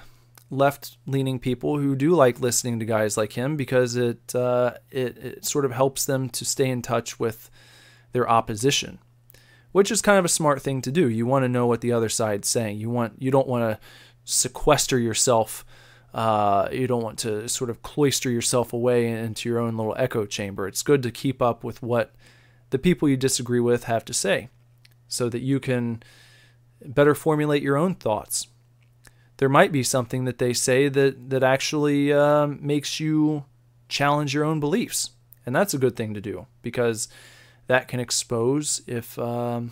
left 0.49 0.97
leaning 1.07 1.39
people 1.39 1.77
who 1.77 1.95
do 1.95 2.11
like 2.11 2.41
listening 2.41 2.77
to 2.79 2.85
guys 2.85 3.15
like 3.15 3.33
him 3.33 3.55
because 3.55 3.95
it, 3.95 4.35
uh, 4.35 4.73
it, 4.91 5.17
it 5.17 5.45
sort 5.45 5.63
of 5.63 5.71
helps 5.71 6.05
them 6.05 6.29
to 6.29 6.43
stay 6.43 6.69
in 6.69 6.81
touch 6.81 7.17
with 7.19 7.49
their 8.11 8.29
opposition, 8.29 8.99
which 9.71 9.91
is 9.91 10.01
kind 10.01 10.19
of 10.19 10.25
a 10.25 10.29
smart 10.29 10.61
thing 10.61 10.81
to 10.81 10.91
do. 10.91 11.09
You 11.09 11.25
want 11.25 11.43
to 11.43 11.49
know 11.49 11.67
what 11.67 11.81
the 11.81 11.91
other 11.91 12.09
side's 12.09 12.47
saying. 12.47 12.79
You 12.79 12.89
want 12.89 13.21
you 13.21 13.31
don't 13.31 13.47
want 13.47 13.63
to 13.63 13.79
sequester 14.25 14.97
yourself. 14.97 15.65
Uh, 16.13 16.67
you 16.71 16.87
don't 16.87 17.03
want 17.03 17.19
to 17.19 17.47
sort 17.47 17.69
of 17.69 17.81
cloister 17.81 18.29
yourself 18.29 18.73
away 18.73 19.07
into 19.07 19.47
your 19.47 19.59
own 19.59 19.77
little 19.77 19.95
echo 19.97 20.25
chamber. 20.25 20.67
It's 20.67 20.83
good 20.83 21.01
to 21.03 21.11
keep 21.11 21.41
up 21.41 21.63
with 21.63 21.81
what 21.81 22.13
the 22.69 22.79
people 22.79 23.07
you 23.07 23.15
disagree 23.15 23.61
with 23.61 23.85
have 23.85 24.03
to 24.05 24.13
say 24.13 24.49
so 25.07 25.29
that 25.29 25.39
you 25.39 25.59
can 25.59 26.03
better 26.85 27.15
formulate 27.15 27.61
your 27.61 27.77
own 27.77 27.95
thoughts 27.95 28.47
there 29.41 29.49
might 29.49 29.71
be 29.71 29.81
something 29.81 30.25
that 30.25 30.37
they 30.37 30.53
say 30.53 30.87
that 30.87 31.31
that 31.31 31.41
actually 31.41 32.13
uh, 32.13 32.45
makes 32.45 32.99
you 32.99 33.43
challenge 33.89 34.35
your 34.35 34.43
own 34.43 34.59
beliefs, 34.59 35.09
and 35.47 35.55
that's 35.55 35.73
a 35.73 35.79
good 35.79 35.95
thing 35.95 36.13
to 36.13 36.21
do 36.21 36.45
because 36.61 37.07
that 37.67 37.87
can 37.87 37.99
expose 37.99 38.81
if 38.87 39.17
um, 39.17 39.71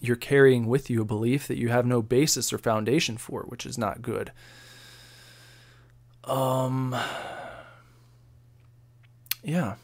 you're 0.00 0.16
carrying 0.16 0.66
with 0.66 0.90
you 0.90 1.02
a 1.02 1.04
belief 1.04 1.48
that 1.48 1.58
you 1.58 1.68
have 1.68 1.86
no 1.86 2.02
basis 2.02 2.52
or 2.52 2.58
foundation 2.58 3.16
for, 3.16 3.42
which 3.42 3.64
is 3.64 3.78
not 3.78 4.02
good. 4.02 4.32
Um, 6.24 6.96
yeah. 9.42 9.74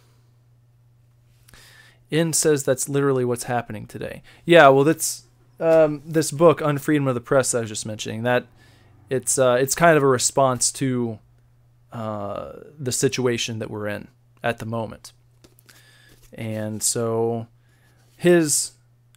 In 2.11 2.33
says 2.33 2.65
that's 2.65 2.89
literally 2.89 3.25
what's 3.25 3.45
happening 3.45 3.87
today. 3.87 4.23
Yeah, 4.45 4.69
well, 4.69 4.85
that's 4.85 5.25
um, 5.59 6.03
this 6.05 6.31
book, 6.31 6.61
Unfreedom 6.61 7.09
of 7.09 7.15
the 7.15 7.21
Press, 7.21 7.55
I 7.55 7.61
was 7.61 7.71
just 7.71 7.87
mentioning. 7.87 8.25
That 8.25 8.47
it's 9.09 9.39
uh, 9.39 9.57
it's 9.59 9.75
kind 9.75 9.97
of 9.97 10.03
a 10.03 10.07
response 10.09 10.71
to 10.73 11.21
uh, 11.93 12.53
the 12.79 12.93
situation 12.93 13.61
that 13.61 13.71
we're 13.71 13.87
in 13.87 14.09
at 14.43 14.59
the 14.59 14.67
moment. 14.67 15.13
And 16.33 16.83
so 16.83 17.47
his 18.17 18.73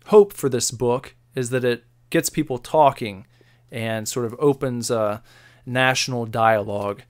hope 0.07 0.33
for 0.33 0.49
this 0.49 0.71
book 0.71 1.15
is 1.33 1.49
that 1.49 1.63
it 1.63 1.83
gets 2.09 2.29
people 2.29 2.57
talking 2.57 3.25
and 3.71 4.07
sort 4.07 4.25
of 4.25 4.35
opens 4.39 4.91
a 4.91 5.21
national 5.65 6.25
dialogue 6.25 7.03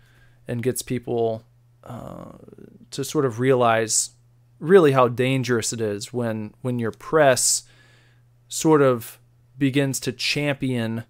and 0.48 0.64
gets 0.64 0.82
people 0.82 1.44
uh, 1.84 2.32
to 2.92 3.04
sort 3.04 3.26
of 3.26 3.40
realize 3.40 4.12
really 4.60 4.94
how 4.94 5.08
dangerous 5.08 5.74
it 5.74 5.82
is 5.82 6.14
when 6.14 6.54
when 6.62 6.80
your 6.80 6.92
press 6.92 7.64
sort 8.48 8.82
of 8.82 9.20
begins 9.58 10.00
to 10.00 10.12
champion 10.12 11.04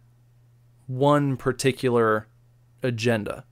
one 0.87 1.37
particular 1.37 2.27
agenda. 2.83 3.45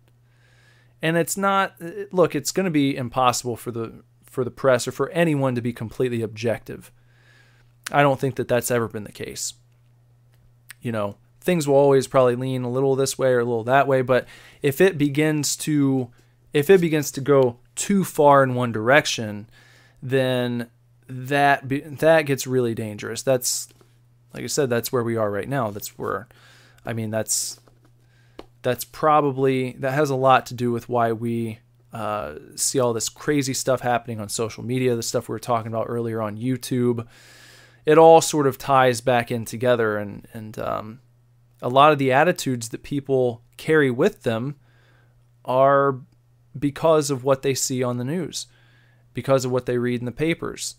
And 1.02 1.18
it's 1.18 1.38
not 1.38 1.76
look, 2.11 2.34
it's 2.36 2.52
going 2.52 2.65
to 2.65 2.72
be 2.72 2.95
impossible 2.95 3.56
for 3.56 3.72
the 3.72 4.03
for 4.34 4.43
the 4.43 4.51
press 4.51 4.88
or 4.88 4.91
for 4.91 5.10
anyone 5.10 5.53
to 5.53 5.61
be 5.61 5.72
completely 5.72 6.22
objective. 6.22 6.91
I 7.91 8.01
don't 8.01 8.19
think 8.19 8.35
that 8.35 8.47
that's 8.47 8.72
ever 8.72 8.88
been 8.88 9.03
the 9.03 9.11
case. 9.11 9.53
You 10.81 10.91
know, 10.91 11.18
things 11.39 11.68
will 11.68 11.76
always 11.76 12.07
probably 12.07 12.35
lean 12.35 12.64
a 12.64 12.72
little 12.72 12.95
this 12.95 13.18
way 13.18 13.30
or 13.30 13.39
a 13.39 13.45
little 13.45 13.64
that 13.65 13.88
way, 13.88 14.01
but 14.01 14.27
if 14.61 14.81
it 14.81 14.97
begins 14.97 15.55
to 15.57 16.10
if 16.51 16.69
it 16.69 16.81
begins 16.81 17.11
to 17.11 17.22
go 17.22 17.57
too 17.76 18.03
far 18.03 18.43
in 18.43 18.53
one 18.53 18.72
direction, 18.72 19.49
then 20.01 20.69
that 21.07 21.68
be, 21.68 21.80
that 21.80 22.23
gets 22.23 22.47
really 22.47 22.73
dangerous. 22.73 23.22
That's 23.22 23.69
like 24.34 24.43
I 24.43 24.47
said, 24.47 24.69
that's 24.69 24.91
where 24.91 25.03
we 25.03 25.15
are 25.15 25.30
right 25.30 25.47
now. 25.47 25.69
That's 25.69 25.97
where 25.97 26.27
I 26.85 26.93
mean, 26.93 27.11
that's 27.11 27.60
that's 28.64 28.84
probably 28.84 29.73
that 29.73 29.93
has 29.93 30.10
a 30.10 30.15
lot 30.15 30.47
to 30.47 30.55
do 30.55 30.72
with 30.72 30.89
why 30.89 31.11
we 31.11 31.60
uh, 31.94 32.40
see 32.56 32.80
all 32.80 32.91
this 32.91 33.07
crazy 33.07 33.53
stuff 33.53 33.82
happening 33.82 34.20
on 34.20 34.28
social 34.28 34.64
media, 34.64 34.95
the 34.95 35.03
stuff 35.03 35.30
we 35.30 35.34
were 35.34 35.40
talking 35.40 35.72
about 35.72 35.86
earlier 35.88 36.22
on 36.22 36.38
YouTube. 36.38 37.07
It 37.86 37.98
all 37.98 38.20
sort 38.20 38.48
of 38.48 38.57
ties 38.57 38.99
back 38.99 39.30
in 39.30 39.45
together, 39.45 39.98
and 39.98 40.28
and 40.34 40.57
um, 40.57 40.99
a 41.61 41.70
lot 41.70 41.91
of 41.91 41.99
the 41.99 42.11
attitudes 42.11 42.70
that 42.70 42.82
people 42.82 43.44
carry 43.57 43.91
with 43.91 44.24
them 44.24 44.56
are 45.45 45.99
because 46.57 47.11
of 47.11 47.24
what 47.24 47.44
they 47.44 47.53
see 47.53 47.84
on 47.84 47.98
the 47.98 48.03
news, 48.03 48.48
because 49.14 49.45
of 49.45 49.52
what 49.52 49.65
they 49.65 49.78
read 49.78 49.99
in 49.99 50.06
the 50.06 50.11
papers, 50.11 50.76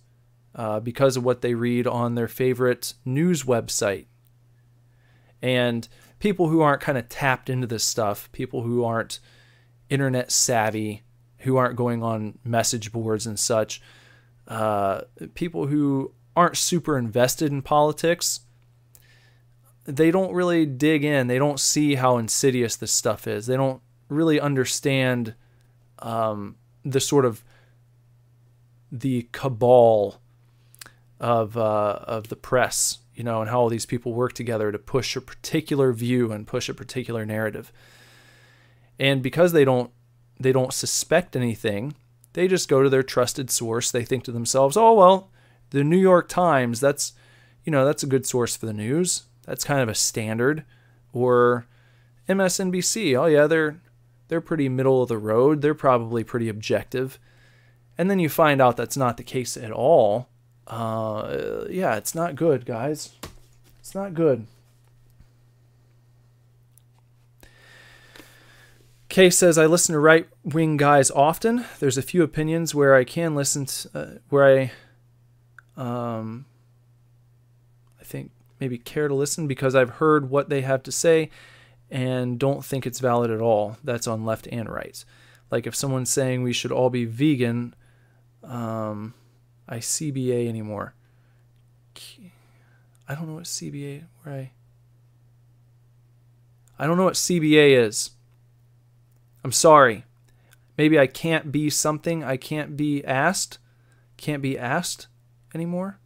uh, 0.54 0.80
because 0.80 1.16
of 1.16 1.24
what 1.24 1.42
they 1.42 1.54
read 1.54 1.86
on 1.86 2.14
their 2.14 2.28
favorite 2.28 2.94
news 3.04 3.44
website. 3.44 4.06
And 5.40 5.86
people 6.18 6.48
who 6.48 6.60
aren't 6.60 6.80
kind 6.80 6.98
of 6.98 7.08
tapped 7.08 7.50
into 7.50 7.66
this 7.66 7.84
stuff, 7.84 8.32
people 8.32 8.62
who 8.62 8.82
aren't 8.82 9.20
internet 9.90 10.32
savvy, 10.32 11.02
who 11.38 11.56
aren't 11.56 11.76
going 11.76 12.02
on 12.02 12.38
message 12.44 12.92
boards 12.92 13.26
and 13.26 13.38
such, 13.38 13.80
uh, 14.48 15.02
people 15.34 15.66
who 15.66 16.12
aren't 16.36 16.56
super 16.56 16.98
invested 16.98 17.52
in 17.52 17.62
politics, 17.62 18.40
they 19.84 20.10
don't 20.10 20.32
really 20.32 20.66
dig 20.66 21.04
in. 21.04 21.26
They 21.26 21.38
don't 21.38 21.60
see 21.60 21.96
how 21.96 22.16
insidious 22.16 22.76
this 22.76 22.92
stuff 22.92 23.26
is. 23.26 23.46
They 23.46 23.56
don't 23.56 23.82
really 24.08 24.40
understand 24.40 25.34
um, 25.98 26.56
the 26.84 27.00
sort 27.00 27.24
of 27.24 27.44
the 28.90 29.28
cabal 29.32 30.20
of 31.20 31.56
uh, 31.56 31.98
of 32.04 32.28
the 32.28 32.36
press, 32.36 32.98
you 33.14 33.24
know, 33.24 33.40
and 33.40 33.50
how 33.50 33.60
all 33.60 33.68
these 33.68 33.86
people 33.86 34.12
work 34.14 34.32
together 34.32 34.72
to 34.72 34.78
push 34.78 35.16
a 35.16 35.20
particular 35.20 35.92
view 35.92 36.32
and 36.32 36.46
push 36.46 36.68
a 36.68 36.74
particular 36.74 37.24
narrative. 37.26 37.72
And 38.98 39.22
because 39.22 39.52
they 39.52 39.64
don't 39.64 39.90
they 40.38 40.52
don't 40.52 40.72
suspect 40.72 41.36
anything, 41.36 41.94
they 42.32 42.48
just 42.48 42.68
go 42.68 42.82
to 42.82 42.88
their 42.88 43.02
trusted 43.02 43.50
source. 43.50 43.90
They 43.90 44.04
think 44.04 44.24
to 44.24 44.32
themselves, 44.32 44.76
"Oh 44.76 44.92
well, 44.94 45.30
the 45.70 45.84
New 45.84 45.98
York 45.98 46.28
Times, 46.28 46.80
that's 46.80 47.12
you 47.64 47.72
know, 47.72 47.84
that's 47.84 48.02
a 48.02 48.08
good 48.08 48.26
source 48.26 48.56
for 48.56 48.66
the 48.66 48.72
news. 48.72 49.24
That's 49.44 49.64
kind 49.64 49.80
of 49.80 49.88
a 49.88 49.94
standard." 49.94 50.64
Or 51.12 51.66
MSNBC, 52.28 53.16
"Oh 53.16 53.26
yeah, 53.26 53.46
they're 53.46 53.80
they're 54.28 54.40
pretty 54.40 54.68
middle 54.68 55.02
of 55.02 55.08
the 55.08 55.18
road. 55.18 55.60
They're 55.62 55.74
probably 55.74 56.24
pretty 56.24 56.48
objective." 56.48 57.18
And 57.96 58.10
then 58.10 58.18
you 58.18 58.28
find 58.28 58.60
out 58.60 58.76
that's 58.76 58.96
not 58.96 59.16
the 59.16 59.22
case 59.22 59.56
at 59.56 59.70
all. 59.70 60.28
Uh, 60.66 61.64
yeah, 61.70 61.94
it's 61.96 62.14
not 62.14 62.34
good, 62.34 62.66
guys. 62.66 63.12
It's 63.78 63.94
not 63.94 64.14
good. 64.14 64.46
Kay 69.14 69.30
says 69.30 69.58
I 69.58 69.66
listen 69.66 69.92
to 69.92 70.00
right 70.00 70.26
wing 70.42 70.76
guys 70.76 71.08
often. 71.08 71.64
There's 71.78 71.96
a 71.96 72.02
few 72.02 72.24
opinions 72.24 72.74
where 72.74 72.96
I 72.96 73.04
can 73.04 73.36
listen 73.36 73.64
to, 73.64 73.88
uh, 73.94 74.06
where 74.28 74.72
I, 75.78 75.80
um, 75.80 76.46
I 78.00 78.02
think 78.02 78.32
maybe 78.58 78.76
care 78.76 79.06
to 79.06 79.14
listen 79.14 79.46
because 79.46 79.76
I've 79.76 80.00
heard 80.00 80.30
what 80.30 80.48
they 80.48 80.62
have 80.62 80.82
to 80.82 80.90
say, 80.90 81.30
and 81.92 82.40
don't 82.40 82.64
think 82.64 82.88
it's 82.88 82.98
valid 82.98 83.30
at 83.30 83.40
all. 83.40 83.76
That's 83.84 84.08
on 84.08 84.24
left 84.24 84.48
and 84.50 84.68
right. 84.68 85.04
Like 85.48 85.68
if 85.68 85.76
someone's 85.76 86.10
saying 86.10 86.42
we 86.42 86.52
should 86.52 86.72
all 86.72 86.90
be 86.90 87.04
vegan, 87.04 87.76
um, 88.42 89.14
I 89.68 89.78
CBA 89.78 90.48
anymore. 90.48 90.96
I 93.08 93.14
don't 93.14 93.28
know 93.28 93.34
what 93.34 93.44
CBA 93.44 94.06
where 94.24 94.34
I 94.34 94.50
I 96.80 96.88
don't 96.88 96.96
know 96.96 97.04
what 97.04 97.14
CBA 97.14 97.78
is. 97.78 98.10
I'm 99.44 99.52
sorry. 99.52 100.04
Maybe 100.76 100.98
I 100.98 101.06
can't 101.06 101.52
be 101.52 101.70
something 101.70 102.24
I 102.24 102.36
can't 102.36 102.76
be 102.76 103.04
asked. 103.04 103.58
Can't 104.16 104.42
be 104.42 104.58
asked 104.58 105.06
anymore. 105.54 105.98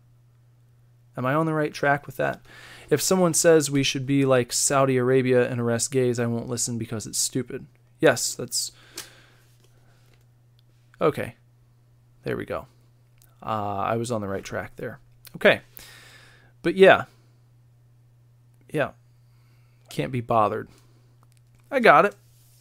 Am 1.16 1.24
I 1.24 1.34
on 1.34 1.46
the 1.46 1.54
right 1.54 1.72
track 1.72 2.06
with 2.06 2.16
that? 2.16 2.42
If 2.90 3.00
someone 3.00 3.34
says 3.34 3.70
we 3.70 3.82
should 3.82 4.06
be 4.06 4.24
like 4.24 4.52
Saudi 4.52 4.96
Arabia 4.96 5.48
and 5.48 5.60
arrest 5.60 5.90
gays, 5.90 6.18
I 6.18 6.26
won't 6.26 6.48
listen 6.48 6.78
because 6.78 7.06
it's 7.06 7.18
stupid. 7.18 7.66
Yes, 8.00 8.34
that's 8.34 8.72
okay. 11.00 11.36
There 12.24 12.36
we 12.36 12.44
go. 12.44 12.66
Uh, 13.42 13.84
I 13.86 13.96
was 13.96 14.10
on 14.10 14.20
the 14.20 14.28
right 14.28 14.44
track 14.44 14.76
there. 14.76 14.98
Okay. 15.36 15.60
But 16.62 16.74
yeah. 16.74 17.04
Yeah. 18.72 18.90
Can't 19.90 20.12
be 20.12 20.20
bothered. 20.20 20.68
I 21.70 21.80
got 21.80 22.04
it. 22.04 22.14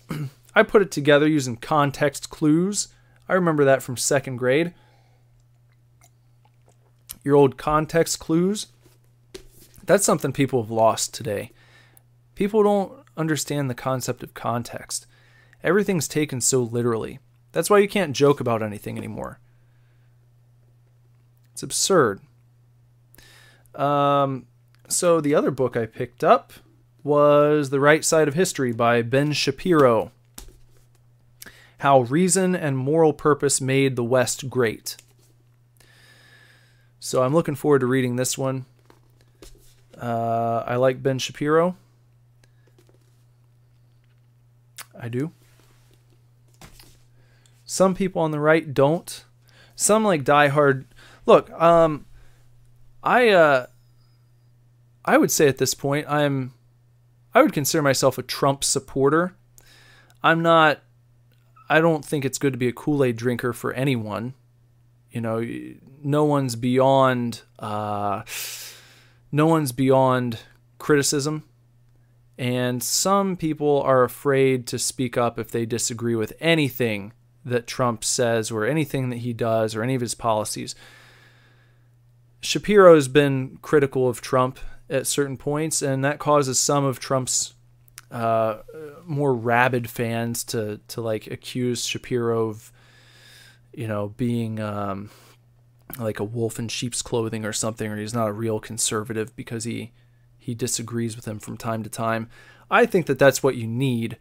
I 0.58 0.64
put 0.64 0.82
it 0.82 0.90
together 0.90 1.28
using 1.28 1.56
context 1.56 2.32
clues. 2.32 2.88
I 3.30 3.36
remember 3.36 3.64
that 3.66 3.84
from 3.84 3.96
second 3.96 4.38
grade. 4.38 4.74
Your 7.24 7.36
old 7.36 7.58
context 7.58 8.18
clues. 8.18 8.66
That's 9.86 10.04
something 10.04 10.32
people 10.34 10.64
have 10.64 10.72
lost 10.72 11.14
today. 11.14 11.52
People 12.34 12.64
don't 12.64 12.92
understand 13.16 13.70
the 13.70 13.76
concept 13.76 14.24
of 14.24 14.34
context. 14.34 15.06
Everything's 15.64 16.08
taken 16.08 16.42
so 16.42 16.64
literally. 16.64 17.20
That's 17.52 17.70
why 17.70 17.78
you 17.78 17.88
can't 17.88 18.16
joke 18.16 18.40
about 18.40 18.64
anything 18.64 18.98
anymore. 18.98 19.40
It's 21.54 21.62
absurd. 21.62 22.20
Um, 23.76 24.48
so 24.88 25.22
the 25.22 25.36
other 25.36 25.52
book 25.52 25.78
I 25.78 25.86
picked 25.86 26.24
up 26.24 26.52
was 27.04 27.70
The 27.70 27.80
Right 27.80 28.04
Side 28.04 28.28
of 28.28 28.34
History 28.34 28.72
by 28.72 29.04
Ben 29.04 29.34
Shapiro. 29.34 30.14
How 31.78 32.02
Reason 32.02 32.56
and 32.56 32.78
Moral 32.78 33.14
Purpose 33.14 33.62
Made 33.62 33.96
the 33.96 34.04
West 34.04 34.50
Great. 34.50 34.98
So 37.00 37.24
I'm 37.24 37.34
looking 37.34 37.56
forward 37.56 37.80
to 37.80 37.86
reading 37.86 38.16
this 38.16 38.38
one. 38.38 38.66
Uh, 40.00 40.64
I 40.66 40.76
like 40.76 41.04
Ben 41.04 41.20
Shapiro. 41.20 41.76
I 45.00 45.10
do. 45.10 45.32
Some 47.66 47.94
people 47.94 48.22
on 48.22 48.32
the 48.32 48.40
right 48.40 48.74
don't. 48.74 49.24
Some 49.76 50.04
like 50.04 50.24
diehard 50.24 50.86
Look, 51.28 51.52
um, 51.52 52.06
I 53.04 53.30
uh, 53.30 53.66
I 55.04 55.18
would 55.18 55.30
say 55.30 55.48
at 55.48 55.58
this 55.58 55.74
point 55.76 56.08
I'm 56.10 56.54
I 57.36 57.44
would 57.44 57.54
consider 57.54 57.84
myself 57.84 58.18
a 58.18 58.24
Trump 58.24 58.64
supporter. 58.64 59.36
I'm 60.24 60.42
not. 60.42 60.82
I 61.70 61.82
don't 61.82 62.06
think 62.06 62.26
it's 62.26 62.38
good 62.38 62.54
to 62.54 62.60
be 62.60 62.68
a 62.68 62.74
Kool 62.74 63.04
Aid 63.04 63.18
drinker 63.18 63.54
for 63.54 63.74
anyone. 63.74 64.34
You 65.12 65.22
know, 65.22 65.46
no 66.04 66.26
one's 66.26 66.56
beyond. 66.56 67.42
Uh, 67.60 68.24
no 69.32 69.48
one's 69.48 69.72
beyond 69.72 70.40
criticism. 70.78 71.44
And 72.38 72.84
some 72.84 73.36
people 73.36 73.82
are 73.82 74.04
afraid 74.04 74.68
to 74.68 74.78
speak 74.78 75.18
up 75.18 75.40
if 75.40 75.50
they 75.50 75.66
disagree 75.66 76.16
with 76.16 76.34
anything 76.40 77.14
that 77.44 77.66
Trump 77.66 78.04
says 78.04 78.52
or 78.52 78.66
anything 78.66 79.10
that 79.10 79.18
he 79.18 79.34
does 79.34 79.76
or 79.76 79.82
any 79.82 79.96
of 79.96 80.02
his 80.02 80.14
policies. 80.14 80.76
Shapiro 82.42 82.94
has 82.94 83.08
been 83.08 83.58
critical 83.62 84.08
of 84.08 84.22
Trump 84.22 84.60
at 84.90 85.08
certain 85.08 85.38
points, 85.38 85.82
and 85.82 86.04
that 86.06 86.20
causes 86.20 86.60
some 86.60 86.86
of 86.86 87.00
Trump's 87.00 87.54
uh, 88.12 88.60
more 89.06 89.34
rabid 89.34 89.90
fans 89.90 90.44
to 90.46 90.80
to 90.88 91.02
like 91.02 91.28
accuse 91.28 91.86
Shapiro 91.86 92.50
of, 92.50 92.72
you 93.74 93.88
know, 93.88 94.10
being 94.10 94.60
um, 94.60 95.10
like 96.00 96.20
a 96.20 96.24
wolf 96.24 96.60
in 96.60 96.68
sheep's 96.70 97.02
clothing 97.02 97.46
or 97.46 97.54
something, 97.54 97.92
or 97.92 97.98
he's 97.98 98.14
not 98.14 98.30
a 98.30 98.34
real 98.34 98.60
conservative 98.60 99.36
because 99.36 99.66
he 99.66 99.92
he 100.38 100.54
disagrees 100.54 101.16
with 101.16 101.26
him 101.26 101.40
from 101.40 101.58
time 101.58 101.84
to 101.84 101.90
time. 101.90 102.30
I 102.72 102.86
think 102.86 103.06
that 103.08 103.20
that's 103.20 103.44
what 103.44 103.56
you 103.56 103.68
need. 103.68 104.18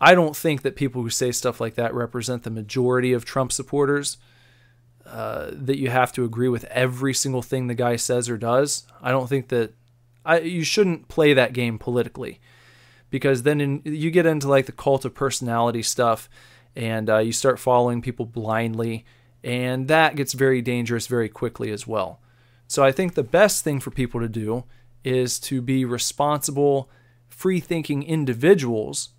I 0.00 0.14
don't 0.14 0.36
think 0.36 0.62
that 0.62 0.76
people 0.76 1.02
who 1.02 1.10
say 1.10 1.30
stuff 1.30 1.60
like 1.60 1.74
that 1.74 1.94
represent 1.94 2.42
the 2.42 2.50
majority 2.50 3.12
of 3.12 3.24
Trump 3.24 3.52
supporters. 3.52 4.16
Uh, 5.06 5.50
that 5.52 5.78
you 5.78 5.88
have 5.88 6.12
to 6.12 6.24
agree 6.24 6.48
with 6.48 6.64
every 6.66 7.12
single 7.12 7.42
thing 7.42 7.66
the 7.66 7.74
guy 7.74 7.96
says 7.96 8.28
or 8.28 8.36
does. 8.36 8.86
I 9.02 9.10
don't 9.10 9.28
think 9.28 9.48
that 9.48 9.72
I 10.24 10.40
you 10.40 10.62
shouldn't 10.62 11.08
play 11.08 11.32
that 11.34 11.52
game 11.52 11.78
politically 11.78 12.38
because 13.10 13.42
then 13.42 13.60
in, 13.60 13.82
you 13.84 14.10
get 14.10 14.26
into 14.26 14.48
like 14.48 14.66
the 14.66 14.72
cult 14.72 15.04
of 15.04 15.14
personality 15.14 15.82
stuff 15.82 16.28
and 16.74 17.10
uh, 17.10 17.18
you 17.18 17.32
start 17.32 17.58
following 17.58 18.00
people 18.00 18.24
blindly 18.24 19.04
and 19.42 19.88
that 19.88 20.16
gets 20.16 20.32
very 20.32 20.62
dangerous 20.62 21.06
very 21.06 21.28
quickly 21.28 21.70
as 21.70 21.86
well. 21.86 22.20
So 22.66 22.84
I 22.84 22.92
think 22.92 23.14
the 23.14 23.22
best 23.22 23.64
thing 23.64 23.80
for 23.80 23.90
people 23.90 24.20
to 24.20 24.28
do 24.28 24.64
is 25.02 25.40
to 25.40 25.60
be 25.62 25.84
responsible, 25.84 26.90
free 27.28 27.58
thinking 27.58 28.02
individuals 28.02 29.10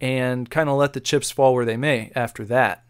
and 0.00 0.50
kind 0.50 0.68
of 0.68 0.76
let 0.76 0.92
the 0.92 1.00
chips 1.00 1.30
fall 1.30 1.54
where 1.54 1.64
they 1.64 1.76
may 1.76 2.10
after 2.14 2.44
that 2.46 2.84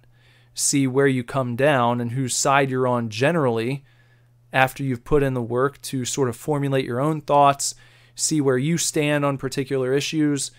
see 0.55 0.87
where 0.87 1.07
you 1.07 1.25
come 1.25 1.57
down 1.57 2.01
and 2.01 2.13
whose 2.13 2.35
side 2.35 2.71
you're 2.71 2.87
on 2.87 3.09
generally 3.09 3.85
after 4.53 4.85
you've 4.85 5.05
put 5.05 5.23
in 5.23 5.35
the 5.35 5.43
work 5.43 5.81
to 5.83 6.05
sort 6.05 6.29
of 6.29 6.37
formulate 6.37 6.85
your 6.85 7.01
own 7.01 7.21
thoughts, 7.21 7.75
see 8.15 8.41
where 8.41 8.59
you 8.59 8.79
stand 8.79 9.25
on 9.25 9.39
particular 9.39 9.93
issues. 9.93 10.51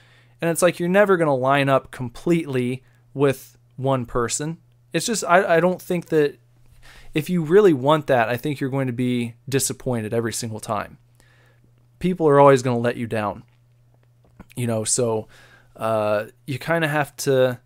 And 0.41 0.49
it's 0.49 0.61
like 0.61 0.79
you're 0.79 0.89
never 0.89 1.17
going 1.17 1.27
to 1.27 1.33
line 1.33 1.69
up 1.69 1.91
completely 1.91 2.83
with 3.13 3.57
one 3.77 4.05
person. 4.05 4.57
It's 4.93 5.05
just, 5.05 5.23
I, 5.23 5.57
I 5.57 5.59
don't 5.59 5.81
think 5.81 6.07
that 6.07 6.37
if 7.13 7.29
you 7.29 7.43
really 7.43 7.73
want 7.73 8.07
that, 8.07 8.29
I 8.29 8.37
think 8.37 8.59
you're 8.59 8.69
going 8.69 8.87
to 8.87 8.93
be 8.93 9.35
disappointed 9.47 10.13
every 10.13 10.33
single 10.33 10.59
time. 10.59 10.97
People 11.99 12.27
are 12.27 12.39
always 12.39 12.61
going 12.61 12.75
to 12.75 12.81
let 12.81 12.97
you 12.97 13.07
down. 13.07 13.43
You 14.55 14.67
know, 14.67 14.83
so 14.83 15.27
uh, 15.75 16.25
you 16.45 16.59
kind 16.59 16.83
of 16.83 16.91
have 16.91 17.15
to, 17.17 17.59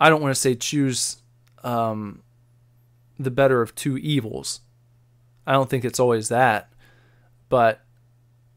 I 0.00 0.10
don't 0.10 0.22
want 0.22 0.34
to 0.34 0.40
say 0.40 0.54
choose 0.54 1.18
um, 1.62 2.22
the 3.18 3.30
better 3.30 3.62
of 3.62 3.74
two 3.74 3.96
evils. 3.98 4.60
I 5.46 5.52
don't 5.52 5.68
think 5.68 5.84
it's 5.84 6.00
always 6.00 6.28
that, 6.28 6.72
but 7.48 7.83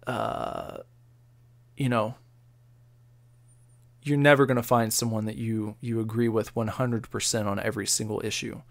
uh, 0.08 0.78
you 1.76 1.90
know, 1.90 2.16
you're 4.02 4.18
never 4.18 4.46
going 4.46 4.58
to 4.58 4.64
find 4.64 4.92
someone 4.92 5.26
that 5.26 5.36
you 5.36 5.76
you 5.82 6.00
agree 6.00 6.30
with 6.30 6.56
100% 6.56 7.46
on 7.46 7.60
every 7.60 7.86
single 7.86 8.22
issue. 8.24 8.62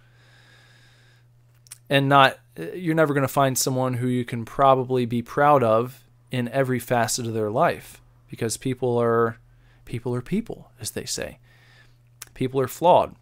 And 1.89 2.09
not 2.09 2.39
you're 2.75 2.95
never 2.95 3.15
going 3.15 3.23
to 3.23 3.29
find 3.29 3.57
someone 3.57 3.95
who 3.95 4.09
you 4.09 4.25
can 4.25 4.45
probably 4.45 5.05
be 5.05 5.23
proud 5.23 5.63
of 5.63 6.03
in 6.33 6.49
every 6.49 6.79
facet 6.79 7.27
of 7.27 7.35
their 7.35 7.51
life 7.51 8.01
because 8.29 8.57
people 8.57 8.99
are 8.99 9.39
people 9.85 10.15
are 10.15 10.23
people 10.23 10.73
as 10.81 10.93
they 10.93 11.05
say. 11.05 11.39
People 12.35 12.61
are 12.61 12.69
flawed. 12.69 13.15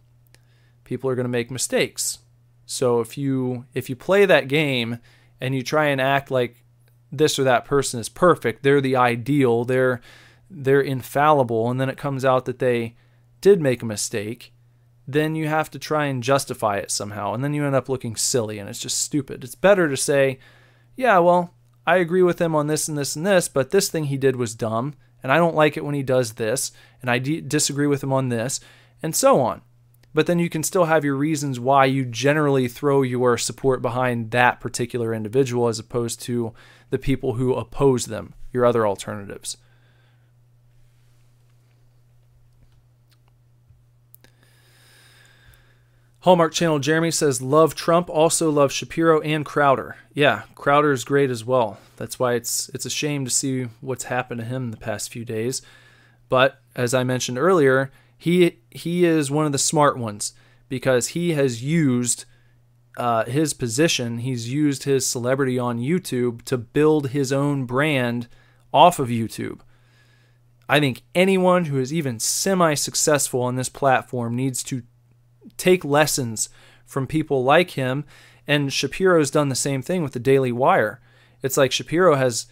People 0.83 1.09
are 1.09 1.15
going 1.15 1.25
to 1.25 1.29
make 1.29 1.51
mistakes. 1.51 2.19
So 2.65 3.01
if 3.01 3.17
you 3.17 3.65
if 3.73 3.89
you 3.89 3.95
play 3.95 4.25
that 4.25 4.47
game 4.47 4.99
and 5.41 5.53
you 5.53 5.61
try 5.61 5.87
and 5.87 5.99
act 5.99 6.31
like 6.31 6.64
this 7.17 7.37
or 7.39 7.43
that 7.43 7.65
person 7.65 7.99
is 7.99 8.09
perfect. 8.09 8.63
They're 8.63 8.81
the 8.81 8.95
ideal. 8.95 9.65
They're 9.65 10.01
they're 10.49 10.81
infallible. 10.81 11.69
And 11.69 11.79
then 11.81 11.89
it 11.89 11.97
comes 11.97 12.23
out 12.23 12.45
that 12.45 12.59
they 12.59 12.95
did 13.41 13.61
make 13.61 13.81
a 13.81 13.85
mistake. 13.85 14.53
Then 15.07 15.35
you 15.35 15.47
have 15.47 15.69
to 15.71 15.79
try 15.79 16.05
and 16.05 16.23
justify 16.23 16.77
it 16.77 16.91
somehow. 16.91 17.33
And 17.33 17.43
then 17.43 17.53
you 17.53 17.65
end 17.65 17.75
up 17.75 17.89
looking 17.89 18.15
silly 18.15 18.59
and 18.59 18.69
it's 18.69 18.79
just 18.79 18.99
stupid. 18.99 19.43
It's 19.43 19.55
better 19.55 19.89
to 19.89 19.97
say 19.97 20.39
yeah 20.95 21.19
well 21.19 21.55
I 21.87 21.97
agree 21.97 22.23
with 22.23 22.41
him 22.41 22.55
on 22.55 22.67
this 22.67 22.87
and 22.87 22.97
this 22.97 23.15
and 23.15 23.25
this, 23.25 23.47
but 23.47 23.71
this 23.71 23.89
thing 23.89 24.05
he 24.05 24.17
did 24.17 24.35
was 24.35 24.55
dumb, 24.55 24.95
and 25.21 25.31
I 25.31 25.37
don't 25.37 25.55
like 25.55 25.77
it 25.77 25.85
when 25.85 25.93
he 25.93 26.03
does 26.03 26.33
this, 26.33 26.71
and 27.01 27.11
I 27.11 27.19
d- 27.19 27.41
disagree 27.41 27.87
with 27.87 28.03
him 28.03 28.11
on 28.11 28.29
this, 28.29 28.59
and 29.03 29.15
so 29.15 29.39
on. 29.39 29.61
But 30.15 30.27
then 30.27 30.39
you 30.39 30.49
can 30.49 30.63
still 30.63 30.85
have 30.85 31.03
your 31.03 31.15
reasons 31.15 31.59
why 31.59 31.83
you 31.85 32.05
generally 32.05 32.69
throw 32.69 33.01
your 33.01 33.37
support 33.37 33.81
behind 33.81 34.31
that 34.31 34.61
particular 34.61 35.13
individual 35.13 35.67
as 35.67 35.77
opposed 35.77 36.21
to 36.21 36.53
the 36.89 36.97
people 36.97 37.33
who 37.33 37.53
oppose 37.53 38.05
them, 38.05 38.33
your 38.53 38.65
other 38.65 38.87
alternatives. 38.87 39.57
Hallmark 46.21 46.53
Channel 46.53 46.79
Jeremy 46.79 47.11
says, 47.11 47.41
Love 47.41 47.75
Trump, 47.75 48.09
also 48.09 48.49
love 48.49 48.71
Shapiro 48.71 49.19
and 49.19 49.45
Crowder. 49.45 49.97
Yeah, 50.13 50.43
Crowder 50.55 50.93
is 50.93 51.03
great 51.03 51.29
as 51.29 51.43
well. 51.43 51.77
That's 51.97 52.17
why 52.17 52.35
it's 52.35 52.69
it's 52.69 52.85
a 52.85 52.89
shame 52.89 53.25
to 53.25 53.31
see 53.31 53.67
what's 53.81 54.05
happened 54.05 54.39
to 54.39 54.45
him 54.45 54.71
the 54.71 54.77
past 54.77 55.11
few 55.11 55.25
days. 55.25 55.61
But 56.29 56.61
as 56.73 56.93
I 56.93 57.03
mentioned 57.03 57.37
earlier, 57.37 57.91
he 58.17 58.59
he 58.71 59.05
is 59.05 59.31
one 59.31 59.45
of 59.45 59.51
the 59.51 59.57
smart 59.57 59.97
ones 59.97 60.33
because 60.69 61.09
he 61.09 61.33
has 61.33 61.63
used 61.63 62.25
uh, 62.97 63.25
his 63.25 63.53
position, 63.53 64.19
he's 64.19 64.51
used 64.51 64.83
his 64.83 65.05
celebrity 65.05 65.59
on 65.59 65.79
YouTube 65.79 66.43
to 66.43 66.57
build 66.57 67.09
his 67.09 67.31
own 67.31 67.65
brand 67.65 68.27
off 68.73 68.99
of 68.99 69.09
YouTube. 69.09 69.59
I 70.67 70.79
think 70.79 71.03
anyone 71.13 71.65
who 71.65 71.79
is 71.79 71.93
even 71.93 72.19
semi 72.19 72.73
successful 72.73 73.41
on 73.41 73.55
this 73.55 73.69
platform 73.69 74.35
needs 74.35 74.63
to 74.63 74.83
take 75.57 75.85
lessons 75.85 76.49
from 76.85 77.07
people 77.07 77.43
like 77.43 77.71
him. 77.71 78.05
And 78.47 78.71
Shapiro's 78.71 79.31
done 79.31 79.49
the 79.49 79.55
same 79.55 79.81
thing 79.81 80.03
with 80.03 80.13
the 80.13 80.19
Daily 80.19 80.51
Wire. 80.51 81.01
It's 81.41 81.57
like 81.57 81.71
Shapiro 81.71 82.15
has 82.15 82.47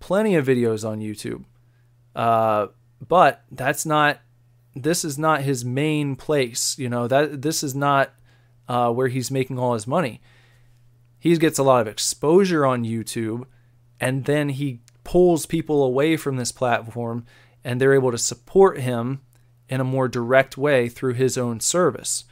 plenty 0.00 0.34
of 0.34 0.46
videos 0.46 0.88
on 0.88 1.00
YouTube, 1.00 1.44
uh, 2.14 2.68
but 3.06 3.42
that's 3.50 3.84
not. 3.84 4.20
This 4.82 5.04
is 5.04 5.18
not 5.18 5.42
his 5.42 5.64
main 5.64 6.16
place. 6.16 6.78
You 6.78 6.88
know 6.88 7.06
that 7.08 7.42
this 7.42 7.62
is 7.62 7.74
not 7.74 8.12
uh, 8.68 8.92
where 8.92 9.08
he's 9.08 9.30
making 9.30 9.58
all 9.58 9.74
his 9.74 9.86
money. 9.86 10.20
He 11.18 11.36
gets 11.36 11.58
a 11.58 11.64
lot 11.64 11.80
of 11.80 11.88
exposure 11.88 12.64
on 12.64 12.84
YouTube, 12.84 13.44
and 14.00 14.24
then 14.24 14.50
he 14.50 14.80
pulls 15.04 15.46
people 15.46 15.82
away 15.82 16.16
from 16.16 16.36
this 16.36 16.52
platform, 16.52 17.26
and 17.64 17.80
they're 17.80 17.94
able 17.94 18.12
to 18.12 18.18
support 18.18 18.78
him 18.80 19.20
in 19.68 19.80
a 19.80 19.84
more 19.84 20.08
direct 20.08 20.56
way 20.56 20.88
through 20.88 21.14
his 21.14 21.36
own 21.36 21.60
service. 21.60 22.24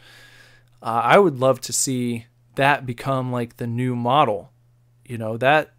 Uh, 0.82 1.00
I 1.04 1.18
would 1.18 1.38
love 1.38 1.60
to 1.62 1.72
see 1.72 2.26
that 2.54 2.86
become 2.86 3.32
like 3.32 3.56
the 3.56 3.66
new 3.66 3.96
model. 3.96 4.52
You 5.04 5.18
know 5.18 5.36
that 5.36 5.72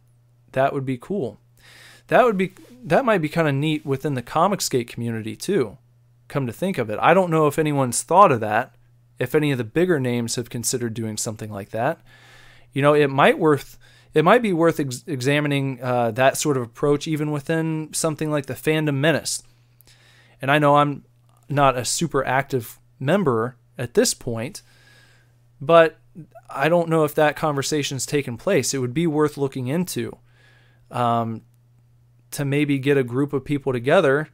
that 0.52 0.74
would 0.74 0.86
be 0.86 0.98
cool. 0.98 1.40
That 2.08 2.24
would 2.24 2.38
be 2.38 2.54
that 2.84 3.06
might 3.06 3.22
be 3.22 3.30
kind 3.30 3.48
of 3.48 3.56
neat 3.56 3.86
within 3.86 4.14
the 4.14 4.22
Comicsgate 4.22 4.88
community 4.88 5.36
too. 5.36 5.78
Come 6.28 6.46
to 6.48 6.54
think 6.54 6.78
of 6.78 6.90
it, 6.90 7.00
I 7.02 7.14
don't 7.14 7.32
know 7.32 7.48
if 7.48 7.60
anyone's 7.60 8.04
thought 8.04 8.32
of 8.32 8.40
that. 8.42 8.76
If 9.20 9.34
any 9.34 9.52
of 9.52 9.58
the 9.58 9.64
bigger 9.64 10.00
names 10.00 10.36
have 10.36 10.50
considered 10.50 10.94
doing 10.94 11.18
something 11.18 11.52
like 11.52 11.70
that, 11.70 12.02
you 12.72 12.82
know, 12.82 12.94
it 12.94 13.10
might 13.10 13.40
worth 13.40 13.78
it 14.14 14.24
might 14.24 14.42
be 14.42 14.54
worth 14.54 14.80
ex- 14.80 15.04
examining 15.08 15.82
uh, 15.82 16.12
that 16.12 16.38
sort 16.38 16.58
of 16.58 16.64
approach 16.64 17.08
even 17.08 17.32
within 17.32 17.90
something 17.94 18.32
like 18.32 18.46
the 18.46 18.54
fandom 18.54 18.96
menace. 18.96 19.44
And 20.42 20.50
I 20.52 20.60
know 20.60 20.78
I'm 20.78 21.04
not 21.50 21.78
a 21.78 21.86
super 21.86 22.26
active 22.26 22.80
member 23.00 23.58
at 23.78 23.94
this 23.94 24.14
point, 24.14 24.62
but 25.62 26.00
I 26.50 26.70
don't 26.70 26.90
know 26.90 27.04
if 27.04 27.16
that 27.16 27.36
conversation's 27.36 28.06
taken 28.06 28.38
place. 28.38 28.74
It 28.74 28.80
would 28.80 28.94
be 28.94 29.08
worth 29.08 29.38
looking 29.38 29.68
into 29.68 30.18
um, 30.90 31.42
to 32.32 32.46
maybe 32.46 32.80
get 32.80 32.98
a 32.98 33.04
group 33.04 33.34
of 33.34 33.46
people 33.46 33.74
together 33.74 34.30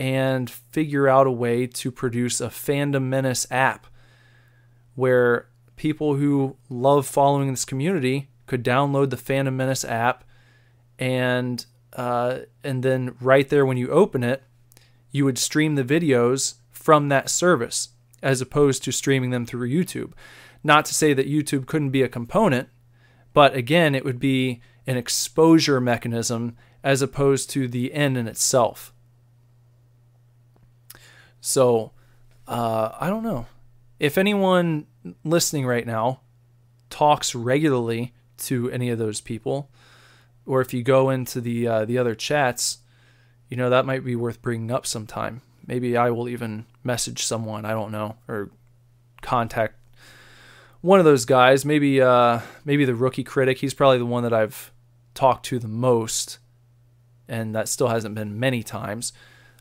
and 0.00 0.48
figure 0.50 1.06
out 1.06 1.26
a 1.26 1.30
way 1.30 1.66
to 1.66 1.92
produce 1.92 2.40
a 2.40 2.48
fandom 2.48 3.02
menace 3.02 3.46
app 3.50 3.86
where 4.94 5.46
people 5.76 6.14
who 6.14 6.56
love 6.70 7.06
following 7.06 7.50
this 7.50 7.66
community 7.66 8.30
could 8.46 8.64
download 8.64 9.10
the 9.10 9.16
fandom 9.16 9.54
menace 9.54 9.84
app 9.84 10.24
and 10.98 11.66
uh, 11.92 12.38
and 12.64 12.82
then 12.82 13.14
right 13.20 13.48
there 13.50 13.66
when 13.66 13.76
you 13.76 13.88
open 13.90 14.24
it 14.24 14.42
you 15.10 15.24
would 15.24 15.38
stream 15.38 15.74
the 15.74 15.84
videos 15.84 16.54
from 16.70 17.08
that 17.08 17.28
service 17.28 17.90
as 18.22 18.40
opposed 18.40 18.82
to 18.84 18.92
streaming 18.92 19.30
them 19.30 19.46
through 19.46 19.68
YouTube. 19.68 20.12
Not 20.62 20.84
to 20.86 20.94
say 20.94 21.12
that 21.14 21.28
YouTube 21.28 21.66
couldn't 21.66 21.90
be 21.90 22.02
a 22.02 22.08
component, 22.08 22.68
but 23.32 23.54
again, 23.54 23.94
it 23.94 24.04
would 24.04 24.20
be 24.20 24.60
an 24.86 24.96
exposure 24.96 25.80
mechanism 25.80 26.56
as 26.82 27.02
opposed 27.02 27.50
to 27.50 27.68
the 27.68 27.92
end 27.92 28.16
in 28.16 28.26
itself. 28.26 28.92
So, 31.40 31.92
uh, 32.46 32.90
I 33.00 33.08
don't 33.08 33.22
know. 33.22 33.46
If 33.98 34.18
anyone 34.18 34.86
listening 35.24 35.66
right 35.66 35.86
now 35.86 36.20
talks 36.88 37.34
regularly 37.34 38.12
to 38.38 38.70
any 38.70 38.90
of 38.90 38.98
those 38.98 39.20
people, 39.20 39.70
or 40.46 40.60
if 40.60 40.74
you 40.74 40.82
go 40.82 41.10
into 41.10 41.40
the 41.40 41.66
uh, 41.66 41.84
the 41.84 41.98
other 41.98 42.14
chats, 42.14 42.78
you 43.48 43.56
know 43.56 43.70
that 43.70 43.86
might 43.86 44.04
be 44.04 44.16
worth 44.16 44.42
bringing 44.42 44.70
up 44.70 44.86
sometime. 44.86 45.42
Maybe 45.66 45.96
I 45.96 46.10
will 46.10 46.28
even 46.28 46.66
message 46.82 47.22
someone 47.22 47.64
I 47.64 47.70
don't 47.70 47.92
know 47.92 48.16
or 48.26 48.50
contact 49.20 49.76
one 50.80 50.98
of 50.98 51.04
those 51.04 51.24
guys. 51.24 51.64
Maybe 51.64 52.00
uh, 52.00 52.40
maybe 52.64 52.84
the 52.84 52.94
rookie 52.94 53.24
critic. 53.24 53.58
He's 53.58 53.74
probably 53.74 53.98
the 53.98 54.06
one 54.06 54.22
that 54.22 54.32
I've 54.32 54.72
talked 55.14 55.44
to 55.46 55.58
the 55.58 55.68
most, 55.68 56.38
and 57.28 57.54
that 57.54 57.68
still 57.68 57.88
hasn't 57.88 58.14
been 58.14 58.38
many 58.38 58.62
times. 58.62 59.12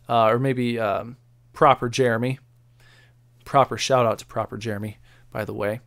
Uh, 0.07 0.27
or 0.27 0.39
maybe 0.39 0.79
um, 0.79 1.17
proper 1.59 1.89
Jeremy. 1.89 2.39
Proper 3.43 3.77
shout 3.77 4.05
out 4.05 4.19
to 4.19 4.25
proper 4.25 4.57
Jeremy, 4.57 4.97
by 5.29 5.43
the 5.43 5.53
way. 5.53 5.81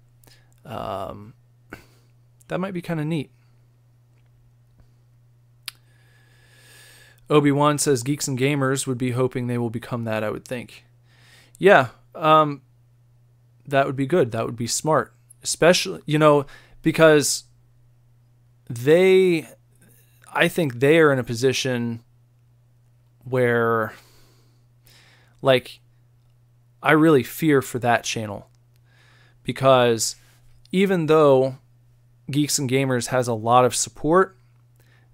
Um, 0.66 1.32
that 2.48 2.60
might 2.60 2.74
be 2.74 2.82
kind 2.82 3.00
of 3.00 3.06
neat. 3.06 3.30
Obi 7.30 7.50
Wan 7.50 7.78
says 7.78 8.02
geeks 8.02 8.28
and 8.28 8.38
gamers 8.38 8.86
would 8.86 8.98
be 8.98 9.12
hoping 9.12 9.46
they 9.46 9.56
will 9.56 9.70
become 9.70 10.04
that. 10.04 10.22
I 10.22 10.28
would 10.28 10.44
think. 10.44 10.84
Yeah, 11.56 11.88
um, 12.14 12.60
that 13.66 13.86
would 13.86 13.96
be 13.96 14.04
good. 14.04 14.30
That 14.32 14.44
would 14.44 14.56
be 14.56 14.66
smart, 14.66 15.14
especially 15.42 16.02
you 16.04 16.18
know 16.18 16.44
because 16.82 17.44
they, 18.68 19.48
I 20.30 20.48
think 20.48 20.80
they 20.80 20.98
are 20.98 21.10
in 21.10 21.18
a 21.18 21.24
position 21.24 22.02
where, 23.24 23.94
like, 25.42 25.80
I 26.82 26.92
really 26.92 27.22
fear 27.22 27.60
for 27.60 27.78
that 27.80 28.04
channel 28.04 28.48
because 29.42 30.16
even 30.70 31.06
though 31.06 31.56
Geeks 32.30 32.58
and 32.58 32.70
Gamers 32.70 33.08
has 33.08 33.28
a 33.28 33.34
lot 33.34 33.64
of 33.64 33.74
support 33.74 34.36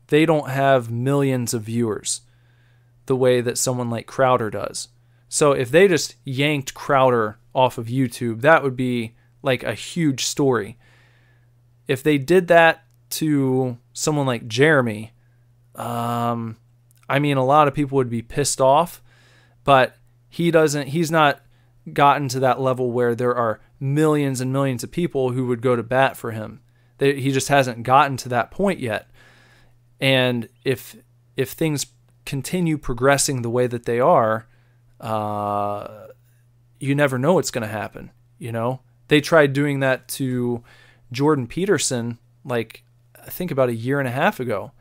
they 0.09 0.27
don't 0.27 0.51
have 0.51 0.91
millions 0.91 1.55
of 1.55 1.63
viewers 1.63 2.23
the 3.07 3.17
way 3.17 3.41
that 3.41 3.57
someone 3.57 3.89
like 3.89 4.07
Crowder 4.07 4.51
does. 4.51 4.89
So 5.29 5.53
if 5.53 5.71
they 5.71 5.89
just 5.89 6.17
yanked 6.25 6.75
Crowder 6.75 7.39
off 7.55 7.79
of 7.79 7.87
YouTube, 7.87 8.41
that 8.41 8.63
would 8.63 8.77
be 8.77 9.15
like 9.43 9.63
a 9.63 9.75
huge 9.75 10.25
story. 10.25 10.77
If 11.87 12.03
they 12.03 12.19
did 12.19 12.49
that 12.49 12.85
to 13.11 13.79
someone 13.93 14.27
like 14.27 14.49
Jeremy, 14.49 15.13
um, 15.75 16.57
I 17.09 17.19
mean, 17.19 17.37
a 17.37 17.45
lot 17.45 17.69
of 17.69 17.75
people 17.75 17.97
would 17.97 18.11
be 18.11 18.23
pissed 18.23 18.61
off, 18.61 19.03
but 19.65 19.97
he 20.29 20.51
doesn't, 20.51 20.89
he's 20.89 21.11
not 21.11 21.41
gotten 21.93 22.29
to 22.29 22.41
that 22.41 22.61
level 22.61 22.91
where 22.91 23.15
there 23.15 23.35
are 23.35 23.61
millions 23.81 24.41
and 24.41 24.53
millions 24.53 24.83
of 24.85 24.91
people 24.91 25.31
who 25.31 25.47
would 25.47 25.63
go 25.63 25.77
to 25.77 25.83
bat 25.83 26.17
for 26.17 26.33
him. 26.33 26.61
They, 26.99 27.21
he 27.21 27.31
just 27.33 27.49
hasn't 27.49 27.83
gotten 27.83 28.17
to 28.19 28.29
that 28.31 28.51
point 28.51 28.81
yet. 28.81 29.11
And 30.01 30.49
if 30.65 30.97
if 31.37 31.51
things 31.51 31.87
continue 32.25 32.77
progressing 32.77 33.43
the 33.43 33.51
way 33.51 33.67
that 33.67 33.85
they 33.85 34.01
are, 34.01 34.47
uh, 35.01 36.09
you 36.81 36.95
never 36.95 37.19
know 37.19 37.35
what's 37.35 37.51
going 37.51 37.63
to 37.63 37.69
happen. 37.69 38.11
You 38.39 38.53
know, 38.53 38.81
they 39.09 39.21
tried 39.21 39.53
doing 39.53 39.81
that 39.81 40.09
to 40.09 40.63
Jordan 41.11 41.47
Peterson, 41.47 42.19
like 42.45 42.85
I 43.21 43.31
think 43.31 43.51
about 43.51 43.69
a 43.69 43.75
year 43.75 43.99
and 43.99 44.09
a 44.09 44.13
half 44.13 44.41
ago, 44.41 44.73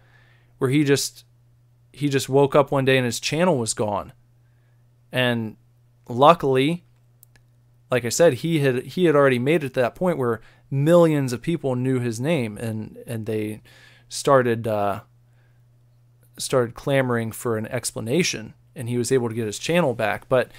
where 0.57 0.69
he 0.69 0.84
just 0.84 1.24
he 1.94 2.10
just 2.10 2.30
woke 2.30 2.56
up 2.56 2.72
one 2.72 2.86
day 2.86 2.98
and 2.98 3.06
his 3.06 3.19
channel 3.19 3.57
was 3.57 3.74
gone. 3.74 4.14
And 5.12 5.58
luckily, 6.08 6.84
like 7.90 8.06
I 8.06 8.10
said, 8.10 8.36
he 8.36 8.60
had 8.60 8.84
he 8.84 9.06
had 9.06 9.16
already 9.16 9.40
made 9.40 9.64
it 9.64 9.74
to 9.74 9.82
that 9.82 9.96
point 9.96 10.18
where 10.18 10.42
millions 10.70 11.34
of 11.34 11.42
people 11.42 11.76
knew 11.76 12.00
his 12.00 12.20
name 12.20 12.58
and 12.58 12.98
and 13.08 13.26
they 13.26 13.62
started 14.10 14.68
uh, 14.68 15.02
started 16.38 16.76
clamoring 16.76 17.32
for 17.32 17.58
an 17.58 17.68
explanation 17.68 18.54
and 18.76 18.88
he 18.90 18.98
was 18.98 19.12
able 19.12 19.28
to 19.28 19.36
get 19.36 19.48
his 19.48 19.60
channel 19.60 19.94
back. 19.94 20.30
But 20.30 20.52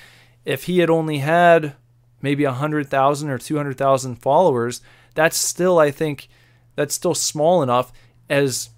if 0.44 0.64
he 0.64 0.78
had 0.78 0.90
only 0.90 1.18
had 1.18 1.74
maybe 2.20 2.44
100,000 2.44 3.30
or 3.30 3.38
200,000 3.38 4.16
followers, 4.16 4.80
that's 5.14 5.36
still, 5.36 5.78
I 5.78 5.92
think, 5.92 6.28
that's 6.74 6.94
still 6.94 7.14
small 7.14 7.62
enough 7.62 7.92
as 8.28 8.70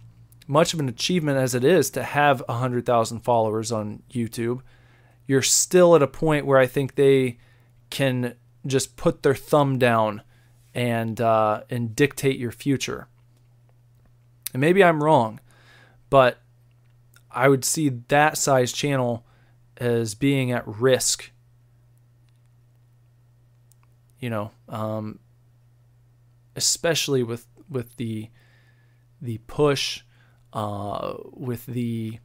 much 0.47 0.75
of 0.75 0.81
an 0.81 0.89
achievement 0.89 1.39
as 1.39 1.55
it 1.55 1.65
is 1.65 1.91
to 1.91 2.03
have 2.03 2.43
100,000 2.47 3.21
followers 3.21 3.73
on 3.73 4.03
YouTube. 4.13 4.61
You're 5.31 5.43
still 5.43 5.95
at 5.95 6.03
a 6.03 6.09
point 6.09 6.45
where 6.45 6.59
I 6.59 6.67
think 6.67 6.97
they 6.97 7.39
can 7.89 8.35
just 8.67 8.97
put 8.97 9.23
their 9.23 9.37
thumb 9.37 9.79
down 9.79 10.23
and 10.75 11.21
uh, 11.21 11.61
and 11.71 11.95
dictate 11.95 12.37
your 12.37 12.51
future. 12.51 13.07
And 14.53 14.61
maybe 14.61 14.83
I'm 14.83 15.05
wrong, 15.05 15.39
but 16.11 16.43
I 17.31 17.49
would 17.49 17.65
see 17.65 17.91
that 18.09 18.39
size 18.39 18.73
channel 18.73 19.25
as 19.77 20.17
being 20.17 20.51
at 20.51 20.67
risk. 20.67 21.31
You 24.19 24.31
know, 24.31 24.51
um, 24.69 25.21
especially 26.57 27.23
with 27.23 27.47
with 27.69 27.95
the 27.99 28.31
the 29.23 29.39
push, 29.47 30.03
uh, 30.53 31.15
with 31.31 31.67
the 31.67 32.19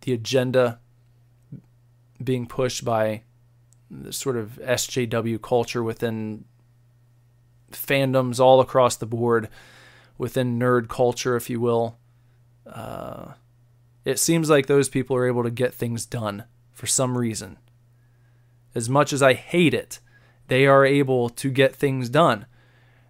the 0.00 0.12
agenda 0.12 0.80
being 2.22 2.46
pushed 2.46 2.84
by 2.84 3.22
the 3.90 4.12
sort 4.12 4.36
of 4.36 4.58
SJW 4.62 5.40
culture 5.40 5.82
within 5.82 6.44
fandoms 7.70 8.40
all 8.40 8.60
across 8.60 8.96
the 8.96 9.06
board, 9.06 9.48
within 10.16 10.58
nerd 10.58 10.88
culture, 10.88 11.36
if 11.36 11.50
you 11.50 11.60
will. 11.60 11.98
Uh, 12.66 13.32
it 14.04 14.18
seems 14.18 14.50
like 14.50 14.66
those 14.66 14.88
people 14.88 15.16
are 15.16 15.26
able 15.26 15.42
to 15.42 15.50
get 15.50 15.74
things 15.74 16.06
done 16.06 16.44
for 16.72 16.86
some 16.86 17.16
reason. 17.16 17.58
As 18.74 18.88
much 18.88 19.12
as 19.12 19.22
I 19.22 19.34
hate 19.34 19.74
it, 19.74 20.00
they 20.48 20.66
are 20.66 20.84
able 20.84 21.28
to 21.30 21.50
get 21.50 21.74
things 21.74 22.08
done. 22.08 22.46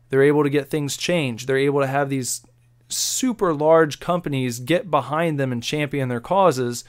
They're 0.09 0.23
able 0.23 0.45
to 0.45 0.51
get 0.51 0.69
things 0.69 0.97
changed. 0.97 1.49
They're 1.49 1.57
able 1.57 1.81
to 1.81 1.87
have 1.87 2.11
these 2.11 2.45
super 2.89 3.53
large 3.53 3.99
companies 3.99 4.61
get 4.61 4.91
behind 4.91 5.41
them 5.41 5.51
and 5.51 5.63
champion 5.63 6.09
their 6.09 6.21
causes 6.21 6.85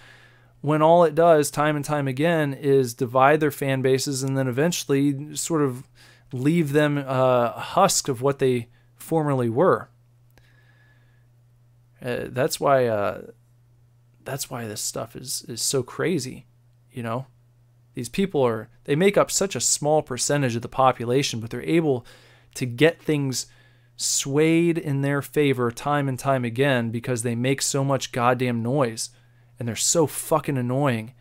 when 0.65 0.81
all 0.81 1.03
it 1.03 1.13
does 1.13 1.51
time 1.51 1.75
and 1.75 1.85
time 1.85 2.07
again 2.07 2.51
is 2.51 2.95
divide 2.95 3.39
their 3.39 3.51
fan 3.51 3.83
bases 3.83 4.23
and 4.23 4.35
then 4.35 4.47
eventually 4.47 5.35
sort 5.35 5.61
of 5.61 5.87
leave 6.33 6.71
them 6.71 6.97
a 6.97 7.51
husk 7.51 8.07
of 8.07 8.23
what 8.23 8.39
they 8.39 8.67
formerly 8.95 9.47
were. 9.47 9.91
Uh, 12.01 12.21
that's 12.29 12.59
why 12.59 12.87
uh, 12.87 13.21
that's 14.23 14.49
why 14.49 14.65
this 14.65 14.81
stuff 14.81 15.15
is 15.15 15.45
is 15.47 15.61
so 15.61 15.83
crazy, 15.83 16.47
you 16.91 17.03
know. 17.03 17.27
These 17.93 18.09
people 18.09 18.41
are 18.41 18.67
they 18.85 18.95
make 18.95 19.17
up 19.17 19.29
such 19.29 19.55
a 19.55 19.61
small 19.61 20.01
percentage 20.01 20.55
of 20.55 20.63
the 20.63 20.67
population, 20.67 21.39
but 21.39 21.51
they're 21.51 21.61
able 21.61 22.07
to 22.55 22.65
get 22.65 22.99
things 22.99 23.45
swayed 23.97 24.79
in 24.79 25.01
their 25.01 25.21
favor 25.21 25.69
time 25.69 26.09
and 26.09 26.17
time 26.17 26.43
again 26.43 26.89
because 26.89 27.21
they 27.21 27.35
make 27.35 27.61
so 27.61 27.83
much 27.83 28.11
goddamn 28.11 28.63
noise 28.63 29.11
and 29.59 29.67
they're 29.67 29.75
so 29.75 30.07
fucking 30.07 30.57
annoying. 30.57 31.13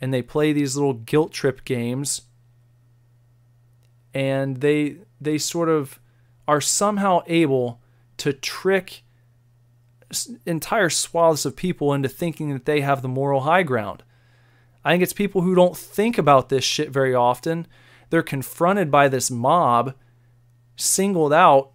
And 0.00 0.14
they 0.14 0.22
play 0.22 0.52
these 0.52 0.76
little 0.76 0.94
guilt 0.94 1.32
trip 1.32 1.64
games 1.64 2.22
and 4.14 4.58
they 4.58 4.96
they 5.20 5.38
sort 5.38 5.68
of 5.68 6.00
are 6.48 6.60
somehow 6.60 7.22
able 7.26 7.80
to 8.16 8.32
trick 8.32 9.02
entire 10.44 10.90
swaths 10.90 11.44
of 11.44 11.54
people 11.54 11.94
into 11.94 12.08
thinking 12.08 12.52
that 12.52 12.64
they 12.64 12.80
have 12.80 13.02
the 13.02 13.08
moral 13.08 13.42
high 13.42 13.62
ground. 13.62 14.02
I 14.84 14.92
think 14.92 15.02
it's 15.02 15.12
people 15.12 15.42
who 15.42 15.54
don't 15.54 15.76
think 15.76 16.18
about 16.18 16.48
this 16.48 16.64
shit 16.64 16.90
very 16.90 17.14
often. 17.14 17.66
They're 18.08 18.22
confronted 18.22 18.90
by 18.90 19.08
this 19.08 19.30
mob, 19.30 19.94
singled 20.74 21.32
out 21.32 21.70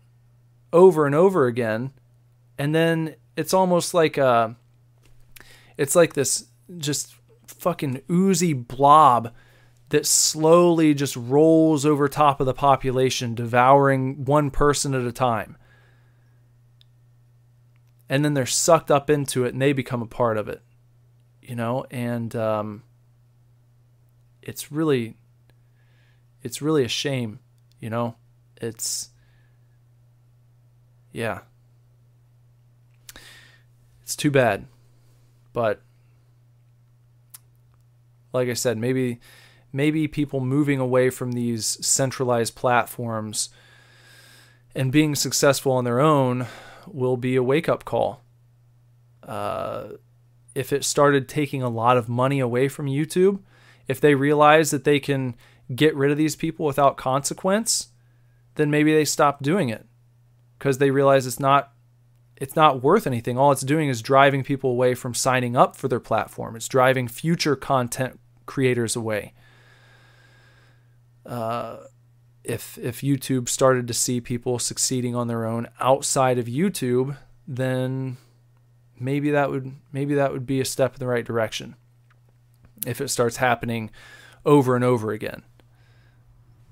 over 0.74 1.06
and 1.06 1.16
over 1.16 1.46
again, 1.46 1.94
and 2.58 2.76
then 2.76 3.16
it's 3.38 3.54
almost 3.54 3.94
like 3.94 4.18
a 4.18 4.58
it's 5.78 5.96
like 5.96 6.14
this 6.14 6.46
just 6.78 7.16
fucking 7.48 8.02
oozy 8.10 8.54
blob 8.54 9.34
that 9.90 10.06
slowly 10.06 10.94
just 10.94 11.16
rolls 11.16 11.86
over 11.86 12.08
top 12.08 12.40
of 12.40 12.46
the 12.46 12.54
population, 12.54 13.36
devouring 13.36 14.26
one 14.26 14.50
person 14.50 14.94
at 14.94 15.04
a 15.04 15.12
time. 15.12 15.58
And 18.10 18.24
then 18.24 18.34
they're 18.34 18.46
sucked 18.46 18.92
up 18.92 19.10
into 19.10 19.46
it 19.46 19.54
and 19.54 19.62
they 19.62 19.74
become 19.74 20.02
a 20.02 20.08
part 20.08 20.38
of 20.38 20.48
it, 20.48 20.62
you 21.42 21.56
know? 21.56 21.86
And 21.92 22.36
um, 22.36 22.84
it's 24.42 24.72
really, 24.72 25.18
it's 26.42 26.62
really 26.62 26.84
a 26.84 26.90
shame, 26.90 27.40
you 27.80 27.90
know? 27.90 28.16
It's, 28.58 29.10
yeah. 31.12 31.42
It's 34.02 34.16
too 34.16 34.32
bad. 34.32 34.68
But, 35.56 35.82
like 38.34 38.50
I 38.50 38.54
said, 38.54 38.78
maybe 38.78 39.22
maybe 39.72 40.06
people 40.06 40.42
moving 40.42 40.82
away 40.82 41.10
from 41.10 41.32
these 41.32 41.66
centralized 41.86 42.56
platforms 42.56 43.50
and 44.76 44.92
being 44.92 45.16
successful 45.16 45.72
on 45.72 45.86
their 45.86 46.02
own 46.02 46.48
will 46.86 47.16
be 47.16 47.38
a 47.38 47.44
wake 47.44 47.70
up 47.70 47.86
call. 47.86 48.22
Uh, 49.24 49.92
if 50.56 50.74
it 50.74 50.84
started 50.84 51.30
taking 51.30 51.64
a 51.64 51.70
lot 51.70 51.96
of 51.96 52.10
money 52.10 52.42
away 52.42 52.68
from 52.68 52.88
YouTube, 52.88 53.40
if 53.88 54.02
they 54.02 54.14
realize 54.14 54.72
that 54.72 54.84
they 54.84 55.00
can 55.00 55.38
get 55.74 55.96
rid 55.96 56.12
of 56.12 56.18
these 56.18 56.36
people 56.36 56.66
without 56.66 56.98
consequence, 56.98 57.88
then 58.56 58.70
maybe 58.70 58.94
they 58.94 59.06
stop 59.06 59.42
doing 59.42 59.70
it 59.70 59.86
because 60.60 60.80
they 60.80 60.92
realize 60.92 61.26
it's 61.26 61.40
not 61.40 61.72
it's 62.38 62.56
not 62.56 62.84
worth 62.84 63.08
anything. 63.08 63.38
All 63.38 63.52
it's 63.52 63.62
doing 63.62 63.90
is 63.90 64.02
driving 64.02 64.44
people 64.44 64.72
away 64.72 64.94
from 64.94 65.14
signing 65.14 65.56
up 65.56 65.76
for 65.76 65.88
their 65.88 66.00
platform. 66.00 66.56
It's 66.56 66.68
driving 66.68 67.08
future 67.08 67.56
content 67.56 68.20
creators 68.46 68.96
away 68.96 69.34
uh, 71.26 71.78
if 72.44 72.78
if 72.78 73.02
YouTube 73.02 73.50
started 73.50 73.88
to 73.88 73.94
see 73.94 74.22
people 74.22 74.60
succeeding 74.60 75.16
on 75.16 75.28
their 75.28 75.46
own 75.46 75.68
outside 75.80 76.38
of 76.38 76.46
YouTube, 76.46 77.18
then 77.48 78.18
maybe 79.00 79.32
that 79.32 79.50
would 79.50 79.74
maybe 79.92 80.14
that 80.16 80.32
would 80.32 80.46
be 80.46 80.62
a 80.62 80.66
step 80.66 80.94
in 80.94 81.00
the 81.00 81.08
right 81.08 81.26
direction. 81.26 81.76
If 82.86 83.02
it 83.02 83.10
starts 83.10 83.38
happening 83.38 83.90
over 84.46 84.76
and 84.76 84.84
over 84.84 85.12
again. 85.12 85.44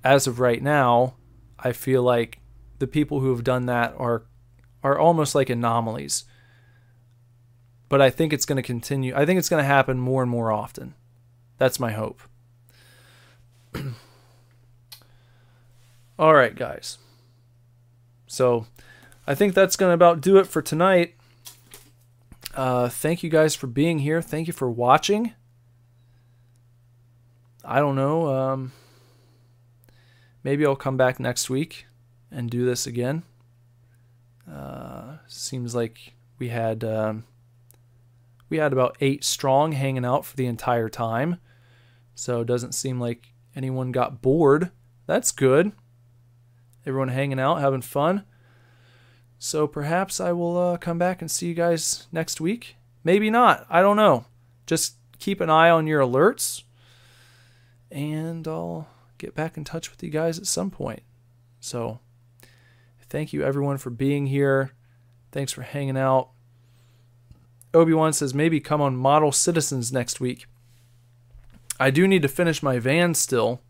As 0.04 0.28
of 0.28 0.40
right 0.40 0.62
now, 0.62 1.16
I 1.58 1.72
feel 1.72 2.04
like 2.04 2.40
the 2.78 2.88
people 2.88 3.22
who 3.22 3.32
have 3.32 3.44
done 3.44 3.66
that 3.66 3.96
are 3.98 4.26
are 4.84 5.00
almost 5.00 5.34
like 5.34 5.50
anomalies. 5.50 6.26
But 7.90 8.02
I 8.02 8.10
think 8.10 8.34
it's 8.34 8.46
going 8.46 8.58
to 8.58 8.64
continue. 8.64 9.16
I 9.16 9.26
think 9.26 9.40
it's 9.40 9.50
going 9.50 9.62
to 9.62 9.68
happen 9.68 10.00
more 10.00 10.22
and 10.22 10.32
more 10.32 10.52
often. 10.52 10.96
That's 11.58 11.80
my 11.80 11.92
hope. 11.92 12.22
All 16.20 16.34
right, 16.34 16.56
guys. 16.56 16.98
So 18.28 18.66
I 19.26 19.36
think 19.36 19.54
that's 19.54 19.76
going 19.76 19.90
to 19.92 19.94
about 19.94 20.22
do 20.22 20.38
it 20.38 20.48
for 20.48 20.62
tonight. 20.62 21.16
Uh, 22.56 22.90
thank 22.90 23.24
you 23.24 23.30
guys 23.30 23.56
for 23.56 23.68
being 23.68 24.00
here. 24.00 24.22
Thank 24.22 24.48
you 24.48 24.54
for 24.54 24.70
watching. 24.70 25.34
I 27.64 27.80
don't 27.80 27.96
know. 27.96 28.28
Um, 28.28 28.72
maybe 30.44 30.66
I'll 30.66 30.76
come 30.76 30.98
back 30.98 31.20
next 31.20 31.50
week 31.50 31.86
and 32.32 32.50
do 32.50 32.66
this 32.66 32.86
again. 32.86 33.24
Uh, 34.52 35.18
seems 35.28 35.74
like 35.74 36.14
we 36.40 36.50
had 36.50 36.84
um, 36.84 37.24
we 38.50 38.58
had 38.58 38.74
about 38.74 38.98
eight 39.02 39.24
strong 39.24 39.72
hanging 39.72 40.06
out 40.06 40.26
for 40.26 40.36
the 40.36 40.46
entire 40.46 40.90
time, 40.90 41.38
so 42.16 42.42
it 42.42 42.48
doesn't 42.48 42.74
seem 42.74 43.00
like 43.00 43.34
anyone 43.56 43.92
got 43.92 44.22
bored. 44.22 44.72
That's 45.06 45.32
good 45.32 45.74
everyone 46.86 47.10
hanging 47.10 47.40
out, 47.40 47.56
having 47.56 47.82
fun. 47.82 48.24
So 49.40 49.68
perhaps 49.68 50.20
I 50.20 50.32
will 50.32 50.58
uh, 50.58 50.78
come 50.78 50.98
back 50.98 51.22
and 51.22 51.30
see 51.30 51.48
you 51.48 51.54
guys 51.54 52.08
next 52.12 52.40
week. 52.40 52.78
Maybe 53.04 53.30
not. 53.30 53.66
I 53.70 53.82
don't 53.82 53.98
know. 53.98 54.26
Just 54.66 54.96
keep 55.20 55.42
an 55.42 55.50
eye 55.50 55.70
on 55.70 55.88
your 55.88 56.02
alerts, 56.02 56.64
and 57.92 58.48
I'll 58.48 58.88
get 59.18 59.36
back 59.36 59.58
in 59.58 59.64
touch 59.64 59.92
with 59.92 60.02
you 60.02 60.10
guys 60.10 60.40
at 60.40 60.48
some 60.48 60.72
point. 60.72 61.04
So 61.60 62.00
thank 63.14 63.32
you 63.32 63.44
everyone 63.44 63.78
for 63.78 63.92
being 63.92 64.26
here. 64.26 64.72
Thanks 65.32 65.52
for 65.52 65.62
hanging 65.62 65.96
out. 65.96 66.32
Obi 67.72 67.94
Wan 67.94 68.12
says 68.12 68.34
maybe 68.34 68.60
come 68.60 68.82
on 68.82 68.96
Model 68.96 69.32
Citizens 69.32 69.94
next 69.94 70.20
week. 70.20 70.48
I 71.80 71.92
do 71.92 72.08
need 72.08 72.24
to 72.24 72.28
finish 72.28 72.64
my 72.64 72.80
van 72.80 73.14
still, 73.14 73.62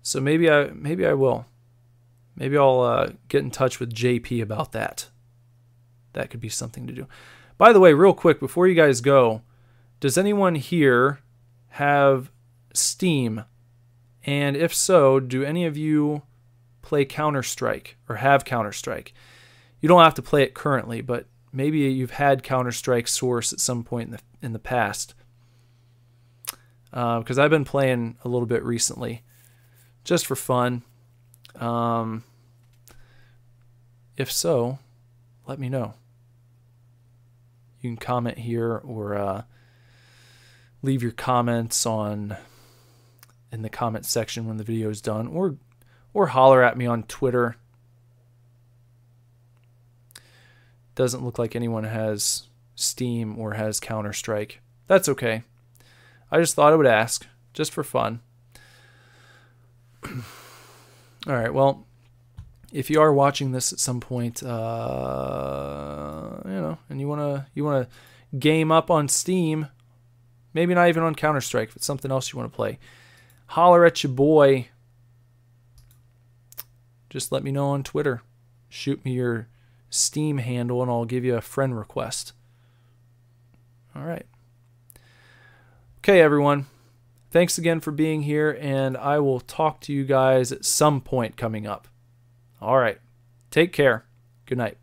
so 0.00 0.20
maybe 0.20 0.48
I 0.48 0.70
maybe 0.72 1.04
I 1.04 1.14
will. 1.14 1.46
Maybe 2.36 2.56
I'll 2.56 2.80
uh, 2.80 3.10
get 3.28 3.42
in 3.42 3.50
touch 3.50 3.80
with 3.80 3.94
JP 3.94 4.40
about 4.40 4.70
that. 4.72 5.08
That 6.12 6.30
could 6.30 6.40
be 6.40 6.48
something 6.48 6.86
to 6.86 6.92
do. 6.92 7.08
By 7.58 7.72
the 7.72 7.80
way, 7.80 7.94
real 7.94 8.14
quick 8.14 8.38
before 8.38 8.68
you 8.68 8.74
guys 8.74 9.00
go, 9.00 9.42
does 9.98 10.16
anyone 10.16 10.54
here 10.54 11.18
have 11.70 12.30
Steam? 12.72 13.44
And 14.24 14.56
if 14.56 14.72
so, 14.72 15.18
do 15.18 15.42
any 15.42 15.64
of 15.64 15.76
you 15.76 16.22
play 16.84 17.04
Counter 17.04 17.42
Strike 17.42 17.96
or 18.08 18.16
have 18.16 18.44
Counter 18.44 18.72
Strike? 18.72 19.12
You 19.80 19.88
don't 19.88 20.02
have 20.02 20.14
to 20.14 20.22
play 20.22 20.42
it 20.42 20.54
currently, 20.54 21.00
but 21.00 21.26
maybe 21.52 21.78
you've 21.78 22.12
had 22.12 22.42
Counter 22.42 22.72
Strike 22.72 23.08
Source 23.08 23.52
at 23.52 23.60
some 23.60 23.82
point 23.84 24.08
in 24.08 24.12
the 24.12 24.20
in 24.42 24.52
the 24.52 24.58
past. 24.58 25.14
Because 26.90 27.38
uh, 27.38 27.42
I've 27.42 27.50
been 27.50 27.64
playing 27.64 28.16
a 28.24 28.28
little 28.28 28.46
bit 28.46 28.62
recently, 28.62 29.22
just 30.04 30.26
for 30.26 30.36
fun. 30.36 30.82
Um, 31.56 32.22
if 34.16 34.30
so, 34.30 34.78
let 35.46 35.58
me 35.58 35.68
know. 35.68 35.94
You 37.80 37.90
can 37.90 37.96
comment 37.96 38.38
here 38.38 38.80
or 38.84 39.16
uh, 39.16 39.42
leave 40.82 41.02
your 41.02 41.12
comments 41.12 41.84
on 41.84 42.36
in 43.50 43.62
the 43.62 43.68
comment 43.68 44.06
section 44.06 44.46
when 44.46 44.56
the 44.56 44.64
video 44.64 44.88
is 44.88 45.00
done, 45.00 45.26
or 45.26 45.56
or 46.14 46.28
holler 46.28 46.62
at 46.62 46.78
me 46.78 46.86
on 46.86 47.02
Twitter. 47.02 47.56
Doesn't 50.94 51.24
look 51.24 51.38
like 51.38 51.54
anyone 51.54 51.84
has 51.84 52.44
Steam 52.76 53.38
or 53.38 53.54
has 53.54 53.80
Counter 53.80 54.12
Strike. 54.12 54.60
That's 54.86 55.08
okay. 55.08 55.42
I 56.30 56.38
just 56.40 56.54
thought 56.54 56.72
I 56.72 56.76
would 56.76 56.86
ask, 56.86 57.26
just 57.52 57.72
for 57.72 57.84
fun. 57.84 58.20
All 60.04 61.34
right, 61.34 61.52
well, 61.52 61.84
if 62.72 62.90
you 62.90 63.00
are 63.00 63.12
watching 63.12 63.52
this 63.52 63.72
at 63.72 63.78
some 63.78 64.00
point, 64.00 64.42
uh, 64.42 66.38
you 66.44 66.50
know, 66.50 66.78
and 66.90 67.00
you 67.00 67.08
wanna 67.08 67.46
you 67.54 67.64
wanna 67.64 67.88
game 68.38 68.70
up 68.70 68.90
on 68.90 69.08
Steam, 69.08 69.68
maybe 70.52 70.74
not 70.74 70.88
even 70.88 71.02
on 71.02 71.14
Counter 71.14 71.40
Strike, 71.40 71.70
it's 71.76 71.86
something 71.86 72.10
else 72.10 72.32
you 72.32 72.38
want 72.38 72.52
to 72.52 72.56
play, 72.56 72.78
holler 73.46 73.84
at 73.84 74.02
your 74.02 74.12
boy. 74.12 74.68
Just 77.14 77.30
let 77.30 77.44
me 77.44 77.52
know 77.52 77.68
on 77.68 77.84
Twitter. 77.84 78.22
Shoot 78.68 79.04
me 79.04 79.12
your 79.12 79.46
Steam 79.88 80.38
handle, 80.38 80.82
and 80.82 80.90
I'll 80.90 81.04
give 81.04 81.24
you 81.24 81.36
a 81.36 81.40
friend 81.40 81.78
request. 81.78 82.32
All 83.94 84.02
right. 84.02 84.26
Okay, 85.98 86.20
everyone. 86.20 86.66
Thanks 87.30 87.56
again 87.56 87.78
for 87.78 87.92
being 87.92 88.22
here, 88.22 88.58
and 88.60 88.96
I 88.96 89.20
will 89.20 89.38
talk 89.38 89.80
to 89.82 89.92
you 89.92 90.02
guys 90.02 90.50
at 90.50 90.64
some 90.64 91.00
point 91.00 91.36
coming 91.36 91.68
up. 91.68 91.86
All 92.60 92.78
right. 92.78 92.98
Take 93.52 93.72
care. 93.72 94.06
Good 94.46 94.58
night. 94.58 94.78